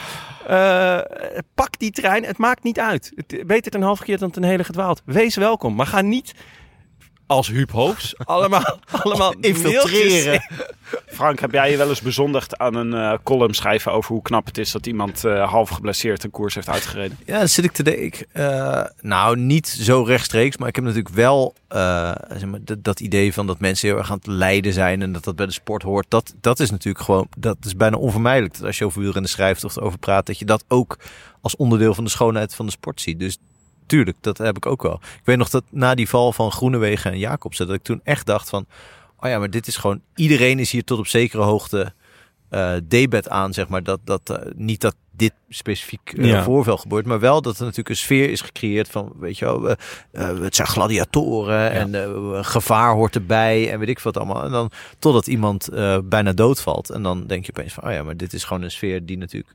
eh, 0.47 0.99
pak 1.55 1.79
die 1.79 1.91
trein, 1.91 2.25
het 2.25 2.39
maakt 2.39 2.63
niet 2.63 2.79
uit. 2.79 3.13
Het, 3.15 3.47
beter 3.47 3.75
een 3.75 3.83
half 3.83 4.01
keer 4.01 4.19
dan 4.19 4.31
ten 4.31 4.43
hele 4.43 4.65
gedwaald. 4.65 5.03
Wees 5.05 5.37
welkom, 5.37 5.75
maar 5.75 5.87
ga 5.87 6.01
niet 6.01 6.35
als 7.27 7.49
Huub 7.49 7.71
Hoofs. 7.71 8.15
Allemaal, 8.19 8.79
allemaal 9.03 9.35
Infiltreren. 9.41 10.43
Frank, 11.07 11.41
heb 11.41 11.53
jij 11.53 11.71
je 11.71 11.77
wel 11.77 11.89
eens 11.89 12.01
bezondigd 12.01 12.59
aan 12.59 12.75
een 12.75 12.95
eh, 12.95 13.19
column 13.23 13.55
schrijven 13.55 13.93
over 13.93 14.13
hoe 14.13 14.23
knap 14.23 14.47
het 14.47 14.59
is 14.59 14.71
dat 14.73 14.87
iemand 14.87 15.25
eh, 15.25 15.51
half 15.51 15.69
geblesseerd 15.69 16.25
een 16.25 16.31
koers 16.31 16.55
heeft 16.55 16.69
uitgereden? 16.69 17.19
Ja, 17.27 17.39
dan 17.39 17.49
zit 17.49 17.65
ik 17.65 17.73
te 17.73 17.83
denken. 17.83 18.27
eh, 18.33 18.85
nou, 19.01 19.37
niet 19.37 19.69
zo 19.69 20.03
rechtstreeks, 20.03 20.57
maar 20.57 20.69
ik 20.69 20.75
heb 20.75 20.85
natuurlijk 20.85 21.15
wel 21.15 21.55
eh, 21.69 22.13
zeg 22.29 22.45
maar, 22.45 22.61
dat, 22.63 22.85
dat 22.85 23.01
idee 23.01 23.33
van 23.33 23.47
dat 23.47 23.61
mensen 23.61 23.89
heel 23.89 23.99
erg 23.99 24.11
aan 24.11 24.17
het 24.17 24.27
lijden 24.27 24.73
zijn 24.73 25.03
en 25.03 25.13
dat 25.13 25.25
dat 25.25 25.37
bij 25.37 25.47
de 25.47 25.53
sport 25.53 25.83
hoort. 25.83 26.07
Dat, 26.09 26.35
dat 26.41 26.61
is 26.61 26.71
natuurlijk 26.71 27.05
gewoon, 27.05 27.27
dat 27.39 27.57
is 27.61 27.77
bijna 27.77 27.97
onvermijdelijk. 27.97 28.55
Dat 28.55 28.67
als 28.67 28.79
je 28.79 28.85
over 28.85 29.01
wielrennen 29.01 29.31
schrijft 29.31 29.65
of 29.65 29.77
erover 29.77 29.99
praat, 29.99 30.27
dat 30.27 30.39
je 30.39 30.45
dat 30.45 30.65
ook 30.69 30.99
als 31.41 31.57
onderdeel 31.57 31.95
van 31.95 32.05
de 32.05 32.11
schoonheid 32.11 32.55
van 32.55 32.67
de 32.67 32.73
sport 32.73 33.01
ziet. 33.01 33.19
Dus 33.19 33.39
tuurlijk, 33.87 34.17
dat 34.21 34.39
heb 34.39 34.57
ik 34.57 34.67
ook 34.67 34.83
wel. 34.83 34.95
Ik 34.95 35.23
weet 35.25 35.37
nog 35.37 35.51
dat 35.51 35.65
na 35.71 35.95
die 35.95 36.09
val 36.09 36.33
van 36.33 36.53
Groenewegen 36.53 37.13
en 37.13 37.19
Jacobsen, 37.19 37.67
dat 37.67 37.77
ik 37.77 37.83
toen 37.83 38.01
echt 38.05 38.27
dacht 38.27 38.49
van, 38.49 38.67
oh 39.21 39.29
ja, 39.29 39.39
maar 39.39 39.51
dit 39.51 39.67
is 39.67 39.77
gewoon, 39.77 40.01
iedereen 40.15 40.59
is 40.59 40.71
hier 40.71 40.85
tot 40.85 40.99
op 40.99 41.07
zekere 41.07 41.43
hoogte 41.43 41.93
eh 42.49 42.75
debet 42.89 43.29
aan, 43.29 43.53
zeg 43.53 43.69
maar. 43.69 43.83
Dat, 43.83 44.01
dat, 44.05 44.31
eh, 44.31 44.53
niet 44.57 44.81
dat 44.81 44.97
dit 45.17 45.33
specifiek 45.49 46.13
eh, 46.17 46.25
Ja. 46.25 46.43
voorval 46.43 46.77
gebeurt, 46.77 47.07
maar 47.07 47.21
wel 47.21 47.43
dat 47.43 47.55
er 47.55 47.61
natuurlijk 47.61 47.89
een 47.89 47.97
sfeer 47.97 48.31
is 48.31 48.41
gecreëerd 48.41 48.89
van, 48.89 49.13
weet 49.19 49.39
je 49.39 49.45
wel, 49.45 49.77
het 50.43 50.55
zijn 50.55 50.69
gladiatoren 50.69 51.71
en 51.71 52.45
gevaar 52.45 52.95
hoort 52.95 53.15
erbij 53.15 53.71
en 53.73 53.79
weet 53.79 53.89
ik 53.89 53.99
wat 53.99 54.17
allemaal. 54.17 54.45
En 54.45 54.51
dan 54.51 54.71
totdat 54.99 55.27
iemand 55.27 55.69
bijna 56.05 56.33
doodvalt 56.33 56.91
en 56.91 57.03
dan 57.03 57.27
denk 57.27 57.47
je 57.47 57.53
opeens 57.57 57.73
van, 57.73 57.85
oh 57.85 57.93
ja, 57.93 58.03
maar 58.03 58.17
dit 58.17 58.33
is 58.33 58.45
gewoon 58.45 58.63
een 58.63 58.71
sfeer 58.71 59.07
die 59.07 59.19
natuurlijk 59.19 59.55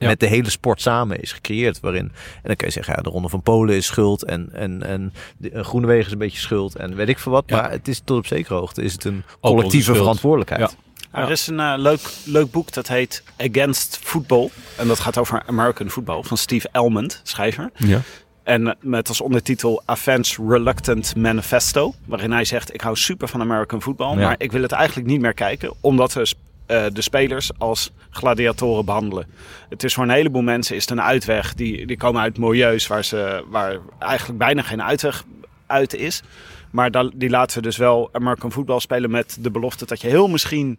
Ja. 0.00 0.06
met 0.06 0.20
de 0.20 0.26
hele 0.26 0.50
sport 0.50 0.80
samen 0.80 1.20
is 1.20 1.32
gecreëerd. 1.32 1.80
Waarin, 1.80 2.04
en 2.04 2.42
dan 2.42 2.56
kun 2.56 2.66
je 2.66 2.72
zeggen, 2.72 2.94
ja, 2.96 3.02
de 3.02 3.10
Ronde 3.10 3.28
van 3.28 3.42
Polen 3.42 3.76
is 3.76 3.86
schuld 3.86 4.24
en, 4.24 4.50
en, 4.52 4.82
en 4.82 5.12
de, 5.36 5.64
Groenewegen 5.64 6.06
is 6.06 6.12
een 6.12 6.18
beetje 6.18 6.38
schuld 6.38 6.76
en 6.76 6.96
weet 6.96 7.08
ik 7.08 7.18
veel 7.18 7.32
wat. 7.32 7.44
Ja. 7.46 7.60
Maar 7.60 7.70
het 7.70 7.88
is 7.88 8.00
tot 8.04 8.18
op 8.18 8.26
zekere 8.26 8.54
hoogte 8.54 8.82
is 8.82 8.92
het 8.92 9.04
een 9.04 9.22
collectieve 9.40 9.94
verantwoordelijkheid. 9.94 10.60
Ja. 10.60 11.20
Er 11.22 11.30
is 11.30 11.46
een 11.46 11.60
eh, 11.60 11.74
leuk, 11.76 12.00
leuk 12.24 12.50
boek 12.50 12.72
dat 12.72 12.88
heet 12.88 13.22
Against 13.36 13.98
Football. 14.02 14.50
En 14.76 14.88
dat 14.88 15.00
gaat 15.00 15.18
over 15.18 15.42
American 15.46 15.90
football 15.90 16.22
van 16.22 16.36
Steve 16.36 16.68
Elmond, 16.72 17.20
schrijver. 17.22 17.70
Ja. 17.76 18.00
En 18.42 18.66
eh, 18.66 18.74
met 18.80 19.08
als 19.08 19.20
ondertitel 19.20 19.82
Avenge 19.84 20.36
Reluctant 20.48 21.16
Manifesto. 21.16 21.94
Waarin 22.04 22.32
hij 22.32 22.44
zegt, 22.44 22.74
ik 22.74 22.80
hou 22.80 22.96
super 22.96 23.28
van 23.28 23.40
American 23.40 23.82
football. 23.82 24.18
Ja. 24.18 24.26
Maar 24.26 24.34
ik 24.38 24.52
wil 24.52 24.62
het 24.62 24.72
eigenlijk 24.72 25.08
niet 25.08 25.20
meer 25.20 25.34
kijken. 25.34 25.74
Omdat 25.80 26.12
we 26.12 26.34
eh, 26.70 26.84
de 26.92 27.02
spelers 27.02 27.50
als 27.58 27.90
gladiatoren 28.10 28.84
behandelen. 28.84 29.26
Het 29.68 29.84
is 29.84 29.94
voor 29.94 30.04
een 30.04 30.10
heleboel 30.10 30.42
mensen 30.42 30.76
is 30.76 30.82
het 30.82 30.90
een 30.90 31.02
uitweg. 31.02 31.54
Die, 31.54 31.86
die 31.86 31.96
komen 31.96 32.20
uit 32.20 32.38
milieus 32.38 32.86
waar, 32.86 33.04
ze, 33.04 33.44
waar 33.48 33.78
eigenlijk 33.98 34.38
bijna 34.38 34.62
geen 34.62 34.82
uitweg 34.82 35.24
uit 35.66 35.94
is. 35.94 36.22
Maar 36.70 36.90
die 37.14 37.30
laten 37.30 37.56
we 37.56 37.62
dus 37.62 37.76
wel 37.76 38.08
American 38.12 38.52
football 38.52 38.80
spelen 38.80 39.10
met 39.10 39.36
de 39.40 39.50
belofte 39.50 39.86
dat 39.86 40.00
je 40.00 40.08
heel 40.08 40.28
misschien 40.28 40.78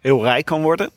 heel 0.00 0.22
rijk 0.22 0.44
kan 0.44 0.62
worden. 0.62 0.90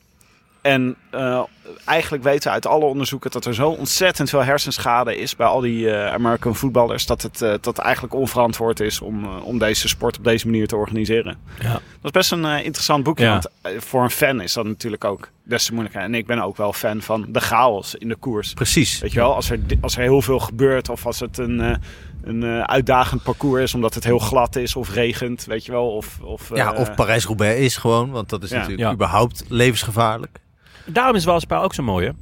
En 0.66 0.96
eh, 1.10 1.42
eigenlijk 1.84 2.24
weten 2.24 2.48
we 2.48 2.54
uit 2.54 2.66
alle 2.66 2.84
onderzoeken 2.84 3.30
dat 3.30 3.44
er 3.44 3.54
zo 3.54 3.68
ontzettend 3.68 4.30
veel 4.30 4.44
hersenschade 4.44 5.16
is 5.16 5.36
bij 5.36 5.46
al 5.46 5.60
die 5.60 5.90
eh, 5.90 6.12
American 6.12 6.54
voetballers. 6.54 7.06
Dat 7.06 7.22
het, 7.22 7.42
eh, 7.42 7.54
dat 7.60 7.78
eigenlijk 7.78 8.14
onverantwoord 8.14 8.80
is 8.80 9.00
om, 9.00 9.26
om 9.38 9.58
deze 9.58 9.88
sport 9.88 10.18
op 10.18 10.24
deze 10.24 10.46
manier 10.46 10.66
te 10.66 10.76
organiseren. 10.76 11.38
Ja. 11.60 11.72
Dat 11.72 11.80
is 12.02 12.10
best 12.10 12.32
een 12.32 12.44
interessant 12.64 13.04
boekje. 13.04 13.24
Ja. 13.24 13.30
Want 13.30 13.48
voor 13.84 14.02
een 14.02 14.10
fan 14.10 14.40
is 14.40 14.52
dat 14.52 14.64
natuurlijk 14.64 15.04
ook 15.04 15.28
des 15.42 15.64
te 15.64 15.72
moeilijker. 15.72 16.00
En 16.02 16.14
ik 16.14 16.26
ben 16.26 16.38
ook 16.38 16.56
wel 16.56 16.72
fan 16.72 17.00
van 17.02 17.26
de 17.28 17.40
chaos 17.40 17.94
in 17.94 18.08
de 18.08 18.16
koers. 18.16 18.52
Precies. 18.52 18.98
Weet 18.98 19.12
je 19.12 19.18
wel, 19.18 19.34
als 19.34 19.50
er, 19.50 19.58
als 19.80 19.96
er 19.96 20.02
heel 20.02 20.22
veel 20.22 20.38
gebeurt 20.38 20.88
of 20.88 21.06
als 21.06 21.20
het 21.20 21.38
een, 21.38 21.80
een 22.22 22.44
uitdagend 22.44 23.22
parcours 23.22 23.62
is 23.62 23.74
omdat 23.74 23.94
het 23.94 24.04
heel 24.04 24.18
glad 24.18 24.56
is 24.56 24.76
of 24.76 24.94
regent, 24.94 25.44
weet 25.44 25.64
je 25.64 25.72
wel. 25.72 25.90
Of, 25.90 26.18
of, 26.22 26.50
Ja, 26.54 26.72
of 26.72 26.94
Parijs-Roubaix 26.94 27.60
is 27.60 27.76
gewoon, 27.76 28.10
want 28.10 28.28
dat 28.28 28.42
is 28.42 28.50
Ja. 28.50 28.56
natuurlijk 28.56 28.82
Ja. 28.82 28.92
überhaupt 28.94 29.44
levensgevaarlijk. 29.48 30.38
Daarom 30.86 31.14
is 31.16 31.24
Waalspijl 31.24 31.62
ook 31.62 31.74
zo 31.74 31.82
mooi, 31.82 32.06
hè? 32.06 32.12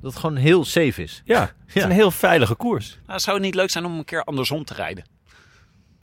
Dat 0.00 0.12
het 0.12 0.20
gewoon 0.20 0.36
heel 0.36 0.64
safe 0.64 1.02
is. 1.02 1.22
Ja, 1.24 1.40
het 1.40 1.50
is 1.66 1.74
Ja. 1.74 1.84
een 1.84 1.90
heel 1.90 2.10
veilige 2.10 2.54
koers. 2.54 2.98
Nou, 3.06 3.20
zou 3.20 3.36
het 3.36 3.44
niet 3.44 3.54
leuk 3.54 3.70
zijn 3.70 3.84
om 3.84 3.98
een 3.98 4.04
keer 4.04 4.24
andersom 4.24 4.64
te 4.64 4.74
rijden? 4.74 5.04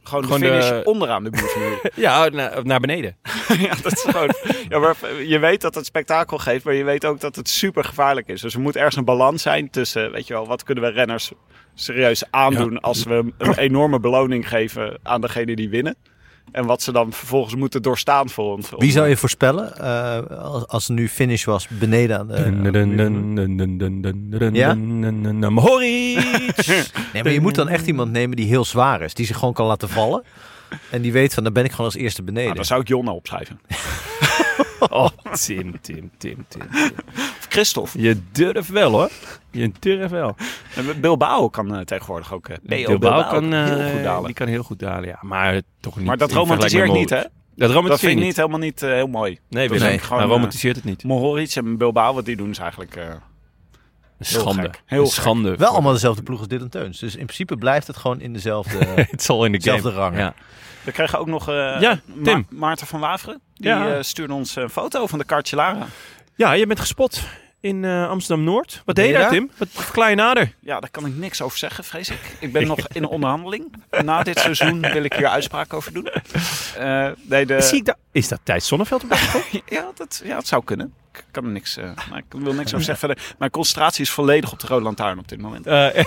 Gewoon, 0.04 0.24
Gewoon 0.24 0.40
de 0.40 0.48
finish 0.48 0.70
de- 0.70 0.82
onderaan 0.84 1.24
de 1.24 1.30
boulevard. 1.30 1.92
Ja, 1.96 2.28
naar, 2.30 2.66
naar 2.66 2.80
beneden. 2.80 3.18
ja, 3.60 3.76
dat 3.82 3.92
is 3.92 4.02
gewoon... 4.02 4.34
Ja, 4.70 4.80
maar 4.80 4.96
je 5.28 5.40
weet 5.40 5.62
dat 5.62 5.76
het 5.76 5.86
spektakel 5.86 6.38
geeft, 6.38 6.66
maar 6.66 6.74
je 6.74 6.84
weet 6.84 7.06
ook 7.06 7.20
dat 7.20 7.36
het 7.36 7.50
super 7.50 7.84
gevaarlijk 7.84 8.28
is. 8.28 8.42
Dus 8.42 8.54
er 8.54 8.60
moet 8.60 8.76
ergens 8.76 8.96
een 8.96 9.06
balans 9.06 9.42
zijn 9.42 9.70
tussen, 9.70 10.12
weet 10.12 10.28
je 10.28 10.34
wel, 10.34 10.48
wat 10.48 10.64
kunnen 10.64 10.84
we 10.84 10.90
renners 10.90 11.32
serieus 11.74 12.24
aandoen 12.30 12.80
als 12.80 13.04
we 13.04 13.34
een 13.38 13.58
enorme 13.58 14.00
beloning 14.00 14.48
geven 14.50 15.00
aan 15.04 15.22
degene 15.22 15.56
die 15.56 15.70
winnen. 15.70 15.96
En 16.52 16.66
wat 16.66 16.82
ze 16.82 16.92
dan 16.92 17.14
vervolgens 17.14 17.56
moeten 17.56 17.82
doorstaan 17.82 18.30
voor 18.30 18.56
ons. 18.56 18.70
Wie 18.78 18.92
zou 18.92 19.08
je 19.08 19.18
voorspellen 19.18 19.78
eh, 19.78 20.38
als, 20.38 20.68
als 20.68 20.88
er 20.88 20.94
nu 20.94 21.10
finish 21.10 21.44
was 21.44 21.68
beneden 21.68 22.20
aan 22.20 22.28
de... 22.28 22.34
Ja? 24.54 24.74
Mohoric! 25.50 26.18
Nee, 27.14 27.24
maar 27.24 27.32
je 27.32 27.42
moet 27.42 27.56
dan 27.56 27.70
echt 27.70 27.88
iemand 27.88 28.12
nemen 28.12 28.36
die 28.36 28.48
heel 28.48 28.66
zwaar 28.66 29.02
is. 29.02 29.14
Die 29.14 29.26
zich 29.26 29.38
gewoon 29.38 29.54
kan 29.54 29.66
laten 29.66 29.90
vallen. 29.90 30.24
En 30.90 31.02
die 31.02 31.12
weet 31.12 31.34
van, 31.34 31.44
dan 31.44 31.54
ben 31.54 31.64
ik 31.64 31.72
gewoon 31.72 31.86
als 31.86 31.96
eerste 31.96 32.24
beneden. 32.24 32.44
Nou, 32.44 32.56
dan 32.56 32.66
zou 32.66 32.82
ik 32.82 32.88
Jonna 32.88 33.12
opschrijven. 33.12 33.60
Oh, 34.90 35.10
Tim, 35.32 35.82
Tim, 35.82 36.12
Tim, 36.18 36.46
Tim. 36.48 36.62
Of 37.16 37.46
Christophe. 37.50 38.02
Je 38.02 38.22
durft 38.32 38.70
wel, 38.70 38.92
hoor. 38.92 39.10
Je 39.52 39.72
durft 39.80 40.12
wel. 40.12 40.36
En 40.76 41.02
Bilbao 41.02 41.50
kan 41.50 41.76
eh, 41.76 41.82
tegenwoordig 41.82 42.34
ook. 42.34 42.48
BO 42.48 42.56
Bilbao 42.64 42.98
Bilbao 42.98 43.30
kan, 43.30 43.54
heel 43.54 43.78
eh, 43.78 43.92
goed 43.92 44.04
dalen. 44.04 44.26
Die 44.26 44.34
kan 44.34 44.48
heel 44.48 44.64
goed 44.64 44.80
dalen, 44.80 45.08
ja. 45.08 45.20
Maar 45.22 45.62
toch 45.80 45.98
niet. 45.98 46.06
Maar 46.06 46.18
dat 46.18 46.30
in 46.30 46.36
vergelijking 46.36 46.50
romantiseer 46.50 46.84
ik 46.84 46.92
met 46.92 47.00
niet, 47.00 47.10
hè? 47.10 47.90
Dat 47.90 48.00
vind 48.00 48.20
ik 48.20 48.26
niet. 48.26 48.36
helemaal 48.36 48.60
niet 48.60 48.80
heel 48.82 49.08
mooi. 49.08 49.40
Nee, 49.50 49.70
nee, 49.70 50.00
gewoon, 50.00 50.22
eh, 50.22 50.28
romantiseert 50.28 50.76
het 50.76 50.86
niet. 50.86 51.04
Mohoric 51.04 51.56
en 51.56 51.78
Bilbao, 51.78 52.14
wat 52.14 52.26
die 52.26 52.36
doen 52.36 52.50
is 52.50 52.58
eigenlijk... 52.58 52.98
Een 54.22 54.40
schande. 54.42 54.62
gek. 54.62 54.82
Heel 54.86 55.00
Een 55.00 55.06
gek. 55.06 55.14
schande. 55.14 55.56
Wel 55.56 55.70
allemaal 55.72 55.92
dezelfde 55.94 56.24
ploeg 56.24 56.40
als 56.40 56.48
Dylan 56.48 56.70
Teuns. 56.70 57.00
Dus 57.00 57.12
in 57.16 57.24
principe 57.26 57.56
blijft 57.58 57.88
het 57.88 57.98
gewoon 57.98 58.22
in 58.22 58.34
dezelfde... 58.34 58.78
Het 59.12 59.24
zal 59.24 59.46
in 59.46 59.52
de 59.52 59.62
game. 59.62 59.82
Zelfde 59.82 60.00
rang. 60.00 60.18
Ja. 60.18 60.34
We 60.84 60.92
kregen 60.92 61.20
ook 61.20 61.28
nog 61.28 61.50
eh, 61.50 61.78
Ja, 61.80 62.00
Ma-. 62.06 62.42
Maarten 62.50 62.88
van 62.88 63.00
Waveren. 63.00 63.42
Die 63.54 63.68
Ja. 63.68 63.94
eh, 63.96 64.02
stuurde 64.02 64.34
ons 64.34 64.56
een 64.56 64.70
foto 64.70 65.08
van 65.08 65.20
de 65.20 65.26
Kartje 65.26 65.56
Lara. 65.56 65.86
ja, 66.36 66.52
je 66.52 66.68
bent 66.68 66.80
gespot 66.80 67.24
in 67.62 67.86
eh, 67.86 68.10
Amsterdam-Noord. 68.10 68.82
Wat 68.86 68.96
deed 68.96 69.06
je 69.06 69.12
deed 69.12 69.22
je 69.22 69.28
daar, 69.30 69.38
Tim? 69.38 69.52
Wat 69.58 69.68
verklaar 69.72 70.10
je 70.10 70.16
nader? 70.16 70.54
Ja, 70.60 70.80
daar 70.80 70.90
kan 70.90 71.06
ik 71.06 71.16
niks 71.16 71.42
over 71.42 71.58
zeggen, 71.58 71.84
vrees 71.84 72.10
ik. 72.10 72.36
Ik 72.40 72.52
ben 72.52 72.68
nog 72.68 72.80
in 72.88 73.06
onderhandeling. 73.06 73.74
Na 74.04 74.24
dit 74.24 74.40
seizoen 74.40 74.82
wil 74.82 75.04
ik 75.04 75.14
hier 75.14 75.28
uitspraak 75.28 75.74
over 75.74 75.94
doen. 75.94 76.08
Eh, 76.78 77.08
nee, 77.22 77.46
de... 77.46 77.62
Zie 77.62 77.78
ik 77.78 77.86
daar... 77.86 77.96
Is 78.12 78.28
dat 78.28 78.40
Thijs 78.44 78.68
Zonneveld? 78.68 79.04
op 79.04 79.14
ja, 79.66 79.92
dat, 79.96 80.22
ja, 80.24 80.38
het 80.38 80.48
zou 80.48 80.64
kunnen. 80.64 80.94
Ik 81.14 81.24
kan 81.32 81.44
er 81.46 81.50
niks, 81.52 81.78
eh, 81.78 81.84
nou, 81.84 82.18
ik 82.18 82.24
wil 82.30 82.54
niks 82.54 82.74
over 82.74 82.86
zeggen 82.86 83.08
verder. 83.08 83.34
Mijn 83.38 83.52
concentratie 83.52 84.02
is 84.04 84.10
volledig 84.10 84.52
op 84.52 84.60
de 84.60 84.68
Rode 84.68 84.84
Lantaarn 84.84 85.20
op 85.20 85.28
dit 85.28 85.42
moment. 85.42 85.68
Eh, 85.68 85.88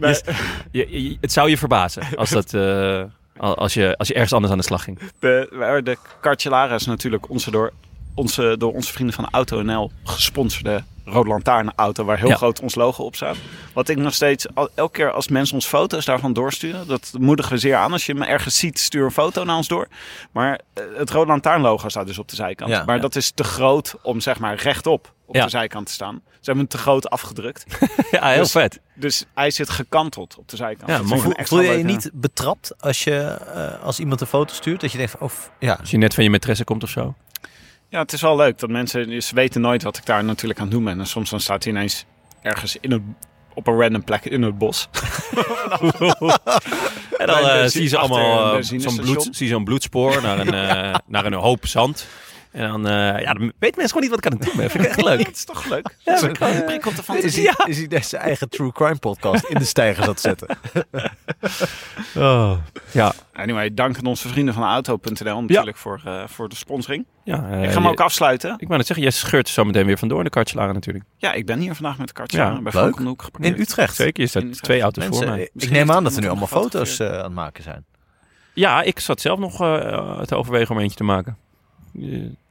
je- 0.00 0.86
je- 0.90 1.02
je- 1.02 1.16
het 1.20 1.32
zou 1.32 1.50
je 1.50 1.58
verbazen 1.58 2.02
als, 2.16 2.30
dat, 2.30 2.54
eh, 2.54 3.02
als, 3.36 3.74
je, 3.74 3.96
als 3.96 4.08
je 4.08 4.14
ergens 4.14 4.32
anders 4.32 4.52
aan 4.52 4.58
de 4.58 4.64
slag 4.64 4.82
ging. 4.84 4.98
De, 5.18 5.80
de 5.84 5.96
Kartje 6.20 6.50
Lara 6.50 6.74
is 6.74 6.86
natuurlijk 6.86 7.28
onze 7.30 7.50
door, 7.50 7.72
onze, 8.18 8.54
door 8.58 8.72
onze 8.74 8.92
vrienden 8.92 9.14
van 9.14 9.28
Auto 9.30 9.62
NL 9.62 9.90
gesponsorde 10.04 10.82
Rode 11.04 11.28
Lantaarn 11.28 11.72
auto 11.76 12.04
waar 12.04 12.18
heel 12.18 12.28
Ja. 12.28 12.34
groot 12.34 12.60
ons 12.60 12.74
logo 12.74 13.04
op 13.04 13.16
staat. 13.16 13.36
Wat 13.72 13.88
ik 13.88 13.96
nog 13.96 14.14
steeds, 14.14 14.46
elke 14.74 14.92
keer 14.92 15.10
als 15.12 15.28
mensen 15.28 15.54
ons 15.54 15.66
foto's 15.66 16.04
daarvan 16.04 16.32
doorsturen, 16.32 16.86
dat 16.86 17.12
moedigen 17.18 17.52
we 17.52 17.58
zeer 17.58 17.76
aan. 17.76 17.92
Als 17.92 18.06
je 18.06 18.14
me 18.14 18.26
ergens 18.26 18.58
ziet, 18.58 18.78
stuur 18.78 19.04
een 19.04 19.10
foto 19.10 19.44
naar 19.44 19.56
ons 19.56 19.68
door. 19.68 19.88
Maar 20.32 20.60
eh, 20.74 20.84
het 20.96 21.10
Rode 21.10 21.26
Lantaarn 21.26 21.60
logo 21.60 21.88
staat 21.88 22.06
dus 22.06 22.18
op 22.18 22.28
de 22.28 22.36
zijkant. 22.36 22.70
Ja. 22.70 22.84
maar 22.84 22.94
Ja. 22.94 23.00
dat 23.00 23.16
is 23.16 23.30
te 23.30 23.44
groot 23.44 23.94
om 24.02 24.20
zeg 24.20 24.38
maar 24.38 24.54
rechtop 24.54 25.12
op 25.26 25.34
Ja. 25.34 25.44
de 25.44 25.50
zijkant 25.50 25.86
te 25.86 25.92
staan. 25.92 26.20
Ze 26.24 26.30
hebben 26.54 26.56
hem 26.64 26.68
te 26.68 26.78
groot 26.78 27.10
afgedrukt. 27.10 27.64
Ja, 28.10 28.28
heel 28.28 28.40
Dus- 28.42 28.50
vet. 28.50 28.80
Dus 28.94 29.24
hij 29.34 29.50
zit 29.50 29.70
gekanteld 29.70 30.36
op 30.38 30.48
de 30.48 30.56
zijkant. 30.56 30.90
Ja, 30.90 31.02
Voel, 31.02 31.32
extra 31.32 31.44
voel 31.56 31.60
je 31.60 31.78
je 31.78 31.84
niet 31.84 32.10
betrapt 32.14 32.82
als, 32.82 33.04
je, 33.04 33.20
eh, 33.20 33.82
als 33.84 33.98
iemand 34.00 34.20
een 34.20 34.26
foto 34.26 34.54
stuurt? 34.54 34.80
Dat 34.80 34.92
je 34.92 34.96
denkt 34.98 35.12
van, 35.12 35.20
oh, 35.20 35.32
ja, 35.58 35.76
Als 35.80 35.90
je 35.90 35.96
net 35.96 36.14
van 36.14 36.24
je 36.24 36.30
maîtresse 36.38 36.64
komt 36.64 36.82
of 36.82 36.90
zo. 36.90 37.14
Ja, 37.88 37.98
het 37.98 38.12
is 38.12 38.20
wel 38.20 38.36
leuk 38.36 38.58
dat 38.58 38.70
mensen, 38.70 39.22
ze 39.22 39.34
weten 39.34 39.60
nooit 39.60 39.82
wat 39.82 39.96
ik 39.96 40.06
daar 40.06 40.24
natuurlijk 40.24 40.58
aan 40.58 40.64
het 40.64 40.74
doen 40.74 40.84
ben. 40.84 40.98
En 40.98 41.06
soms 41.06 41.30
dan 41.30 41.40
staat 41.40 41.64
hij 41.64 41.72
ineens 41.72 42.04
ergens 42.42 42.76
in 42.80 43.16
op 43.54 43.66
een 43.66 43.80
random 43.80 44.04
plek 44.04 44.24
in 44.24 44.42
het 44.42 44.58
bos. 44.58 44.88
En 47.18 47.26
dan 47.26 47.48
eh, 47.48 47.66
zie 47.66 47.82
je 47.82 47.88
ze 47.88 47.98
allemaal 47.98 48.56
eh, 48.56 48.62
zo'n 48.62 48.96
bloed, 48.96 49.28
zie 49.30 49.46
je 49.46 49.52
zo'n 49.52 49.64
bloedspoor 49.64 50.22
naar 50.22 50.38
een, 50.38 50.54
eh, 50.68 50.94
naar 51.06 51.24
een 51.24 51.32
hoop 51.32 51.66
zand. 51.66 52.06
En 52.58 52.68
dan, 52.68 52.86
eh, 52.88 53.20
ja, 53.20 53.32
dan 53.32 53.52
weten 53.58 53.58
mensen 53.60 53.88
gewoon 53.88 54.02
niet 54.02 54.10
wat 54.10 54.18
ik 54.18 54.26
aan 54.26 54.32
het 54.38 54.42
doen 54.42 54.56
ben. 54.56 54.70
Vind 54.70 54.84
ik 54.84 54.90
echt 54.90 55.02
leuk. 55.10 55.26
het 55.26 55.36
is 55.36 55.44
toch 55.44 55.64
leuk? 55.68 55.94
Ja, 55.98 56.14
Ja, 56.14 56.20
maar 56.20 56.38
kan- 56.38 56.50
een 56.50 56.64
prik 56.64 56.86
op 56.86 56.92
de 56.94 56.98
is 56.98 57.04
fantasie. 57.04 57.42
hij, 57.56 57.66
is 57.66 57.86
hij 57.88 58.02
zijn 58.02 58.22
eigen 58.22 58.48
true 58.48 58.72
crime 58.72 58.96
podcast 58.96 59.44
in 59.44 59.58
de 59.58 59.64
stijger 59.64 60.04
zat 60.04 60.20
zetten. 60.20 60.48
Oh. 62.16 62.52
Ja, 62.92 63.12
Anyway, 63.32 63.74
dank 63.74 63.96
aan 63.98 64.04
onze 64.06 64.28
vrienden 64.28 64.54
van 64.54 64.62
Auto.nl 64.62 65.42
natuurlijk 65.42 65.76
voor, 65.76 66.00
eh, 66.04 66.22
voor 66.26 66.48
de 66.48 66.56
sponsoring. 66.56 67.06
ja 67.24 67.48
eh, 67.50 67.62
ik 67.62 67.68
ga 67.70 67.74
hem 67.74 67.86
ook 67.88 68.00
afsluiten. 68.00 68.52
Ik 68.58 68.66
wou 68.66 68.76
net 68.76 68.86
zeggen, 68.86 69.04
jij 69.06 69.14
scheurt 69.14 69.46
er 69.46 69.52
zo 69.52 69.64
meteen 69.64 69.86
weer 69.86 69.98
vandoor 69.98 70.18
in 70.18 70.24
de 70.24 70.30
kartslagen 70.30 70.74
natuurlijk. 70.74 71.04
Ja, 71.16 71.32
ik 71.32 71.46
ben 71.46 71.58
hier 71.60 71.74
vandaag 71.74 71.98
met 71.98 72.06
de 72.06 72.12
kartje 72.12 72.38
Ja, 72.38 72.52
bij 72.52 72.60
leuk. 72.62 72.72
Frank 72.72 72.98
Hoek 72.98 73.22
geparkeerd. 73.22 73.54
In 73.54 73.60
Utrecht. 73.62 73.94
Zeker, 73.96 74.22
je 74.22 74.28
staat 74.28 74.62
twee 74.62 74.80
auto's 74.82 75.04
Mensen, 75.04 75.26
voor 75.26 75.34
mij. 75.36 75.50
ik 75.54 75.70
neem 75.70 75.90
aan 75.90 76.04
dat 76.04 76.14
er 76.16 76.20
nu 76.20 76.28
allemaal 76.28 76.46
foto's 76.46 76.98
eh, 76.98 77.08
aan 77.12 77.22
het 77.24 77.32
maken 77.34 77.62
zijn. 77.62 77.84
Ja, 78.54 78.82
ik 78.82 79.00
zat 79.00 79.20
zelf 79.20 79.38
nog 79.38 79.60
eh, 79.60 80.20
te 80.20 80.34
overwegen 80.36 80.74
om 80.74 80.80
eentje 80.80 80.96
te 80.96 81.04
maken. 81.04 81.36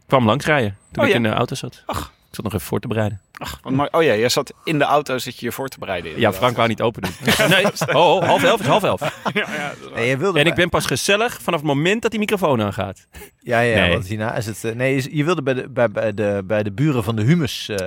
Ik 0.07 0.13
kwam 0.13 0.25
langsrijden 0.25 0.77
toen 0.91 1.03
Oh, 1.03 1.09
ik 1.09 1.15
ja? 1.15 1.23
in 1.23 1.23
de 1.29 1.37
auto 1.37 1.55
zat. 1.55 1.83
Ach. 1.85 2.13
Ik 2.29 2.35
zat 2.35 2.43
nog 2.43 2.53
even 2.53 2.65
voor 2.67 2.79
te 2.79 2.87
bereiden. 2.87 3.21
Ach. 3.37 3.59
Oh 3.91 4.03
ja, 4.03 4.15
jij 4.15 4.29
zat 4.29 4.53
in 4.63 4.77
de 4.79 4.83
auto, 4.83 5.17
zit 5.17 5.39
je 5.39 5.45
je 5.45 5.51
voor 5.51 5.67
te 5.67 5.79
bereiden. 5.79 6.19
Ja, 6.19 6.33
Frank 6.33 6.55
wou 6.55 6.67
niet 6.67 6.81
open 6.81 7.01
doen. 7.01 7.11
nee, 7.49 7.65
oh, 7.65 7.95
oh, 8.15 8.23
half 8.23 8.43
elf 8.43 8.59
is 8.59 8.65
half 8.65 8.83
elf. 8.83 9.01
Nee, 9.95 10.07
je 10.09 10.17
wilde 10.17 10.39
En 10.39 10.45
ik 10.45 10.53
ben 10.55 10.69
pas 10.69 10.85
gezellig 10.85 11.41
vanaf 11.41 11.59
het 11.59 11.67
moment 11.69 12.01
dat 12.01 12.11
die 12.11 12.19
microfoon 12.19 12.61
aangaat. 12.61 13.07
Ja, 13.39 13.59
ja, 13.59 13.79
Nee. 13.79 13.91
want 13.91 14.07
hierna 14.07 14.35
is 14.35 14.45
het... 14.45 14.63
eh, 14.63 14.75
nee, 14.75 15.15
je- 15.17 15.23
wilde 15.23 15.41
bij 15.43 15.53
de, 15.53 15.69
bij, 15.69 15.89
bij, 15.91 16.13
de, 16.13 16.43
bij 16.45 16.63
de 16.63 16.71
buren 16.71 17.03
van 17.03 17.15
de 17.15 17.21
humus... 17.23 17.69
eh, 17.69 17.77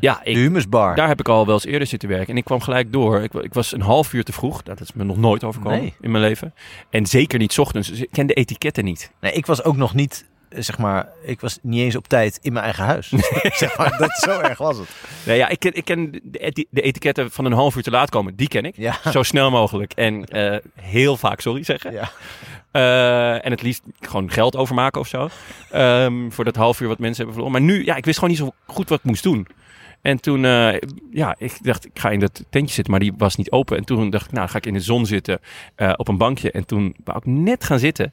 Ja, 0.00 0.20
de 0.24 0.30
humusbar. 0.30 0.94
daar 0.96 1.08
heb 1.08 1.20
ik 1.20 1.28
al 1.28 1.44
wel 1.46 1.54
eens 1.54 1.64
eerder 1.64 1.88
zitten 1.88 2.08
werken. 2.08 2.28
En 2.28 2.36
ik 2.36 2.44
kwam 2.44 2.60
gelijk 2.60 2.92
door. 2.92 3.20
Ik, 3.22 3.34
ik 3.34 3.54
was 3.54 3.72
een 3.72 3.80
half 3.82 4.12
uur 4.12 4.24
te 4.24 4.32
vroeg. 4.32 4.62
Dat 4.62 4.80
is 4.80 4.92
me 4.92 5.04
nog 5.04 5.16
nooit 5.16 5.44
overkomen 5.44 5.78
Nee. 5.80 5.94
in 6.00 6.10
mijn 6.10 6.22
leven. 6.24 6.54
En 6.90 7.06
zeker 7.06 7.38
niet 7.38 7.52
's 7.52 7.58
ochtends. 7.58 7.88
Dus 7.88 8.00
ik 8.00 8.08
ken 8.12 8.26
de 8.26 8.34
etiketten 8.34 8.84
niet. 8.84 9.10
Nee, 9.20 9.32
ik 9.32 9.46
was 9.46 9.64
ook 9.64 9.76
nog 9.76 9.94
niet, 9.94 10.24
zeg 10.50 10.78
maar... 10.78 11.08
Ik 11.22 11.40
was 11.40 11.58
niet 11.62 11.80
eens 11.80 11.96
op 11.96 12.08
tijd 12.08 12.38
in 12.42 12.52
mijn 12.52 12.64
eigen 12.64 12.84
huis. 12.84 13.08
zeg 13.62 13.78
maar, 13.78 13.98
dat, 13.98 14.10
zo 14.10 14.40
erg 14.40 14.58
was 14.58 14.78
het. 14.78 14.88
Nee, 15.26 15.36
ja, 15.36 15.48
ik 15.48 15.58
ken, 15.58 15.74
ik 15.74 15.84
ken 15.84 16.10
de, 16.22 16.66
de 16.70 16.80
etiketten 16.80 17.30
van 17.30 17.44
een 17.44 17.52
half 17.52 17.76
uur 17.76 17.82
te 17.82 17.90
laat 17.90 18.10
komen. 18.10 18.36
Die 18.36 18.48
ken 18.48 18.64
ik. 18.64 18.76
Ja. 18.76 18.96
Zo 19.10 19.22
snel 19.22 19.50
mogelijk. 19.50 19.92
En 19.92 20.24
eh, 20.24 20.56
heel 20.74 21.16
vaak 21.16 21.40
sorry 21.40 21.62
zeggen. 21.62 21.92
Ja. 21.92 22.10
Eh, 22.70 23.44
en 23.44 23.50
het 23.50 23.62
liefst 23.62 23.82
gewoon 24.00 24.30
geld 24.30 24.56
overmaken 24.56 25.00
of 25.00 25.08
zo. 25.08 25.28
Ehm, 25.70 26.30
voor 26.30 26.44
dat 26.44 26.56
half 26.56 26.80
uur 26.80 26.88
wat 26.88 26.98
mensen 26.98 27.24
hebben 27.24 27.34
verloren. 27.34 27.62
Maar 27.62 27.76
nu, 27.76 27.84
ja, 27.84 27.96
ik 27.96 28.04
wist 28.04 28.18
gewoon 28.18 28.34
niet 28.34 28.42
zo 28.42 28.52
goed 28.66 28.88
wat 28.88 28.98
ik 28.98 29.04
moest 29.04 29.22
doen. 29.22 29.46
En 30.02 30.20
toen, 30.20 30.44
eh, 30.44 30.74
ja, 31.10 31.34
ik 31.38 31.58
dacht, 31.62 31.86
ik 31.86 31.98
ga 31.98 32.10
in 32.10 32.20
dat 32.20 32.44
tentje 32.50 32.74
zitten, 32.74 32.92
maar 32.92 33.02
die 33.02 33.12
was 33.16 33.36
niet 33.36 33.50
open. 33.50 33.76
En 33.76 33.84
toen 33.84 34.10
dacht 34.10 34.26
ik, 34.26 34.32
nou, 34.32 34.48
ga 34.48 34.56
ik 34.56 34.66
in 34.66 34.72
de 34.72 34.80
zon 34.80 35.06
zitten 35.06 35.40
op 35.96 36.08
een 36.08 36.18
bankje. 36.18 36.50
En 36.50 36.66
toen 36.66 36.96
wou 37.04 37.18
ik 37.18 37.26
net 37.26 37.64
gaan 37.64 37.78
zitten. 37.78 38.12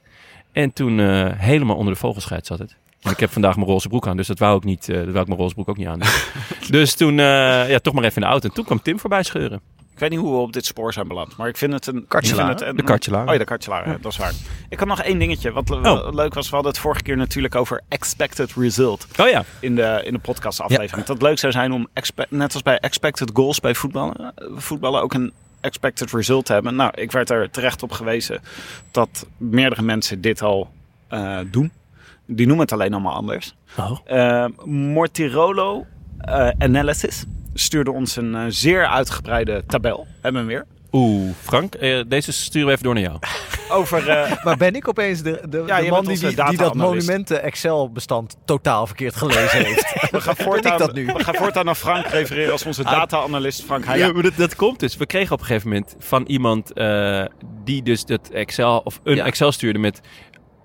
En 0.54 0.74
toen 0.74 1.00
eh, 1.00 1.26
helemaal 1.36 1.76
onder 1.76 1.94
de 1.94 2.00
vogelscheid 2.00 2.46
zat 2.46 2.60
het. 2.60 2.76
En 3.02 3.12
ik 3.12 3.20
heb 3.20 3.32
vandaag 3.32 3.56
mijn 3.56 3.68
roze 3.68 3.88
broek 3.88 4.08
aan, 4.08 4.18
dus 4.18 4.28
dat 4.28 4.40
wou 4.40 4.58
ik 4.58 4.64
niet. 4.64 4.90
eh 4.90 4.96
dat 4.96 5.06
wou 5.06 5.20
ik 5.20 5.28
mijn 5.28 5.40
roze 5.40 5.54
broek 5.54 5.70
ook 5.70 5.78
niet 5.78 5.88
aan. 5.88 6.00
dus 6.70 6.94
toen, 6.96 7.20
eh, 7.20 7.70
ja, 7.70 7.80
toch 7.80 7.94
maar 7.94 8.04
even 8.04 8.16
in 8.16 8.22
de 8.22 8.28
auto. 8.28 8.48
En 8.48 8.54
toen 8.54 8.66
kwam 8.66 8.82
Tim 8.82 9.00
voorbij 9.00 9.24
scheuren. 9.24 9.62
Ik 9.94 10.00
weet 10.00 10.10
niet 10.10 10.20
hoe 10.20 10.32
we 10.32 10.38
op 10.38 10.54
dit 10.54 10.66
spoor 10.66 10.94
zijn 10.94 11.08
beland, 11.08 11.38
maar 11.38 11.48
ik 11.48 11.58
vind 11.58 11.74
het 11.74 11.88
een... 11.88 12.06
Kartjelaar. 12.08 12.42
ik 12.52 12.58
vind 12.58 12.60
het 12.60 12.70
een- 12.70 12.76
De 12.76 12.84
kartjelaar. 12.84 13.26
Oh 13.26 13.32
ja, 13.32 13.38
de 13.38 13.44
kartjelaar, 13.46 13.90
ja, 13.90 13.98
dat 14.02 14.12
is 14.12 14.18
waar. 14.18 14.32
Ik 14.70 14.80
had 14.80 14.88
nog 14.88 15.02
één 15.02 15.20
dingetje, 15.20 15.52
wat 15.52 15.70
le- 15.70 15.90
Oh. 15.92 16.14
leuk 16.14 16.34
was. 16.34 16.50
We 16.50 16.54
hadden 16.56 16.72
het 16.72 16.82
vorige 16.82 17.02
keer 17.04 17.18
natuurlijk 17.18 17.56
over 17.56 17.82
expected 17.88 18.54
result 18.58 19.08
Oh 19.20 19.28
ja, 19.30 19.44
in 19.60 19.76
de, 19.76 20.02
in 20.06 20.14
de 20.14 20.20
podcast 20.20 20.62
aflevering. 20.62 21.06
Dat 21.06 21.08
het 21.08 21.22
leuk 21.22 21.40
zou 21.40 21.52
zijn 21.52 21.72
om, 21.72 21.88
net 22.30 22.54
als 22.54 22.62
bij 22.62 22.78
expected 22.80 23.30
goals 23.34 23.60
bij 23.60 23.76
voetballen, 23.76 24.34
voetballen 24.56 25.02
ook 25.02 25.14
een 25.14 25.34
expected 25.64 26.12
result 26.12 26.48
hebben. 26.48 26.76
Nou, 26.76 26.92
ik 26.96 27.12
werd 27.12 27.30
er 27.30 27.50
terecht 27.50 27.84
op 27.84 27.92
gewezen 27.92 28.42
dat 28.92 29.28
meerdere 29.38 29.82
mensen 29.82 30.22
dit 30.22 30.42
al 30.42 30.70
eh, 31.08 31.40
doen. 31.52 31.72
Die 32.26 32.46
noemen 32.46 32.66
het 32.66 32.74
alleen 32.74 32.94
allemaal 32.94 33.14
anders. 33.14 33.56
Oh. 33.78 33.98
Eh, 34.06 34.46
Mortirolo 34.66 35.86
eh, 36.18 36.50
Analysis 36.58 37.24
stuurde 37.54 37.92
ons 37.92 38.16
een 38.16 38.36
eh, 38.36 38.46
zeer 38.48 38.88
uitgebreide 38.88 39.64
tabel. 39.68 40.08
Hebben 40.22 40.46
we 40.46 40.54
hem 40.54 40.64
weer. 40.64 40.66
Oeh, 40.92 41.32
Frank, 41.42 41.80
deze 42.08 42.32
sturen 42.32 42.68
we 42.68 42.72
even 42.72 42.84
door 42.84 42.94
naar 42.94 43.04
jou. 43.04 43.18
Over, 43.74 44.10
eh, 44.10 44.32
Maar 44.46 44.58
ben 44.58 44.76
ik 44.76 44.88
opeens 44.88 45.22
de, 45.22 45.42
de, 45.50 45.64
Ja, 45.66 45.78
de 45.78 45.84
je 45.84 45.90
man 45.92 46.06
die, 46.06 46.20
die, 46.20 46.44
die 46.46 46.58
dat 46.58 46.74
monumenten 46.76 47.44
Excel-bestand 47.44 48.36
totaal 48.46 48.88
verkeerd 48.88 49.16
gelezen 49.16 49.64
heeft? 49.66 50.10
we, 50.12 50.22
gaan 50.22 50.36
voortaan, 50.48 50.72
ik 50.74 50.78
dat 50.80 50.94
nu? 50.94 51.06
we 51.06 51.24
gaan 51.24 51.36
voortaan 51.36 51.66
naar 51.66 51.76
Frank 51.76 52.06
refereren 52.08 52.52
als 52.52 52.66
onze 52.66 52.84
data-analyst 52.84 53.64
Frank 53.64 53.86
Ja, 53.96 54.12
maar 54.12 54.24
dat, 54.24 54.36
dat 54.36 54.56
komt 54.56 54.80
dus. 54.80 54.96
We 54.98 55.06
kregen 55.06 55.34
op 55.34 55.40
een 55.40 55.46
gegeven 55.46 55.68
moment 55.70 55.96
van 56.00 56.24
iemand 56.28 56.74
eh, 56.74 57.24
die 57.64 57.84
dus 57.84 58.06
dat 58.06 58.30
Excel 58.30 58.82
of 58.84 59.00
een 59.04 59.16
Ja. 59.16 59.26
Excel 59.26 59.52
stuurde 59.52 59.80
met 59.80 60.02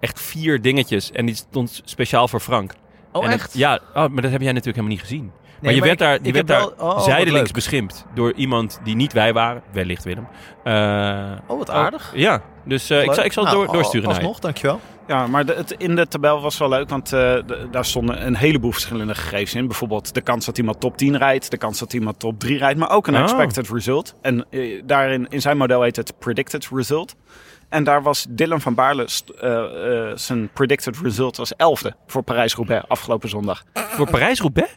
echt 0.00 0.20
vier 0.20 0.62
dingetjes 0.62 1.11
en 1.12 1.26
die 1.26 1.34
stond 1.34 1.80
speciaal 1.84 2.28
voor 2.28 2.40
Frank. 2.40 2.72
Oh, 3.12 3.24
En 3.24 3.30
het- 3.30 3.40
echt? 3.40 3.54
ja, 3.54 3.74
oh, 3.88 3.94
maar 3.94 4.22
dat 4.22 4.30
heb 4.30 4.40
jij 4.40 4.52
natuurlijk 4.52 4.64
helemaal 4.76 4.88
niet 4.88 5.00
gezien. 5.00 5.30
maar 5.62 5.72
je 5.72 5.78
maar 5.78 5.88
werd 5.88 6.00
ik- 6.00 6.06
daar, 6.06 6.18
je 6.22 6.32
werd 6.32 6.46
daar 6.46 6.59
wel- 6.61 6.88
oh, 6.88 6.94
wat 6.94 7.04
zijdelings 7.04 7.50
beschimpt 7.50 8.04
door 8.14 8.32
iemand 8.32 8.80
die 8.84 8.96
niet 8.96 9.12
wij 9.12 9.32
waren, 9.32 9.62
wellicht 9.72 10.04
Willem. 10.04 10.28
Eh, 10.64 11.32
Oh, 11.46 11.59
wat 11.59 11.70
aardig. 11.70 12.12
ja, 12.14 12.42
dus 12.69 12.91
eh, 12.91 13.03
ik, 13.03 13.12
zal, 13.12 13.25
ik 13.25 13.33
zal 13.33 13.45
het 13.45 13.53
Nou, 13.53 13.64
door, 13.66 13.75
doorsturen 13.75 14.09
naar 14.09 14.16
je. 14.21 14.23
Alsnog, 14.27 14.41
dankjewel. 14.41 14.81
Ja, 15.07 15.27
maar 15.27 15.47
de, 15.47 15.55
het, 15.55 15.71
in 15.79 15.97
de 15.97 16.09
tabel 16.09 16.41
was 16.41 16.59
wel 16.59 16.69
leuk, 16.69 16.89
want 16.89 17.12
eh, 17.12 17.21
de- 17.21 17.69
daar 17.71 17.85
stonden 17.85 18.27
een 18.27 18.37
heleboel 18.37 18.73
verschillende 18.73 19.14
gegevens 19.14 19.55
in. 19.55 19.66
Bijvoorbeeld 19.66 20.14
de 20.14 20.21
kans 20.21 20.45
dat 20.47 20.59
iemand 20.59 20.81
top 20.81 20.97
10 20.97 21.16
rijdt, 21.19 21.51
de 21.51 21.57
kans 21.59 21.79
dat 21.79 21.93
iemand 21.93 22.19
top 22.19 22.39
3 22.41 22.59
rijdt, 22.59 22.79
maar 22.79 22.91
ook 22.91 23.07
een 23.07 23.14
Oh. 23.14 23.21
expected 23.23 23.69
result. 23.69 24.14
En 24.23 24.47
eh, 24.51 24.83
daarin, 24.85 25.27
in 25.29 25.41
zijn 25.41 25.57
model 25.57 25.83
heet 25.83 25.97
het 25.97 26.19
predicted 26.19 26.69
result. 26.73 27.14
En 27.69 27.85
daar 27.85 28.03
was 28.03 28.27
Dylan 28.29 28.61
van 28.61 28.75
Baarle, 28.75 29.07
eh, 29.41 30.11
eh, 30.11 30.16
zijn 30.16 30.49
predicted 30.53 30.99
result 31.03 31.37
was 31.37 31.53
11e 31.57 31.91
voor 32.07 32.23
Parijs-Roubaix 32.23 32.89
afgelopen 32.89 33.29
zondag. 33.29 33.62
Voor 33.75 34.11
Parijs-Roubaix? 34.11 34.77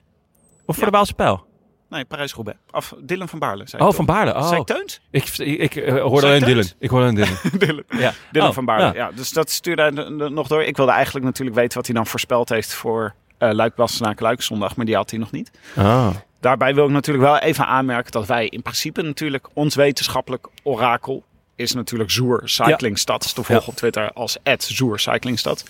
Of 0.65 0.75
voor 0.75 0.85
de 0.85 0.91
Waalse 0.91 1.13
Pijl? 1.13 1.45
Nee, 1.91 2.05
Parijs-Roubaix. 2.05 2.59
Af, 2.71 2.93
Dylan 2.99 3.29
van 3.29 3.39
Baarle. 3.39 3.63
Zei 3.67 3.83
Oh, 3.83 3.93
van? 3.93 4.05
Baarle. 4.05 4.31
Zei 4.31 4.53
Oh. 4.53 4.57
ik 4.59 4.65
Teuns? 4.65 5.01
Ik, 5.11 5.27
ik, 5.37 5.59
ik 5.59 5.75
eh, 5.75 6.01
hoorde 6.01 6.19
Zei 6.27 6.33
alleen 6.33 6.53
Dylan. 6.53 6.65
Ik 6.79 6.89
hoorde 6.89 7.05
alleen 7.05 7.15
Dylan. 7.15 7.37
Dylan. 7.59 7.83
ja. 7.89 8.13
Dylan 8.31 8.47
Oh, 8.47 8.53
van 8.53 8.65
Baarle. 8.65 8.85
ja. 8.85 8.93
Ja. 8.93 9.11
dus 9.15 9.29
dat 9.29 9.49
stuurde 9.49 9.81
hij 9.81 10.29
nog 10.29 10.47
door. 10.47 10.63
Ik 10.63 10.77
wilde 10.77 10.91
eigenlijk 10.91 11.25
natuurlijk 11.25 11.57
weten 11.57 11.77
wat 11.77 11.85
hij 11.85 11.95
dan 11.95 12.07
voorspeld 12.07 12.49
heeft 12.49 12.73
voor 12.73 13.13
eh 13.37 13.51
Luik 13.51 13.73
Luik 14.19 14.41
zondag, 14.41 14.75
maar 14.75 14.85
die 14.85 14.95
had 14.95 15.09
hij 15.09 15.19
nog 15.19 15.31
niet. 15.31 15.51
Ah. 15.75 16.09
Daarbij 16.39 16.73
wil 16.75 16.85
ik 16.85 16.91
natuurlijk 16.91 17.25
wel 17.25 17.37
even 17.37 17.65
aanmerken 17.67 18.11
dat 18.11 18.25
wij 18.27 18.47
in 18.47 18.61
principe 18.61 19.01
natuurlijk 19.01 19.47
ons 19.53 19.75
wetenschappelijk 19.75 20.47
orakel 20.63 21.23
is 21.55 21.73
natuurlijk 21.73 22.11
Zoer 22.11 22.41
Cyclingstad. 22.45 23.21
Te 23.35 23.43
volgen 23.43 23.55
Ja. 23.65 23.71
op 23.71 23.75
Twitter 23.75 24.11
als 24.13 24.37
Zoer 24.57 24.99
Cyclingstad. 24.99 25.63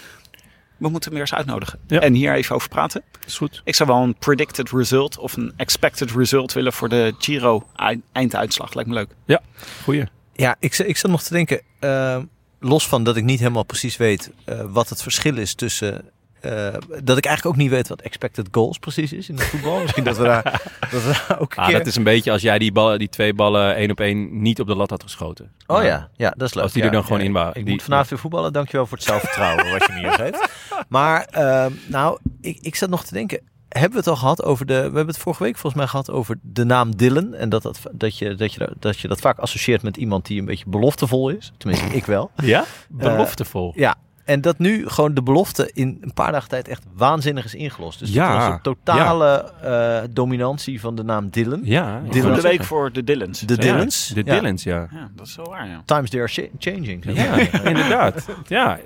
We 0.81 0.89
moeten 0.89 1.11
hem 1.11 1.19
weer 1.19 1.29
eens 1.29 1.37
uitnodigen. 1.37 1.79
Ja. 1.87 1.99
En 1.99 2.13
hier 2.13 2.33
even 2.33 2.55
over 2.55 2.69
praten. 2.69 3.03
Is 3.25 3.37
goed. 3.37 3.61
Ik 3.63 3.75
zou 3.75 3.89
wel 3.89 4.01
een 4.03 4.15
predicted 4.15 4.69
result 4.71 5.17
of 5.17 5.37
een 5.37 5.53
expected 5.57 6.11
result 6.11 6.53
willen 6.53 6.73
voor 6.73 6.89
de 6.89 7.15
Giro 7.19 7.67
ei- 7.75 8.01
einduitslag. 8.11 8.73
Lijkt 8.73 8.89
me 8.89 8.95
leuk. 8.95 9.09
Ja, 9.25 9.41
goeie. 9.83 10.03
Ja, 10.33 10.55
ik, 10.59 10.73
zat- 10.73 10.87
ik 10.87 10.97
zat 10.97 11.11
nog 11.11 11.21
te 11.23 11.33
denken, 11.33 11.61
eh, 11.79 12.17
los 12.59 12.87
van 12.87 13.03
dat 13.03 13.15
ik 13.15 13.23
niet 13.23 13.39
helemaal 13.39 13.63
precies 13.63 13.97
weet 13.97 14.31
eh, 14.45 14.61
wat 14.69 14.89
het 14.89 15.01
verschil 15.01 15.37
is 15.37 15.53
tussen... 15.53 16.09
eh, 16.41 16.73
dat 17.03 17.17
ik 17.17 17.25
eigenlijk 17.25 17.45
ook 17.45 17.55
niet 17.61 17.69
weet 17.69 17.87
wat 17.87 18.01
expected 18.01 18.47
goals 18.51 18.77
precies 18.77 19.13
is 19.13 19.29
in 19.29 19.35
het 19.35 19.43
voetbal. 19.43 19.79
Misschien 19.81 20.03
dat 20.03 20.17
we 20.17 20.23
daar, 20.23 20.43
dat 20.91 21.03
we 21.03 21.23
daar 21.27 21.39
ook 21.39 21.55
Ah, 21.55 21.67
keer... 21.67 21.77
dat 21.77 21.87
is 21.87 21.95
een 21.95 22.03
beetje 22.03 22.31
als 22.31 22.41
jij 22.41 22.59
die, 22.59 22.71
ballen, 22.71 22.99
die 22.99 23.09
twee 23.09 23.33
ballen 23.33 23.75
één 23.75 23.91
op 23.91 23.99
één 23.99 24.41
niet 24.41 24.59
op 24.59 24.67
de 24.67 24.75
lat 24.75 24.89
had 24.89 25.03
geschoten. 25.03 25.51
Oh 25.67 25.83
ja, 25.83 26.09
ja, 26.15 26.33
dat 26.37 26.47
is 26.47 26.53
leuk. 26.53 26.63
Als 26.63 26.73
die 26.73 26.81
Ja, 26.81 26.87
er 26.87 26.93
dan 26.93 27.03
gewoon 27.03 27.19
ja, 27.19 27.25
in 27.25 27.31
waren. 27.33 27.55
Ik 27.55 27.63
Die- 27.65 27.73
moet 27.73 27.83
vanavond 27.83 28.09
weer 28.09 28.19
voetballen. 28.19 28.53
Dankjewel 28.53 28.85
voor 28.85 28.97
het 28.97 29.05
zelfvertrouwen 29.07 29.71
wat 29.71 29.85
je 29.85 29.93
me 29.93 29.99
hier 29.99 30.11
geeft. 30.13 30.49
Maar 30.87 31.25
ehm, 31.25 31.71
nou, 31.87 32.17
ik, 32.41 32.57
ik 32.61 32.75
zat 32.75 32.89
nog 32.89 33.03
te 33.03 33.13
denken. 33.13 33.39
Hebben 33.69 33.91
we 33.91 33.97
het 33.97 34.07
al 34.07 34.15
gehad 34.15 34.43
over 34.43 34.65
de... 34.65 34.73
We 34.73 34.81
hebben 34.81 35.07
het 35.07 35.17
vorige 35.17 35.43
week 35.43 35.53
volgens 35.57 35.81
mij 35.81 35.87
gehad 35.91 36.09
over 36.09 36.37
de 36.41 36.63
naam 36.63 36.95
Dylan. 36.95 37.33
En 37.33 37.49
dat, 37.49 37.61
dat, 37.61 37.79
dat, 37.91 38.17
je, 38.17 38.35
dat, 38.35 38.53
je, 38.53 38.73
dat 38.79 38.99
je 38.99 39.07
dat 39.07 39.19
vaak 39.19 39.37
associeert 39.39 39.81
met 39.81 39.97
iemand 39.97 40.25
die 40.25 40.39
een 40.39 40.45
beetje 40.45 40.65
beloftevol 40.67 41.29
is. 41.29 41.51
Tenminste, 41.57 41.87
ik 41.87 42.05
wel. 42.05 42.31
Ja? 42.43 42.65
Beloftevol. 42.89 43.73
Ja. 43.75 43.95
En 44.25 44.41
dat 44.41 44.57
nu 44.59 44.87
gewoon 44.89 45.13
de 45.13 45.23
belofte 45.23 45.69
in 45.73 45.97
een 46.01 46.13
paar 46.13 46.31
dagen 46.31 46.49
tijd 46.49 46.67
echt 46.67 46.83
waanzinnig 46.93 47.45
is 47.45 47.55
ingelost. 47.55 47.99
Dus 47.99 48.09
Ja, 48.13 48.27
dat 48.33 48.37
was 48.43 48.53
een 48.53 48.61
totale 48.61 49.51
eh, 49.61 50.01
dominantie 50.09 50.79
van 50.79 50.95
de 50.95 51.03
naam 51.03 51.29
Dylan. 51.29 51.59
ja. 51.63 52.01
Dylan. 52.09 52.31
net 52.31 52.41
week 52.41 52.63
voor 52.63 52.91
de 52.91 53.03
Dylans. 53.03 53.39
De 53.39 53.53
Ja, 53.55 53.59
Dylans. 53.61 54.07
De 54.07 54.21
Ja. 54.25 54.35
Dylans, 54.35 54.63
ja. 54.63 54.87
Ja, 54.91 55.09
dat 55.15 55.27
is 55.27 55.35
wel 55.35 55.49
waar, 55.49 55.67
ja. 55.67 55.81
Times 55.85 56.09
they 56.09 56.19
are 56.19 56.29
cha- 56.29 56.47
changing. 56.57 57.05
Ja, 57.13 57.33
inderdaad. 57.69 58.25
Ja, 58.47 58.79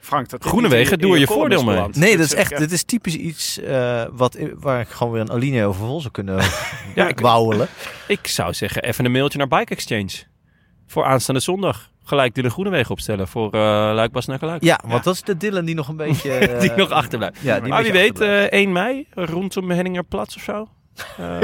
Frank, 0.00 0.28
dat 0.28 0.44
Groenewegen, 0.44 0.98
doe 0.98 1.12
er 1.14 1.18
je 1.18 1.26
voordeel 1.26 1.64
mee. 1.64 1.82
Nee, 1.92 2.16
dat 2.16 2.26
is 2.26 2.34
echt, 2.34 2.58
dit 2.58 2.72
is 2.72 2.82
typisch 2.84 3.14
iets 3.16 3.58
eh, 3.60 4.04
wat, 4.12 4.38
waar 4.54 4.80
ik 4.80 4.88
gewoon 4.88 5.12
weer 5.12 5.22
een 5.22 5.30
alinea 5.30 5.64
over 5.64 5.86
vol 5.86 6.00
zou 6.00 6.12
kunnen 6.12 6.36
Ja, 6.94 7.08
ik- 7.08 7.20
wauwelen. 7.20 7.68
ik 8.08 8.26
zou 8.26 8.54
zeggen 8.54 8.82
even 8.82 9.04
een 9.04 9.12
mailtje 9.12 9.38
naar 9.38 9.48
Bike 9.48 9.74
Exchange. 9.74 10.10
Voor 10.86 11.04
aanstaande 11.04 11.40
zondag. 11.40 11.90
Gelijk 12.04 12.34
Dylan 12.34 12.50
Groenewegen 12.50 12.90
opstellen 12.90 13.28
voor 13.28 13.54
uh, 13.54 13.60
Luik 13.94 14.12
Bas 14.12 14.26
naar 14.26 14.38
Luik. 14.40 14.62
Ja, 14.64 14.80
want 14.86 15.04
dat 15.04 15.14
is 15.14 15.22
de 15.22 15.36
Dylan 15.36 15.64
die 15.64 15.74
nog 15.74 15.88
een 15.88 15.96
beetje... 15.96 16.32
eh, 16.38 16.60
die 16.60 16.72
nog 16.76 16.90
achterblijft. 16.90 17.40
Ja, 17.40 17.60
die 17.60 17.68
maar 17.68 17.82
wie 17.82 17.92
weet, 17.92 18.10
achterblijft. 18.10 18.52
eh 18.52 18.60
1 18.60 18.72
mei, 18.72 19.06
rondom 19.14 19.70
Henningerplatz 19.70 20.36
of 20.36 20.42
zo. 20.42 20.68
Eh, 21.18 21.40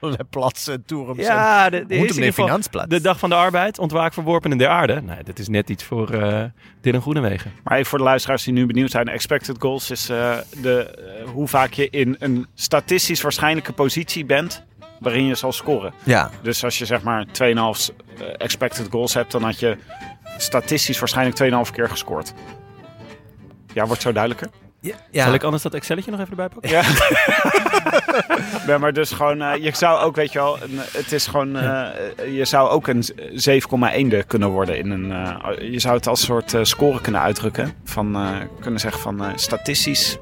Allerlei 0.00 0.28
platsen, 0.30 0.84
toeren. 0.84 1.16
ja, 1.16 1.70
de, 1.70 1.76
de, 1.76 1.82
Moet 1.82 1.90
is 1.90 1.96
hem 1.96 1.98
in 1.98 2.06
ieder 2.06 2.24
in 2.24 2.28
geval 2.28 2.44
Finansplatz. 2.46 2.88
de 2.88 3.00
dag 3.00 3.18
van 3.18 3.28
de 3.28 3.34
arbeid, 3.34 3.78
ontwaak 3.78 4.12
verworpen 4.12 4.58
der 4.58 4.68
aarde. 4.68 5.00
Nee, 5.02 5.22
dat 5.24 5.38
is 5.38 5.48
net 5.48 5.70
iets 5.70 5.84
voor 5.84 6.10
eh 6.10 6.44
Dylan 6.80 7.00
Groenewegen. 7.00 7.52
Maar 7.64 7.74
even 7.76 7.86
voor 7.88 7.98
de 7.98 8.04
luisteraars 8.04 8.42
die 8.44 8.52
nu 8.52 8.66
benieuwd 8.66 8.90
zijn. 8.90 9.08
Expected 9.08 9.56
goals 9.58 9.90
is 9.90 10.08
eh, 10.08 10.36
de, 10.62 10.78
eh, 11.24 11.28
hoe 11.30 11.48
vaak 11.48 11.72
je 11.72 11.90
in 11.90 12.16
een 12.18 12.46
statistisch 12.54 13.20
waarschijnlijke 13.20 13.72
positie 13.72 14.24
bent 14.24 14.64
waarin 15.04 15.26
je 15.26 15.34
zal 15.34 15.52
scoren. 15.52 15.92
Ja, 16.02 16.30
Dus 16.42 16.64
als 16.64 16.78
je 16.78 16.84
zeg 16.84 17.02
maar 17.02 17.26
2,5 17.26 17.30
eh, 17.42 18.26
expected 18.36 18.86
goals 18.90 19.14
hebt, 19.14 19.32
dan 19.32 19.42
had 19.42 19.58
je 19.58 19.76
statistisch 20.38 20.98
waarschijnlijk 20.98 21.66
2,5 21.66 21.72
keer 21.72 21.88
gescoord. 21.88 22.32
Ja, 23.72 23.86
wordt 23.86 24.02
zo 24.02 24.12
duidelijker. 24.12 24.48
Ja, 25.10 25.24
Zal 25.24 25.34
ik 25.34 25.42
anders 25.42 25.62
dat 25.62 25.74
Excelletje 25.74 26.10
nog 26.10 26.20
even 26.20 26.30
erbij 26.30 26.48
pakken? 26.48 26.70
Ja. 26.70 26.82
ja, 28.72 28.78
maar 28.78 28.92
dus 28.92 29.10
gewoon, 29.10 29.42
eh, 29.42 29.64
je 29.64 29.70
zou 29.74 30.00
ook, 30.00 30.16
weet 30.16 30.32
je 30.32 30.38
wel, 30.38 30.62
een, 30.62 30.78
het 30.92 31.12
is 31.12 31.26
gewoon, 31.26 31.56
eh, 31.56 31.86
je 32.36 32.44
zou 32.44 32.68
ook 32.68 32.86
een 32.86 33.04
7,1 33.34 34.26
kunnen 34.26 34.48
worden 34.48 34.78
in 34.78 34.90
een, 34.90 35.12
eh, 35.12 35.70
je 35.72 35.78
zou 35.78 35.94
het 35.96 36.06
als 36.06 36.20
soort 36.24 36.54
eh, 36.54 36.62
score 36.62 37.00
kunnen 37.00 37.20
uitdrukken. 37.20 37.72
Van, 37.84 38.14
eh, 38.14 38.30
kunnen 38.60 38.80
zeggen 38.80 39.00
van, 39.00 39.24
eh, 39.24 39.30
statistisch 39.34 40.16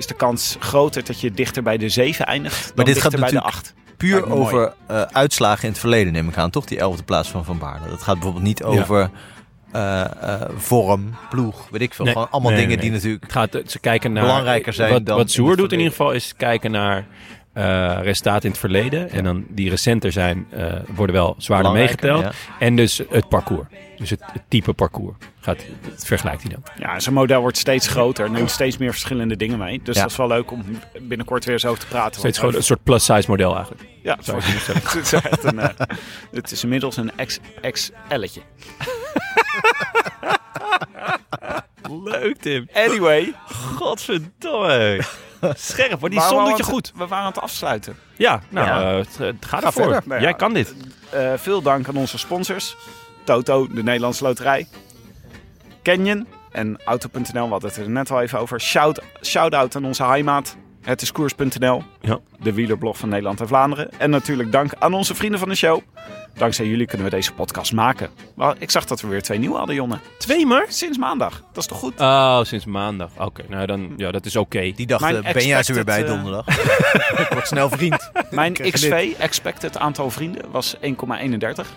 is 0.00 0.06
de 0.06 0.14
kans 0.14 0.56
groter 0.58 1.04
dat 1.04 1.20
je 1.20 1.30
dichter 1.30 1.62
bij 1.62 1.76
de 1.76 1.88
7 1.88 2.26
eindigt 2.26 2.66
dan 2.66 2.72
Maar 2.74 2.84
dit 2.84 2.94
gaat 3.02 3.10
dichter 3.10 3.20
bij 3.20 3.40
de 3.40 3.46
natuurlijk 3.46 3.64
8. 3.64 3.74
puur 3.96 4.30
over 4.32 4.72
eh, 4.86 5.02
uitslagen 5.02 5.62
in 5.64 5.70
het 5.70 5.78
verleden, 5.78 6.12
neem 6.12 6.28
ik 6.28 6.36
aan. 6.36 6.50
Toch 6.50 6.64
die 6.64 6.78
elfde 6.78 7.02
plaats 7.02 7.28
van 7.28 7.44
Van 7.44 7.58
Baarle. 7.58 7.88
Dat 7.88 8.02
gaat 8.02 8.14
bijvoorbeeld 8.14 8.44
niet 8.44 8.62
over 8.62 9.10
eh, 9.72 10.00
eh, 10.00 10.48
vorm, 10.56 11.14
ploeg, 11.30 11.68
weet 11.70 11.80
ik 11.80 11.94
veel. 11.94 12.04
Nee. 12.04 12.14
Gewoon 12.14 12.30
allemaal 12.30 12.50
Nee, 12.50 12.60
dingen 12.60 12.76
nee, 12.76 12.86
die 12.86 12.94
natuurlijk... 12.94 13.22
Het 13.22 13.32
gaat, 13.32 13.70
ze 13.70 13.78
kijken 13.78 14.12
naar, 14.12 14.24
Belangrijker 14.24 14.72
zijn 14.72 14.92
wat, 14.92 15.06
dan 15.06 15.16
Wat 15.16 15.30
Zoer 15.30 15.56
doet 15.56 15.72
in 15.72 15.78
ieder 15.78 15.92
geval 15.92 16.12
is 16.12 16.34
kijken 16.36 16.70
naar 16.70 17.06
eh 17.52 17.98
resultaten 18.02 18.42
in 18.42 18.50
het 18.50 18.58
verleden. 18.60 19.10
En 19.10 19.24
dan 19.24 19.44
die 19.48 19.70
recenter 19.70 20.12
zijn, 20.12 20.46
eh, 20.50 20.72
worden 20.94 21.14
wel 21.14 21.34
zwaarder 21.38 21.72
meegeteld. 21.72 22.26
En 22.58 22.76
dus 22.76 23.02
het 23.10 23.28
parcours. 23.28 23.66
Dus 23.96 24.10
het, 24.10 24.20
het 24.32 24.42
type 24.48 24.72
parcours. 24.72 25.16
Gaat, 25.40 25.64
het 25.90 26.06
vergelijkt 26.06 26.42
hij 26.42 26.50
dan. 26.50 26.62
Ja, 26.78 27.00
zijn 27.00 27.14
model 27.14 27.40
wordt 27.40 27.56
steeds 27.56 27.88
groter, 27.88 28.30
neemt 28.30 28.50
steeds 28.50 28.76
meer 28.78 28.90
verschillende 28.90 29.36
dingen 29.36 29.58
mee. 29.58 29.80
Dus 29.82 29.96
Ja. 29.96 30.02
dat 30.02 30.10
is 30.10 30.16
wel 30.16 30.26
leuk 30.26 30.50
om 30.50 30.64
binnenkort 31.00 31.44
weer 31.44 31.54
eens 31.54 31.64
over 31.64 31.80
te 31.80 31.86
praten. 31.86 32.20
Steeds 32.20 32.38
gewoon 32.38 32.54
een 32.54 32.62
soort 32.62 32.82
plus-size 32.82 33.30
model 33.30 33.54
eigenlijk. 33.54 33.84
Ja, 34.02 34.16
zeggen. 34.20 34.74
het, 34.82 34.94
is 34.94 35.12
echt 35.12 35.44
een, 35.44 35.58
eh, 35.58 35.86
het 36.30 36.50
is 36.50 36.62
inmiddels 36.62 36.96
een 36.96 37.10
XXL'tje. 37.26 38.40
Leuk, 42.04 42.36
Tim. 42.36 42.68
Anyway. 42.72 43.34
Godverdomme. 43.76 45.00
Scherp, 45.56 46.00
maar 46.00 46.10
die 46.10 46.18
Maar 46.18 46.28
som 46.28 46.42
we 46.42 46.48
doet 46.48 46.56
je 46.58 46.62
goed. 46.62 46.92
We 46.96 47.06
waren 47.06 47.24
aan 47.24 47.32
het 47.32 47.40
afsluiten. 47.40 47.96
Ja, 48.16 48.40
nou, 48.48 48.66
Ja. 48.66 48.90
eh, 48.90 48.96
het, 48.96 49.18
het 49.18 49.44
gaat 49.46 49.60
Ga 49.60 49.66
ervoor. 49.66 49.82
verder. 49.82 50.02
Nou 50.04 50.20
ja, 50.20 50.26
Jij 50.26 50.36
kan 50.36 50.52
dit. 50.52 50.74
eh, 51.10 51.32
veel 51.36 51.62
dank 51.62 51.88
aan 51.88 51.96
onze 51.96 52.18
sponsors. 52.18 52.76
Toto, 53.24 53.68
de 53.68 53.82
Nederlandse 53.82 54.24
Loterij. 54.24 54.66
Canyon 55.82 56.26
en 56.52 56.80
Auto.nl, 56.84 57.44
we 57.44 57.50
hadden 57.50 57.70
het 57.70 57.78
er 57.78 57.90
net 57.90 58.10
al 58.10 58.20
even 58.20 58.38
over. 58.38 58.60
Shout- 58.60 59.02
Shout-out 59.22 59.76
aan 59.76 59.84
onze 59.84 60.04
heimaat. 60.04 60.56
Het 60.80 61.02
is 61.02 61.12
koers.nl, 61.12 61.82
Ja. 62.00 62.18
de 62.38 62.52
wielerblog 62.52 62.98
van 62.98 63.08
Nederland 63.08 63.40
en 63.40 63.48
Vlaanderen. 63.48 63.90
En 63.98 64.10
natuurlijk 64.10 64.52
dank 64.52 64.72
aan 64.78 64.94
onze 64.94 65.14
vrienden 65.14 65.38
van 65.40 65.48
de 65.48 65.54
show. 65.54 65.80
Dankzij 66.34 66.66
jullie 66.66 66.86
kunnen 66.86 67.06
we 67.06 67.12
deze 67.12 67.32
podcast 67.32 67.72
maken. 67.72 68.08
Maar 68.34 68.54
ik 68.58 68.70
zag 68.70 68.84
dat 68.84 69.00
we 69.00 69.08
weer 69.08 69.22
twee 69.22 69.38
nieuwe 69.38 69.56
hadden, 69.56 69.74
Jonne. 69.74 69.98
Twee 70.18 70.46
maar? 70.46 70.64
Sinds 70.68 70.98
maandag. 70.98 71.42
Dat 71.52 71.62
is 71.62 71.66
toch 71.66 71.78
goed? 71.78 72.00
Oh, 72.00 72.42
sinds 72.42 72.64
maandag. 72.64 73.10
Oké, 73.18 73.42
nou 73.48 73.66
dan, 73.66 73.92
ja, 73.96 74.10
dat 74.10 74.26
is 74.26 74.36
oké. 74.36 74.72
Die 74.72 74.86
dacht, 74.86 75.02
eh, 75.02 75.32
ben 75.32 75.46
jij 75.46 75.62
ze 75.62 75.72
weer 75.72 75.84
bij 75.84 76.02
eh, 76.02 76.06
donderdag? 76.06 76.46
ik 77.22 77.28
word 77.30 77.46
snel 77.46 77.68
vriend. 77.68 78.10
Mijn 78.30 78.52
je 78.52 78.70
XV, 78.70 79.12
expected 79.18 79.78
aantal 79.78 80.10
vrienden, 80.10 80.42
was 80.50 80.76
1,31 80.76 80.80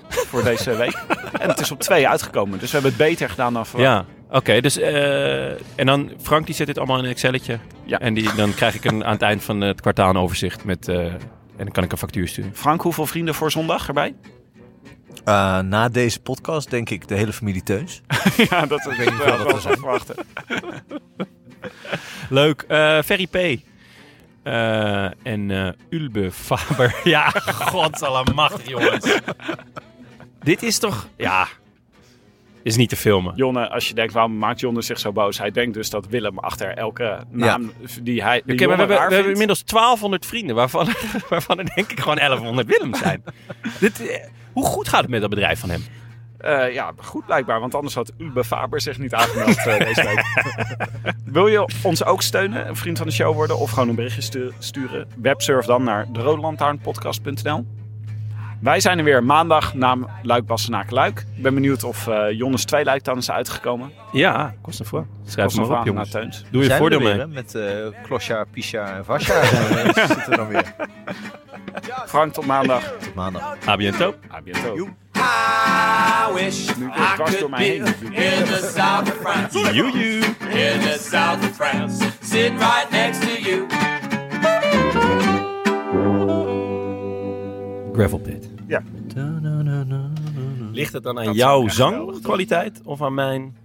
voor 0.06 0.44
deze 0.44 0.76
week. 0.84 1.04
En 1.40 1.50
het 1.50 1.60
is 1.60 1.72
op 1.72 1.80
2 1.80 2.08
uitgekomen. 2.08 2.60
Dus 2.60 2.72
we 2.72 2.78
hebben 2.80 2.98
het 2.98 3.10
beter 3.10 3.30
gedaan 3.30 3.54
dan 3.54 3.66
verwacht. 3.66 3.90
Ja, 3.90 4.06
oké. 4.38 4.62
dus, 4.62 4.78
eh, 4.78 5.52
en 5.52 5.86
dan, 5.86 6.12
Frank 6.22 6.46
die 6.46 6.56
zet 6.56 6.68
dit 6.68 6.78
allemaal 6.78 6.98
in 6.98 7.04
een 7.04 7.10
Excelletje. 7.10 7.60
Ja. 7.86 8.00
En 8.00 8.14
die, 8.14 8.34
dan 8.36 8.54
krijg 8.54 8.76
ik 8.76 8.86
een, 8.86 9.06
aan 9.06 9.14
het 9.14 9.22
eind 9.22 9.44
van 9.44 9.62
het 9.62 9.82
kwartaal 9.82 10.10
een 10.10 10.18
overzicht 10.18 10.64
met, 10.64 10.88
eh, 10.88 10.98
en 10.98 11.20
dan 11.58 11.72
kan 11.72 11.84
ik 11.84 11.92
een 11.92 11.98
factuur 11.98 12.28
sturen. 12.28 12.52
Frank, 12.56 12.82
hoeveel 12.82 13.06
vrienden 13.06 13.36
voor 13.36 13.52
zondag 13.52 13.88
erbij? 13.88 14.16
Eh, 15.26 15.60
na 15.60 15.90
deze 15.90 16.20
podcast 16.20 16.70
denk 16.70 16.90
ik 16.90 17.08
de 17.08 17.16
hele 17.16 17.34
familie 17.34 17.64
Teuns. 17.64 18.02
ja, 18.50 18.66
dat 18.66 18.80
is 18.80 18.86
weet 18.86 18.98
niet 18.98 19.10
hoeveel 19.10 19.38
dat 19.38 19.54
er 19.54 19.62
zijn. 19.62 19.78
verwachten. 19.78 20.16
Leuk. 22.30 22.62
eh 22.62 23.02
Ferry 23.02 23.28
P. 23.28 23.36
Eh, 24.44 25.04
en 25.04 25.52
eh, 25.52 25.70
Ulbe 25.90 26.32
Faber. 26.32 26.96
ja, 27.04 27.30
godsallemachtig 27.30 28.68
jongens. 28.68 29.20
Dit 30.40 30.64
is 30.64 30.80
toch... 30.80 31.08
Ja, 31.16 31.48
dit 32.64 32.72
is 32.72 32.76
niet 32.76 32.90
te 32.90 32.96
filmen. 32.96 33.36
Jonne, 33.36 33.70
als 33.70 33.88
je 33.88 33.94
denkt, 33.94 34.14
waarom 34.14 34.38
maakt 34.38 34.60
Jonne 34.60 34.82
zich 34.82 35.00
zo 35.00 35.12
boos? 35.12 35.38
Hij 35.38 35.52
denkt 35.52 35.74
dus 35.74 35.90
dat 35.90 36.08
Willem 36.08 36.40
achter 36.40 36.78
elke 36.78 37.20
naam 37.30 37.72
die 38.02 38.24
hij 38.24 38.42
die 38.46 38.56
we 38.56 38.66
hebben, 38.66 38.88
we 38.88 38.94
hebben 38.94 39.32
inmiddels 39.32 39.64
1200 39.66 40.26
vrienden, 40.26 40.56
waarvan, 40.56 40.88
waarvan 41.30 41.60
er 41.60 41.76
denk 41.76 41.92
ik 41.92 42.00
gewoon 42.00 42.18
1100 42.18 42.68
Willem 42.68 42.96
zijn. 42.96 43.24
Dit, 43.80 44.30
hoe 44.54 44.66
goed 44.66 44.88
gaat 44.90 45.02
het 45.02 45.10
met 45.10 45.22
dat 45.22 45.30
bedrijf 45.30 45.60
van 45.60 45.70
hem? 45.70 45.84
Eh, 46.38 46.74
ja, 46.74 46.92
goed 46.98 47.26
blijkbaar, 47.26 47.60
want 47.60 47.76
anders 47.76 47.96
had 47.96 48.12
Ube 48.18 48.44
Faber 48.44 48.82
zich 48.82 48.98
niet 48.98 49.14
aangemeld 49.14 49.58
eh, 49.58 49.78
deze 49.78 50.04
week. 50.04 50.24
Wil 51.34 51.48
je 51.48 51.68
ons 51.84 52.04
ook 52.06 52.22
steunen, 52.22 52.68
een 52.68 52.76
vriend 52.76 52.98
van 52.98 53.08
de 53.08 53.14
show 53.14 53.34
worden 53.34 53.60
of 53.60 53.70
gewoon 53.72 53.90
een 53.90 53.96
berichtje 53.96 54.22
stu- 54.22 54.52
sturen? 54.60 55.08
Websurf 55.22 55.66
dan 55.66 55.84
naar 55.84 56.06
derodelantaarnpodcast.nl. 56.12 57.66
Wij 58.60 58.80
zijn 58.80 58.98
er 58.98 59.04
weer 59.04 59.24
maandag 59.24 59.74
na 59.74 59.98
Luik 60.22 60.46
Bassenaken 60.46 60.94
Luik. 60.94 61.26
Ik 61.36 61.42
ben 61.44 61.54
benieuwd 61.54 61.84
of 61.84 62.08
eh 62.08 62.32
Jonnes 62.32 62.66
Tweeluik 62.66 63.04
dan 63.04 63.18
is 63.18 63.32
uitgekomen. 63.32 63.92
Ja, 64.12 64.54
kost 64.62 64.80
een 64.80 64.86
voor. 64.86 65.06
Schrijf 65.26 65.56
maar 65.56 65.80
op, 65.80 65.86
jongens. 65.86 66.12
naar 66.12 66.22
Teuns. 66.22 66.44
Doe 66.52 66.64
je 66.64 66.70
voordeel 66.72 67.00
mee. 67.00 67.26
Met 67.28 67.56
eh 67.56 67.66
Klosja, 68.04 68.44
Pisha 68.52 68.96
en 68.98 69.06
Vasja 69.06 69.44
zitten 70.08 70.30
we 70.30 70.36
dan 70.36 70.48
weer. 70.48 70.76
Frank, 72.12 72.34
tot 72.34 72.46
maandag. 72.46 72.84
Tot 73.00 73.16
maandag. 73.16 73.68
A 73.68 73.76
biento. 73.76 74.16
A 74.32 74.42
biento. 74.42 74.88
I 75.16 76.32
wish 76.34 76.70
I 76.70 77.16
could 77.16 77.50
mij 77.50 77.58
be 77.60 77.76
in 77.76 78.46
the 78.46 78.72
south 78.76 79.08
of 79.08 79.18
France. 79.22 79.74
You, 79.74 79.92
you. 79.92 80.24
In 80.50 80.80
the 80.82 80.98
south 81.00 81.44
of 81.44 81.56
France. 81.56 82.06
Sitting 82.22 82.58
right 82.58 82.92
next 82.92 83.22
to 83.22 83.42
you. 83.42 83.68
Gravel 87.94 88.20
pit. 88.20 88.50
Ja. 88.68 88.82
Ligt 90.72 90.94
het 90.94 91.04
dan 91.04 91.20
aan 91.20 91.26
Dat 91.26 91.36
jouw 91.36 91.68
zangkwaliteit 91.68 92.82
of 92.84 93.02
aan 93.02 93.14
mijn 93.14 93.56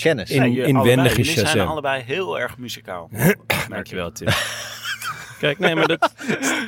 Kennis. 0.00 0.30
in, 0.30 0.56
inwendige. 0.56 1.22
Jullie 1.22 1.46
zijn 1.46 1.66
allebei 1.66 2.02
heel 2.02 2.40
erg 2.40 2.58
muzikaal. 2.58 3.10
Dankjewel, 3.68 4.12
Tim. 4.12 4.28
Kijk, 5.42 5.58
nee, 5.58 5.74
maar 5.74 5.86
dat, 5.86 6.12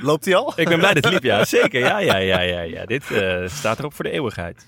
Loopt 0.03 0.25
hij 0.25 0.35
al? 0.35 0.53
ik 0.57 0.69
ben 0.69 0.79
blij 0.79 0.95
dat 0.95 1.05
het 1.05 1.13
liep, 1.13 1.23
ja. 1.23 1.45
Zeker, 1.45 1.81
ja, 1.81 1.99
ja, 1.99 2.17
ja, 2.17 2.41
ja. 2.41 2.61
ja. 2.61 2.85
Dit 2.85 3.11
eh, 3.11 3.43
staat 3.47 3.79
erop 3.79 3.95
voor 3.95 4.05
de 4.05 4.11
eeuwigheid. 4.11 4.67